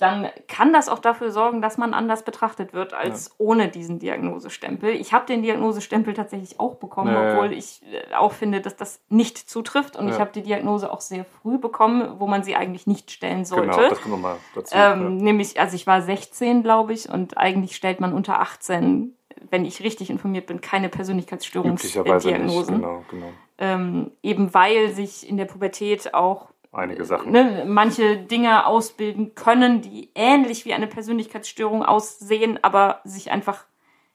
dann 0.00 0.28
kann 0.48 0.72
das 0.72 0.88
auch 0.88 0.98
dafür 0.98 1.30
sorgen, 1.30 1.60
dass 1.60 1.76
man 1.78 1.94
anders 1.94 2.24
betrachtet 2.24 2.72
wird 2.72 2.94
als 2.94 3.34
ohne 3.38 3.68
diesen 3.68 3.98
Diagnosestempel. 3.98 4.90
Ich 4.90 5.12
habe 5.12 5.26
den 5.26 5.42
Diagnosestempel 5.42 6.14
tatsächlich 6.14 6.58
auch 6.58 6.76
bekommen, 6.76 7.12
Ja, 7.12 7.22
ja. 7.24 7.32
obwohl 7.34 7.52
ich 7.52 7.82
äh, 7.92 8.14
auch 8.14 8.32
finde, 8.32 8.60
dass 8.60 8.76
das 8.76 9.00
nicht 9.08 9.36
zutrifft. 9.38 9.96
Und 9.96 10.08
Ja. 10.08 10.14
ich 10.14 10.20
habe 10.20 10.30
die 10.32 10.42
Diagnose 10.42 10.90
auch 10.90 11.00
sehr 11.00 11.24
früh 11.24 11.58
bekommen, 11.58 12.14
wo 12.18 12.26
man 12.26 12.42
sie 12.42 12.56
eigentlich 12.56 12.86
nicht 12.86 13.10
stellen 13.10 13.44
sollte. 13.44 13.70
genau, 13.76 13.88
das 13.90 14.00
kommen 14.00 14.14
wir 14.14 14.18
mal 14.28 14.36
dazu. 14.54 14.74
Ähm, 14.76 15.16
nämlich, 15.18 15.60
also 15.60 15.76
ich 15.76 15.86
war 15.86 16.02
16, 16.02 16.62
glaube 16.62 16.92
ich, 16.92 17.08
und 17.08 17.36
eigentlich 17.36 17.76
stellt 17.76 18.00
man 18.00 18.12
unter 18.12 18.40
18, 18.40 19.14
wenn 19.50 19.64
ich 19.64 19.82
richtig 19.82 20.10
informiert 20.10 20.46
bin, 20.46 20.60
keine 20.60 20.84
ja. 20.84 20.88
Üblicherweise 20.88 21.14
nicht, 21.14 21.28
Persönlichkeitsstörungsdiagnosen. 21.28 22.76
genau, 22.76 23.04
genau. 23.10 23.28
Ähm, 23.58 24.10
eben 24.22 24.54
weil 24.54 24.88
sich 24.90 25.28
in 25.28 25.36
der 25.36 25.44
Pubertät 25.44 26.14
auch 26.14 26.48
Einige 26.72 27.04
Sachen. 27.04 27.32
ne, 27.32 27.64
manche 27.66 28.16
Dinge 28.18 28.64
ausbilden 28.66 29.34
können, 29.34 29.80
die 29.82 30.10
ähnlich 30.14 30.64
wie 30.64 30.72
eine 30.74 30.86
Persönlichkeitsstörung 30.86 31.84
aussehen, 31.84 32.58
aber 32.62 33.00
sich 33.04 33.32
einfach, 33.32 33.64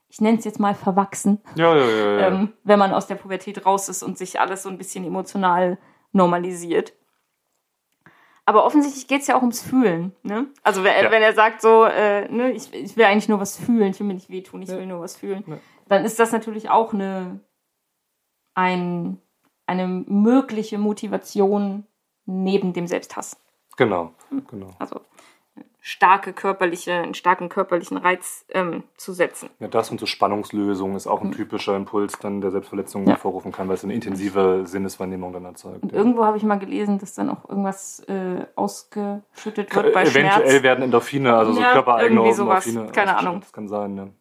ich 0.08 0.22
nenne 0.22 0.38
es 0.38 0.46
jetzt 0.46 0.60
mal 0.60 0.74
verwachsen, 0.74 1.42
Ja, 1.56 1.76
ja, 1.76 1.86
ja. 1.86 2.20
ja. 2.20 2.28
ähm, 2.28 2.54
wenn 2.64 2.80
man 2.80 2.94
aus 2.94 3.08
der 3.08 3.16
Pubertät 3.16 3.66
raus 3.66 3.90
ist 3.90 4.04
und 4.04 4.18
sich 4.18 4.40
alles 4.40 4.64
so 4.64 4.70
ein 4.70 4.78
bisschen 4.78 5.04
emotional 5.04 5.78
normalisiert. 6.14 6.94
Aber 8.46 8.64
offensichtlich 8.64 9.08
geht 9.08 9.22
es 9.22 9.28
ja 9.28 9.36
auch 9.36 9.42
ums 9.42 9.62
Fühlen. 9.62 10.16
Ne? 10.24 10.46
Also 10.64 10.84
wenn, 10.86 11.04
Ja. 11.04 11.12
wenn 11.12 11.24
er 11.24 11.34
sagt 11.34 11.62
so, 11.62 11.84
äh, 11.84 12.30
ne, 12.32 12.52
ich, 12.52 12.72
ich 12.74 12.96
will 12.96 13.04
eigentlich 13.06 13.28
nur 13.28 13.40
was 13.42 13.58
fühlen, 13.58 13.90
ich 13.92 14.00
will 14.00 14.08
mir 14.08 14.14
nicht 14.14 14.30
wehtun, 14.30 14.62
ich 14.62 14.70
Ja. 14.70 14.78
will 14.78 14.86
nur 14.86 15.02
was 15.02 15.18
fühlen, 15.18 15.44
Ja. 15.48 15.58
dann 15.90 16.06
ist 16.06 16.20
das 16.20 16.32
natürlich 16.32 16.70
auch 16.70 16.94
eine, 16.94 17.40
ein, 18.54 19.20
eine 19.66 19.88
mögliche 19.88 20.78
Motivation 20.78 21.86
neben 22.26 22.74
dem 22.74 22.88
Selbsthass. 22.88 23.38
genau, 23.78 24.12
genau. 24.50 24.70
Also 24.80 25.02
starke 25.88 26.34
körperliche, 26.34 26.94
einen 26.94 27.14
starken 27.14 27.48
körperlichen 27.48 27.98
Reiz 27.98 28.44
ähm, 28.50 28.84
zu 28.98 29.14
setzen. 29.14 29.52
Ja, 29.60 29.68
das 29.68 29.92
und 29.92 30.00
so 30.00 30.08
Spannungslösung 30.08 30.96
ist 30.96 31.06
auch 31.06 31.22
ein 31.22 31.32
typischer 31.32 31.76
Impuls, 31.76 32.18
dann 32.18 32.42
der 32.42 32.50
Selbstverletzung. 32.50 33.04
Ja. 33.04 33.12
hervorrufen 33.12 33.52
kann, 33.52 33.68
weil 33.68 33.76
es 33.76 33.84
eine 33.84 33.94
intensive 33.94 34.64
Sinneswahrnehmung 34.66 35.32
dann 35.32 35.46
erzeugt. 35.46 35.84
Und 35.84 35.92
ja. 35.92 35.98
irgendwo 36.00 36.26
habe 36.26 36.38
ich 36.38 36.44
mal 36.44 36.58
gelesen, 36.58 36.98
dass 36.98 37.14
dann 37.14 37.30
auch 37.30 37.48
irgendwas 37.48 38.00
äh, 38.08 38.48
ausgeschüttet 38.56 39.76
wird 39.76 39.94
bei 39.94 40.02
Eventuell 40.02 40.50
Schmerz. 40.50 40.64
werden 40.64 40.84
Endorphine, 40.86 41.36
also 41.36 41.54
so 41.54 41.62
Ja, 41.62 41.74
körpereigene 41.74 42.20
irgendwie 42.20 42.34
sowas. 42.34 42.66
Endorphine 42.66 42.92
Keine. 42.92 43.18
Ahnung. 43.18 43.42
Das 43.42 43.54
kann 43.54 43.68
sein, 43.68 43.94
ne? 43.94 44.12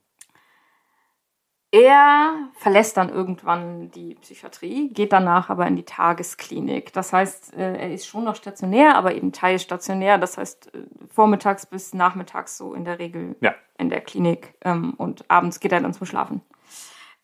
Er 1.76 2.50
verlässt 2.54 2.96
dann 2.96 3.08
irgendwann 3.08 3.90
die 3.90 4.14
Psychiatrie, 4.14 4.90
geht 4.90 5.12
danach 5.12 5.50
aber 5.50 5.66
in 5.66 5.74
die 5.74 5.84
Tagesklinik. 5.84 6.92
Das 6.92 7.12
heißt, 7.12 7.52
äh, 7.54 7.76
er 7.76 7.92
ist 7.92 8.06
schon 8.06 8.22
noch 8.22 8.36
stationär, 8.36 8.94
aber 8.94 9.12
eben 9.16 9.32
teilstationär. 9.32 10.18
Das 10.18 10.38
heißt, 10.38 10.72
äh, 10.72 10.84
vormittags 11.12 11.66
bis 11.66 11.92
nachmittags 11.92 12.56
so 12.56 12.74
in 12.74 12.84
der 12.84 13.00
Regel 13.00 13.34
Ja. 13.40 13.56
in 13.76 13.90
der 13.90 14.02
Klinik. 14.02 14.54
Ähm, 14.64 14.94
Und 14.96 15.28
abends 15.28 15.58
geht 15.58 15.72
er 15.72 15.80
dann 15.80 15.92
zum 15.92 16.06
Schlafen 16.06 16.42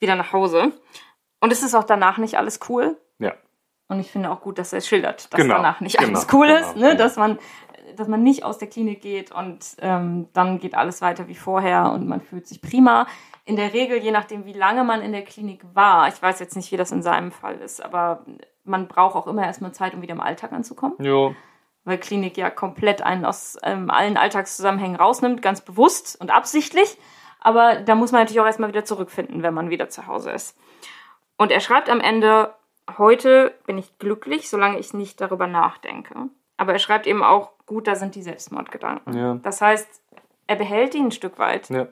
wieder 0.00 0.16
nach 0.16 0.32
Hause. 0.32 0.72
Und 1.40 1.52
es 1.52 1.62
ist 1.62 1.76
auch 1.76 1.84
danach 1.84 2.18
nicht 2.18 2.36
alles 2.36 2.58
cool. 2.68 2.98
Ja. 3.20 3.34
Und 3.86 4.00
ich 4.00 4.10
finde 4.10 4.32
auch 4.32 4.40
gut, 4.40 4.58
dass 4.58 4.72
er 4.72 4.78
es 4.78 4.88
schildert, 4.88 5.32
dass 5.32 5.40
Genau, 5.40 5.54
danach 5.54 5.80
nicht 5.80 5.96
genau, 5.96 6.08
alles 6.10 6.26
cool 6.32 6.48
genau, 6.48 6.58
ist, 6.60 6.74
ne? 6.76 6.88
genau. 6.88 6.98
dass 6.98 7.16
man 7.16 7.38
dass 7.96 8.06
man 8.06 8.22
nicht 8.22 8.44
aus 8.44 8.56
der 8.58 8.68
Klinik 8.68 9.00
geht 9.02 9.32
und 9.32 9.58
ähm, 9.80 10.28
dann 10.32 10.58
geht 10.60 10.76
alles 10.76 11.02
weiter 11.02 11.26
wie 11.26 11.34
vorher 11.34 11.90
und 11.90 12.06
man 12.06 12.20
fühlt 12.20 12.46
sich 12.46 12.62
prima. 12.62 13.06
In 13.50 13.56
der 13.56 13.72
Regel, 13.72 13.98
je 13.98 14.12
nachdem, 14.12 14.44
wie 14.44 14.52
lange 14.52 14.84
man 14.84 15.02
in 15.02 15.10
der 15.10 15.24
Klinik 15.24 15.62
war, 15.74 16.06
ich 16.06 16.22
weiß 16.22 16.38
jetzt 16.38 16.54
nicht, 16.54 16.70
wie 16.70 16.76
das 16.76 16.92
in 16.92 17.02
seinem 17.02 17.32
Fall 17.32 17.56
ist, 17.56 17.84
aber 17.84 18.24
man 18.62 18.86
braucht 18.86 19.16
auch 19.16 19.26
immer 19.26 19.44
erstmal 19.44 19.72
Zeit, 19.72 19.92
um 19.92 20.02
wieder 20.02 20.14
im 20.14 20.20
Alltag 20.20 20.52
anzukommen, 20.52 20.94
Jo. 21.00 21.34
weil 21.82 21.98
Klinik 21.98 22.36
ja 22.36 22.48
komplett 22.48 23.02
einen 23.02 23.24
aus 23.24 23.58
ähm, 23.64 23.90
allen 23.90 24.16
Alltagszusammenhängen 24.16 24.94
rausnimmt, 24.94 25.42
ganz 25.42 25.62
bewusst 25.62 26.16
und 26.20 26.30
absichtlich. 26.30 26.96
Aber 27.40 27.80
da 27.80 27.96
muss 27.96 28.12
man 28.12 28.20
natürlich 28.20 28.38
auch 28.38 28.46
erstmal 28.46 28.68
wieder 28.68 28.84
zurückfinden, 28.84 29.42
wenn 29.42 29.52
man 29.52 29.68
wieder 29.68 29.88
zu 29.88 30.06
Hause 30.06 30.30
ist. 30.30 30.56
Und 31.36 31.50
er 31.50 31.58
schreibt 31.58 31.90
am 31.90 31.98
Ende, 31.98 32.54
heute 32.98 33.52
bin 33.66 33.78
ich 33.78 33.98
glücklich, 33.98 34.48
solange 34.48 34.78
ich 34.78 34.94
nicht 34.94 35.20
darüber 35.20 35.48
nachdenke. 35.48 36.14
Aber 36.56 36.72
er 36.72 36.78
schreibt 36.78 37.08
eben 37.08 37.24
auch, 37.24 37.50
gut, 37.66 37.88
da 37.88 37.96
sind 37.96 38.14
die 38.14 38.22
Selbstmordgedanken. 38.22 39.18
Ja. 39.18 39.40
Das 39.42 39.60
heißt, 39.60 39.88
er 40.46 40.54
behält 40.54 40.94
die 40.94 41.00
ein 41.00 41.10
Stück 41.10 41.40
weit. 41.40 41.68
Ja. 41.68 41.88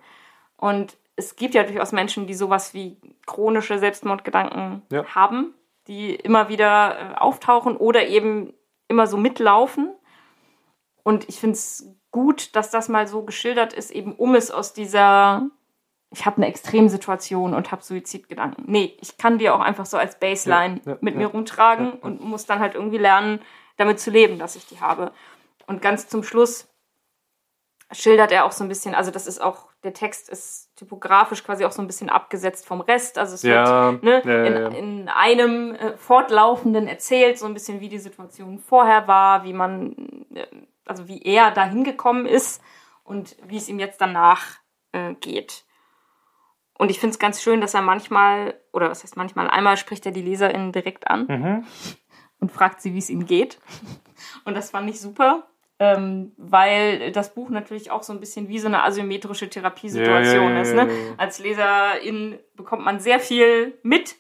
Und 0.57 0.97
es 1.19 1.35
gibt 1.36 1.55
ja 1.55 1.65
durchaus 1.65 1.90
Menschen, 1.93 2.27
die 2.28 2.35
sowas 2.35 2.74
wie 2.74 2.97
chronische 3.27 3.78
Selbstmordgedanken 3.78 4.82
Ja. 4.90 5.05
haben, 5.15 5.53
die 5.89 6.15
immer 6.15 6.49
wieder 6.49 6.97
äh, 6.99 7.15
auftauchen 7.16 7.77
oder 7.77 8.07
eben 8.07 8.55
immer 8.86 9.07
so 9.09 9.16
mitlaufen. 9.16 9.95
Und 11.03 11.28
ich 11.28 11.40
finde 11.40 11.55
es 11.55 11.86
gut, 12.12 12.55
dass 12.55 12.70
das 12.70 12.89
mal 12.89 13.09
so 13.09 13.23
geschildert 13.24 13.73
ist, 13.73 13.90
eben 13.90 14.15
um 14.15 14.35
es 14.36 14.51
aus 14.53 14.73
dieser, 14.74 15.51
ich 16.11 16.24
habe 16.24 16.36
eine 16.36 16.47
Extremsituation 16.47 17.53
und 17.53 17.73
habe 17.73 17.82
Suizidgedanken. 17.82 18.65
Nee, 18.69 18.97
ich 19.01 19.19
kann 19.19 19.39
die 19.39 19.51
auch 19.51 19.61
einfach 19.61 19.86
so 19.86 19.97
als 19.97 20.19
Baseline 20.20 20.81
Ja, 20.85 20.93
ja, 20.93 20.99
mit 21.01 21.16
mir 21.16 21.27
rumtragen 21.27 21.93
und 21.95 22.20
muss 22.23 22.47
dann 22.47 22.61
halt 22.61 22.74
irgendwie 22.77 22.99
lernen, 22.99 23.40
damit 23.77 23.99
zu 23.99 24.11
leben, 24.11 24.39
dass 24.39 24.55
ich 24.57 24.66
die 24.66 24.81
habe. 24.81 25.12
Und 25.66 25.82
ganz 25.82 26.09
zum 26.09 26.23
Schluss 26.23 26.69
schildert 27.90 28.31
er 28.32 28.45
auch 28.45 28.53
so 28.53 28.65
ein 28.65 28.69
bisschen, 28.69 28.95
also 28.95 29.11
das 29.11 29.27
ist 29.27 29.40
auch, 29.40 29.68
der 29.85 29.93
Text 29.93 30.29
ist 30.29 30.75
typografisch 30.77 31.45
quasi 31.45 31.65
auch 31.65 31.71
so 31.71 31.81
ein 31.81 31.87
bisschen 31.87 32.11
abgesetzt 32.11 32.67
vom 32.67 32.81
Rest. 32.81 33.17
Also 33.19 33.35
es 33.35 33.43
Ja, 33.43 33.93
wird 33.93 34.03
ne, 34.03 34.23
ja, 34.25 34.45
ja, 34.61 34.69
in, 34.69 35.09
einem 35.09 35.75
äh, 35.75 35.97
fortlaufenden 35.97 36.89
erzählt, 36.89 37.39
so 37.39 37.47
ein 37.47 37.55
bisschen 37.55 37.81
wie 37.81 37.89
die 37.89 37.99
Situation 38.01 38.59
vorher 38.59 39.07
war, 39.07 39.45
wie 39.45 39.53
man, 39.53 40.27
äh, 40.35 40.47
also 40.85 41.07
wie 41.07 41.23
er 41.23 41.51
da 41.53 41.65
hingekommen 41.65 42.27
ist 42.27 42.61
und 43.05 43.37
wie 43.47 43.57
es 43.57 43.69
ihm 43.69 43.79
jetzt 43.79 44.01
danach 44.01 44.45
äh, 44.93 45.15
geht. 45.15 45.65
Und 46.77 46.91
ich 46.91 46.99
finde 47.01 47.13
es 47.13 47.19
ganz 47.19 47.43
schön, 47.43 47.61
dass 47.61 47.75
er 47.75 47.83
manchmal, 47.83 48.61
oder 48.73 48.91
was 48.91 49.03
heißt 49.03 49.17
manchmal, 49.17 49.49
einmal 49.49 49.77
spricht 49.77 50.07
er 50.07 50.13
die 50.13 50.23
LeserInnen 50.23 50.73
direkt 50.73 51.09
an 51.09 51.27
Mhm. 51.27 51.67
und 52.41 52.53
fragt 52.53 52.81
sie, 52.81 52.95
wie 52.95 52.99
es 52.99 53.11
ihnen 53.11 53.27
geht. 53.27 53.59
Und 54.45 54.57
das 54.57 54.71
fand 54.71 54.89
ich 54.91 55.01
super, 55.01 55.47
ähm, 55.79 56.33
weil 56.37 57.13
das 57.13 57.35
Buch 57.35 57.51
natürlich 57.51 57.91
auch 57.91 58.03
so 58.03 58.13
ein 58.13 58.21
bisschen 58.21 58.49
wie 58.49 58.59
so 58.59 58.67
eine 58.67 58.83
asymmetrische 58.83 59.49
Therapiesituation 59.49 60.55
ja, 60.55 60.61
ist. 60.61 60.75
Ne? 60.75 60.89
Als 61.17 61.39
Leserin 61.39 62.39
bekommt 62.55 62.85
man 62.85 62.99
sehr 62.99 63.21
viel 63.21 63.79
mit 63.83 64.17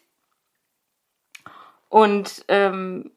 und 1.88 2.44
ähm, 2.48 3.10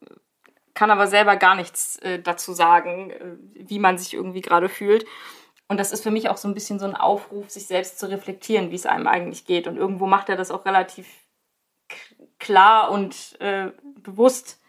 kann 0.74 0.92
aber 0.92 1.08
selber 1.08 1.36
gar 1.36 1.56
nichts 1.56 1.98
äh, 1.98 2.20
dazu 2.20 2.54
sagen, 2.54 3.12
äh, 3.12 3.36
wie 3.54 3.80
man 3.80 3.98
sich 3.98 4.14
irgendwie 4.14 4.42
gerade 4.42 4.70
fühlt. 4.70 5.06
Und 5.68 5.80
das 5.80 5.92
ist 5.92 6.04
für 6.04 6.12
mich 6.12 6.30
auch 6.30 6.38
so 6.38 6.48
ein 6.48 6.54
bisschen 6.54 6.80
so 6.80 6.86
ein 6.86 6.96
Aufruf, 6.96 7.50
sich 7.50 7.68
selbst 7.68 8.00
zu 8.00 8.10
reflektieren, 8.10 8.72
wie 8.72 8.76
es 8.76 8.86
einem 8.86 9.08
eigentlich 9.08 9.46
geht. 9.46 9.68
Und 9.68 9.78
irgendwo 9.78 10.06
macht 10.06 10.30
er 10.30 10.36
das 10.36 10.52
auch 10.52 10.66
relativ 10.66 11.08
klar 12.40 12.92
und 12.92 13.40
äh, 13.40 13.72
bewusst. 14.02 14.61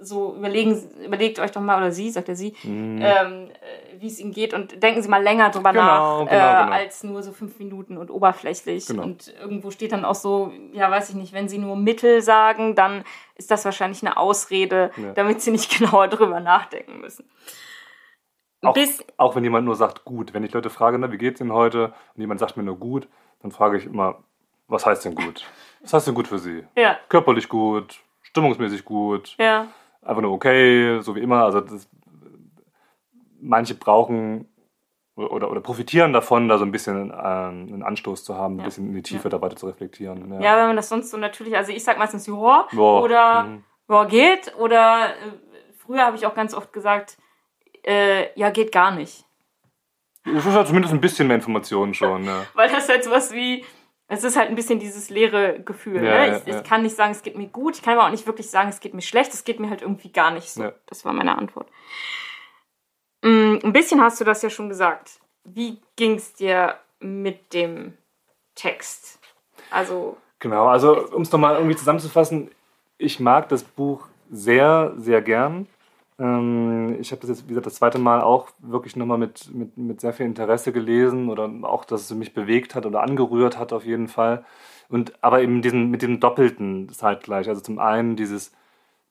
So 0.00 0.36
überlegen, 0.36 0.80
überlegt 1.04 1.40
euch 1.40 1.50
doch 1.50 1.60
mal, 1.60 1.76
oder 1.78 1.90
sie, 1.90 2.10
sagt 2.10 2.28
er 2.28 2.36
sie, 2.36 2.54
ähm, 2.64 3.00
äh, 3.02 4.00
wie 4.00 4.06
es 4.06 4.20
ihnen 4.20 4.30
geht 4.32 4.54
und 4.54 4.80
denken 4.82 5.02
Sie 5.02 5.08
mal 5.08 5.22
länger 5.22 5.50
drüber 5.50 5.70
Mhm. 5.72 5.76
Genau, 5.76 5.84
nach, 6.24 6.30
genau, 6.30 6.50
äh, 6.50 6.64
genau. 6.64 6.72
als 6.72 7.02
nur 7.02 7.22
so 7.22 7.32
fünf 7.32 7.58
Minuten 7.58 7.96
und 7.98 8.10
oberflächlich. 8.10 8.86
Genau. 8.86 9.02
Und 9.02 9.34
irgendwo 9.40 9.70
steht 9.72 9.90
dann 9.92 10.04
auch 10.04 10.14
so, 10.14 10.52
ja, 10.72 10.88
weiß 10.90 11.10
ich 11.10 11.16
nicht, 11.16 11.32
wenn 11.32 11.48
Sie 11.48 11.58
nur 11.58 11.74
Mittel 11.76 12.22
sagen, 12.22 12.74
dann 12.76 13.02
ist 13.34 13.50
das 13.50 13.64
wahrscheinlich 13.64 14.02
eine 14.04 14.16
Ausrede, 14.16 14.90
Ja. 14.96 15.12
damit 15.14 15.40
Sie 15.40 15.50
nicht 15.50 15.70
genauer 15.78 16.06
drüber 16.08 16.38
nachdenken 16.40 17.00
müssen. 17.00 17.28
Auch, 18.62 18.74
Bis, 18.74 19.04
auch 19.16 19.36
wenn 19.36 19.44
jemand 19.44 19.64
nur 19.66 19.76
sagt, 19.76 20.04
gut. 20.04 20.34
Wenn 20.34 20.42
ich 20.42 20.52
Leute 20.52 20.70
frage, 20.70 20.98
ne, 20.98 21.12
wie 21.12 21.18
geht's 21.18 21.40
Ihnen 21.40 21.52
heute? 21.52 21.92
Und 22.14 22.20
jemand 22.20 22.40
sagt 22.40 22.56
mir 22.56 22.64
nur 22.64 22.76
gut, 22.76 23.08
dann 23.40 23.52
frage 23.52 23.78
ich 23.78 23.86
immer, 23.86 24.22
was 24.66 24.84
heißt 24.84 25.04
denn 25.04 25.14
gut? 25.14 25.44
Was 25.80 25.92
heißt 25.92 26.06
denn 26.08 26.14
gut 26.14 26.26
für 26.28 26.38
Sie? 26.38 26.64
ja, 26.76 26.96
Körperlich 27.08 27.48
gut, 27.48 28.00
stimmungsmäßig 28.22 28.84
gut, 28.84 29.36
ja, 29.38 29.68
einfach 30.08 30.22
nur 30.22 30.32
okay, 30.32 31.00
so 31.00 31.14
wie 31.14 31.20
immer. 31.20 31.44
Also 31.44 31.60
das, 31.60 31.88
manche 33.40 33.74
brauchen 33.74 34.48
oder, 35.14 35.50
oder 35.50 35.60
profitieren 35.60 36.12
davon, 36.12 36.48
da 36.48 36.58
so 36.58 36.64
ein 36.64 36.72
bisschen 36.72 37.10
ähm, 37.10 37.12
einen 37.14 37.82
Anstoß 37.82 38.24
zu 38.24 38.36
haben, 38.36 38.54
ein 38.54 38.58
Ja. 38.60 38.64
bisschen 38.64 38.88
in 38.88 38.94
die 38.94 39.02
Tiefe 39.02 39.24
Ja. 39.24 39.30
dabei 39.30 39.50
zu 39.50 39.66
reflektieren. 39.66 40.32
Ja, 40.40 40.56
wenn 40.56 40.68
man 40.68 40.76
das 40.76 40.88
sonst 40.88 41.10
so 41.10 41.16
natürlich, 41.16 41.56
also 41.56 41.72
ich 41.72 41.84
sag 41.84 41.98
meistens 41.98 42.26
ja 42.26 42.32
Boah, 42.32 43.02
oder 43.02 43.42
mhm. 43.44 43.64
ja, 43.88 44.04
geht 44.04 44.54
oder 44.58 45.08
äh, 45.10 45.72
früher 45.76 46.04
habe 46.04 46.16
ich 46.16 46.26
auch 46.26 46.34
ganz 46.34 46.54
oft 46.54 46.72
gesagt, 46.72 47.18
äh, 47.84 48.28
ja, 48.38 48.50
geht 48.50 48.72
gar 48.72 48.92
nicht. 48.92 49.24
Es 50.24 50.44
ist 50.44 50.54
ja 50.54 50.64
zumindest 50.64 50.92
ein 50.92 51.00
bisschen 51.00 51.26
mehr 51.26 51.36
Informationen 51.36 51.94
schon. 51.94 52.24
Ja. 52.24 52.44
Weil 52.54 52.70
das 52.70 52.88
halt 52.88 53.02
sowas 53.04 53.32
wie, 53.32 53.64
es 54.08 54.24
ist 54.24 54.36
halt 54.36 54.48
ein 54.48 54.54
bisschen 54.54 54.78
dieses 54.80 55.10
leere 55.10 55.60
Gefühl. 55.60 56.02
Ja, 56.02 56.26
ne? 56.26 56.38
ich, 56.38 56.46
ja. 56.46 56.58
ich 56.58 56.64
kann 56.64 56.82
nicht 56.82 56.96
sagen, 56.96 57.12
es 57.12 57.22
geht 57.22 57.36
mir 57.36 57.48
gut, 57.48 57.76
ich 57.76 57.82
kann 57.82 57.94
aber 57.94 58.06
auch 58.06 58.10
nicht 58.10 58.26
wirklich 58.26 58.50
sagen, 58.50 58.68
es 58.68 58.80
geht 58.80 58.94
mir 58.94 59.02
schlecht, 59.02 59.32
es 59.32 59.44
geht 59.44 59.60
mir 59.60 59.70
halt 59.70 59.82
irgendwie 59.82 60.10
gar 60.10 60.30
nicht 60.30 60.50
so. 60.50 60.72
Das 60.86 61.04
war 61.04 61.12
meine 61.12 61.36
Antwort. 61.36 61.68
Mm, 63.22 63.58
ein 63.62 63.72
bisschen 63.72 64.00
hast 64.00 64.20
du 64.20 64.24
das 64.24 64.42
ja 64.42 64.50
schon 64.50 64.68
gesagt. 64.68 65.20
Wie 65.44 65.80
ging 65.96 66.16
es 66.16 66.34
dir 66.34 66.78
mit 67.00 67.52
dem 67.52 67.96
Text? 68.54 69.20
Also, 69.70 70.16
Genau, 70.40 70.68
also 70.68 71.08
um 71.08 71.22
es 71.22 71.32
nochmal 71.32 71.56
irgendwie 71.56 71.76
zusammenzufassen, 71.76 72.50
ich 72.96 73.18
mag 73.18 73.48
das 73.48 73.64
Buch 73.64 74.06
sehr, 74.30 74.92
sehr 74.96 75.20
gern. 75.20 75.66
Ähm, 76.18 76.96
ich 77.00 77.10
habe 77.12 77.20
das 77.20 77.30
jetzt, 77.30 77.44
wie 77.44 77.50
gesagt, 77.50 77.66
das 77.66 77.74
zweite 77.76 77.98
Mal 77.98 78.20
auch 78.22 78.48
wirklich 78.60 78.96
nochmal 78.96 79.18
mit, 79.18 79.52
mit, 79.54 79.76
mit 79.76 80.00
sehr 80.00 80.12
viel 80.12 80.26
Interesse 80.26 80.72
gelesen 80.72 81.28
oder 81.30 81.48
auch, 81.62 81.84
dass 81.84 82.02
es 82.02 82.14
mich 82.16 82.34
bewegt 82.34 82.74
hat 82.74 82.86
oder 82.86 83.02
angerührt 83.02 83.58
hat 83.58 83.72
auf 83.72 83.84
jeden 83.84 84.08
Fall. 84.08 84.44
Und 84.88 85.12
aber 85.22 85.42
eben 85.42 85.62
diesen, 85.62 85.90
mit 85.90 86.02
dem 86.02 86.18
Doppelten 86.20 86.88
zeitgleich. 86.88 87.48
Also 87.48 87.60
zum 87.60 87.78
einen 87.78 88.16
dieses 88.16 88.52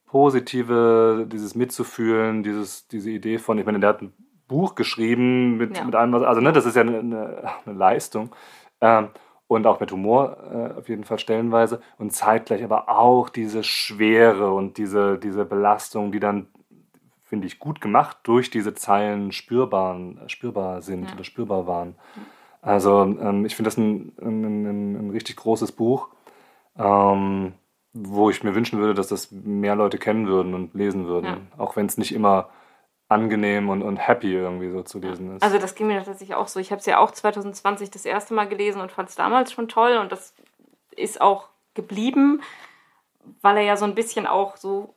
Positive, 0.06 1.28
dieses 1.32 1.56
Mitzufühlen, 1.56 2.44
dieses, 2.44 2.88
diese 2.88 3.12
Idee 3.12 3.38
von, 3.40 3.58
ich 3.60 3.66
meine, 3.66 3.80
der 3.80 3.90
hat 3.90 4.02
ein 4.02 4.14
Buch 4.48 4.76
geschrieben 4.76 5.58
mit, 5.58 5.78
Ja. 5.78 5.84
mit 5.86 5.96
allem, 5.96 6.14
was, 6.14 6.24
also 6.24 6.42
ne, 6.42 6.54
das 6.54 6.66
ist 6.66 6.76
ja 6.76 6.82
eine, 6.82 7.00
eine, 7.00 7.44
eine 7.66 7.78
Leistung. 7.78 8.32
Ähm, 8.82 9.10
und 9.48 9.66
auch 9.66 9.80
mit 9.80 9.92
Humor 9.92 10.38
äh, 10.76 10.80
auf 10.80 10.90
jeden 10.90 11.04
Fall 11.06 11.20
stellenweise 11.20 11.82
und 11.98 12.12
zeitgleich 12.14 12.64
aber 12.64 12.90
auch 12.90 13.30
diese 13.30 13.64
Schwere 13.64 14.52
und 14.52 14.78
diese, 14.78 15.18
diese 15.20 15.46
Belastung, 15.46 16.12
die 16.12 16.20
dann, 16.20 16.48
finde 17.28 17.46
ich, 17.48 17.60
gut 17.60 17.82
gemacht 17.82 18.18
durch 18.24 18.50
diese 18.50 18.74
Zeilen 18.74 19.32
spürbar, 19.32 20.00
spürbar 20.28 20.82
sind 20.82 21.10
Ja. 21.10 21.14
oder 21.14 21.24
spürbar 21.24 21.68
waren. 21.68 21.96
Also 22.62 23.02
ähm, 23.04 23.46
ich 23.46 23.56
finde 23.56 23.68
das 23.68 23.78
ein, 23.78 24.14
ein, 24.22 24.44
ein, 24.44 24.96
ein 24.96 25.10
richtig 25.12 25.36
großes 25.36 25.74
Buch, 25.74 26.10
ähm, 26.78 27.54
wo 27.94 28.30
ich 28.30 28.44
mir 28.44 28.56
wünschen 28.56 28.80
würde, 28.80 28.94
dass 28.94 29.08
das 29.08 29.32
mehr 29.32 29.76
Leute 29.76 29.98
kennen 29.98 30.28
würden 30.28 30.54
und 30.54 30.74
lesen 30.74 31.06
würden, 31.08 31.28
Ja. 31.28 31.38
auch 31.58 31.76
wenn 31.76 31.86
es 31.86 31.98
nicht 31.98 32.14
immer 32.14 32.50
angenehm 33.10 33.70
und, 33.70 33.84
und 33.84 33.98
happy 33.98 34.34
irgendwie 34.34 34.70
so 34.70 34.84
zu 34.84 35.00
lesen 35.00 35.36
ist. 35.36 35.44
also 35.44 35.58
das 35.60 35.76
ging 35.76 35.88
mir 35.88 35.98
tatsächlich 36.04 36.36
auch 36.36 36.48
so. 36.50 36.60
Ich 36.60 36.72
habe 36.72 36.80
es 36.80 36.86
ja 36.86 36.98
auch 37.00 37.12
2020 37.12 37.90
das 37.90 38.06
erste 38.06 38.34
Mal 38.34 38.48
gelesen 38.50 38.82
und 38.82 38.92
fand 38.92 39.10
es 39.10 39.16
damals 39.16 39.52
schon 39.52 39.68
toll 39.70 39.98
und 39.98 40.12
das 40.12 40.34
ist 40.96 41.22
auch 41.22 41.48
geblieben, 41.74 42.42
weil 43.42 43.58
er 43.58 43.64
ja 43.64 43.78
so 43.78 43.86
ein 43.86 43.96
bisschen 43.96 44.28
auch 44.28 44.58
so 44.58 44.97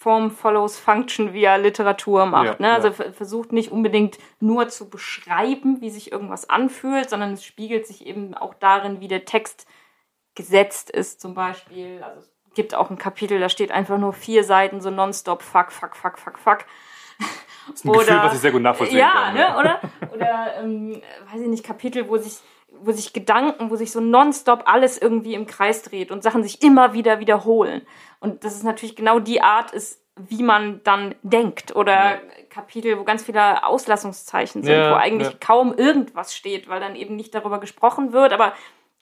Form 0.00 0.30
follows 0.30 0.78
Function 0.78 1.32
via 1.32 1.56
Literatur 1.56 2.24
macht. 2.26 2.60
Ja, 2.60 2.68
ne? 2.68 2.72
Also 2.72 2.88
ja. 2.88 2.94
ver- 2.94 3.12
versucht 3.12 3.52
nicht 3.52 3.72
unbedingt 3.72 4.18
nur 4.38 4.68
zu 4.68 4.88
beschreiben, 4.88 5.80
wie 5.80 5.90
sich 5.90 6.12
irgendwas 6.12 6.48
anfühlt, 6.48 7.10
sondern 7.10 7.32
es 7.32 7.44
spiegelt 7.44 7.84
sich 7.84 8.06
eben 8.06 8.32
auch 8.34 8.54
darin, 8.54 9.00
wie 9.00 9.08
der 9.08 9.24
Text 9.24 9.66
gesetzt 10.36 10.88
ist, 10.88 11.20
zum 11.20 11.34
Beispiel. 11.34 12.00
Also 12.04 12.20
es 12.20 12.54
gibt 12.54 12.76
auch 12.76 12.90
ein 12.90 12.98
Kapitel, 12.98 13.40
da 13.40 13.48
steht 13.48 13.72
einfach 13.72 13.98
nur 13.98 14.12
vier 14.12 14.44
Seiten 14.44 14.80
so 14.80 14.90
nonstop 14.90 15.42
fuck, 15.42 15.72
fuck, 15.72 15.96
fuck, 15.96 16.16
fuck, 16.16 16.38
fuck. 16.38 16.58
das 17.66 17.74
ist 17.74 17.84
ein 17.84 17.92
Gefühl, 17.92 18.18
was 18.22 18.34
ich 18.34 18.40
sehr 18.40 18.52
gut 18.52 18.62
nachvollziehen 18.62 18.98
ja, 18.98 19.10
kann. 19.10 19.34
Ne, 19.34 19.56
oder? 19.58 19.80
Oder, 20.14 20.54
ähm, 20.62 21.02
weiß 21.32 21.40
ich 21.40 21.48
nicht, 21.48 21.64
Kapitel, 21.64 22.08
wo 22.08 22.18
sich, 22.18 22.38
wo 22.82 22.92
sich 22.92 23.12
Gedanken, 23.12 23.70
wo 23.70 23.76
sich 23.76 23.92
so 23.92 24.00
nonstop 24.00 24.62
alles 24.66 24.98
irgendwie 24.98 25.34
im 25.34 25.46
Kreis 25.46 25.82
dreht 25.82 26.10
und 26.10 26.22
Sachen 26.22 26.42
sich 26.42 26.62
immer 26.62 26.92
wieder 26.92 27.20
wiederholen. 27.20 27.82
Und 28.20 28.44
das 28.44 28.54
ist 28.54 28.64
natürlich 28.64 28.96
genau 28.96 29.18
die 29.18 29.40
Art 29.42 29.72
ist, 29.72 30.02
wie 30.16 30.42
man 30.42 30.80
dann 30.84 31.14
denkt. 31.22 31.76
Oder 31.76 32.14
Ja. 32.14 32.20
Kapitel, 32.50 32.98
wo 32.98 33.04
ganz 33.04 33.24
viele 33.24 33.64
Auslassungszeichen 33.64 34.62
sind, 34.62 34.72
Ja, 34.74 34.90
wo 34.90 34.94
eigentlich 34.96 35.30
ja. 35.30 35.38
kaum 35.38 35.72
irgendwas 35.74 36.34
steht, 36.34 36.68
weil 36.68 36.80
dann 36.80 36.96
eben 36.96 37.14
nicht 37.14 37.34
darüber 37.34 37.60
gesprochen 37.60 38.12
wird, 38.12 38.32
aber 38.32 38.52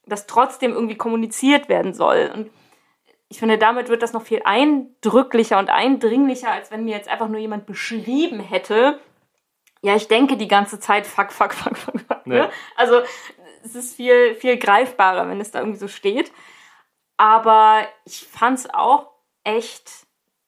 das 0.07 0.27
trotzdem 0.27 0.73
irgendwie 0.73 0.97
kommuniziert 0.97 1.69
werden 1.69 1.95
soll. 1.95 2.31
Und 2.35 2.51
ich 3.29 3.39
finde, 3.39 3.59
damit 3.59 3.89
wird 3.89 4.03
das 4.03 4.13
noch 4.13 4.23
viel 4.23 4.43
eindrücklicher 4.45 5.59
und 5.59 5.71
eindringlicher, 5.71 6.51
als 6.51 6.71
wenn 6.71 6.85
mir 6.85 6.97
jetzt 6.97 7.09
einfach 7.09 7.29
nur 7.29 7.41
jemand 7.41 7.67
beschrieben 7.67 8.41
hätte, 8.41 9.01
ja, 9.83 9.95
ich 9.95 10.09
denke 10.09 10.37
die 10.37 10.49
ganze 10.49 10.81
Zeit, 10.81 11.07
fuck, 11.07 11.31
fuck, 11.33 11.55
fuck, 11.55 11.77
fuck, 11.77 12.01
fuck. 12.01 12.27
Ne? 12.27 12.51
Also 12.77 13.03
es 13.67 13.75
ist 13.75 13.97
viel, 13.97 14.35
viel 14.35 14.57
greifbarer, 14.57 15.29
wenn 15.29 15.41
es 15.41 15.51
da 15.51 15.61
irgendwie 15.61 15.79
so 15.79 15.89
steht. 15.89 16.33
Aber 17.17 17.87
ich 18.05 18.27
fand 18.27 18.59
es 18.59 18.71
auch 18.73 19.11
echt 19.45 20.07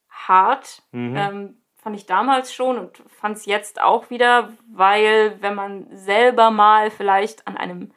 hart. 0.08 0.82
Mhm. 0.92 1.16
Ähm, 1.16 1.62
fand 1.76 1.96
ich 1.96 2.06
damals 2.06 2.52
schon 2.52 2.78
und 2.78 3.02
fand 3.08 3.36
es 3.36 3.46
jetzt 3.46 3.80
auch 3.80 4.10
wieder, 4.10 4.52
weil 4.70 5.36
wenn 5.40 5.54
man 5.54 5.86
selber 5.96 6.50
mal 6.50 6.90
vielleicht 6.90 7.46
an 7.46 7.56
einem 7.56 7.92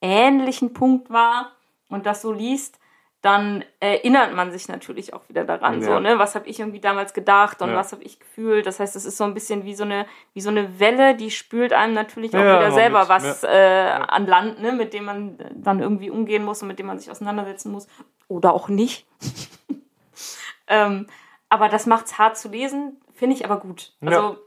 ähnlichen 0.00 0.72
Punkt 0.72 1.10
war 1.10 1.52
und 1.88 2.06
das 2.06 2.22
so 2.22 2.32
liest, 2.32 2.78
dann 3.22 3.64
erinnert 3.80 4.34
man 4.34 4.52
sich 4.52 4.68
natürlich 4.68 5.14
auch 5.14 5.28
wieder 5.28 5.44
daran. 5.44 5.80
Ja. 5.80 5.86
So, 5.86 6.00
ne? 6.00 6.18
Was 6.18 6.34
habe 6.34 6.46
ich 6.48 6.60
irgendwie 6.60 6.80
damals 6.80 7.14
gedacht 7.14 7.60
und 7.62 7.70
Ja. 7.70 7.76
was 7.76 7.92
habe 7.92 8.04
ich 8.04 8.20
gefühlt? 8.20 8.66
Das 8.66 8.78
heißt, 8.78 8.94
es 8.94 9.04
ist 9.04 9.16
so 9.16 9.24
ein 9.24 9.34
bisschen 9.34 9.64
wie 9.64 9.74
so 9.74 9.84
eine, 9.84 10.06
wie 10.34 10.40
so 10.40 10.50
eine 10.50 10.78
Welle, 10.78 11.16
die 11.16 11.30
spült 11.30 11.72
einem 11.72 11.94
natürlich 11.94 12.36
auch 12.36 12.40
Ja, 12.40 12.60
wieder 12.60 12.72
selber 12.72 13.00
mit, 13.00 13.08
was 13.08 13.42
äh, 13.42 13.90
an 14.06 14.26
Land, 14.26 14.60
ne? 14.60 14.72
mit 14.72 14.92
dem 14.92 15.06
man 15.06 15.38
dann 15.54 15.80
irgendwie 15.80 16.10
umgehen 16.10 16.44
muss 16.44 16.62
und 16.62 16.68
mit 16.68 16.78
dem 16.78 16.86
man 16.86 16.98
sich 16.98 17.10
auseinandersetzen 17.10 17.72
muss. 17.72 17.88
Oder 18.28 18.52
auch 18.52 18.68
nicht. 18.68 19.06
ähm, 20.68 21.06
aber 21.48 21.68
das 21.68 21.86
macht's 21.86 22.18
hart 22.18 22.36
zu 22.36 22.48
lesen, 22.48 23.00
finde 23.14 23.34
ich 23.36 23.44
aber 23.44 23.58
gut. 23.58 23.92
Also 24.02 24.38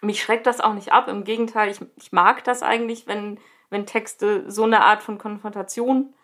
mich 0.00 0.22
schreckt 0.22 0.46
das 0.46 0.60
auch 0.60 0.74
nicht 0.74 0.92
ab. 0.92 1.08
Im 1.08 1.24
Gegenteil, 1.24 1.70
ich, 1.70 1.80
ich 1.96 2.12
mag 2.12 2.44
das 2.44 2.62
eigentlich, 2.62 3.06
wenn, 3.06 3.38
wenn 3.70 3.86
Texte 3.86 4.50
so 4.50 4.64
eine 4.64 4.82
Art 4.84 5.02
von 5.02 5.18
Konfrontation 5.18 6.14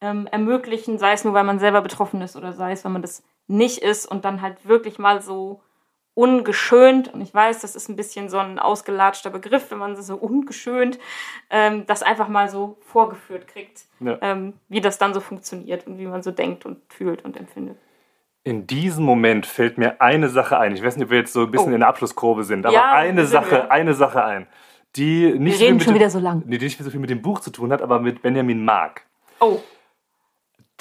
ähm, 0.00 0.26
ermöglichen, 0.30 0.98
sei 0.98 1.12
es 1.12 1.24
nur, 1.24 1.34
weil 1.34 1.44
man 1.44 1.58
selber 1.58 1.80
betroffen 1.82 2.20
ist 2.22 2.36
oder 2.36 2.52
sei 2.52 2.72
es, 2.72 2.84
wenn 2.84 2.92
man 2.92 3.02
das 3.02 3.22
nicht 3.46 3.78
ist 3.78 4.06
und 4.06 4.24
dann 4.24 4.42
halt 4.42 4.66
wirklich 4.68 4.98
mal 4.98 5.20
so 5.22 5.60
ungeschönt, 6.14 7.14
und 7.14 7.20
ich 7.20 7.32
weiß, 7.32 7.60
das 7.60 7.76
ist 7.76 7.88
ein 7.88 7.94
bisschen 7.94 8.28
so 8.28 8.38
ein 8.38 8.58
ausgelatschter 8.58 9.30
Begriff, 9.30 9.70
wenn 9.70 9.78
man 9.78 9.96
so 10.02 10.16
ungeschönt 10.16 10.98
ähm, 11.48 11.86
das 11.86 12.02
einfach 12.02 12.26
mal 12.28 12.48
so 12.48 12.76
vorgeführt 12.80 13.46
kriegt, 13.46 13.82
Ja. 14.00 14.18
ähm, 14.20 14.54
wie 14.68 14.80
das 14.80 14.98
dann 14.98 15.14
so 15.14 15.20
funktioniert 15.20 15.86
und 15.86 15.98
wie 15.98 16.06
man 16.06 16.22
so 16.24 16.32
denkt 16.32 16.66
und 16.66 16.78
fühlt 16.92 17.24
und 17.24 17.36
empfindet. 17.36 17.78
In 18.42 18.66
diesem 18.66 19.04
Moment 19.04 19.46
fällt 19.46 19.78
mir 19.78 20.00
eine 20.00 20.28
Sache 20.28 20.58
ein. 20.58 20.74
Ich 20.74 20.82
weiß 20.82 20.96
nicht, 20.96 21.04
ob 21.04 21.10
wir 21.10 21.18
jetzt 21.18 21.32
so 21.32 21.42
ein 21.42 21.50
bisschen 21.52 21.70
Oh. 21.70 21.74
in 21.74 21.80
der 21.80 21.88
Abschlusskurve 21.88 22.42
sind, 22.44 22.66
aber 22.66 22.74
Ja, 22.74 22.92
eine 22.92 23.22
sind 23.24 23.32
Sache, 23.32 23.50
wir. 23.52 23.70
eine 23.70 23.94
Sache 23.94 24.24
ein, 24.24 24.46
die 24.96 25.38
nicht, 25.38 25.44
Wir 25.44 25.52
so 25.52 25.58
viel 25.58 25.66
reden 25.66 25.74
mit 25.76 25.84
schon 25.84 25.92
dem, 25.94 25.98
wieder 26.00 26.10
so 26.10 26.18
lang. 26.18 26.42
Nee, 26.46 26.58
die 26.58 26.64
nicht 26.64 26.78
so 26.82 26.90
viel 26.90 26.98
mit 27.00 27.10
dem 27.10 27.22
Buch 27.22 27.38
zu 27.40 27.50
tun 27.50 27.72
hat, 27.72 27.80
aber 27.82 28.00
mit 28.00 28.22
Benjamin 28.22 28.64
Mark. 28.64 29.02
Oh, 29.40 29.60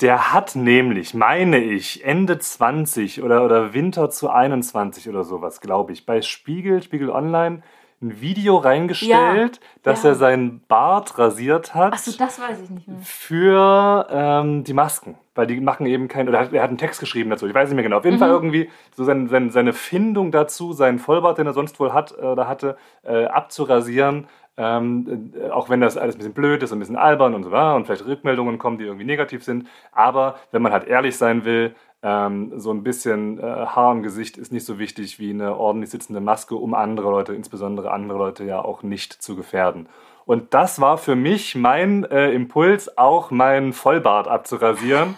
Der 0.02 0.32
hat 0.32 0.56
nämlich, 0.56 1.14
meine 1.16 1.58
ich, 1.58 2.06
Ende 2.06 2.38
20 2.38 3.24
oder, 3.24 3.44
oder 3.44 3.74
Winter 3.74 4.10
zu 4.12 4.30
21 4.30 5.10
oder 5.10 5.24
sowas, 5.24 5.60
glaube 5.60 5.92
ich, 5.92 6.06
bei 6.06 6.22
Spiegel, 6.22 6.84
Spiegel 6.84 7.10
Online, 7.10 7.64
ein 8.00 8.22
Video 8.22 8.58
reingestellt, 8.58 9.60
dass 9.82 10.04
ja. 10.04 10.10
er 10.10 10.16
seinen 10.16 10.62
Bart 10.68 11.18
rasiert 11.18 11.74
hat 11.74 11.94
achso, 11.94 12.12
das 12.16 12.40
weiß 12.40 12.62
ich 12.62 12.70
nicht 12.70 12.88
mehr. 12.88 13.00
für 13.02 14.08
ähm, 14.12 14.64
die 14.64 14.74
Masken. 14.74 15.16
Weil 15.34 15.48
die 15.48 15.60
machen 15.60 15.88
eben 15.88 16.08
keinen, 16.08 16.30
oder 16.30 16.40
er 16.52 16.62
hat 16.62 16.70
einen 16.70 16.78
Text 16.78 17.00
geschrieben 17.00 17.32
dazu, 17.32 17.48
ich 17.48 17.56
weiß 17.56 17.70
nicht 17.70 17.76
mehr 17.76 17.84
genau. 17.84 17.98
Auf 17.98 18.06
jeden 18.06 18.18
Mhm. 18.18 18.20
Fall 18.20 18.30
irgendwie 18.30 18.70
so 18.96 19.04
sein, 19.04 19.28
sein, 19.30 19.50
seine 19.50 19.74
Findung 19.74 20.32
dazu, 20.32 20.74
seinen 20.74 21.00
Vollbart, 21.00 21.40
den 21.40 21.48
er 21.48 21.54
sonst 21.54 21.80
wohl 21.80 21.92
hat 21.92 22.12
äh, 22.12 22.22
oder 22.22 22.48
hatte, 22.48 22.78
äh, 23.04 23.26
abzurasieren. 23.26 24.28
Ähm, 24.58 25.32
äh, 25.40 25.50
auch 25.50 25.70
wenn 25.70 25.82
das 25.82 25.98
alles 25.98 26.16
ein 26.16 26.18
bisschen 26.18 26.34
blöd 26.34 26.64
ist 26.64 26.72
und 26.72 26.78
ein 26.78 26.80
bisschen 26.80 26.96
albern 26.96 27.36
und 27.36 27.44
so 27.44 27.52
weiter 27.52 27.76
und 27.76 27.86
vielleicht 27.86 28.06
Rückmeldungen 28.06 28.58
kommen, 28.58 28.80
die 28.80 28.86
irgendwie 28.86 29.06
negativ 29.06 29.44
sind. 29.44 29.68
Aber 29.92 30.36
wenn 30.52 30.64
man 30.64 30.72
halt 30.72 30.88
ehrlich 30.88 31.16
sein 31.16 31.46
will, 31.46 31.76
ähm, 32.04 32.54
so 32.58 32.72
ein 32.72 32.84
bisschen 32.84 33.40
äh, 33.40 33.44
Haar 33.44 33.92
im 33.92 34.04
Gesicht 34.04 34.38
ist 34.38 34.52
nicht 34.52 34.66
so 34.66 34.80
wichtig 34.80 35.20
wie 35.20 35.32
eine 35.32 35.56
ordentlich 35.58 35.90
sitzende 35.90 36.22
Maske, 36.22 36.56
um 36.56 36.74
andere 36.74 37.10
Leute, 37.10 37.34
insbesondere 37.34 37.92
andere 37.92 38.18
Leute 38.18 38.44
ja 38.44 38.60
auch 38.64 38.84
nicht 38.84 39.14
zu 39.14 39.36
gefährden. 39.36 39.88
Und 40.26 40.54
das 40.54 40.82
war 40.82 40.98
für 40.98 41.16
mich 41.16 41.56
mein 41.56 42.04
äh, 42.04 42.32
Impuls, 42.32 42.98
auch 42.98 43.32
meinen 43.32 43.74
Vollbart 43.74 44.28
abzurasieren 44.28 45.16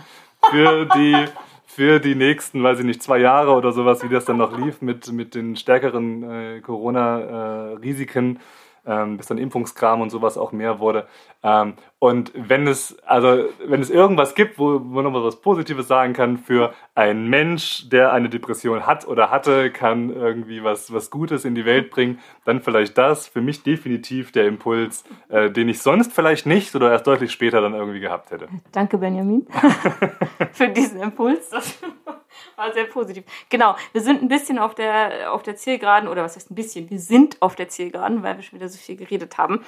für 0.51 0.85
die, 0.85 1.15
für 1.65 1.99
die 1.99 2.15
nächsten, 2.15 2.63
weiß 2.63 2.79
ich 2.79 2.85
nicht, 2.85 3.03
zwei 3.03 3.17
Jahre 3.17 3.53
oder 3.53 3.71
sowas, 3.71 4.03
wie 4.03 4.09
das 4.09 4.25
dann 4.25 4.37
noch 4.37 4.57
lief 4.57 4.81
mit, 4.81 5.11
mit 5.11 5.35
den 5.35 5.55
stärkeren 5.55 6.23
äh, 6.23 6.61
Corona-Risiken. 6.61 8.39
Ähm, 8.85 9.17
bis 9.17 9.27
dann 9.27 9.37
Impfungskram 9.37 10.01
und 10.01 10.09
sowas 10.09 10.37
auch 10.37 10.51
mehr 10.51 10.79
wurde. 10.79 11.07
Ähm, 11.43 11.73
und 11.99 12.31
wenn 12.35 12.67
es, 12.67 12.97
also 13.05 13.45
wenn 13.65 13.81
es 13.81 13.89
irgendwas 13.89 14.35
gibt, 14.35 14.57
wo, 14.57 14.79
man 14.79 15.13
was 15.13 15.41
Positives 15.41 15.87
sagen 15.87 16.13
kann 16.13 16.37
für 16.37 16.73
einen 16.95 17.29
Mensch, 17.29 17.89
der 17.89 18.13
eine 18.13 18.29
Depression 18.29 18.85
hat 18.85 19.07
oder 19.07 19.29
hatte, 19.31 19.71
kann 19.71 20.09
irgendwie 20.09 20.63
was, 20.63 20.93
was 20.93 21.09
Gutes 21.09 21.45
in 21.45 21.55
die 21.55 21.65
Welt 21.65 21.89
bringen, 21.91 22.19
dann 22.45 22.61
vielleicht 22.61 22.97
das. 22.97 23.27
Für 23.27 23.41
mich 23.41 23.63
definitiv 23.63 24.31
der 24.31 24.47
Impuls, 24.47 25.03
äh, 25.29 25.49
den 25.51 25.69
ich 25.69 25.81
sonst 25.81 26.13
vielleicht 26.13 26.45
nicht 26.45 26.75
oder 26.75 26.91
erst 26.91 27.07
deutlich 27.07 27.31
später 27.31 27.61
dann 27.61 27.73
irgendwie 27.73 27.99
gehabt 27.99 28.31
hätte. 28.31 28.47
Danke, 28.71 28.97
Benjamin, 28.97 29.47
für 30.51 30.69
diesen 30.69 31.01
Impuls. 31.01 31.49
War 32.59 32.73
sehr 32.73 32.85
positiv. 32.85 33.23
Genau, 33.47 33.77
wir 33.93 34.01
sind 34.01 34.21
ein 34.21 34.27
bisschen 34.27 34.59
auf 34.59 34.75
der, 34.75 35.31
auf 35.31 35.43
der 35.43 35.55
Zielgeraden, 35.55 36.09
oder 36.09 36.23
was 36.23 36.35
heißt 36.35 36.51
ein 36.51 36.55
bisschen? 36.55 36.89
Wir 36.89 36.99
sind 36.99 37.41
auf 37.41 37.55
der 37.55 37.69
Zielgeraden, 37.69 38.21
weil 38.21 38.35
wir 38.35 38.43
schon 38.43 38.59
wieder 38.59 38.67
so 38.67 38.77
viel 38.77 38.97
geredet 38.97 39.37
haben 39.37 39.63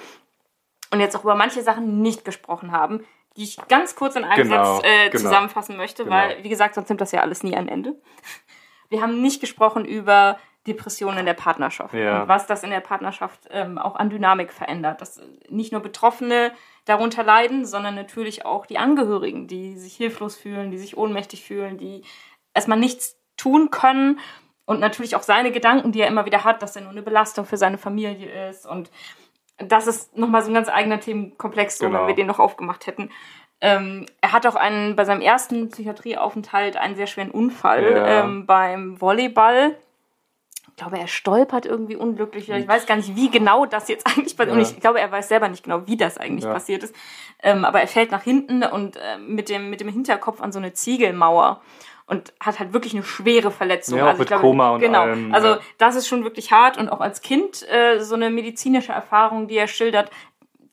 und 0.91 0.99
jetzt 0.99 1.15
auch 1.15 1.23
über 1.23 1.35
manche 1.35 1.61
Sachen 1.61 2.01
nicht 2.01 2.25
gesprochen 2.25 2.73
haben, 2.73 3.05
die 3.37 3.43
ich 3.43 3.57
ganz 3.69 3.95
kurz 3.95 4.17
in 4.17 4.25
einem 4.25 4.49
genau, 4.49 4.75
Satz 4.75 4.85
äh, 4.85 5.09
genau. 5.09 5.23
zusammenfassen 5.23 5.77
möchte, 5.77 6.03
genau. 6.03 6.15
weil, 6.17 6.43
wie 6.43 6.49
gesagt, 6.49 6.75
sonst 6.75 6.89
nimmt 6.89 6.99
das 6.99 7.13
ja 7.13 7.21
alles 7.21 7.43
nie 7.43 7.55
ein 7.55 7.69
Ende. 7.69 7.95
Wir 8.89 9.01
haben 9.01 9.21
nicht 9.21 9.39
gesprochen 9.39 9.85
über 9.85 10.37
Depressionen 10.67 11.19
in 11.19 11.25
der 11.25 11.33
Partnerschaft 11.33 11.93
ja. 11.93 12.21
und 12.21 12.27
was 12.27 12.45
das 12.45 12.63
in 12.63 12.69
der 12.69 12.81
Partnerschaft 12.81 13.47
ähm, 13.49 13.77
auch 13.77 13.95
an 13.95 14.09
Dynamik 14.09 14.51
verändert. 14.51 15.01
Dass 15.01 15.19
nicht 15.49 15.71
nur 15.71 15.81
Betroffene 15.81 16.51
darunter 16.85 17.23
leiden, 17.23 17.65
sondern 17.65 17.95
natürlich 17.95 18.45
auch 18.45 18.65
die 18.65 18.77
Angehörigen, 18.77 19.47
die 19.47 19.75
sich 19.77 19.95
hilflos 19.95 20.35
fühlen, 20.35 20.69
die 20.69 20.77
sich 20.77 20.97
ohnmächtig 20.97 21.43
fühlen, 21.43 21.77
die 21.77 22.03
erstmal 22.53 22.79
nichts 22.79 23.17
tun 23.37 23.71
können 23.71 24.19
und 24.65 24.79
natürlich 24.79 25.15
auch 25.15 25.23
seine 25.23 25.51
Gedanken, 25.51 25.91
die 25.91 26.01
er 26.01 26.07
immer 26.07 26.25
wieder 26.25 26.43
hat, 26.43 26.61
dass 26.61 26.75
er 26.75 26.83
nur 26.83 26.91
eine 26.91 27.01
Belastung 27.01 27.45
für 27.45 27.57
seine 27.57 27.77
Familie 27.77 28.49
ist 28.49 28.65
und 28.65 28.91
das 29.57 29.87
ist 29.87 30.17
nochmal 30.17 30.41
so 30.41 30.49
ein 30.49 30.53
ganz 30.53 30.69
eigener 30.69 30.99
Themenkomplex, 30.99 31.77
so, 31.77 31.85
genau. 31.85 32.01
wenn 32.01 32.07
wir 32.07 32.15
den 32.15 32.27
noch 32.27 32.39
aufgemacht 32.39 32.87
hätten. 32.87 33.09
Ähm, 33.61 34.07
er 34.21 34.31
hat 34.31 34.47
auch 34.47 34.55
einen, 34.55 34.95
bei 34.95 35.05
seinem 35.05 35.21
ersten 35.21 35.69
Psychiatrieaufenthalt 35.69 36.77
einen 36.77 36.95
sehr 36.95 37.07
schweren 37.07 37.29
Unfall 37.29 37.91
ja. 37.91 38.23
ähm, 38.23 38.47
beim 38.47 38.99
Volleyball. 38.99 39.77
Ich 40.69 40.77
glaube, 40.77 40.97
er 40.97 41.07
stolpert 41.07 41.67
irgendwie 41.67 41.95
unglücklich. 41.95 42.49
Ich 42.49 42.67
weiß 42.67 42.87
gar 42.87 42.95
nicht, 42.95 43.15
wie 43.15 43.29
genau 43.29 43.67
das 43.67 43.87
jetzt 43.87 44.07
eigentlich 44.17 44.35
passiert. 44.35 44.55
Ja. 44.55 44.61
Und 44.61 44.61
ich 44.61 44.79
glaube, 44.79 44.99
er 44.99 45.11
weiß 45.11 45.27
selber 45.27 45.47
nicht 45.47 45.63
genau, 45.63 45.85
wie 45.85 45.95
das 45.95 46.17
eigentlich 46.17 46.45
ja. 46.45 46.53
passiert 46.53 46.83
ist. 46.83 46.95
Ähm, 47.43 47.65
aber 47.65 47.81
er 47.81 47.87
fällt 47.87 48.09
nach 48.09 48.23
hinten 48.23 48.63
und 48.63 48.95
äh, 48.95 49.19
mit, 49.19 49.47
dem, 49.49 49.69
mit 49.69 49.79
dem 49.79 49.89
Hinterkopf 49.89 50.41
an 50.41 50.51
so 50.51 50.57
eine 50.57 50.73
Ziegelmauer 50.73 51.61
und 52.11 52.33
hat 52.41 52.59
halt 52.59 52.73
wirklich 52.73 52.93
eine 52.93 53.03
schwere 53.03 53.51
Verletzung. 53.51 53.97
Ja, 53.97 54.07
also 54.07 54.19
mit 54.19 54.27
glaube, 54.27 54.41
Koma 54.41 54.71
und 54.71 54.81
genau. 54.81 55.03
allem. 55.03 55.33
Also 55.33 55.55
das 55.77 55.95
ist 55.95 56.09
schon 56.09 56.25
wirklich 56.25 56.51
hart 56.51 56.77
und 56.77 56.89
auch 56.89 56.99
als 56.99 57.21
Kind 57.21 57.65
äh, 57.71 58.01
so 58.01 58.15
eine 58.15 58.29
medizinische 58.29 58.91
Erfahrung, 58.91 59.47
die 59.47 59.55
er 59.55 59.69
schildert, 59.69 60.11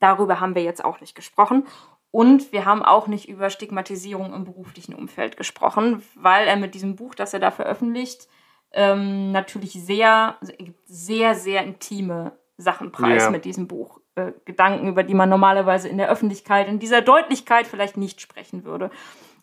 darüber 0.01 0.41
haben 0.41 0.53
wir 0.53 0.63
jetzt 0.63 0.83
auch 0.83 0.99
nicht 0.99 1.15
gesprochen. 1.15 1.65
Und 2.11 2.51
wir 2.51 2.65
haben 2.65 2.83
auch 2.83 3.07
nicht 3.07 3.29
über 3.29 3.49
Stigmatisierung 3.49 4.33
im 4.33 4.43
beruflichen 4.43 4.93
Umfeld 4.93 5.37
gesprochen, 5.37 6.03
weil 6.15 6.45
er 6.45 6.57
mit 6.57 6.75
diesem 6.75 6.97
Buch, 6.97 7.15
das 7.15 7.33
er 7.33 7.39
da 7.39 7.51
veröffentlicht, 7.51 8.27
ähm, 8.73 9.31
natürlich 9.31 9.71
sehr, 9.73 10.35
also 10.41 10.53
sehr, 10.85 11.35
sehr 11.35 11.63
intime 11.63 12.33
Sachen 12.57 12.91
preis 12.91 13.23
ja. 13.23 13.29
mit 13.29 13.45
diesem 13.45 13.69
Buch. 13.69 14.01
Äh, 14.15 14.33
Gedanken, 14.43 14.89
über 14.89 15.03
die 15.03 15.13
man 15.13 15.29
normalerweise 15.29 15.87
in 15.87 15.97
der 15.97 16.09
Öffentlichkeit 16.09 16.67
in 16.67 16.79
dieser 16.79 17.01
Deutlichkeit 17.01 17.65
vielleicht 17.65 17.95
nicht 17.95 18.19
sprechen 18.19 18.65
würde. 18.65 18.91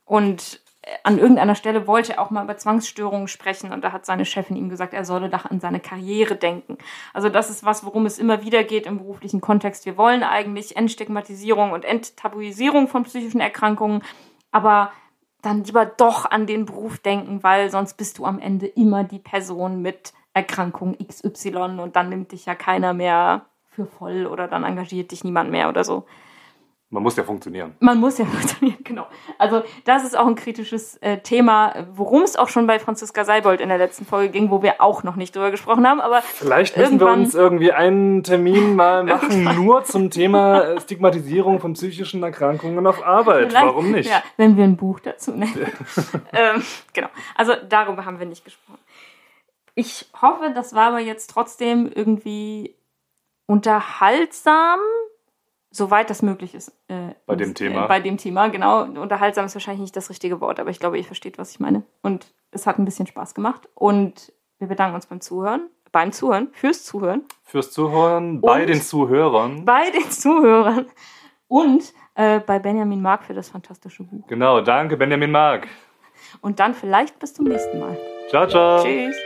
Und 0.05 0.61
an 1.03 1.19
irgendeiner 1.19 1.55
Stelle 1.55 1.87
wollte 1.87 2.15
er 2.15 2.23
auch 2.23 2.31
mal 2.31 2.45
über 2.45 2.57
Zwangsstörungen 2.57 3.29
sprechen 3.29 3.73
und 3.73 3.83
da 3.83 3.93
hat 3.93 4.07
seine 4.07 4.25
Chefin 4.25 4.57
ihm 4.57 4.69
gesagt, 4.69 4.95
er 4.95 5.05
solle 5.05 5.29
doch 5.29 5.45
an 5.45 5.59
seine 5.61 5.81
Karriere 5.81 6.37
denken. 6.37 6.79
Also 7.13 7.29
das 7.29 7.51
ist 7.51 7.65
was, 7.65 7.85
worum 7.85 8.07
es 8.07 8.19
immer 8.19 8.43
wieder 8.43 8.63
geht 8.63 8.87
im 8.87 8.99
beruflichen 8.99 9.41
Kontext. 9.41 9.85
Wir 9.85 9.97
wollen 9.97 10.23
eigentlich 10.23 10.77
Entstigmatisierung 10.77 11.73
und 11.73 11.85
Enttabuisierung 11.85 12.87
von 12.89 13.03
psychischen 13.03 13.41
Erkrankungen, 13.41 14.03
aber 14.53 14.93
dann 15.43 15.65
lieber 15.65 15.87
doch 15.87 16.31
an 16.31 16.47
den 16.47 16.67
Beruf 16.67 16.99
denken, 16.99 17.43
weil 17.43 17.71
sonst 17.71 17.95
bist 17.95 18.19
du 18.19 18.25
am 18.25 18.39
Ende 18.39 18.67
immer 18.67 19.05
die 19.05 19.19
Person 19.19 19.83
mit 19.83 20.13
Erkrankung 20.35 20.97
XY 20.99 21.81
und 21.81 21.97
dann 21.97 22.11
nimmt 22.11 22.33
dich 22.33 22.47
ja 22.47 22.55
keiner 22.55 22.93
mehr 22.93 23.47
für 23.71 23.87
voll 23.87 24.27
oder 24.27 24.49
dann 24.49 24.65
engagiert 24.65 25.11
dich 25.11 25.25
niemand 25.25 25.51
mehr 25.51 25.69
oder 25.69 25.83
so. 25.83 26.05
Man 26.89 27.03
muss 27.03 27.17
ja 27.17 27.25
funktionieren. 27.25 27.75
Man 27.81 27.99
muss 27.99 28.17
ja 28.19 28.25
funktionieren, 28.27 28.79
genau. 28.85 29.07
Also 29.39 29.63
das 29.85 30.05
ist 30.05 30.17
auch 30.17 30.27
ein 30.27 30.37
kritisches 30.37 30.97
äh, 30.99 31.19
Thema, 31.19 31.87
worum 31.93 32.23
es 32.23 32.37
auch 32.37 32.49
schon 32.49 32.69
bei 32.69 32.79
Franziska 32.79 33.25
Seibold 33.25 33.61
in 33.61 33.69
der 33.69 33.79
letzten 33.79 34.07
Folge 34.07 34.31
ging, 34.31 34.51
wo 34.51 34.63
wir 34.63 34.81
auch 34.81 35.03
noch 35.03 35.17
nicht 35.17 35.35
drüber 35.35 35.51
gesprochen 35.51 35.87
haben. 35.87 36.01
Aber 36.01 36.23
vielleicht 36.23 36.77
müssen 36.77 37.01
wir 37.01 37.09
uns 37.09 37.35
irgendwie 37.35 37.73
einen 37.73 38.23
Termin 38.23 38.77
mal 38.77 39.03
machen, 39.05 39.45
nur 39.57 39.83
zum 39.83 40.11
Thema 40.11 40.81
Stigmatisierung 40.81 41.59
von 41.59 41.73
psychischen 41.73 42.23
Erkrankungen 42.23 42.87
auf 42.87 43.05
Arbeit. 43.05 43.49
Vielleicht, 43.49 43.67
Warum 43.67 43.91
nicht? 43.91 44.09
Ja, 44.09 44.23
wenn 44.37 44.57
wir 44.57 44.63
ein 44.63 44.77
Buch 44.77 45.01
dazu 45.01 45.33
nennen. 45.33 45.67
ähm, 46.33 46.63
genau. 46.93 47.09
Also 47.35 47.55
darüber 47.69 48.05
haben 48.05 48.21
wir 48.21 48.27
nicht 48.27 48.45
gesprochen. 48.45 48.79
Ich 49.75 50.07
hoffe, 50.23 50.53
das 50.55 50.73
war 50.73 50.87
aber 50.87 51.01
jetzt 51.01 51.31
trotzdem 51.31 51.91
irgendwie 51.93 52.77
unterhaltsam 53.47 54.79
soweit 55.77 56.11
das 56.11 56.23
möglich 56.23 56.55
ist. 56.55 56.69
Äh, 56.89 57.15
bei 57.27 57.37
dem 57.37 57.55
Thema. 57.55 57.85
Äh, 57.85 57.89
bei 57.89 58.01
dem 58.01 58.17
Thema, 58.17 58.49
genau. 58.49 58.83
Unterhaltsam 58.83 59.47
ist 59.47 59.55
wahrscheinlich 59.55 59.83
nicht 59.83 59.97
das 59.97 60.11
richtige 60.11 60.41
Wort, 60.41 60.61
aber 60.61 60.71
ich 60.71 60.81
glaube, 60.81 60.99
ihr 60.99 61.05
versteht, 61.05 61.39
was 61.39 61.51
ich 61.53 61.61
meine. 61.61 61.83
Und 62.03 62.27
es 62.51 62.67
hat 62.67 62.79
ein 62.79 62.85
bisschen 62.85 63.07
Spaß 63.07 63.35
gemacht. 63.35 63.69
Und 63.75 64.33
wir 64.59 64.69
bedanken 64.69 64.95
uns 64.95 65.07
beim 65.07 65.21
Zuhören. 65.21 65.69
Beim 65.93 66.13
Zuhören, 66.13 66.49
fürs 66.53 66.85
Zuhören. 66.85 67.23
Fürs 67.43 67.71
Zuhören, 67.71 68.41
bei 68.41 68.67
den 68.67 68.83
Zuhörern. 68.83 69.65
Bei 69.65 69.91
den 69.91 70.11
Zuhörern. 70.11 70.87
Und 71.49 71.95
äh, 72.17 72.41
bei 72.41 72.59
Benjamin 72.59 73.01
Mark 73.01 73.25
für 73.25 73.35
das 73.35 73.51
fantastische 73.51 74.03
Buch. 74.03 74.27
Genau, 74.27 74.61
danke 74.61 74.97
Benjamin 74.97 75.31
Mark. 75.31 75.69
Und 76.41 76.59
dann 76.61 76.75
vielleicht 76.75 77.19
bis 77.19 77.35
zum 77.35 77.47
nächsten 77.47 77.79
Mal. 77.79 77.97
Ciao, 78.29 78.47
ciao. 78.47 78.83
Tschüss. 78.83 79.17